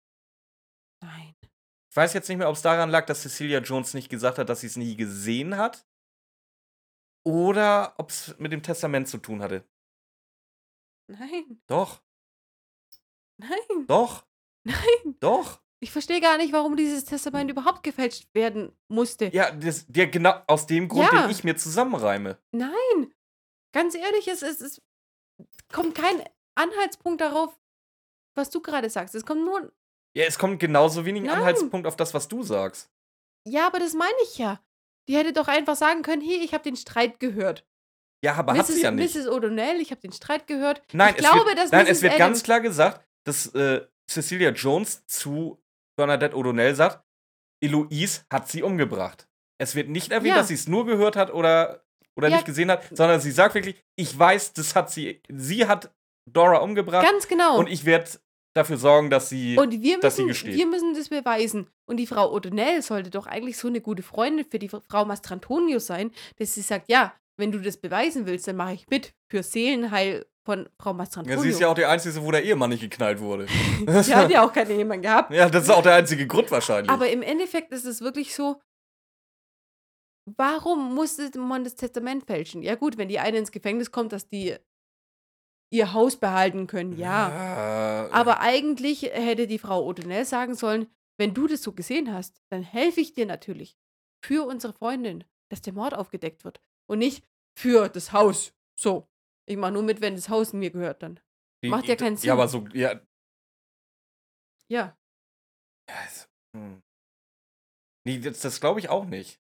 Ich 1.93 1.97
weiß 1.97 2.15
jetzt 2.15 2.27
nicht 2.31 2.39
mehr, 2.39 2.49
ob 2.49 2.57
es 2.57 2.63
daran 2.63 2.89
lag, 2.89 3.05
dass 3.05 3.21
Cecilia 3.21 3.59
Jones 3.59 3.93
nicht 3.93 4.09
gesagt 4.09 4.39
hat, 4.39 4.49
dass 4.49 4.61
sie 4.61 4.67
es 4.67 4.77
nie 4.77 4.97
gesehen 4.97 5.59
hat. 5.59 5.87
Oder 7.23 7.95
ob 7.99 8.09
es 8.09 8.35
mit 8.39 8.51
dem 8.51 8.63
Testament 8.63 9.09
zu 9.09 9.19
tun 9.19 9.43
hatte. 9.43 9.63
Nein. 11.07 11.61
Doch, 11.67 12.01
Nein. 13.37 13.87
doch, 13.87 14.25
Nein. 14.65 15.17
doch. 15.21 15.61
Ich 15.81 15.93
verstehe 15.93 16.23
gar 16.23 16.39
nicht, 16.39 16.55
warum 16.55 16.77
dieses 16.77 17.05
Testament 17.05 17.51
überhaupt 17.51 17.83
gefälscht 17.83 18.27
werden 18.35 18.75
musste. 18.89 19.27
Ja, 19.27 19.51
das, 19.51 19.85
der 19.87 20.07
genau 20.07 20.43
aus 20.47 20.67
dem 20.67 20.89
Grund, 20.89 21.13
Ja. 21.13 21.23
den 21.23 21.31
ich 21.31 21.45
mir 21.45 21.57
zusammenreime. 21.57 22.39
Nein. 22.53 23.15
Ganz 23.75 23.95
ehrlich, 23.95 24.29
es, 24.29 24.41
es, 24.41 24.63
es 24.63 24.83
kommt 25.71 25.95
kein 25.95 26.25
Anhaltspunkt 26.55 27.21
darauf, 27.21 27.61
was 28.35 28.49
du 28.49 28.63
gerade 28.63 28.89
sagst. 28.89 29.15
Es 29.15 29.27
kommt 29.27 29.45
nur. 29.45 29.71
Ja, 30.17 30.25
es 30.25 30.39
kommt 30.39 30.61
genauso 30.61 31.05
wenig 31.05 31.23
Nein. 31.23 31.37
Anhaltspunkt 31.39 31.87
auf 31.87 31.97
das, 31.97 32.13
was 32.15 32.29
du 32.29 32.43
sagst. 32.43 32.91
Ja, 33.49 33.67
aber 33.67 33.79
das 33.79 33.95
meine 33.95 34.13
ich 34.25 34.39
ja. 34.39 34.61
Die 35.09 35.17
hätte 35.17 35.33
doch 35.33 35.49
einfach 35.49 35.75
sagen 35.77 36.03
können: 36.03 36.23
Hey, 36.23 36.41
ich 36.45 36.53
habe 36.55 36.63
den 36.63 36.77
Streit 36.77 37.19
gehört. 37.19 37.67
Ja, 38.25 38.35
aber 38.35 38.53
hat 38.53 38.69
Mrs. 38.69 38.75
sie 38.77 38.83
ja 38.83 38.91
nicht. 38.91 39.15
Mrs. 39.17 39.27
O'Donnell, 39.27 39.81
ich 39.81 39.91
habe 39.91 40.01
den 40.01 40.13
Streit 40.13 40.47
gehört. 40.47 40.83
Nein, 40.93 41.15
ich 41.17 41.25
es 41.25 41.31
glaube, 41.31 41.47
wird, 41.49 41.59
dass 41.59 41.73
nein 41.73 41.87
Mrs. 41.87 41.91
es 41.91 42.03
wird 42.03 42.13
Adams 42.15 42.29
ganz 42.29 42.43
klar 42.45 42.61
gesagt, 42.61 43.07
dass 43.27 43.47
äh, 43.55 43.85
Cecilia 44.09 44.51
Jones 44.51 45.05
zu 45.07 45.61
Bernadette 45.97 46.37
O'Donnell 46.37 46.75
sagt, 46.75 47.03
Eloise 47.61 48.23
hat 48.31 48.49
sie 48.49 48.63
umgebracht. 48.63 49.29
Es 49.59 49.75
wird 49.75 49.89
nicht 49.89 50.13
erwähnt, 50.13 50.35
Ja. 50.35 50.37
dass 50.37 50.49
sie 50.49 50.55
es 50.55 50.69
nur 50.69 50.87
gehört 50.87 51.17
hat 51.17 51.33
oder, 51.33 51.85
oder 52.17 52.29
Ja. 52.29 52.37
nicht 52.37 52.47
gesehen 52.47 52.71
hat, 52.71 52.85
sondern 52.97 53.21
sie 53.21 53.31
sagt 53.33 53.55
wirklich, 53.55 53.83
ich 53.97 54.17
weiß, 54.17 54.53
das 54.53 54.75
hat 54.77 54.91
sie, 54.91 55.21
sie 55.29 55.67
hat 55.67 55.93
Dora 56.31 56.59
umgebracht 56.59 57.05
Ganz 57.05 57.27
genau. 57.27 57.59
und 57.59 57.67
ich 57.69 57.85
werde 57.85 58.11
dafür 58.55 58.77
sorgen, 58.77 59.11
dass 59.11 59.29
sie, 59.29 59.57
Und 59.57 59.83
wir 59.83 60.01
dass 60.01 60.17
sie 60.17 60.25
müssen, 60.25 60.47
gesteht. 60.47 60.55
wir 60.59 60.67
müssen 60.67 60.95
das 60.95 61.09
beweisen. 61.09 61.69
Und 61.87 61.97
die 61.97 62.07
Frau 62.07 62.35
O'Donnell 62.37 62.83
sollte 62.83 63.11
doch 63.11 63.27
eigentlich 63.27 63.57
so 63.57 63.69
eine 63.69 63.81
gute 63.81 64.03
Freundin 64.03 64.45
für 64.45 64.59
die 64.59 64.69
Frau 64.69 65.05
Mastrantonio 65.05 65.79
sein, 65.79 66.11
dass 66.39 66.55
sie 66.55 66.63
sagt, 66.63 66.89
ja, 66.89 67.15
wenn 67.39 67.51
du 67.53 67.59
das 67.61 67.77
beweisen 67.77 68.27
willst, 68.27 68.47
dann 68.47 68.57
mache 68.57 68.75
ich 68.75 68.87
mit 68.89 69.15
für 69.31 69.43
Seelenheil 69.43 70.27
von 70.45 70.69
Frau 70.79 70.91
ja, 70.91 70.95
Mastrantonio. 70.95 71.41
sie 71.41 71.49
ist 71.51 71.61
ja 71.61 71.69
auch 71.69 71.75
die 71.75 71.85
Einzige, 71.85 72.23
wo 72.23 72.31
der 72.31 72.45
Ehemann 72.45 72.71
nicht 72.71 72.81
geknallt 72.81 73.21
wurde. 73.21 73.47
Sie 74.03 74.15
hat 74.15 74.31
ja 74.31 74.45
auch 74.45 74.53
keinen 74.53 74.73
Ehemann 74.73 75.01
gehabt. 75.01 75.33
ja, 75.33 75.49
das 75.49 75.65
ist 75.65 75.71
auch 75.71 75.83
der 75.83 75.95
einzige 75.95 76.27
Grund 76.27 76.51
wahrscheinlich. 76.51 76.91
Aber 76.91 77.09
im 77.09 77.23
Endeffekt 77.23 77.73
ist 77.73 77.85
es 77.85 78.01
wirklich 78.01 78.35
so, 78.35 78.61
Warum 80.37 80.95
musste 80.95 81.37
man 81.39 81.65
das 81.65 81.75
Testament 81.75 82.27
fälschen? 82.27 82.63
Ja 82.63 82.77
gut, 82.77 82.97
wenn 82.97 83.09
die 83.09 83.19
eine 83.19 83.39
ins 83.39 83.51
Gefängnis 83.51 83.91
kommt, 83.91 84.13
dass 84.13 84.29
die 84.29 84.57
ihr 85.73 85.93
Haus 85.95 86.17
behalten 86.21 86.67
können, 86.67 86.99
ja. 86.99 87.29
Ja, 87.31 88.09
Aber 88.13 88.41
eigentlich 88.41 89.03
hätte 89.03 89.47
die 89.47 89.59
Frau 89.59 89.89
O'Donnell 89.89 90.25
sagen 90.25 90.55
sollen, 90.55 90.87
wenn 91.19 91.35
du 91.35 91.47
das 91.47 91.63
so 91.63 91.73
gesehen 91.73 92.13
hast, 92.13 92.41
dann 92.51 92.63
helfe 92.63 93.01
ich 93.01 93.15
dir 93.15 93.27
natürlich 93.27 93.77
für 94.25 94.47
unsere 94.47 94.73
Freundin, 94.75 95.25
dass 95.51 95.63
der 95.63 95.73
Mord 95.73 95.95
aufgedeckt 95.95 96.45
wird. 96.45 96.61
Und 96.89 96.99
nicht 96.99 97.25
für 97.59 97.89
das 97.89 98.13
Haus. 98.13 98.55
So. 98.79 99.09
Ich 99.49 99.57
mache 99.57 99.73
nur 99.73 99.83
mit, 99.83 100.01
wenn 100.01 100.15
das 100.15 100.29
Haus 100.29 100.53
mir 100.53 100.71
gehört 100.71 101.03
dann. 101.03 101.21
die- 101.65 101.69
macht 101.71 101.87
ja 101.87 101.97
keinen 101.97 102.15
Ja, 102.17 102.21
Sinn. 102.21 102.31
aber 102.33 102.49
so, 102.49 102.67
ja. 102.75 103.01
Ja. 104.69 104.97
ja 105.89 105.97
es, 106.07 106.29
hm. 106.57 106.83
Nee, 108.05 108.19
das, 108.19 108.41
das 108.41 108.61
glaube 108.61 108.81
ich 108.81 108.89
auch 108.89 109.05
nicht. 109.05 109.41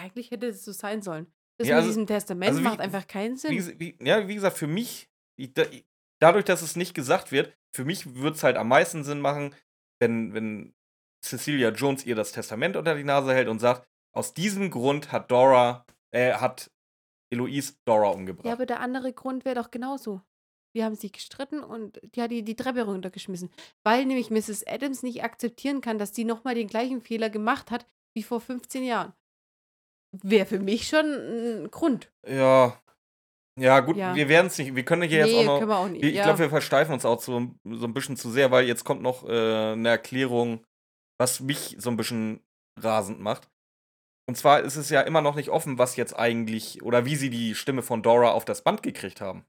Eigentlich 0.00 0.30
hätte 0.32 0.48
es 0.48 0.64
so 0.64 0.72
sein 0.72 1.02
sollen. 1.02 1.32
Das 1.58 1.68
Ja, 1.68 1.76
mit 1.76 1.82
also- 1.82 1.88
diesem 1.90 2.06
Testament 2.06 2.48
also 2.50 2.60
wie- 2.60 2.64
macht 2.64 2.80
einfach 2.80 3.06
keinen 3.06 3.36
Sinn. 3.36 3.52
Wie, 3.52 3.78
wie, 3.78 4.04
ja, 4.04 4.26
wie 4.26 4.34
gesagt, 4.34 4.56
für 4.58 4.66
mich, 4.66 5.08
ich, 5.36 5.56
ich- 5.56 5.86
dadurch, 6.20 6.44
dass 6.44 6.62
es 6.62 6.76
nicht 6.76 6.94
gesagt 6.94 7.32
wird, 7.32 7.56
für 7.74 7.84
mich 7.84 8.14
würde 8.14 8.36
es 8.36 8.42
halt 8.42 8.56
am 8.56 8.68
meisten 8.68 9.04
Sinn 9.04 9.20
machen, 9.20 9.54
wenn, 10.00 10.32
wenn 10.34 10.74
Cecilia 11.24 11.70
Jones 11.70 12.04
ihr 12.04 12.14
das 12.14 12.32
Testament 12.32 12.76
unter 12.76 12.94
die 12.94 13.04
Nase 13.04 13.32
hält 13.34 13.48
und 13.48 13.58
sagt, 13.58 13.88
aus 14.14 14.34
diesem 14.34 14.70
Grund 14.70 15.10
hat 15.12 15.30
Dora, 15.30 15.84
äh, 16.12 16.34
hat 16.34 16.70
Eloise 17.32 17.74
Dora 17.84 18.10
umgebracht. 18.10 18.46
Ja, 18.46 18.52
aber 18.52 18.66
der 18.66 18.80
andere 18.80 19.12
Grund 19.12 19.44
wäre 19.44 19.56
doch 19.56 19.70
genauso. 19.70 20.20
Wir 20.76 20.84
haben 20.84 20.94
sich 20.96 21.12
gestritten 21.12 21.60
und 21.62 22.00
die 22.14 22.20
hat 22.22 22.30
die, 22.30 22.42
die 22.42 22.56
Treppe 22.56 22.82
runtergeschmissen. 22.84 23.50
Weil 23.84 24.06
nämlich 24.06 24.30
Mrs. 24.30 24.66
Adams 24.66 25.02
nicht 25.02 25.22
akzeptieren 25.22 25.80
kann, 25.80 25.98
dass 25.98 26.12
die 26.12 26.24
nochmal 26.24 26.54
den 26.54 26.66
gleichen 26.68 27.00
Fehler 27.00 27.30
gemacht 27.30 27.70
hat 27.70 27.86
wie 28.14 28.22
vor 28.24 28.40
15 28.40 28.84
Jahren. 28.84 29.12
Wäre 30.22 30.46
für 30.46 30.60
mich 30.60 30.86
schon 30.88 31.06
ein 31.06 31.70
Grund. 31.70 32.12
Ja. 32.26 32.80
Ja, 33.58 33.80
gut, 33.80 33.96
Ja. 33.96 34.14
wir 34.14 34.28
werden 34.28 34.48
es 34.48 34.58
nicht. 34.58 34.74
Wir 34.74 34.84
können 34.84 35.02
hier 35.02 35.24
nee, 35.24 35.40
jetzt 35.42 35.48
auch 35.48 35.60
noch. 35.60 35.76
auch 35.76 35.88
nicht. 35.88 36.04
Ich 36.04 36.14
ja. 36.14 36.24
glaube, 36.24 36.40
wir 36.40 36.48
versteifen 36.50 36.92
uns 36.92 37.04
auch 37.04 37.20
so, 37.20 37.54
so 37.64 37.86
ein 37.86 37.94
bisschen 37.94 38.16
zu 38.16 38.30
sehr, 38.30 38.50
weil 38.50 38.66
jetzt 38.66 38.84
kommt 38.84 39.02
noch 39.02 39.24
äh, 39.28 39.72
eine 39.72 39.88
Erklärung, 39.88 40.64
was 41.20 41.40
mich 41.40 41.76
so 41.78 41.90
ein 41.90 41.96
bisschen 41.96 42.40
rasend 42.80 43.20
macht. 43.20 43.48
Und 44.28 44.36
zwar 44.36 44.60
ist 44.62 44.76
es 44.76 44.90
ja 44.90 45.02
immer 45.02 45.20
noch 45.20 45.36
nicht 45.36 45.50
offen, 45.50 45.78
was 45.78 45.96
jetzt 45.96 46.14
eigentlich 46.18 46.82
oder 46.82 47.04
wie 47.04 47.14
sie 47.14 47.30
die 47.30 47.54
Stimme 47.54 47.82
von 47.82 48.02
Dora 48.02 48.32
auf 48.32 48.44
das 48.44 48.64
Band 48.64 48.82
gekriegt 48.82 49.20
haben. 49.20 49.44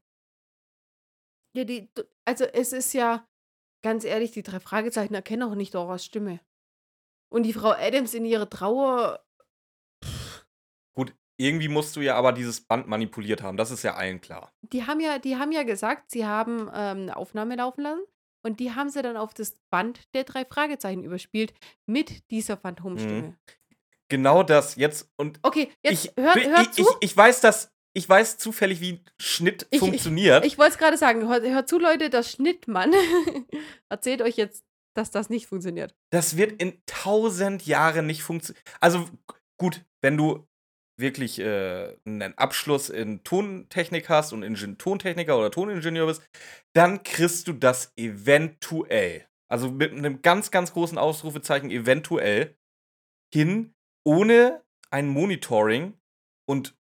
ja 1.56 1.64
die, 1.64 1.88
also 2.26 2.44
es 2.44 2.72
ist 2.72 2.92
ja, 2.92 3.26
ganz 3.82 4.04
ehrlich, 4.04 4.32
die 4.32 4.42
drei 4.42 4.60
Fragezeichen 4.60 5.14
erkennen 5.14 5.42
auch 5.44 5.54
nicht 5.54 5.74
Doras 5.74 6.04
Stimme. 6.04 6.40
Und 7.32 7.42
die 7.42 7.54
Frau 7.54 7.70
Adams 7.72 8.14
in 8.14 8.24
ihrer 8.24 8.48
Trauer, 8.48 9.25
irgendwie 11.38 11.68
musst 11.68 11.94
du 11.96 12.00
ja 12.00 12.16
aber 12.16 12.32
dieses 12.32 12.60
Band 12.62 12.86
manipuliert 12.88 13.42
haben. 13.42 13.56
Das 13.56 13.70
ist 13.70 13.82
ja 13.82 13.94
allen 13.94 14.20
klar. 14.20 14.52
die 14.62 14.84
haben 14.86 15.00
ja, 15.00 15.18
die 15.18 15.36
haben 15.36 15.52
ja 15.52 15.62
gesagt, 15.64 16.10
sie 16.10 16.24
haben 16.26 16.62
ähm, 16.74 17.02
eine 17.02 17.16
Aufnahme 17.16 17.56
laufen 17.56 17.82
lassen. 17.82 18.02
Und 18.44 18.60
die 18.60 18.72
haben 18.72 18.90
sie 18.90 19.02
dann 19.02 19.16
auf 19.16 19.34
das 19.34 19.56
Band 19.70 20.00
der 20.14 20.22
drei 20.22 20.44
Fragezeichen 20.44 21.02
überspielt 21.02 21.52
mit 21.86 22.30
dieser 22.30 22.56
Phantomstimme. 22.56 23.36
Genau 24.08 24.44
das 24.44 24.76
jetzt 24.76 25.10
und 25.16 25.40
Okay, 25.42 25.72
jetzt 25.82 26.04
ich, 26.06 26.12
hört, 26.16 26.36
ich, 26.36 26.46
hört 26.46 26.74
zu. 26.74 26.82
Ich, 26.82 27.10
ich 27.10 27.16
weiß 27.16 27.40
das, 27.40 27.72
ich 27.92 28.08
weiß 28.08 28.38
zufällig, 28.38 28.80
wie 28.80 29.02
Schnitt 29.20 29.66
Ich- 29.70 29.74
ich- 29.74 29.80
funktioniert. 29.80 30.44
Ich 30.44 30.58
wollte 30.58 30.72
es 30.72 30.78
gerade 30.78 30.96
sagen, 30.96 31.26
hört, 31.28 31.42
hört 31.42 31.68
zu, 31.68 31.78
Leute, 31.80 32.08
der 32.08 32.22
Schnittmann 32.22 32.92
erzählt 33.88 34.22
euch 34.22 34.36
jetzt, 34.36 34.64
dass 34.94 35.10
das 35.10 35.28
nicht 35.28 35.46
funktioniert. 35.48 35.94
Das 36.10 36.36
wird 36.36 36.62
in 36.62 36.80
tausend 36.86 37.66
Jahren 37.66 38.06
nicht 38.06 38.22
funktionieren. 38.22 38.62
Also 38.80 39.08
gut, 39.58 39.84
wenn 40.02 40.16
du 40.16 40.46
wirklich 40.98 41.38
äh, 41.38 41.94
einen 42.04 42.36
Abschluss 42.38 42.88
in 42.88 43.22
Tontechnik 43.22 44.08
hast 44.08 44.32
und 44.32 44.42
Ingen 44.42 44.78
Tontechniker 44.78 45.38
oder 45.38 45.50
Toningenieur 45.50 46.06
bist, 46.06 46.22
dann 46.74 47.02
kriegst 47.02 47.48
du 47.48 47.52
das 47.52 47.92
eventuell, 47.96 49.26
also 49.50 49.70
mit 49.70 49.92
einem 49.92 50.22
ganz, 50.22 50.50
ganz 50.50 50.72
großen 50.72 50.98
Ausrufezeichen 50.98 51.70
eventuell 51.70 52.56
hin, 53.32 53.74
ohne 54.04 54.62
ein 54.90 55.08
Monitoring 55.08 55.94
und 56.48 56.76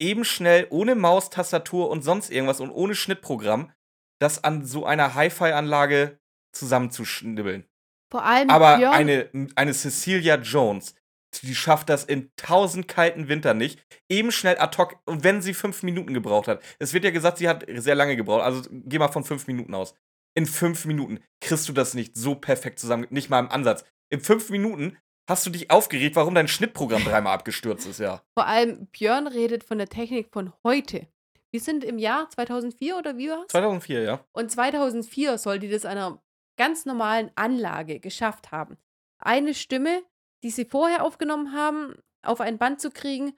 eben 0.00 0.24
schnell, 0.24 0.66
ohne 0.70 0.94
Maus, 0.94 1.30
Tastatur 1.30 1.90
und 1.90 2.02
sonst 2.02 2.30
irgendwas 2.30 2.60
und 2.60 2.70
ohne 2.70 2.94
Schnittprogramm, 2.94 3.72
das 4.20 4.44
an 4.44 4.64
so 4.64 4.84
einer 4.84 5.14
Hi-Fi-Anlage 5.14 6.18
zusammenzuschnibbeln. 6.52 7.66
Vor 8.12 8.24
allem 8.24 8.50
Aber 8.50 8.76
Björn, 8.76 8.94
eine, 8.94 9.30
eine 9.56 9.72
Cecilia 9.72 10.36
Jones, 10.36 10.94
die 11.42 11.54
schafft 11.54 11.88
das 11.88 12.04
in 12.04 12.30
tausend 12.36 12.88
kalten 12.88 13.28
Wintern 13.28 13.58
nicht. 13.58 13.84
Eben 14.08 14.32
schnell 14.32 14.58
ad 14.58 14.76
hoc, 14.78 14.96
und 15.06 15.24
wenn 15.24 15.42
sie 15.42 15.54
fünf 15.54 15.82
Minuten 15.82 16.14
gebraucht 16.14 16.48
hat. 16.48 16.62
Es 16.78 16.92
wird 16.92 17.04
ja 17.04 17.10
gesagt, 17.10 17.38
sie 17.38 17.48
hat 17.48 17.64
sehr 17.68 17.94
lange 17.94 18.16
gebraucht. 18.16 18.42
Also 18.42 18.68
geh 18.70 18.98
mal 18.98 19.08
von 19.08 19.24
fünf 19.24 19.46
Minuten 19.46 19.74
aus. 19.74 19.94
In 20.36 20.46
fünf 20.46 20.84
Minuten 20.84 21.20
kriegst 21.40 21.68
du 21.68 21.72
das 21.72 21.94
nicht 21.94 22.16
so 22.16 22.34
perfekt 22.34 22.78
zusammen, 22.78 23.06
nicht 23.10 23.30
mal 23.30 23.38
im 23.38 23.50
Ansatz. 23.50 23.84
In 24.10 24.20
fünf 24.20 24.50
Minuten 24.50 24.96
hast 25.28 25.46
du 25.46 25.50
dich 25.50 25.70
aufgeregt, 25.70 26.16
warum 26.16 26.34
dein 26.34 26.48
Schnittprogramm 26.48 27.04
dreimal 27.04 27.34
abgestürzt 27.34 27.86
ist, 27.86 28.00
ja. 28.00 28.22
vor 28.36 28.46
allem 28.46 28.86
Björn 28.86 29.26
redet 29.26 29.64
von 29.64 29.78
der 29.78 29.88
Technik 29.88 30.28
von 30.32 30.52
heute. 30.64 31.06
Wir 31.52 31.60
sind 31.60 31.84
im 31.84 31.98
Jahr 31.98 32.28
2004 32.30 32.96
oder 32.96 33.16
wie 33.16 33.30
war's? 33.30 33.46
2004, 33.48 34.02
ja. 34.02 34.24
Und 34.32 34.50
2004 34.50 35.38
soll 35.38 35.60
die 35.60 35.68
das 35.68 35.84
einer 35.84 36.20
ganz 36.56 36.84
normalen 36.84 37.30
Anlage 37.36 38.00
geschafft 38.00 38.50
haben. 38.50 38.76
Eine 39.18 39.54
Stimme, 39.54 40.02
die 40.44 40.50
sie 40.50 40.66
vorher 40.66 41.02
aufgenommen 41.02 41.52
haben, 41.52 41.96
auf 42.22 42.40
ein 42.40 42.58
Band 42.58 42.80
zu 42.80 42.90
kriegen, 42.90 43.36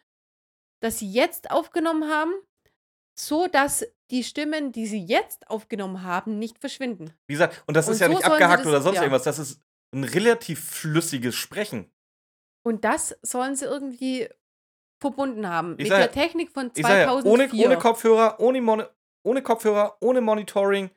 das 0.83 0.99
sie 0.99 1.11
jetzt 1.11 1.51
aufgenommen 1.51 2.11
haben, 2.11 2.33
so 3.19 3.47
dass 3.47 3.87
die 4.11 4.23
Stimmen, 4.23 4.73
die 4.73 4.87
sie 4.87 5.03
jetzt 5.03 5.49
aufgenommen 5.49 6.03
haben, 6.03 6.39
nicht 6.39 6.59
verschwinden. 6.59 7.13
Wie 7.29 7.35
gesagt, 7.35 7.63
und 7.67 7.75
das 7.77 7.87
Und 7.87 7.95
ist 7.95 8.01
ja 8.01 8.09
so 8.09 8.13
nicht 8.13 8.25
abgehackt 8.25 8.61
das- 8.61 8.67
oder 8.67 8.83
sonst 8.83 8.97
ja. 8.97 9.03
irgendwas. 9.03 9.23
Das 9.23 9.39
ist 9.39 9.63
ein 9.95 10.05
relativ 10.05 10.63
flüssiges 10.63 11.35
Sprechen. 11.35 11.91
Und 12.65 12.85
das 12.85 13.17
sollen 13.23 13.57
sie 13.57 13.65
irgendwie 13.65 14.29
verbunden 15.01 15.49
haben. 15.49 15.73
Ich 15.75 15.85
mit 15.85 15.89
sag 15.89 15.99
der 15.99 16.13
Technik 16.13 16.51
von 16.51 16.71
Ich 16.75 16.83
sage 16.83 17.01
ja, 17.01 17.21
2004. 17.21 17.33
ohne, 17.33 17.67
ohne 17.67 17.79
Kopfhörer, 17.79 18.41
ohne, 18.41 18.61
Mon 18.61 18.85
ohne 19.25 19.43
Kopfhörer, 19.43 19.97
ohne 20.01 20.21
Monitoring, 20.21 20.91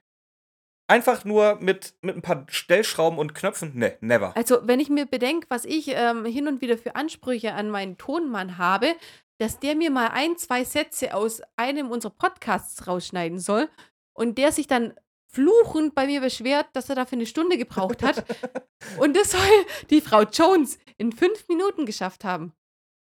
einfach 0.90 1.24
nur 1.24 1.58
mit, 1.62 1.94
mit 2.02 2.16
ein 2.16 2.22
paar 2.22 2.46
Stellschrauben 2.50 3.20
und 3.20 3.36
Knöpfen. 3.36 3.78
Ne, 3.78 3.98
never. 4.02 4.36
Also, 4.36 4.60
wenn 4.64 4.80
ich 4.80 4.90
mir 4.90 5.06
bedenke, 5.06 5.48
was 5.50 5.66
ich 5.66 5.90
ähm, 5.90 6.26
hin 6.26 6.48
und 6.48 6.62
wieder 6.62 6.78
für 6.78 6.96
Ansprüche 6.96 7.54
an 7.54 7.70
meinen 7.70 7.98
Tonmann 7.98 8.58
habe, 8.58 8.96
dass 9.40 9.60
der 9.60 9.76
mir 9.76 9.92
mal 9.92 10.08
ein, 10.08 10.38
zwei 10.38 10.64
Sätze 10.64 11.14
aus 11.14 11.42
einem 11.56 11.92
unserer 11.92 12.12
Podcasts 12.12 12.88
rausschneiden 12.88 13.40
soll 13.40 13.70
und 14.14 14.38
der 14.38 14.52
sich 14.52 14.68
dann 14.68 14.94
fluchend 15.32 15.96
bei 15.96 16.08
mir 16.08 16.22
beschwert, 16.22 16.68
dass 16.74 16.90
er 16.90 16.96
dafür 16.96 17.18
eine 17.18 17.26
Stunde 17.26 17.58
gebraucht 17.58 18.04
hat. 18.04 18.26
und 19.00 19.16
das 19.16 19.32
soll 19.32 19.42
die 19.90 20.02
Frau 20.02 20.24
Jones 20.24 20.80
in 20.98 21.12
fünf 21.12 21.48
Minuten 21.48 21.86
geschafft 21.86 22.26
haben. 22.26 22.52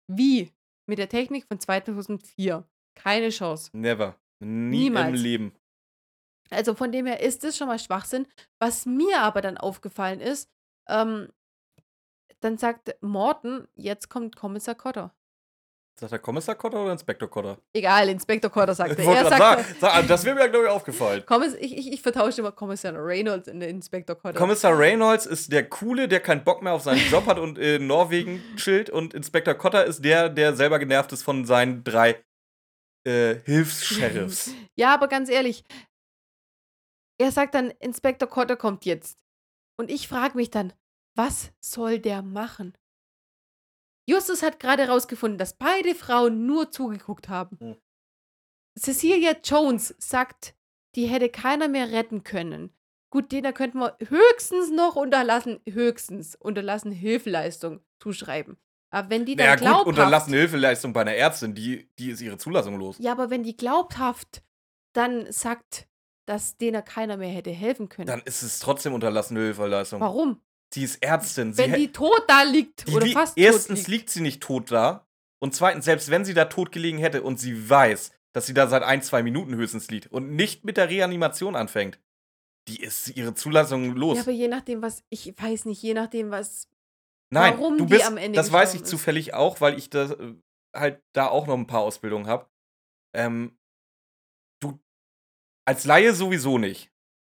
Wie? 0.07 0.51
Mit 0.87 0.99
der 0.99 1.09
Technik 1.09 1.45
von 1.45 1.59
2004. 1.59 2.67
Keine 2.95 3.29
Chance. 3.29 3.69
Never. 3.73 4.15
Nie 4.39 4.47
im 4.47 4.93
Niemals. 4.93 5.19
Leben. 5.19 5.53
Also 6.49 6.75
von 6.75 6.91
dem 6.91 7.05
her 7.05 7.19
ist 7.21 7.43
das 7.43 7.57
schon 7.57 7.67
mal 7.67 7.79
Schwachsinn. 7.79 8.27
Was 8.59 8.85
mir 8.85 9.21
aber 9.21 9.41
dann 9.41 9.57
aufgefallen 9.57 10.19
ist, 10.19 10.49
ähm, 10.87 11.29
dann 12.41 12.57
sagt 12.57 12.95
Morton, 13.01 13.67
jetzt 13.75 14.09
kommt 14.09 14.35
Kommissar 14.35 14.75
Cotter. 14.75 15.13
Sagt 15.99 16.11
der 16.11 16.19
Kommissar 16.19 16.55
Kotter 16.55 16.81
oder 16.81 16.91
Inspektor 16.91 17.29
Kotter? 17.29 17.59
Egal, 17.71 18.09
Inspektor 18.09 18.49
Cotter 18.49 18.73
sagt 18.73 18.97
er. 18.99 19.05
Er 19.05 19.29
sagt, 19.29 19.79
sag, 19.79 20.07
das 20.07 20.25
wäre 20.25 20.35
mir, 20.35 20.49
glaube 20.49 20.65
ich, 20.65 20.71
aufgefallen. 20.71 21.23
Kommiss 21.25 21.53
ich, 21.53 21.77
ich, 21.77 21.93
ich 21.93 22.01
vertausche 22.01 22.41
immer 22.41 22.51
Kommissar 22.51 22.93
Reynolds 22.95 23.47
in 23.47 23.59
den 23.59 23.69
Inspektor 23.69 24.15
Cotter. 24.15 24.37
Kommissar 24.37 24.77
Reynolds 24.77 25.27
ist 25.27 25.51
der 25.51 25.69
Coole, 25.69 26.07
der 26.07 26.19
keinen 26.19 26.43
Bock 26.43 26.63
mehr 26.63 26.73
auf 26.73 26.81
seinen 26.81 27.07
Job 27.11 27.27
hat 27.27 27.37
und 27.37 27.59
in 27.59 27.85
Norwegen 27.85 28.41
chillt. 28.55 28.89
Und 28.89 29.13
Inspektor 29.13 29.53
Kotter 29.53 29.85
ist 29.85 30.03
der, 30.03 30.29
der 30.29 30.55
selber 30.55 30.79
genervt 30.79 31.11
ist 31.13 31.21
von 31.21 31.45
seinen 31.45 31.83
drei 31.83 32.23
äh, 33.05 33.35
Hilfs-Sheriffs. 33.45 34.51
ja, 34.75 34.95
aber 34.95 35.07
ganz 35.07 35.29
ehrlich, 35.29 35.63
er 37.23 37.31
sagt 37.31 37.55
dann, 37.55 37.71
Inspektor 37.79 38.29
Cotter 38.29 38.55
kommt 38.55 38.85
jetzt. 38.85 39.17
Und 39.77 39.89
ich 39.89 40.07
frage 40.07 40.37
mich 40.37 40.51
dann, 40.51 40.73
was 41.15 41.51
soll 41.59 41.99
der 41.99 42.21
machen? 42.21 42.77
Justus 44.07 44.43
hat 44.43 44.59
gerade 44.59 44.83
herausgefunden, 44.83 45.37
dass 45.37 45.53
beide 45.53 45.95
Frauen 45.95 46.45
nur 46.45 46.71
zugeguckt 46.71 47.29
haben. 47.29 47.57
Hm. 47.59 47.75
Cecilia 48.77 49.35
Jones 49.43 49.95
sagt, 49.99 50.55
die 50.95 51.05
hätte 51.05 51.29
keiner 51.29 51.67
mehr 51.67 51.91
retten 51.91 52.23
können. 52.23 52.75
Gut, 53.11 53.31
denen 53.31 53.53
könnten 53.53 53.79
wir 53.79 53.95
höchstens 54.07 54.71
noch 54.71 54.95
unterlassen, 54.95 55.59
höchstens 55.69 56.35
unterlassen 56.35 56.91
Hilfeleistung 56.91 57.81
zuschreiben. 57.99 58.57
Aber 58.89 59.09
wenn 59.09 59.25
die 59.25 59.35
dann 59.35 59.45
Ja, 59.45 59.55
gut, 59.55 59.61
glaubhaft, 59.61 59.87
unterlassene 59.87 60.37
Hilfeleistung 60.37 60.93
bei 60.93 61.01
einer 61.01 61.15
Ärztin, 61.15 61.53
die, 61.55 61.89
die 61.97 62.09
ist 62.09 62.21
ihre 62.21 62.37
Zulassung 62.37 62.77
los. 62.77 62.97
ja, 62.99 63.11
aber 63.11 63.29
wenn 63.29 63.43
die 63.43 63.55
glaubhaft 63.55 64.43
dann 64.93 65.31
sagt, 65.31 65.87
dass 66.25 66.57
denen 66.57 66.83
keiner 66.85 67.17
mehr 67.17 67.29
hätte 67.29 67.51
helfen 67.51 67.89
können. 67.89 68.07
Dann 68.07 68.21
ist 68.21 68.41
es 68.43 68.59
trotzdem 68.59 68.93
unterlassene 68.93 69.39
Hilfeleistung. 69.41 69.99
Warum? 70.01 70.41
Sie 70.73 70.83
ist 70.83 71.03
Ärztin. 71.03 71.53
Sie 71.53 71.59
Wenn 71.61 71.73
die 71.73 71.91
tot 71.91 72.23
da 72.27 72.43
liegt 72.43 72.87
die 72.87 72.95
oder 72.95 73.05
li- 73.05 73.13
fast 73.13 73.37
erstens 73.37 73.65
tot 73.67 73.75
liegt. 73.77 73.87
liegt 73.87 74.09
sie 74.09 74.21
nicht 74.21 74.41
tot 74.41 74.71
da. 74.71 75.05
Und 75.39 75.53
zweitens, 75.53 75.85
selbst 75.85 76.09
wenn 76.09 76.25
sie 76.25 76.33
da 76.33 76.45
tot 76.45 76.71
gelegen 76.71 76.97
hätte 76.97 77.21
und 77.21 77.39
sie 77.39 77.69
weiß, 77.69 78.11
dass 78.33 78.45
sie 78.47 78.53
da 78.53 78.67
seit 78.67 78.81
ein, 78.83 79.01
zwei 79.03 79.21
Minuten 79.21 79.53
höchstens 79.55 79.91
liegt 79.91 80.07
und 80.07 80.35
nicht 80.35 80.63
mit 80.63 80.77
der 80.77 80.89
Reanimation 80.89 81.55
anfängt, 81.55 81.99
die 82.69 82.81
ist 82.81 83.09
ihre 83.15 83.35
Zulassung 83.35 83.93
los. 83.95 84.15
Ja, 84.17 84.23
aber 84.23 84.31
je 84.31 84.47
nachdem, 84.47 84.81
was, 84.81 85.03
ich 85.09 85.33
weiß 85.37 85.65
nicht, 85.65 85.81
je 85.83 85.93
nachdem, 85.93 86.31
was, 86.31 86.69
Nein, 87.29 87.53
warum 87.59 87.77
du 87.77 87.85
die 87.85 87.95
bist, 87.95 88.07
am 88.07 88.15
Ende 88.17 88.37
das 88.37 88.51
weiß 88.51 88.73
ich 88.73 88.81
ist. 88.81 88.87
zufällig 88.89 89.33
auch, 89.33 89.59
weil 89.59 89.77
ich 89.77 89.89
da 89.89 90.11
äh, 90.11 90.35
halt 90.73 91.01
da 91.13 91.27
auch 91.27 91.45
noch 91.45 91.55
ein 91.55 91.67
paar 91.67 91.81
Ausbildungen 91.81 92.25
habe. 92.27 92.47
Ähm, 93.13 93.57
als 95.65 95.85
Laie 95.85 96.13
sowieso 96.13 96.57
nicht. 96.57 96.91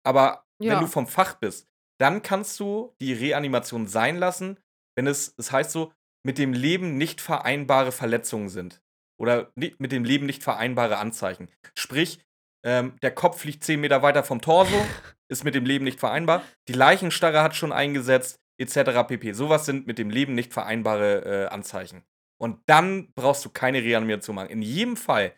Aber 0.04 0.46
wenn 0.60 0.70
Ja. 0.70 0.80
du 0.80 0.88
vom 0.88 1.08
Fach 1.08 1.36
bist, 1.36 1.68
dann 2.00 2.22
kannst 2.22 2.60
du 2.60 2.96
die 3.02 3.14
Reanimation 3.14 3.88
sein 3.88 4.18
lassen, 4.18 4.60
wenn 4.96 5.08
es, 5.08 5.34
es 5.38 5.52
heißt 5.52 5.72
so, 5.72 5.94
mit 6.26 6.38
dem 6.38 6.54
Leben 6.54 6.98
nicht 6.98 7.22
vereinbare 7.22 7.92
Verletzungen 7.92 8.50
sind. 8.50 8.82
Oder 9.18 9.52
mit 9.56 9.92
dem 9.92 10.04
Leben 10.04 10.26
nicht 10.26 10.44
vereinbare 10.44 10.98
Anzeichen. 10.98 11.50
Sprich, 11.78 12.20
ähm, 12.66 12.98
der 13.02 13.12
Kopf 13.12 13.46
liegt 13.46 13.64
10 13.64 13.80
Meter 13.80 14.02
weiter 14.02 14.24
vom 14.24 14.42
Torso, 14.42 14.76
ist 15.30 15.44
mit 15.46 15.56
dem 15.56 15.66
Leben 15.66 15.86
nicht 15.86 16.00
vereinbar. 16.00 16.44
Die 16.68 16.74
Leichenstarre 16.74 17.42
hat 17.42 17.56
schon 17.56 17.72
eingesetzt, 17.72 18.40
etc. 18.58 19.08
pp. 19.08 19.32
Sowas 19.34 19.66
sind 19.66 19.88
mit 19.88 19.98
dem 20.00 20.10
Leben 20.10 20.34
nicht 20.36 20.52
vereinbare 20.54 21.46
äh, 21.46 21.48
Anzeichen. 21.48 22.04
Und 22.38 22.60
dann 22.66 23.14
brauchst 23.14 23.46
du 23.46 23.50
keine 23.50 23.82
Reanimation 23.82 24.36
machen. 24.36 24.50
In 24.50 24.62
jedem 24.62 24.98
Fall. 24.98 25.34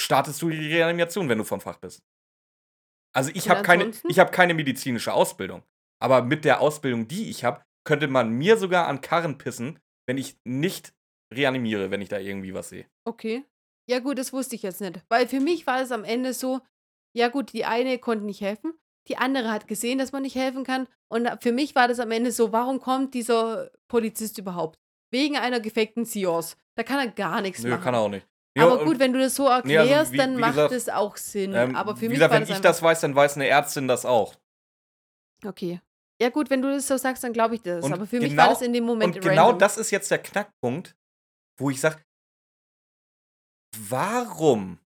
Startest 0.00 0.40
du 0.42 0.50
die 0.50 0.72
Reanimation, 0.72 1.28
wenn 1.28 1.38
du 1.38 1.44
vom 1.44 1.60
Fach 1.60 1.76
bist. 1.78 2.02
Also 3.12 3.30
ich 3.34 3.50
habe 3.50 3.62
keine, 3.62 3.92
ich 4.08 4.18
hab 4.18 4.32
keine 4.32 4.54
medizinische 4.54 5.12
Ausbildung. 5.12 5.62
Aber 6.02 6.22
mit 6.22 6.44
der 6.44 6.60
Ausbildung, 6.60 7.08
die 7.08 7.28
ich 7.28 7.44
habe, 7.44 7.62
könnte 7.84 8.08
man 8.08 8.30
mir 8.30 8.56
sogar 8.56 8.86
an 8.88 9.00
Karren 9.00 9.36
pissen, 9.36 9.78
wenn 10.06 10.16
ich 10.16 10.38
nicht 10.44 10.94
reanimiere, 11.32 11.90
wenn 11.90 12.00
ich 12.00 12.08
da 12.08 12.18
irgendwie 12.18 12.54
was 12.54 12.70
sehe. 12.70 12.86
Okay. 13.04 13.44
Ja, 13.88 13.98
gut, 13.98 14.18
das 14.18 14.32
wusste 14.32 14.54
ich 14.56 14.62
jetzt 14.62 14.80
nicht. 14.80 15.00
Weil 15.08 15.28
für 15.28 15.40
mich 15.40 15.66
war 15.66 15.80
es 15.80 15.92
am 15.92 16.04
Ende 16.04 16.32
so, 16.32 16.60
ja, 17.12 17.28
gut, 17.28 17.52
die 17.52 17.64
eine 17.64 17.98
konnte 17.98 18.24
nicht 18.24 18.40
helfen, 18.40 18.72
die 19.08 19.16
andere 19.16 19.50
hat 19.50 19.66
gesehen, 19.66 19.98
dass 19.98 20.12
man 20.12 20.22
nicht 20.22 20.36
helfen 20.36 20.64
kann. 20.64 20.86
Und 21.08 21.28
für 21.42 21.52
mich 21.52 21.74
war 21.74 21.88
das 21.88 21.98
am 21.98 22.12
Ende 22.12 22.30
so, 22.30 22.52
warum 22.52 22.80
kommt 22.80 23.14
dieser 23.14 23.70
Polizist 23.88 24.38
überhaupt? 24.38 24.78
Wegen 25.10 25.36
einer 25.36 25.60
gefakten 25.60 26.04
Seance. 26.04 26.56
Da 26.76 26.84
kann 26.84 27.00
er 27.00 27.12
gar 27.12 27.40
nichts 27.40 27.62
Nö, 27.62 27.70
machen. 27.70 27.82
kann 27.82 27.94
er 27.94 28.00
auch 28.00 28.08
nicht. 28.08 28.26
Ja, 28.58 28.66
Aber 28.66 28.84
gut, 28.84 28.98
wenn 28.98 29.12
du 29.12 29.20
das 29.20 29.36
so 29.36 29.44
Nee, 29.44 29.50
also 29.50 29.72
erklärst, 29.72 30.12
wie- 30.12 30.16
dann 30.16 30.36
wie 30.36 30.40
macht 30.40 30.54
gesagt, 30.54 30.72
es 30.72 30.88
auch 30.88 31.16
Sinn. 31.16 31.54
ähm, 31.54 31.76
Aber 31.76 31.94
für 31.96 32.06
mich 32.08 32.14
gesagt, 32.14 32.32
war 32.32 32.40
wenn 32.40 32.48
das 32.48 32.56
ich 32.56 32.62
das 32.62 32.82
weiß, 32.82 33.00
dann 33.00 33.14
weiß 33.14 33.36
eine 33.36 33.46
Ärztin 33.46 33.86
das 33.88 34.04
auch. 34.04 34.34
Okay. 35.46 35.80
Ja, 36.20 36.28
gut, 36.30 36.50
wenn 36.50 36.60
du 36.60 36.70
das 36.70 36.86
so 36.86 36.96
sagst, 36.96 37.22
dann 37.24 37.32
glaube 37.32 37.54
ich 37.54 37.62
das. 37.62 37.84
Und 37.84 37.92
Aber 37.92 38.06
für 38.06 38.18
mich 38.20 38.30
genau- 38.30 38.42
war 38.42 38.48
das 38.50 38.60
in 38.62 38.72
dem 38.72 38.84
Moment 38.84 39.14
Und 39.16 39.22
genau 39.22 39.44
random. 39.44 39.58
das 39.60 39.78
ist 39.78 39.90
jetzt 39.90 40.10
der 40.10 40.18
Knackpunkt, 40.18 40.94
wo 41.58 41.70
ich 41.70 41.80
sage, 41.80 42.02
warum 43.76 44.78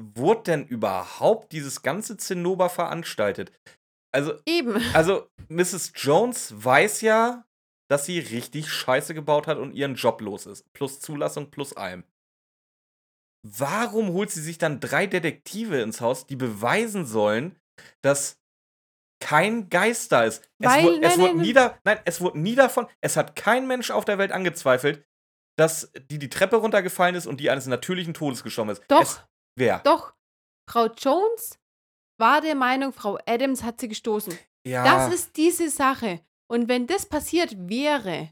wurde 0.00 0.42
denn 0.44 0.66
überhaupt 0.66 1.52
dieses 1.52 1.82
ganze 1.82 2.16
Zinnober 2.16 2.68
veranstaltet? 2.68 3.52
Also, 4.14 4.34
Eben. 4.46 4.74
also 4.94 5.28
Mrs. 5.48 5.92
Jones 5.96 6.52
weiß 6.62 7.00
ja, 7.00 7.44
dass 7.90 8.06
sie 8.06 8.18
richtig 8.18 8.70
Scheiße 8.70 9.14
gebaut 9.14 9.46
hat 9.46 9.58
und 9.58 9.72
ihren 9.72 9.94
Job 9.94 10.20
los 10.20 10.46
ist. 10.46 10.70
Plus 10.74 11.00
Zulassung, 11.00 11.50
plus 11.50 11.72
allem. 11.74 12.04
Warum 13.44 14.12
holt 14.12 14.30
sie 14.30 14.40
sich 14.40 14.58
dann 14.58 14.80
drei 14.80 15.06
Detektive 15.06 15.80
ins 15.80 16.00
Haus, 16.00 16.26
die 16.26 16.36
beweisen 16.36 17.06
sollen, 17.06 17.58
dass 18.02 18.38
kein 19.20 19.68
Geist 19.68 20.12
da 20.12 20.24
ist? 20.24 20.48
Weil- 20.58 20.78
es, 20.78 20.84
wurde, 20.84 20.96
es 20.96 21.02
nein, 21.02 21.20
wurde 21.20 21.34
nein, 21.34 21.46
nie 21.46 21.52
da, 21.52 21.78
nein, 21.84 22.00
es 22.04 22.20
wurde 22.20 22.38
nie 22.38 22.54
davon, 22.54 22.86
es 23.00 23.16
hat 23.16 23.34
kein 23.34 23.66
Mensch 23.66 23.90
auf 23.90 24.04
der 24.04 24.18
Welt 24.18 24.32
angezweifelt, 24.32 25.04
dass 25.58 25.92
die 26.10 26.18
die 26.18 26.30
Treppe 26.30 26.56
runtergefallen 26.56 27.14
ist 27.14 27.26
und 27.26 27.38
die 27.40 27.50
eines 27.50 27.66
natürlichen 27.66 28.14
Todes 28.14 28.42
gestorben 28.42 28.70
ist. 28.70 28.82
Doch. 28.88 29.02
Es, 29.02 29.24
wer? 29.56 29.80
Doch, 29.80 30.14
Frau 30.70 30.86
Jones 30.86 31.58
war 32.18 32.40
der 32.40 32.54
Meinung, 32.54 32.92
Frau 32.92 33.18
Adams 33.26 33.62
hat 33.62 33.80
sie 33.80 33.88
gestoßen. 33.88 34.38
Ja. 34.66 34.84
Das 34.84 35.12
ist 35.12 35.36
diese 35.36 35.68
Sache. 35.68 36.20
Und 36.48 36.68
wenn 36.68 36.86
das 36.86 37.06
passiert 37.06 37.68
wäre, 37.68 38.30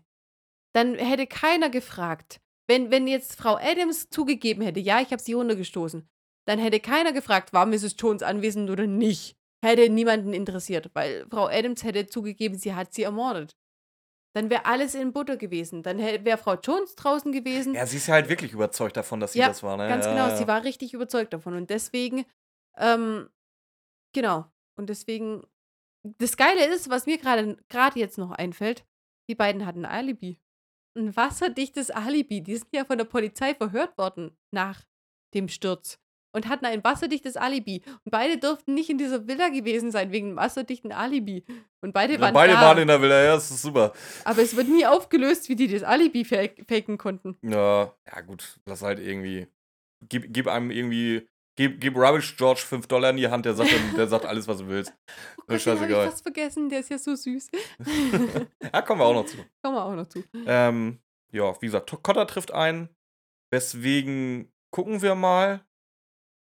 dann 0.74 0.94
hätte 0.94 1.26
keiner 1.26 1.70
gefragt. 1.70 2.40
Wenn, 2.70 2.92
wenn 2.92 3.08
jetzt 3.08 3.34
Frau 3.34 3.56
Adams 3.56 4.10
zugegeben 4.10 4.62
hätte, 4.62 4.78
ja, 4.78 5.00
ich 5.00 5.10
habe 5.10 5.20
sie 5.20 5.32
runtergestoßen, 5.32 6.08
dann 6.46 6.60
hätte 6.60 6.78
keiner 6.78 7.12
gefragt, 7.12 7.52
war 7.52 7.66
Mrs. 7.66 7.96
Jones 7.98 8.22
anwesend 8.22 8.70
oder 8.70 8.86
nicht. 8.86 9.36
Hätte 9.60 9.88
niemanden 9.88 10.32
interessiert, 10.32 10.88
weil 10.94 11.26
Frau 11.28 11.48
Adams 11.48 11.82
hätte 11.82 12.06
zugegeben, 12.06 12.56
sie 12.56 12.72
hat 12.72 12.94
sie 12.94 13.02
ermordet. 13.02 13.56
Dann 14.36 14.50
wäre 14.50 14.66
alles 14.66 14.94
in 14.94 15.12
Butter 15.12 15.36
gewesen. 15.36 15.82
Dann 15.82 15.98
wäre 15.98 16.38
Frau 16.38 16.54
Jones 16.54 16.94
draußen 16.94 17.32
gewesen. 17.32 17.74
ja, 17.74 17.84
sie 17.86 17.96
ist 17.96 18.06
ja 18.06 18.14
halt 18.14 18.28
wirklich 18.28 18.52
überzeugt 18.52 18.96
davon, 18.96 19.18
dass 19.18 19.32
sie 19.32 19.40
Ja, 19.40 19.48
das 19.48 19.64
war, 19.64 19.76
ne? 19.76 19.88
Ganz 19.88 20.04
ja, 20.04 20.12
genau, 20.12 20.28
ja. 20.28 20.36
sie 20.36 20.46
war 20.46 20.62
richtig 20.62 20.94
überzeugt 20.94 21.32
davon. 21.32 21.56
Und 21.56 21.70
deswegen, 21.70 22.24
ähm, 22.76 23.28
genau. 24.12 24.44
Und 24.76 24.90
deswegen, 24.90 25.42
das 26.04 26.36
Geile 26.36 26.72
ist, 26.72 26.88
was 26.88 27.06
mir 27.06 27.18
gerade 27.18 27.56
gerade 27.68 27.98
jetzt 27.98 28.16
noch 28.16 28.30
einfällt, 28.30 28.86
die 29.28 29.34
beiden 29.34 29.66
hatten 29.66 29.84
ein 29.84 29.92
Alibi. 29.92 30.38
Ein 31.00 31.16
wasserdichtes 31.16 31.90
Alibi. 31.90 32.42
Die 32.42 32.56
sind 32.56 32.68
ja 32.72 32.84
von 32.84 32.98
der 32.98 33.04
Polizei 33.06 33.54
verhört 33.54 33.96
worden 33.96 34.36
nach 34.50 34.82
dem 35.34 35.48
Sturz. 35.48 35.98
Und 36.32 36.46
hatten 36.48 36.64
ein 36.64 36.84
wasserdichtes 36.84 37.36
Alibi. 37.36 37.82
Und 38.04 38.12
beide 38.12 38.38
durften 38.38 38.74
nicht 38.74 38.88
in 38.88 38.98
dieser 38.98 39.26
Villa 39.26 39.48
gewesen 39.48 39.90
sein, 39.90 40.12
wegen 40.12 40.28
einem 40.28 40.36
wasserdichten 40.36 40.92
Alibi. 40.92 41.44
Und 41.80 41.92
beide 41.92 42.14
Ja, 42.14 42.20
waren 42.20 42.34
beide 42.34 42.52
da. 42.52 42.60
waren 42.60 42.78
in 42.78 42.86
der 42.86 43.02
Villa, 43.02 43.24
ja, 43.24 43.34
das 43.34 43.50
ist 43.50 43.62
super. 43.62 43.92
Aber 44.24 44.40
es 44.40 44.54
wird 44.54 44.68
nie 44.68 44.86
aufgelöst, 44.86 45.48
wie 45.48 45.56
die 45.56 45.66
das 45.66 45.82
Alibi 45.82 46.24
fak 46.24 46.52
faken 46.68 46.98
konnten. 46.98 47.36
Ja, 47.42 47.92
ja 48.06 48.20
gut, 48.20 48.60
das 48.64 48.82
halt 48.82 49.00
irgendwie. 49.00 49.48
Gib, 50.08 50.32
gib 50.32 50.46
einem 50.46 50.70
irgendwie. 50.70 51.26
Gib, 51.60 51.78
gib 51.78 51.94
Rubbish 51.94 52.36
George 52.38 52.62
5 52.66 52.86
Dollar 52.86 53.10
in 53.10 53.18
die 53.18 53.28
Hand, 53.28 53.44
der 53.44 53.52
sagt, 53.54 53.70
der 53.94 54.06
sagt 54.08 54.24
alles, 54.24 54.48
was 54.48 54.58
du 54.58 54.68
willst. 54.68 54.92
Oh 54.92 54.94
Gott, 54.96 55.36
den 55.46 55.46
habe 55.48 55.56
ich 55.56 55.62
scheißegal. 55.62 56.06
fast 56.10 56.22
vergessen, 56.22 56.68
der 56.70 56.80
ist 56.80 56.88
ja 56.90 56.96
so 56.98 57.14
süß. 57.14 57.48
Ja, 58.72 58.80
kommen 58.82 59.00
wir 59.00 59.04
auch 59.04 59.12
noch 59.14 59.26
zu. 59.26 59.36
Kommen 59.62 59.76
wir 59.76 59.84
auch 59.84 59.94
noch 59.94 60.06
zu. 60.06 60.24
Ähm, 60.46 61.00
ja, 61.32 61.54
wie 61.60 61.66
gesagt, 61.66 61.94
Cotter 62.02 62.26
trifft 62.26 62.50
ein. 62.52 62.88
Weswegen 63.52 64.50
gucken 64.70 65.02
wir 65.02 65.14
mal. 65.14 65.60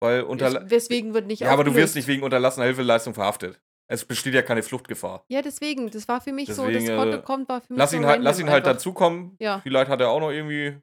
Weil 0.01 0.21
unter. 0.23 0.53
Wes- 0.53 0.69
Weswegen 0.69 1.13
wird 1.15 1.27
nicht 1.27 1.39
Ja, 1.39 1.51
aber 1.51 1.63
du 1.63 1.71
wirst 1.71 1.77
aufgelöst. 1.77 1.95
nicht 1.95 2.07
wegen 2.07 2.23
unterlassener 2.23 2.65
Hilfeleistung 2.67 3.13
verhaftet. 3.13 3.59
Es 3.87 4.05
besteht 4.05 4.35
ja 4.35 4.43
keine 4.43 4.61
Fluchtgefahr. 4.61 5.25
Ja, 5.29 5.41
deswegen. 5.41 5.89
Das 5.89 6.07
war 6.07 6.21
für 6.21 6.31
mich 6.31 6.53
so, 6.53 6.67
Deswegen, 6.67 6.85
das 6.85 6.95
Konto 6.97 7.17
äh, 7.17 7.21
kommt, 7.23 7.49
war 7.49 7.61
für 7.61 7.73
mich 7.73 7.79
Lass 7.79 7.91
so 7.91 7.97
ihn 7.97 8.05
halt, 8.05 8.21
lass 8.21 8.39
ihn 8.39 8.49
halt 8.49 8.63
einfach. 8.65 8.73
dazukommen. 8.77 9.35
Ja, 9.39 9.59
Vielleicht 9.61 9.89
hat 9.89 9.99
er 10.01 10.09
auch 10.09 10.19
noch 10.19 10.29
irgendwie 10.31 10.77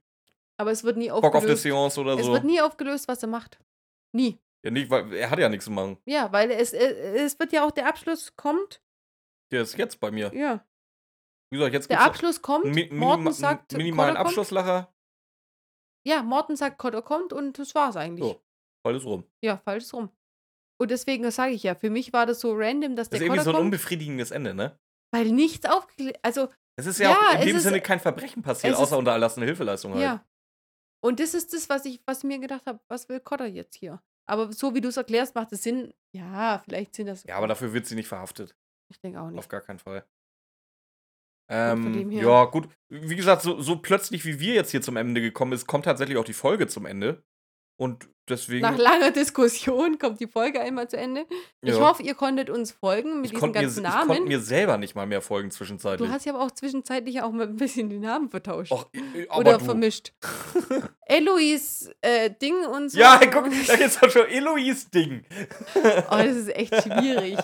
aber 0.59 0.71
es 0.73 0.83
wird 0.85 0.97
nie 0.97 1.09
Bock 1.11 1.23
auf 1.23 1.31
die 1.33 1.37
aufgelöst. 1.37 1.63
Seance 1.63 2.01
oder 2.01 2.19
Es 2.19 2.25
so. 2.27 2.33
wird 2.33 2.45
nie 2.45 2.61
aufgelöst, 2.63 3.07
was 3.09 3.23
er 3.23 3.29
macht. 3.29 3.59
Nie. 4.13 4.39
Ja, 4.65 4.71
nicht, 4.71 4.91
weil 4.91 5.13
er 5.15 5.31
hat 5.31 5.39
ja 5.39 5.49
nichts 5.49 5.65
zu 5.67 5.71
machen. 5.71 5.99
Ja, 6.07 6.33
weil 6.33 6.51
es, 6.51 6.73
äh, 6.73 6.79
es 7.17 7.39
wird 7.39 7.53
ja 7.53 7.65
auch, 7.65 7.71
der 7.71 7.87
Abschluss 7.89 8.35
kommt. 8.37 8.83
Der 9.53 9.63
ist 9.63 9.77
jetzt 9.77 10.01
bei 10.01 10.11
mir. 10.11 10.35
Ja. 10.35 10.67
Wie 11.53 11.59
gesagt, 11.59 11.75
jetzt 11.75 11.91
Der 11.91 12.01
Abschluss 12.01 12.43
kommt. 12.43 12.65
mi 12.65 12.89
Morten 12.91 13.31
sagt, 13.33 13.73
minimalen. 13.77 14.17
Abschlusslacher. 14.17 14.93
Ja, 16.07 16.23
Morten 16.23 16.57
sagt, 16.57 16.79
Kotter 16.79 17.03
kommt 17.03 17.33
und 17.33 17.59
das 17.59 17.75
war's 17.75 17.97
eigentlich. 17.97 18.25
So, 18.25 18.41
Fall 18.85 18.97
ist 18.97 19.05
rum. 19.05 19.25
Ja, 19.45 19.57
falsch 19.59 19.93
rum. 19.93 20.11
Und 20.81 20.91
deswegen 20.91 21.29
sage 21.31 21.53
ich 21.53 21.63
ja, 21.63 21.75
für 21.75 21.91
mich 21.91 22.13
war 22.13 22.27
das 22.27 22.41
so 22.41 22.53
random, 22.55 22.97
dass 22.97 23.09
Das 23.09 23.11
der 23.11 23.17
ist 23.19 23.23
irgendwie 23.23 23.39
Kotter 23.39 23.45
so 23.45 23.51
ein 23.51 23.55
kommt, 23.55 23.65
unbefriedigendes 23.67 24.31
Ende, 24.31 24.55
ne? 24.55 24.79
weil 25.13 25.31
nichts 25.33 25.67
aufgeklärt, 25.69 26.19
also 26.23 26.49
Es 26.79 26.87
ist 26.87 26.99
ja, 26.99 27.11
Ja, 27.11 27.17
auch 27.31 27.41
in 27.41 27.47
dem 27.47 27.57
ist- 27.57 27.63
Sinne 27.63 27.81
kein 27.81 28.01
Verbrechen 28.01 28.43
passiert, 28.43 28.75
ist- 28.75 28.79
außer 28.79 28.99
unter 28.99 29.13
erlassener 29.13 29.47
Hilfeleistung 29.47 29.95
halt. 29.95 30.03
Ja. 30.03 30.27
Und 31.07 31.21
das 31.21 31.35
ist 31.35 31.53
das, 31.53 31.69
was 31.69 31.85
ich, 31.85 32.03
was 32.05 32.19
ich 32.19 32.25
mir 32.25 32.41
gedacht 32.41 32.67
habe, 32.67 32.81
was 32.89 33.09
will 33.09 33.21
Cotter 33.21 33.47
jetzt 33.47 33.77
hier? 33.77 34.03
Aber 34.29 34.53
so 34.53 34.75
wie 34.75 34.81
du 34.81 34.89
es 34.89 34.97
erklärst, 34.97 35.37
macht 35.37 35.53
es 35.53 35.63
Sinn. 35.63 35.95
Ja, 36.13 36.59
vielleicht 36.65 36.97
sind 36.97 37.07
das. 37.07 37.23
Ja, 37.23 37.37
aber 37.37 37.47
dafür 37.47 37.73
wird 37.73 37.87
sie 37.87 37.95
nicht 37.95 38.09
verhaftet. 38.09 38.57
Ich 38.91 38.99
denke 38.99 39.21
auch 39.21 39.31
nicht. 39.31 39.39
Auf 39.39 39.47
gar 39.47 39.61
keinen 39.61 39.79
Fall. 39.79 40.05
Ähm, 41.49 42.11
ja, 42.11 42.45
gut. 42.47 42.69
Wie 42.89 43.15
gesagt, 43.15 43.43
so, 43.43 43.61
so 43.61 43.77
plötzlich, 43.77 44.25
wie 44.25 44.41
wir 44.41 44.55
jetzt 44.55 44.73
hier 44.73 44.83
zum 44.83 44.97
Ende 44.97 45.21
gekommen 45.21 45.53
ist, 45.53 45.69
kommt 45.69 45.85
tatsächlich 45.85 46.19
auch 46.19 46.25
die 46.25 46.33
Folge 46.33 46.67
zum 46.67 46.87
Ende. 46.87 47.23
Und 47.81 48.11
deswegen. 48.29 48.63
Nach 48.63 48.77
langer 48.77 49.11
Diskussion 49.11 49.99
kommt 49.99 50.21
die 50.21 50.27
Folge 50.27 50.61
einmal 50.61 50.89
zu 50.89 50.97
Ende. 50.97 51.27
Ich 51.63 51.75
ja. 51.75 51.81
hoffe, 51.81 52.03
ihr 52.03 52.15
konntet 52.15 52.51
uns 52.51 52.73
folgen 52.73 53.17
mit 53.17 53.27
ich 53.27 53.31
diesen 53.33 53.41
konnte 53.41 53.59
mir, 53.59 53.65
ganzen 53.65 53.85
ich 53.85 53.91
konnte 53.91 54.13
Namen. 54.15 54.29
mir 54.29 54.41
selber 54.41 54.79
nicht 54.79 54.95
mal 54.95 55.07
mehr 55.07 55.21
folgen 55.21 55.51
zwischenzeitlich. 55.51 56.09
Du 56.09 56.13
hast 56.15 56.25
ja 56.27 56.35
aber 56.35 56.45
auch 56.45 56.51
zwischenzeitlich 56.51 57.23
auch 57.23 57.33
mal 57.33 57.47
ein 57.47 57.57
bisschen 57.57 57.89
die 57.91 57.99
Namen 57.99 58.31
vertauscht. 58.31 58.73
Och, 58.73 58.87
oder 59.37 59.59
du. 59.59 59.65
vermischt. 59.65 60.13
Eloise 61.09 61.95
äh, 62.01 62.31
Ding 62.31 62.65
und 62.67 62.91
so. 62.91 62.99
Ja, 62.99 63.21
guck, 63.33 63.49
da 63.67 63.77
geht's 63.77 63.99
doch 64.01 64.11
schon 64.11 64.27
Eloise-Ding. 64.27 65.25
Oh, 66.11 66.17
das 66.19 66.37
ist 66.37 66.55
echt 66.55 66.75
schwierig. 66.83 67.37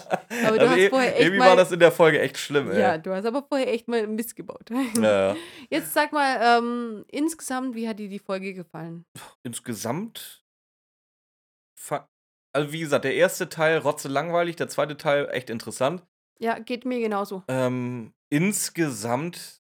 Aber 0.46 0.58
du 0.58 0.62
Also 0.62 0.68
hast 0.70 0.78
eh- 0.78 0.90
vorher 0.90 1.12
echt 1.12 1.20
irgendwie 1.20 1.38
mal. 1.38 1.48
war 1.50 1.56
das 1.56 1.72
in 1.72 1.78
der 1.80 1.92
Folge 1.92 2.20
echt 2.20 2.38
schlimm, 2.38 2.70
ey. 2.70 2.80
ja, 2.80 2.98
du 2.98 3.12
hast 3.14 3.24
aber 3.24 3.42
vorher 3.42 3.72
echt 3.72 3.88
mal 3.88 4.06
Mist 4.06 4.36
gebaut. 4.36 4.68
Ja, 5.00 5.28
ja. 5.30 5.36
Jetzt 5.70 5.92
sag 5.94 6.12
mal, 6.12 6.58
ähm, 6.58 7.04
insgesamt, 7.08 7.74
wie 7.74 7.88
hat 7.88 7.98
dir 7.98 8.08
die 8.08 8.18
Folge 8.18 8.52
gefallen? 8.54 9.04
Insgesamt. 9.42 10.41
Also, 12.54 12.72
wie 12.72 12.80
gesagt, 12.80 13.04
der 13.04 13.14
erste 13.14 13.48
Teil 13.48 13.78
rotze 13.78 14.08
langweilig, 14.08 14.56
der 14.56 14.68
zweite 14.68 14.96
Teil 14.96 15.28
echt 15.30 15.48
interessant. 15.48 16.06
Ja, 16.38 16.58
geht 16.58 16.84
mir 16.84 17.00
genauso. 17.00 17.44
Ähm, 17.48 18.12
insgesamt, 18.30 19.62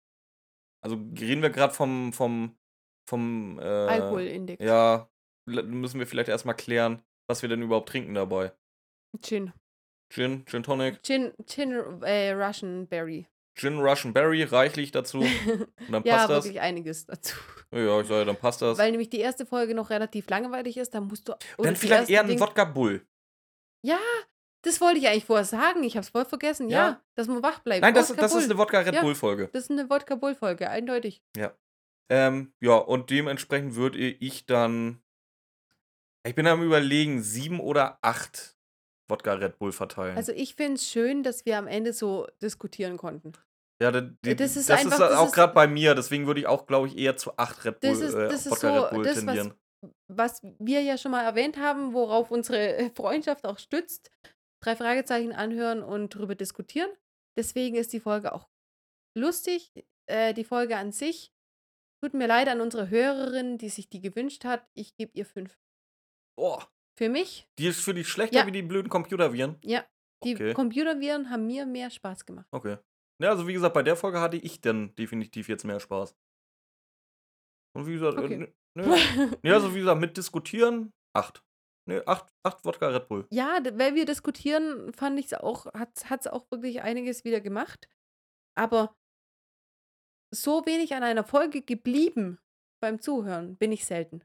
also 0.83 0.97
reden 1.19 1.43
wir 1.43 1.51
gerade 1.51 1.75
vom, 1.75 2.13
vom 2.13 2.57
vom 3.09 3.59
äh, 3.59 3.63
Alkoholindex. 3.63 4.63
Ja, 4.63 5.09
müssen 5.47 5.99
wir 5.99 6.07
vielleicht 6.07 6.29
erstmal 6.29 6.57
klären, 6.57 7.03
was 7.29 7.43
wir 7.43 7.49
denn 7.49 7.63
überhaupt 7.63 7.89
trinken 7.89 8.15
dabei. 8.15 8.53
Gin. 9.23 9.53
Gin, 10.13 10.45
Gin 10.47 10.63
Tonic, 10.63 11.03
Gin, 11.03 11.33
Gin 11.47 11.73
äh, 12.03 12.33
Russian 12.33 12.87
Berry. 12.87 13.27
Gin 13.59 13.79
Russian 13.79 14.13
Berry, 14.13 14.43
reichlich 14.43 14.93
dazu. 14.93 15.21
Und 15.49 15.91
dann 15.91 16.05
ja, 16.05 16.17
passt 16.17 16.31
das. 16.31 16.45
wirklich 16.45 16.61
einiges 16.61 17.07
dazu. 17.07 17.37
Ja, 17.75 18.01
ich 18.01 18.07
sage, 18.07 18.25
dann 18.25 18.37
passt 18.37 18.63
das. 18.63 18.79
Weil 18.79 18.91
nämlich 18.93 19.11
die 19.11 19.19
erste 19.19 19.45
Folge 19.45 19.75
noch 19.75 19.91
relativ 19.91 20.29
langweilig 20.31 20.77
ist, 20.77 20.95
dann 20.95 21.05
musst 21.09 21.29
du. 21.29 21.35
dann 21.59 21.77
vielleicht 21.77 22.09
eher 22.09 22.21
ein 22.23 22.29
Ding- 22.29 22.41
Wodka 22.41 22.65
Bull. 22.65 23.05
Ja, 23.83 23.99
das 24.63 24.81
wollte 24.81 24.99
ich 24.99 25.09
eigentlich 25.09 25.25
vorher 25.25 25.45
sagen. 25.45 25.83
Ich 25.85 25.97
habe 25.97 26.03
es 26.05 26.09
voll 26.11 26.25
vergessen. 26.25 26.69
Ja, 26.71 26.89
Ja. 26.89 27.03
dass 27.15 27.27
man 27.29 27.43
wach 27.43 27.59
bleibt. 27.61 27.83
Nein, 27.83 27.95
das, 27.95 28.15
das 28.15 28.35
ist 28.35 28.45
eine 28.45 28.57
Wodka 28.59 28.79
Red 28.81 28.95
Ja. 28.95 29.01
Bull 29.03 29.15
Folge. 29.15 29.49
Das 29.53 29.65
ist 29.65 29.71
eine 29.71 29.89
Wodka 29.91 30.15
Bull 30.15 30.35
Folge, 30.35 30.71
eindeutig. 30.71 31.23
Ähm, 32.09 32.53
ja, 32.61 32.75
und 32.77 33.11
dementsprechend 33.11 33.75
würde 33.75 33.99
ich 33.99 34.47
dann. 34.47 35.03
Ich 36.25 36.35
bin 36.35 36.47
am 36.47 36.63
überlegen, 36.63 37.21
sieben 37.23 37.59
oder 37.61 37.99
acht 38.03 38.57
Wodka 39.09 39.35
Red 39.35 39.59
Bull 39.59 39.73
verteilen. 39.73 40.17
Also 40.17 40.33
ich 40.33 40.55
finde 40.55 40.75
es 40.75 40.89
schön, 40.89 41.23
dass 41.25 41.45
wir 41.47 41.59
am 41.59 41.67
Ende 41.67 41.93
so 41.93 42.27
diskutieren 42.43 42.97
konnten. 42.97 43.33
Ja, 43.83 43.91
die, 43.93 44.17
das 44.23 44.37
das 44.37 44.51
ist 44.53 44.57
ist, 44.57 44.71
einfach- 44.71 44.99
das 44.99 45.13
auch 45.19 45.27
ist- 45.27 45.35
gerade 45.35 45.53
bei 45.55 45.67
mir, 45.67 45.95
deswegen 45.95 46.27
würde 46.27 46.41
ich 46.41 46.47
auch, 46.47 46.67
glaube 46.67 46.89
ich, 46.89 46.97
eher 46.97 47.17
zu 47.17 47.37
acht 47.37 47.65
Red 47.65 47.81
Bull, 47.81 47.91
Das 47.91 48.01
ist- 48.01 48.15
äh, 48.15 48.29
das 48.29 48.47
ist 48.47 48.53
Wodka 48.53 48.75
so 48.77 48.83
Red 48.85 48.91
Bull 48.93 49.05
das, 49.05 49.17
was- 49.17 49.25
tendieren. 49.25 49.55
Was 50.11 50.41
wir 50.59 50.83
ja 50.83 50.97
schon 50.99 51.11
mal 51.13 51.23
erwähnt 51.25 51.59
haben, 51.59 51.93
worauf 51.93 52.31
unsere 52.31 52.79
Freundschaft 52.97 53.45
auch 53.47 53.59
stützt, 53.59 54.11
drei 54.63 54.75
Fragezeichen 54.75 55.33
anhören 55.33 55.83
und 55.83 56.11
drüber 56.15 56.35
diskutieren. 56.35 56.91
Deswegen 57.39 57.77
ist 57.77 57.93
die 57.93 58.01
Folge 58.01 58.33
auch 58.33 58.49
lustig. 59.17 59.73
Äh, 60.09 60.33
die 60.35 60.45
Folge 60.45 60.77
an 60.77 60.93
sich 60.93 61.33
tut 62.03 62.15
mir 62.15 62.27
leid 62.27 62.49
an 62.49 62.61
unsere 62.61 62.89
Hörerin, 62.91 63.59
die 63.59 63.69
sich 63.69 63.89
die 63.91 64.01
gewünscht 64.01 64.45
hat. 64.45 64.67
Ich 64.75 64.95
gebe 64.97 65.13
ihr 65.15 65.27
fünf. 65.27 65.59
Oh, 66.39 66.61
Für 66.99 67.09
mich, 67.11 67.47
die 67.59 67.67
ist 67.67 67.81
für 67.81 67.93
dich 67.95 68.09
schlechter 68.09 68.39
Ja. 68.41 68.47
wie 68.47 68.53
die 68.53 68.63
blöden 68.63 68.89
Computerviren. 68.89 69.59
ja, 69.63 69.85
die 70.25 70.35
Okay. 70.35 70.55
Computerviren 70.55 71.29
haben 71.31 71.47
mir 71.47 71.67
mehr 71.67 71.91
Spaß 71.91 72.25
gemacht. 72.25 72.47
Okay. 72.53 72.79
Ja, 73.23 73.31
also 73.31 73.47
wie 73.49 73.53
gesagt, 73.55 73.75
bei 73.75 73.83
der 73.83 73.97
Folge 73.97 74.21
hatte 74.21 74.37
ich 74.37 74.61
dann 74.61 74.95
definitiv 74.97 75.49
jetzt 75.49 75.65
mehr 75.65 75.81
Spaß. 75.81 76.15
Und 77.75 77.87
wie 77.87 77.93
gesagt, 77.95 78.19
Okay. 78.19 78.43
äh, 78.45 78.53
nö. 78.75 78.97
Ja, 79.43 79.55
also 79.55 79.75
wie 79.75 79.79
gesagt, 79.81 80.01
mit 80.01 80.17
diskutieren, 80.17 80.93
acht. 81.15 81.43
Ne, 81.89 82.03
acht, 82.07 82.33
acht 82.43 82.65
Wodka 82.65 82.89
Red 82.89 83.09
Bull. 83.09 83.27
Ja, 83.31 83.61
weil 83.75 83.95
wir 83.95 84.07
diskutieren, 84.07 84.93
fand 84.93 85.21
ich 85.21 85.27
es 85.27 85.35
auch, 85.35 85.67
hat 85.73 85.97
es 86.09 86.27
auch 86.27 86.51
wirklich 86.51 86.83
einiges 86.83 87.25
wieder 87.25 87.41
gemacht. 87.41 87.89
Aber 88.59 88.93
so 90.35 90.67
wenig 90.67 90.95
an 90.95 91.05
einer 91.05 91.23
Folge 91.23 91.63
geblieben 91.63 92.39
beim 92.83 93.01
Zuhören 93.01 93.57
bin 93.57 93.71
ich 93.71 93.87
selten. 93.87 94.23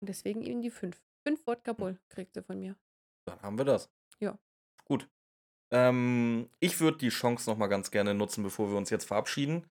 Und 0.00 0.08
deswegen 0.08 0.42
eben 0.42 0.62
die 0.62 0.70
fünf. 0.70 1.02
Fünf 1.26 1.46
Wodka 1.46 1.74
Bull 1.74 2.00
kriegt 2.08 2.32
sie 2.32 2.42
von 2.42 2.58
mir. 2.58 2.76
Dann 3.26 3.42
haben 3.42 3.58
wir 3.58 3.66
das. 3.66 3.90
Ja. 4.18 4.38
Gut. 4.86 5.06
Ähm, 5.72 6.48
ich 6.60 6.80
würde 6.80 6.98
die 6.98 7.08
Chance 7.10 7.48
noch 7.48 7.56
mal 7.56 7.68
ganz 7.68 7.90
gerne 7.90 8.14
nutzen, 8.14 8.42
bevor 8.42 8.70
wir 8.70 8.76
uns 8.76 8.90
jetzt 8.90 9.04
verabschieden. 9.04 9.64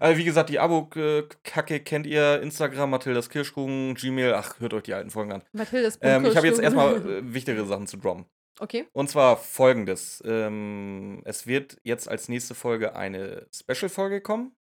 Also 0.00 0.18
wie 0.18 0.24
gesagt, 0.24 0.50
die 0.50 0.58
Abo-Kacke 0.58 1.80
kennt 1.80 2.06
ihr. 2.06 2.40
Instagram, 2.42 2.90
Mathildas 2.90 3.30
Kirschkuchen, 3.30 3.94
Gmail. 3.94 4.34
Ach, 4.34 4.58
hört 4.60 4.74
euch 4.74 4.82
die 4.84 4.94
alten 4.94 5.10
Folgen 5.10 5.32
an. 5.32 5.42
Mathildas 5.52 5.98
Ähm, 6.02 6.24
ich 6.26 6.36
habe 6.36 6.46
jetzt 6.46 6.60
erstmal 6.60 6.96
äh, 6.96 7.20
wichtigere 7.34 7.66
Sachen 7.66 7.86
zu 7.86 7.96
droppen. 7.96 8.26
Okay. 8.58 8.86
Und 8.92 9.10
zwar 9.10 9.36
folgendes. 9.36 10.22
Ähm, 10.26 11.20
es 11.24 11.46
wird 11.46 11.78
jetzt 11.84 12.08
als 12.08 12.28
nächste 12.28 12.54
Folge 12.54 12.96
eine 12.96 13.46
Special-Folge 13.54 14.20
kommen. 14.20 14.52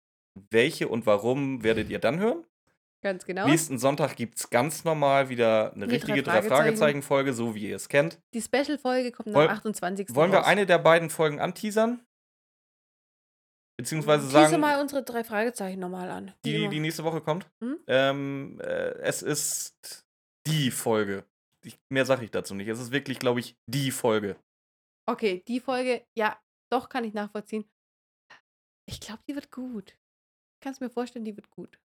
Welche 0.51 0.89
und 0.89 1.05
warum 1.05 1.63
werdet 1.63 1.89
ihr 1.89 1.99
dann 1.99 2.19
hören? 2.19 2.45
Ganz 3.05 3.23
genau. 3.23 3.45
Nächsten 3.45 3.77
Sonntag 3.77 4.15
gibt 4.15 4.39
es 4.39 4.49
ganz 4.49 4.83
normal 4.83 5.29
wieder 5.29 5.71
eine 5.73 5.85
Die 5.85 5.93
richtige 5.93 6.23
drei 6.23 6.41
Drei-Fragezeichen-Folge, 6.41 7.33
so 7.33 7.53
wie 7.53 7.69
ihr 7.69 7.75
es 7.75 7.87
kennt. 7.87 8.19
Die 8.33 8.41
Special-Folge 8.41 9.11
kommt 9.11 9.31
Woll- 9.35 9.45
am 9.47 9.51
28. 9.51 10.15
Wollen 10.15 10.31
wir 10.31 10.39
raus. 10.39 10.47
eine 10.47 10.65
der 10.65 10.79
beiden 10.79 11.11
Folgen 11.11 11.39
anteasern? 11.39 12.03
Beziehungsweise 13.77 14.23
Tease 14.27 14.49
sagen, 14.49 14.59
mal 14.59 14.81
unsere 14.81 15.03
drei 15.03 15.23
Fragezeichen 15.23 15.79
nochmal 15.79 16.09
an. 16.09 16.33
die, 16.45 16.67
die 16.67 16.79
nächste 16.79 17.03
Woche 17.03 17.21
kommt? 17.21 17.47
Hm? 17.63 17.77
Ähm, 17.85 18.59
äh, 18.61 18.95
es 19.03 19.21
ist 19.21 20.03
die 20.47 20.71
Folge. 20.71 21.25
Ich, 21.63 21.77
mehr 21.93 22.07
sage 22.07 22.25
ich 22.25 22.31
dazu 22.31 22.55
nicht. 22.55 22.69
Es 22.69 22.79
ist 22.79 22.91
wirklich, 22.91 23.19
glaube 23.19 23.39
ich, 23.39 23.55
die 23.67 23.91
Folge. 23.91 24.35
Okay, 25.07 25.43
die 25.47 25.59
Folge, 25.59 26.03
ja, 26.17 26.41
doch 26.71 26.89
kann 26.89 27.03
ich 27.03 27.13
nachvollziehen. 27.13 27.69
Ich 28.89 28.99
glaube, 28.99 29.21
die 29.29 29.35
wird 29.35 29.51
gut. 29.51 29.91
Ich 29.91 30.63
kann 30.63 30.73
es 30.73 30.79
mir 30.79 30.89
vorstellen, 30.89 31.25
die 31.25 31.35
wird 31.35 31.51
gut. 31.51 31.77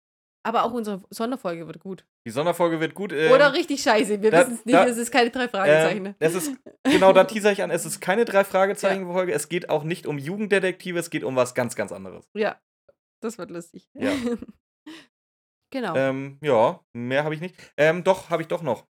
Aber 0.42 0.64
auch 0.64 0.72
unsere 0.72 1.02
Sonderfolge 1.10 1.66
wird 1.66 1.80
gut. 1.80 2.06
Die 2.26 2.30
Sonderfolge 2.30 2.80
wird 2.80 2.94
gut. 2.94 3.12
ähm, 3.12 3.30
Oder 3.30 3.52
richtig 3.52 3.82
scheiße. 3.82 4.22
Wir 4.22 4.32
wissen 4.32 4.54
es 4.54 4.64
nicht, 4.64 4.74
da- 4.74 4.86
es 4.86 4.96
ist 4.96 5.10
keine 5.10 5.30
drei 5.30 5.48
Fragezeichen. 5.48 5.98
Ähm, 5.98 6.02
ne? 6.04 6.16
es 6.18 6.34
ist, 6.34 6.52
genau, 6.84 7.12
da 7.12 7.24
teaser 7.24 7.52
ich 7.52 7.62
an, 7.62 7.70
es 7.70 7.84
ist 7.84 8.00
keine 8.00 8.24
drei 8.24 8.44
Fragezeichen-Folge, 8.44 9.32
es 9.32 9.48
geht 9.50 9.68
auch 9.68 9.84
nicht 9.84 10.06
um 10.06 10.16
Jugenddetektive, 10.18 10.98
es 10.98 11.10
geht 11.10 11.24
um 11.24 11.36
was 11.36 11.54
ganz, 11.54 11.76
ganz 11.76 11.92
anderes. 11.92 12.26
ja, 12.34 12.58
das 13.22 13.36
wird 13.36 13.50
lustig. 13.50 13.90
Ja. 13.92 14.12
genau. 15.70 15.94
Ähm, 15.94 16.38
ja, 16.42 16.80
mehr 16.94 17.24
habe 17.24 17.34
ich 17.34 17.40
nicht. 17.40 17.54
Ähm, 17.76 18.02
doch, 18.04 18.30
habe 18.30 18.42
ich 18.42 18.48
doch 18.48 18.62
noch. 18.62 18.86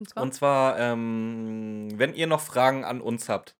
Und 0.00 0.08
zwar, 0.08 0.22
Und 0.24 0.34
zwar, 0.34 0.78
ähm, 0.80 1.88
wenn 1.94 2.14
ihr 2.14 2.26
noch 2.26 2.40
Fragen 2.40 2.84
an 2.84 3.00
uns 3.00 3.28
habt, 3.28 3.56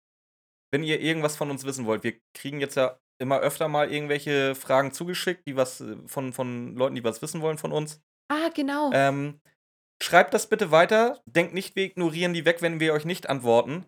wenn 0.73 0.83
ihr 0.83 1.01
irgendwas 1.01 1.37
von 1.37 1.51
uns 1.51 1.65
wissen 1.65 1.87
wollt, 1.87 2.03
wir 2.03 2.19
kriegen 2.37 2.61
jetzt 2.61 2.75
ja 2.75 2.99
immer 3.19 3.41
öfter 3.41 3.69
mal 3.69 3.91
irgendwelche 3.93 4.55
Fragen 4.55 4.93
zugeschickt, 4.93 5.47
die 5.47 5.57
was 5.57 5.81
äh, 5.81 5.97
von, 6.07 6.33
von 6.33 6.75
Leuten, 6.77 6.95
die 6.95 7.05
was 7.05 7.23
wissen 7.23 7.41
wollen 7.41 7.59
von 7.59 7.73
uns. 7.73 8.01
ah, 8.29 8.49
genau. 8.55 8.91
Ähm, 8.93 9.41
schreibt 10.03 10.35
das 10.35 10.49
bitte 10.49 10.71
weiter. 10.71 11.21
Denkt 11.27 11.55
nicht, 11.55 11.77
wir 11.77 11.85
ignorieren 11.85 12.35
die 12.35 12.45
weg, 12.45 12.61
wenn 12.63 12.81
wir 12.81 12.93
euch 12.93 13.05
nicht 13.05 13.29
antworten. 13.29 13.87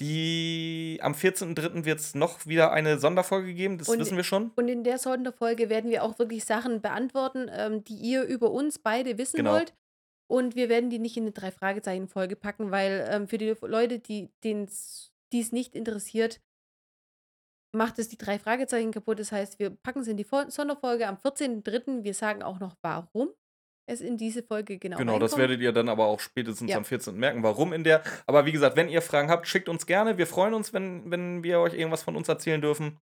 Die 0.00 0.98
am 1.02 1.12
14.03. 1.12 1.84
wird 1.84 2.00
es 2.00 2.14
noch 2.14 2.46
wieder 2.46 2.72
eine 2.72 2.98
Sonderfolge 2.98 3.54
geben, 3.54 3.78
das 3.78 3.88
Und- 3.88 4.00
wissen 4.00 4.16
wir 4.16 4.24
schon. 4.24 4.50
Und 4.56 4.68
in 4.68 4.82
der 4.82 4.98
Sonderfolge 4.98 5.68
werden 5.68 5.90
wir 5.90 6.02
auch 6.02 6.18
wirklich 6.18 6.44
Sachen 6.44 6.80
beantworten, 6.80 7.48
ähm, 7.52 7.84
die 7.84 7.94
ihr 7.94 8.24
über 8.24 8.50
uns 8.50 8.78
beide 8.80 9.16
wissen 9.18 9.36
Genau. 9.36 9.52
wollt. 9.52 9.74
Und 10.28 10.56
wir 10.56 10.68
werden 10.68 10.88
die 10.90 10.98
nicht 10.98 11.16
in 11.16 11.24
eine 11.24 11.32
Drei-Fragezeichen-Folge 11.32 12.36
packen, 12.36 12.70
weil 12.70 13.06
ähm, 13.10 13.28
für 13.28 13.38
die 13.38 13.54
Leute, 13.60 13.98
die 14.00 14.30
es 14.42 15.52
nicht 15.52 15.76
interessiert, 15.76 16.40
macht 17.72 17.98
es 17.98 18.08
die 18.08 18.18
drei 18.18 18.38
Fragezeichen 18.38 18.92
kaputt. 18.92 19.18
Das 19.18 19.32
heißt, 19.32 19.58
wir 19.58 19.70
packen 19.70 20.00
es 20.00 20.08
in 20.08 20.16
die 20.16 20.24
Fol- 20.24 20.50
Sonderfolge 20.50 21.06
am 21.08 21.16
14.03. 21.16 22.04
Wir 22.04 22.14
sagen 22.14 22.42
auch 22.42 22.60
noch, 22.60 22.76
warum 22.82 23.30
es 23.86 24.00
in 24.00 24.16
diese 24.16 24.42
Folge 24.42 24.78
genau 24.78 24.96
Genau, 24.98 25.18
das 25.18 25.36
werdet 25.36 25.60
ihr 25.60 25.72
dann 25.72 25.88
aber 25.88 26.06
auch 26.06 26.20
spätestens 26.20 26.70
Ja. 26.70 26.76
am 26.76 26.84
14. 26.84 27.16
merken, 27.18 27.42
warum 27.42 27.72
in 27.72 27.82
der. 27.84 28.02
Aber 28.26 28.46
wie 28.46 28.52
gesagt, 28.52 28.76
wenn 28.76 28.88
ihr 28.88 29.02
Fragen 29.02 29.28
habt, 29.30 29.48
schickt 29.48 29.68
uns 29.68 29.86
gerne. 29.86 30.18
Wir 30.18 30.26
freuen 30.26 30.54
uns, 30.54 30.72
wenn, 30.72 31.10
wenn 31.10 31.42
wir 31.42 31.58
euch 31.60 31.74
irgendwas 31.74 32.02
von 32.02 32.14
uns 32.16 32.28
erzählen 32.28 32.60
dürfen. 32.60 32.98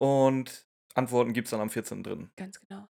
Und 0.00 0.66
Antworten 0.94 1.32
gibt 1.32 1.46
es 1.46 1.50
dann 1.50 1.60
am 1.60 1.68
14.3. 1.68 2.28
Ganz 2.36 2.60
genau. 2.60 2.88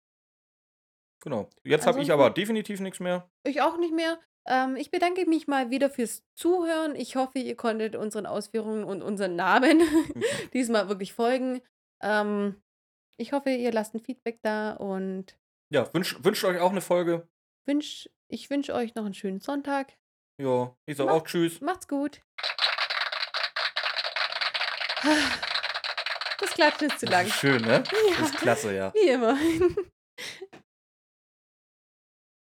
Genau. 1.24 1.50
Jetzt 1.64 1.88
habe 1.88 2.02
ich 2.02 2.12
aber 2.12 2.30
definitiv 2.30 2.80
nichts 2.80 3.00
mehr. 3.00 3.30
Ich 3.44 3.62
auch 3.62 3.78
nicht 3.78 3.94
mehr. 3.94 4.20
Ähm, 4.48 4.76
ich 4.78 4.92
bedanke 4.92 5.26
mich 5.26 5.48
mal 5.48 5.70
wieder 5.70 5.90
fürs 5.90 6.24
Zuhören. 6.36 6.96
Ich 6.96 7.16
hoffe, 7.16 7.40
ihr 7.40 7.56
konntet 7.56 7.96
unseren 7.96 8.26
Ausführungen 8.26 8.84
und 8.84 9.02
unseren 9.02 9.36
Namen 9.36 9.82
diesmal 10.54 10.88
wirklich 10.90 11.14
folgen. 11.14 11.62
Ähm, 12.02 12.62
ich 13.18 13.34
hoffe, 13.34 13.50
ihr 13.50 13.72
lasst 13.72 13.94
ein 13.94 14.00
Feedback 14.00 14.40
da 14.44 14.74
und 14.74 15.38
Ja, 15.74 15.92
wünscht 15.94 16.24
wünscht 16.24 16.44
euch 16.46 16.60
auch 16.60 16.72
eine 16.72 16.82
Folge. 16.82 17.28
wünsch, 17.66 18.10
ich 18.30 18.50
wünsche 18.50 18.74
euch 18.74 18.96
noch 18.96 19.06
einen 19.06 19.14
schönen 19.14 19.40
Sonntag. 19.42 19.94
Ja, 20.40 20.76
ich 20.86 20.98
sage 20.98 21.12
auch 21.12 21.24
Tschüss. 21.24 21.62
Macht's 21.62 21.88
gut. 21.88 22.22
Das 26.40 26.52
Klatschen 26.52 26.90
ist 26.90 27.00
zu 27.00 27.08
lang. 27.08 27.26
Schön, 27.28 27.62
ne? 27.64 27.84
Ja. 28.10 28.16
Das 28.20 28.30
ist 28.30 28.38
klasse, 28.38 28.76
ja. 28.76 28.94
Wie 28.94 29.10
immer. 29.10 29.36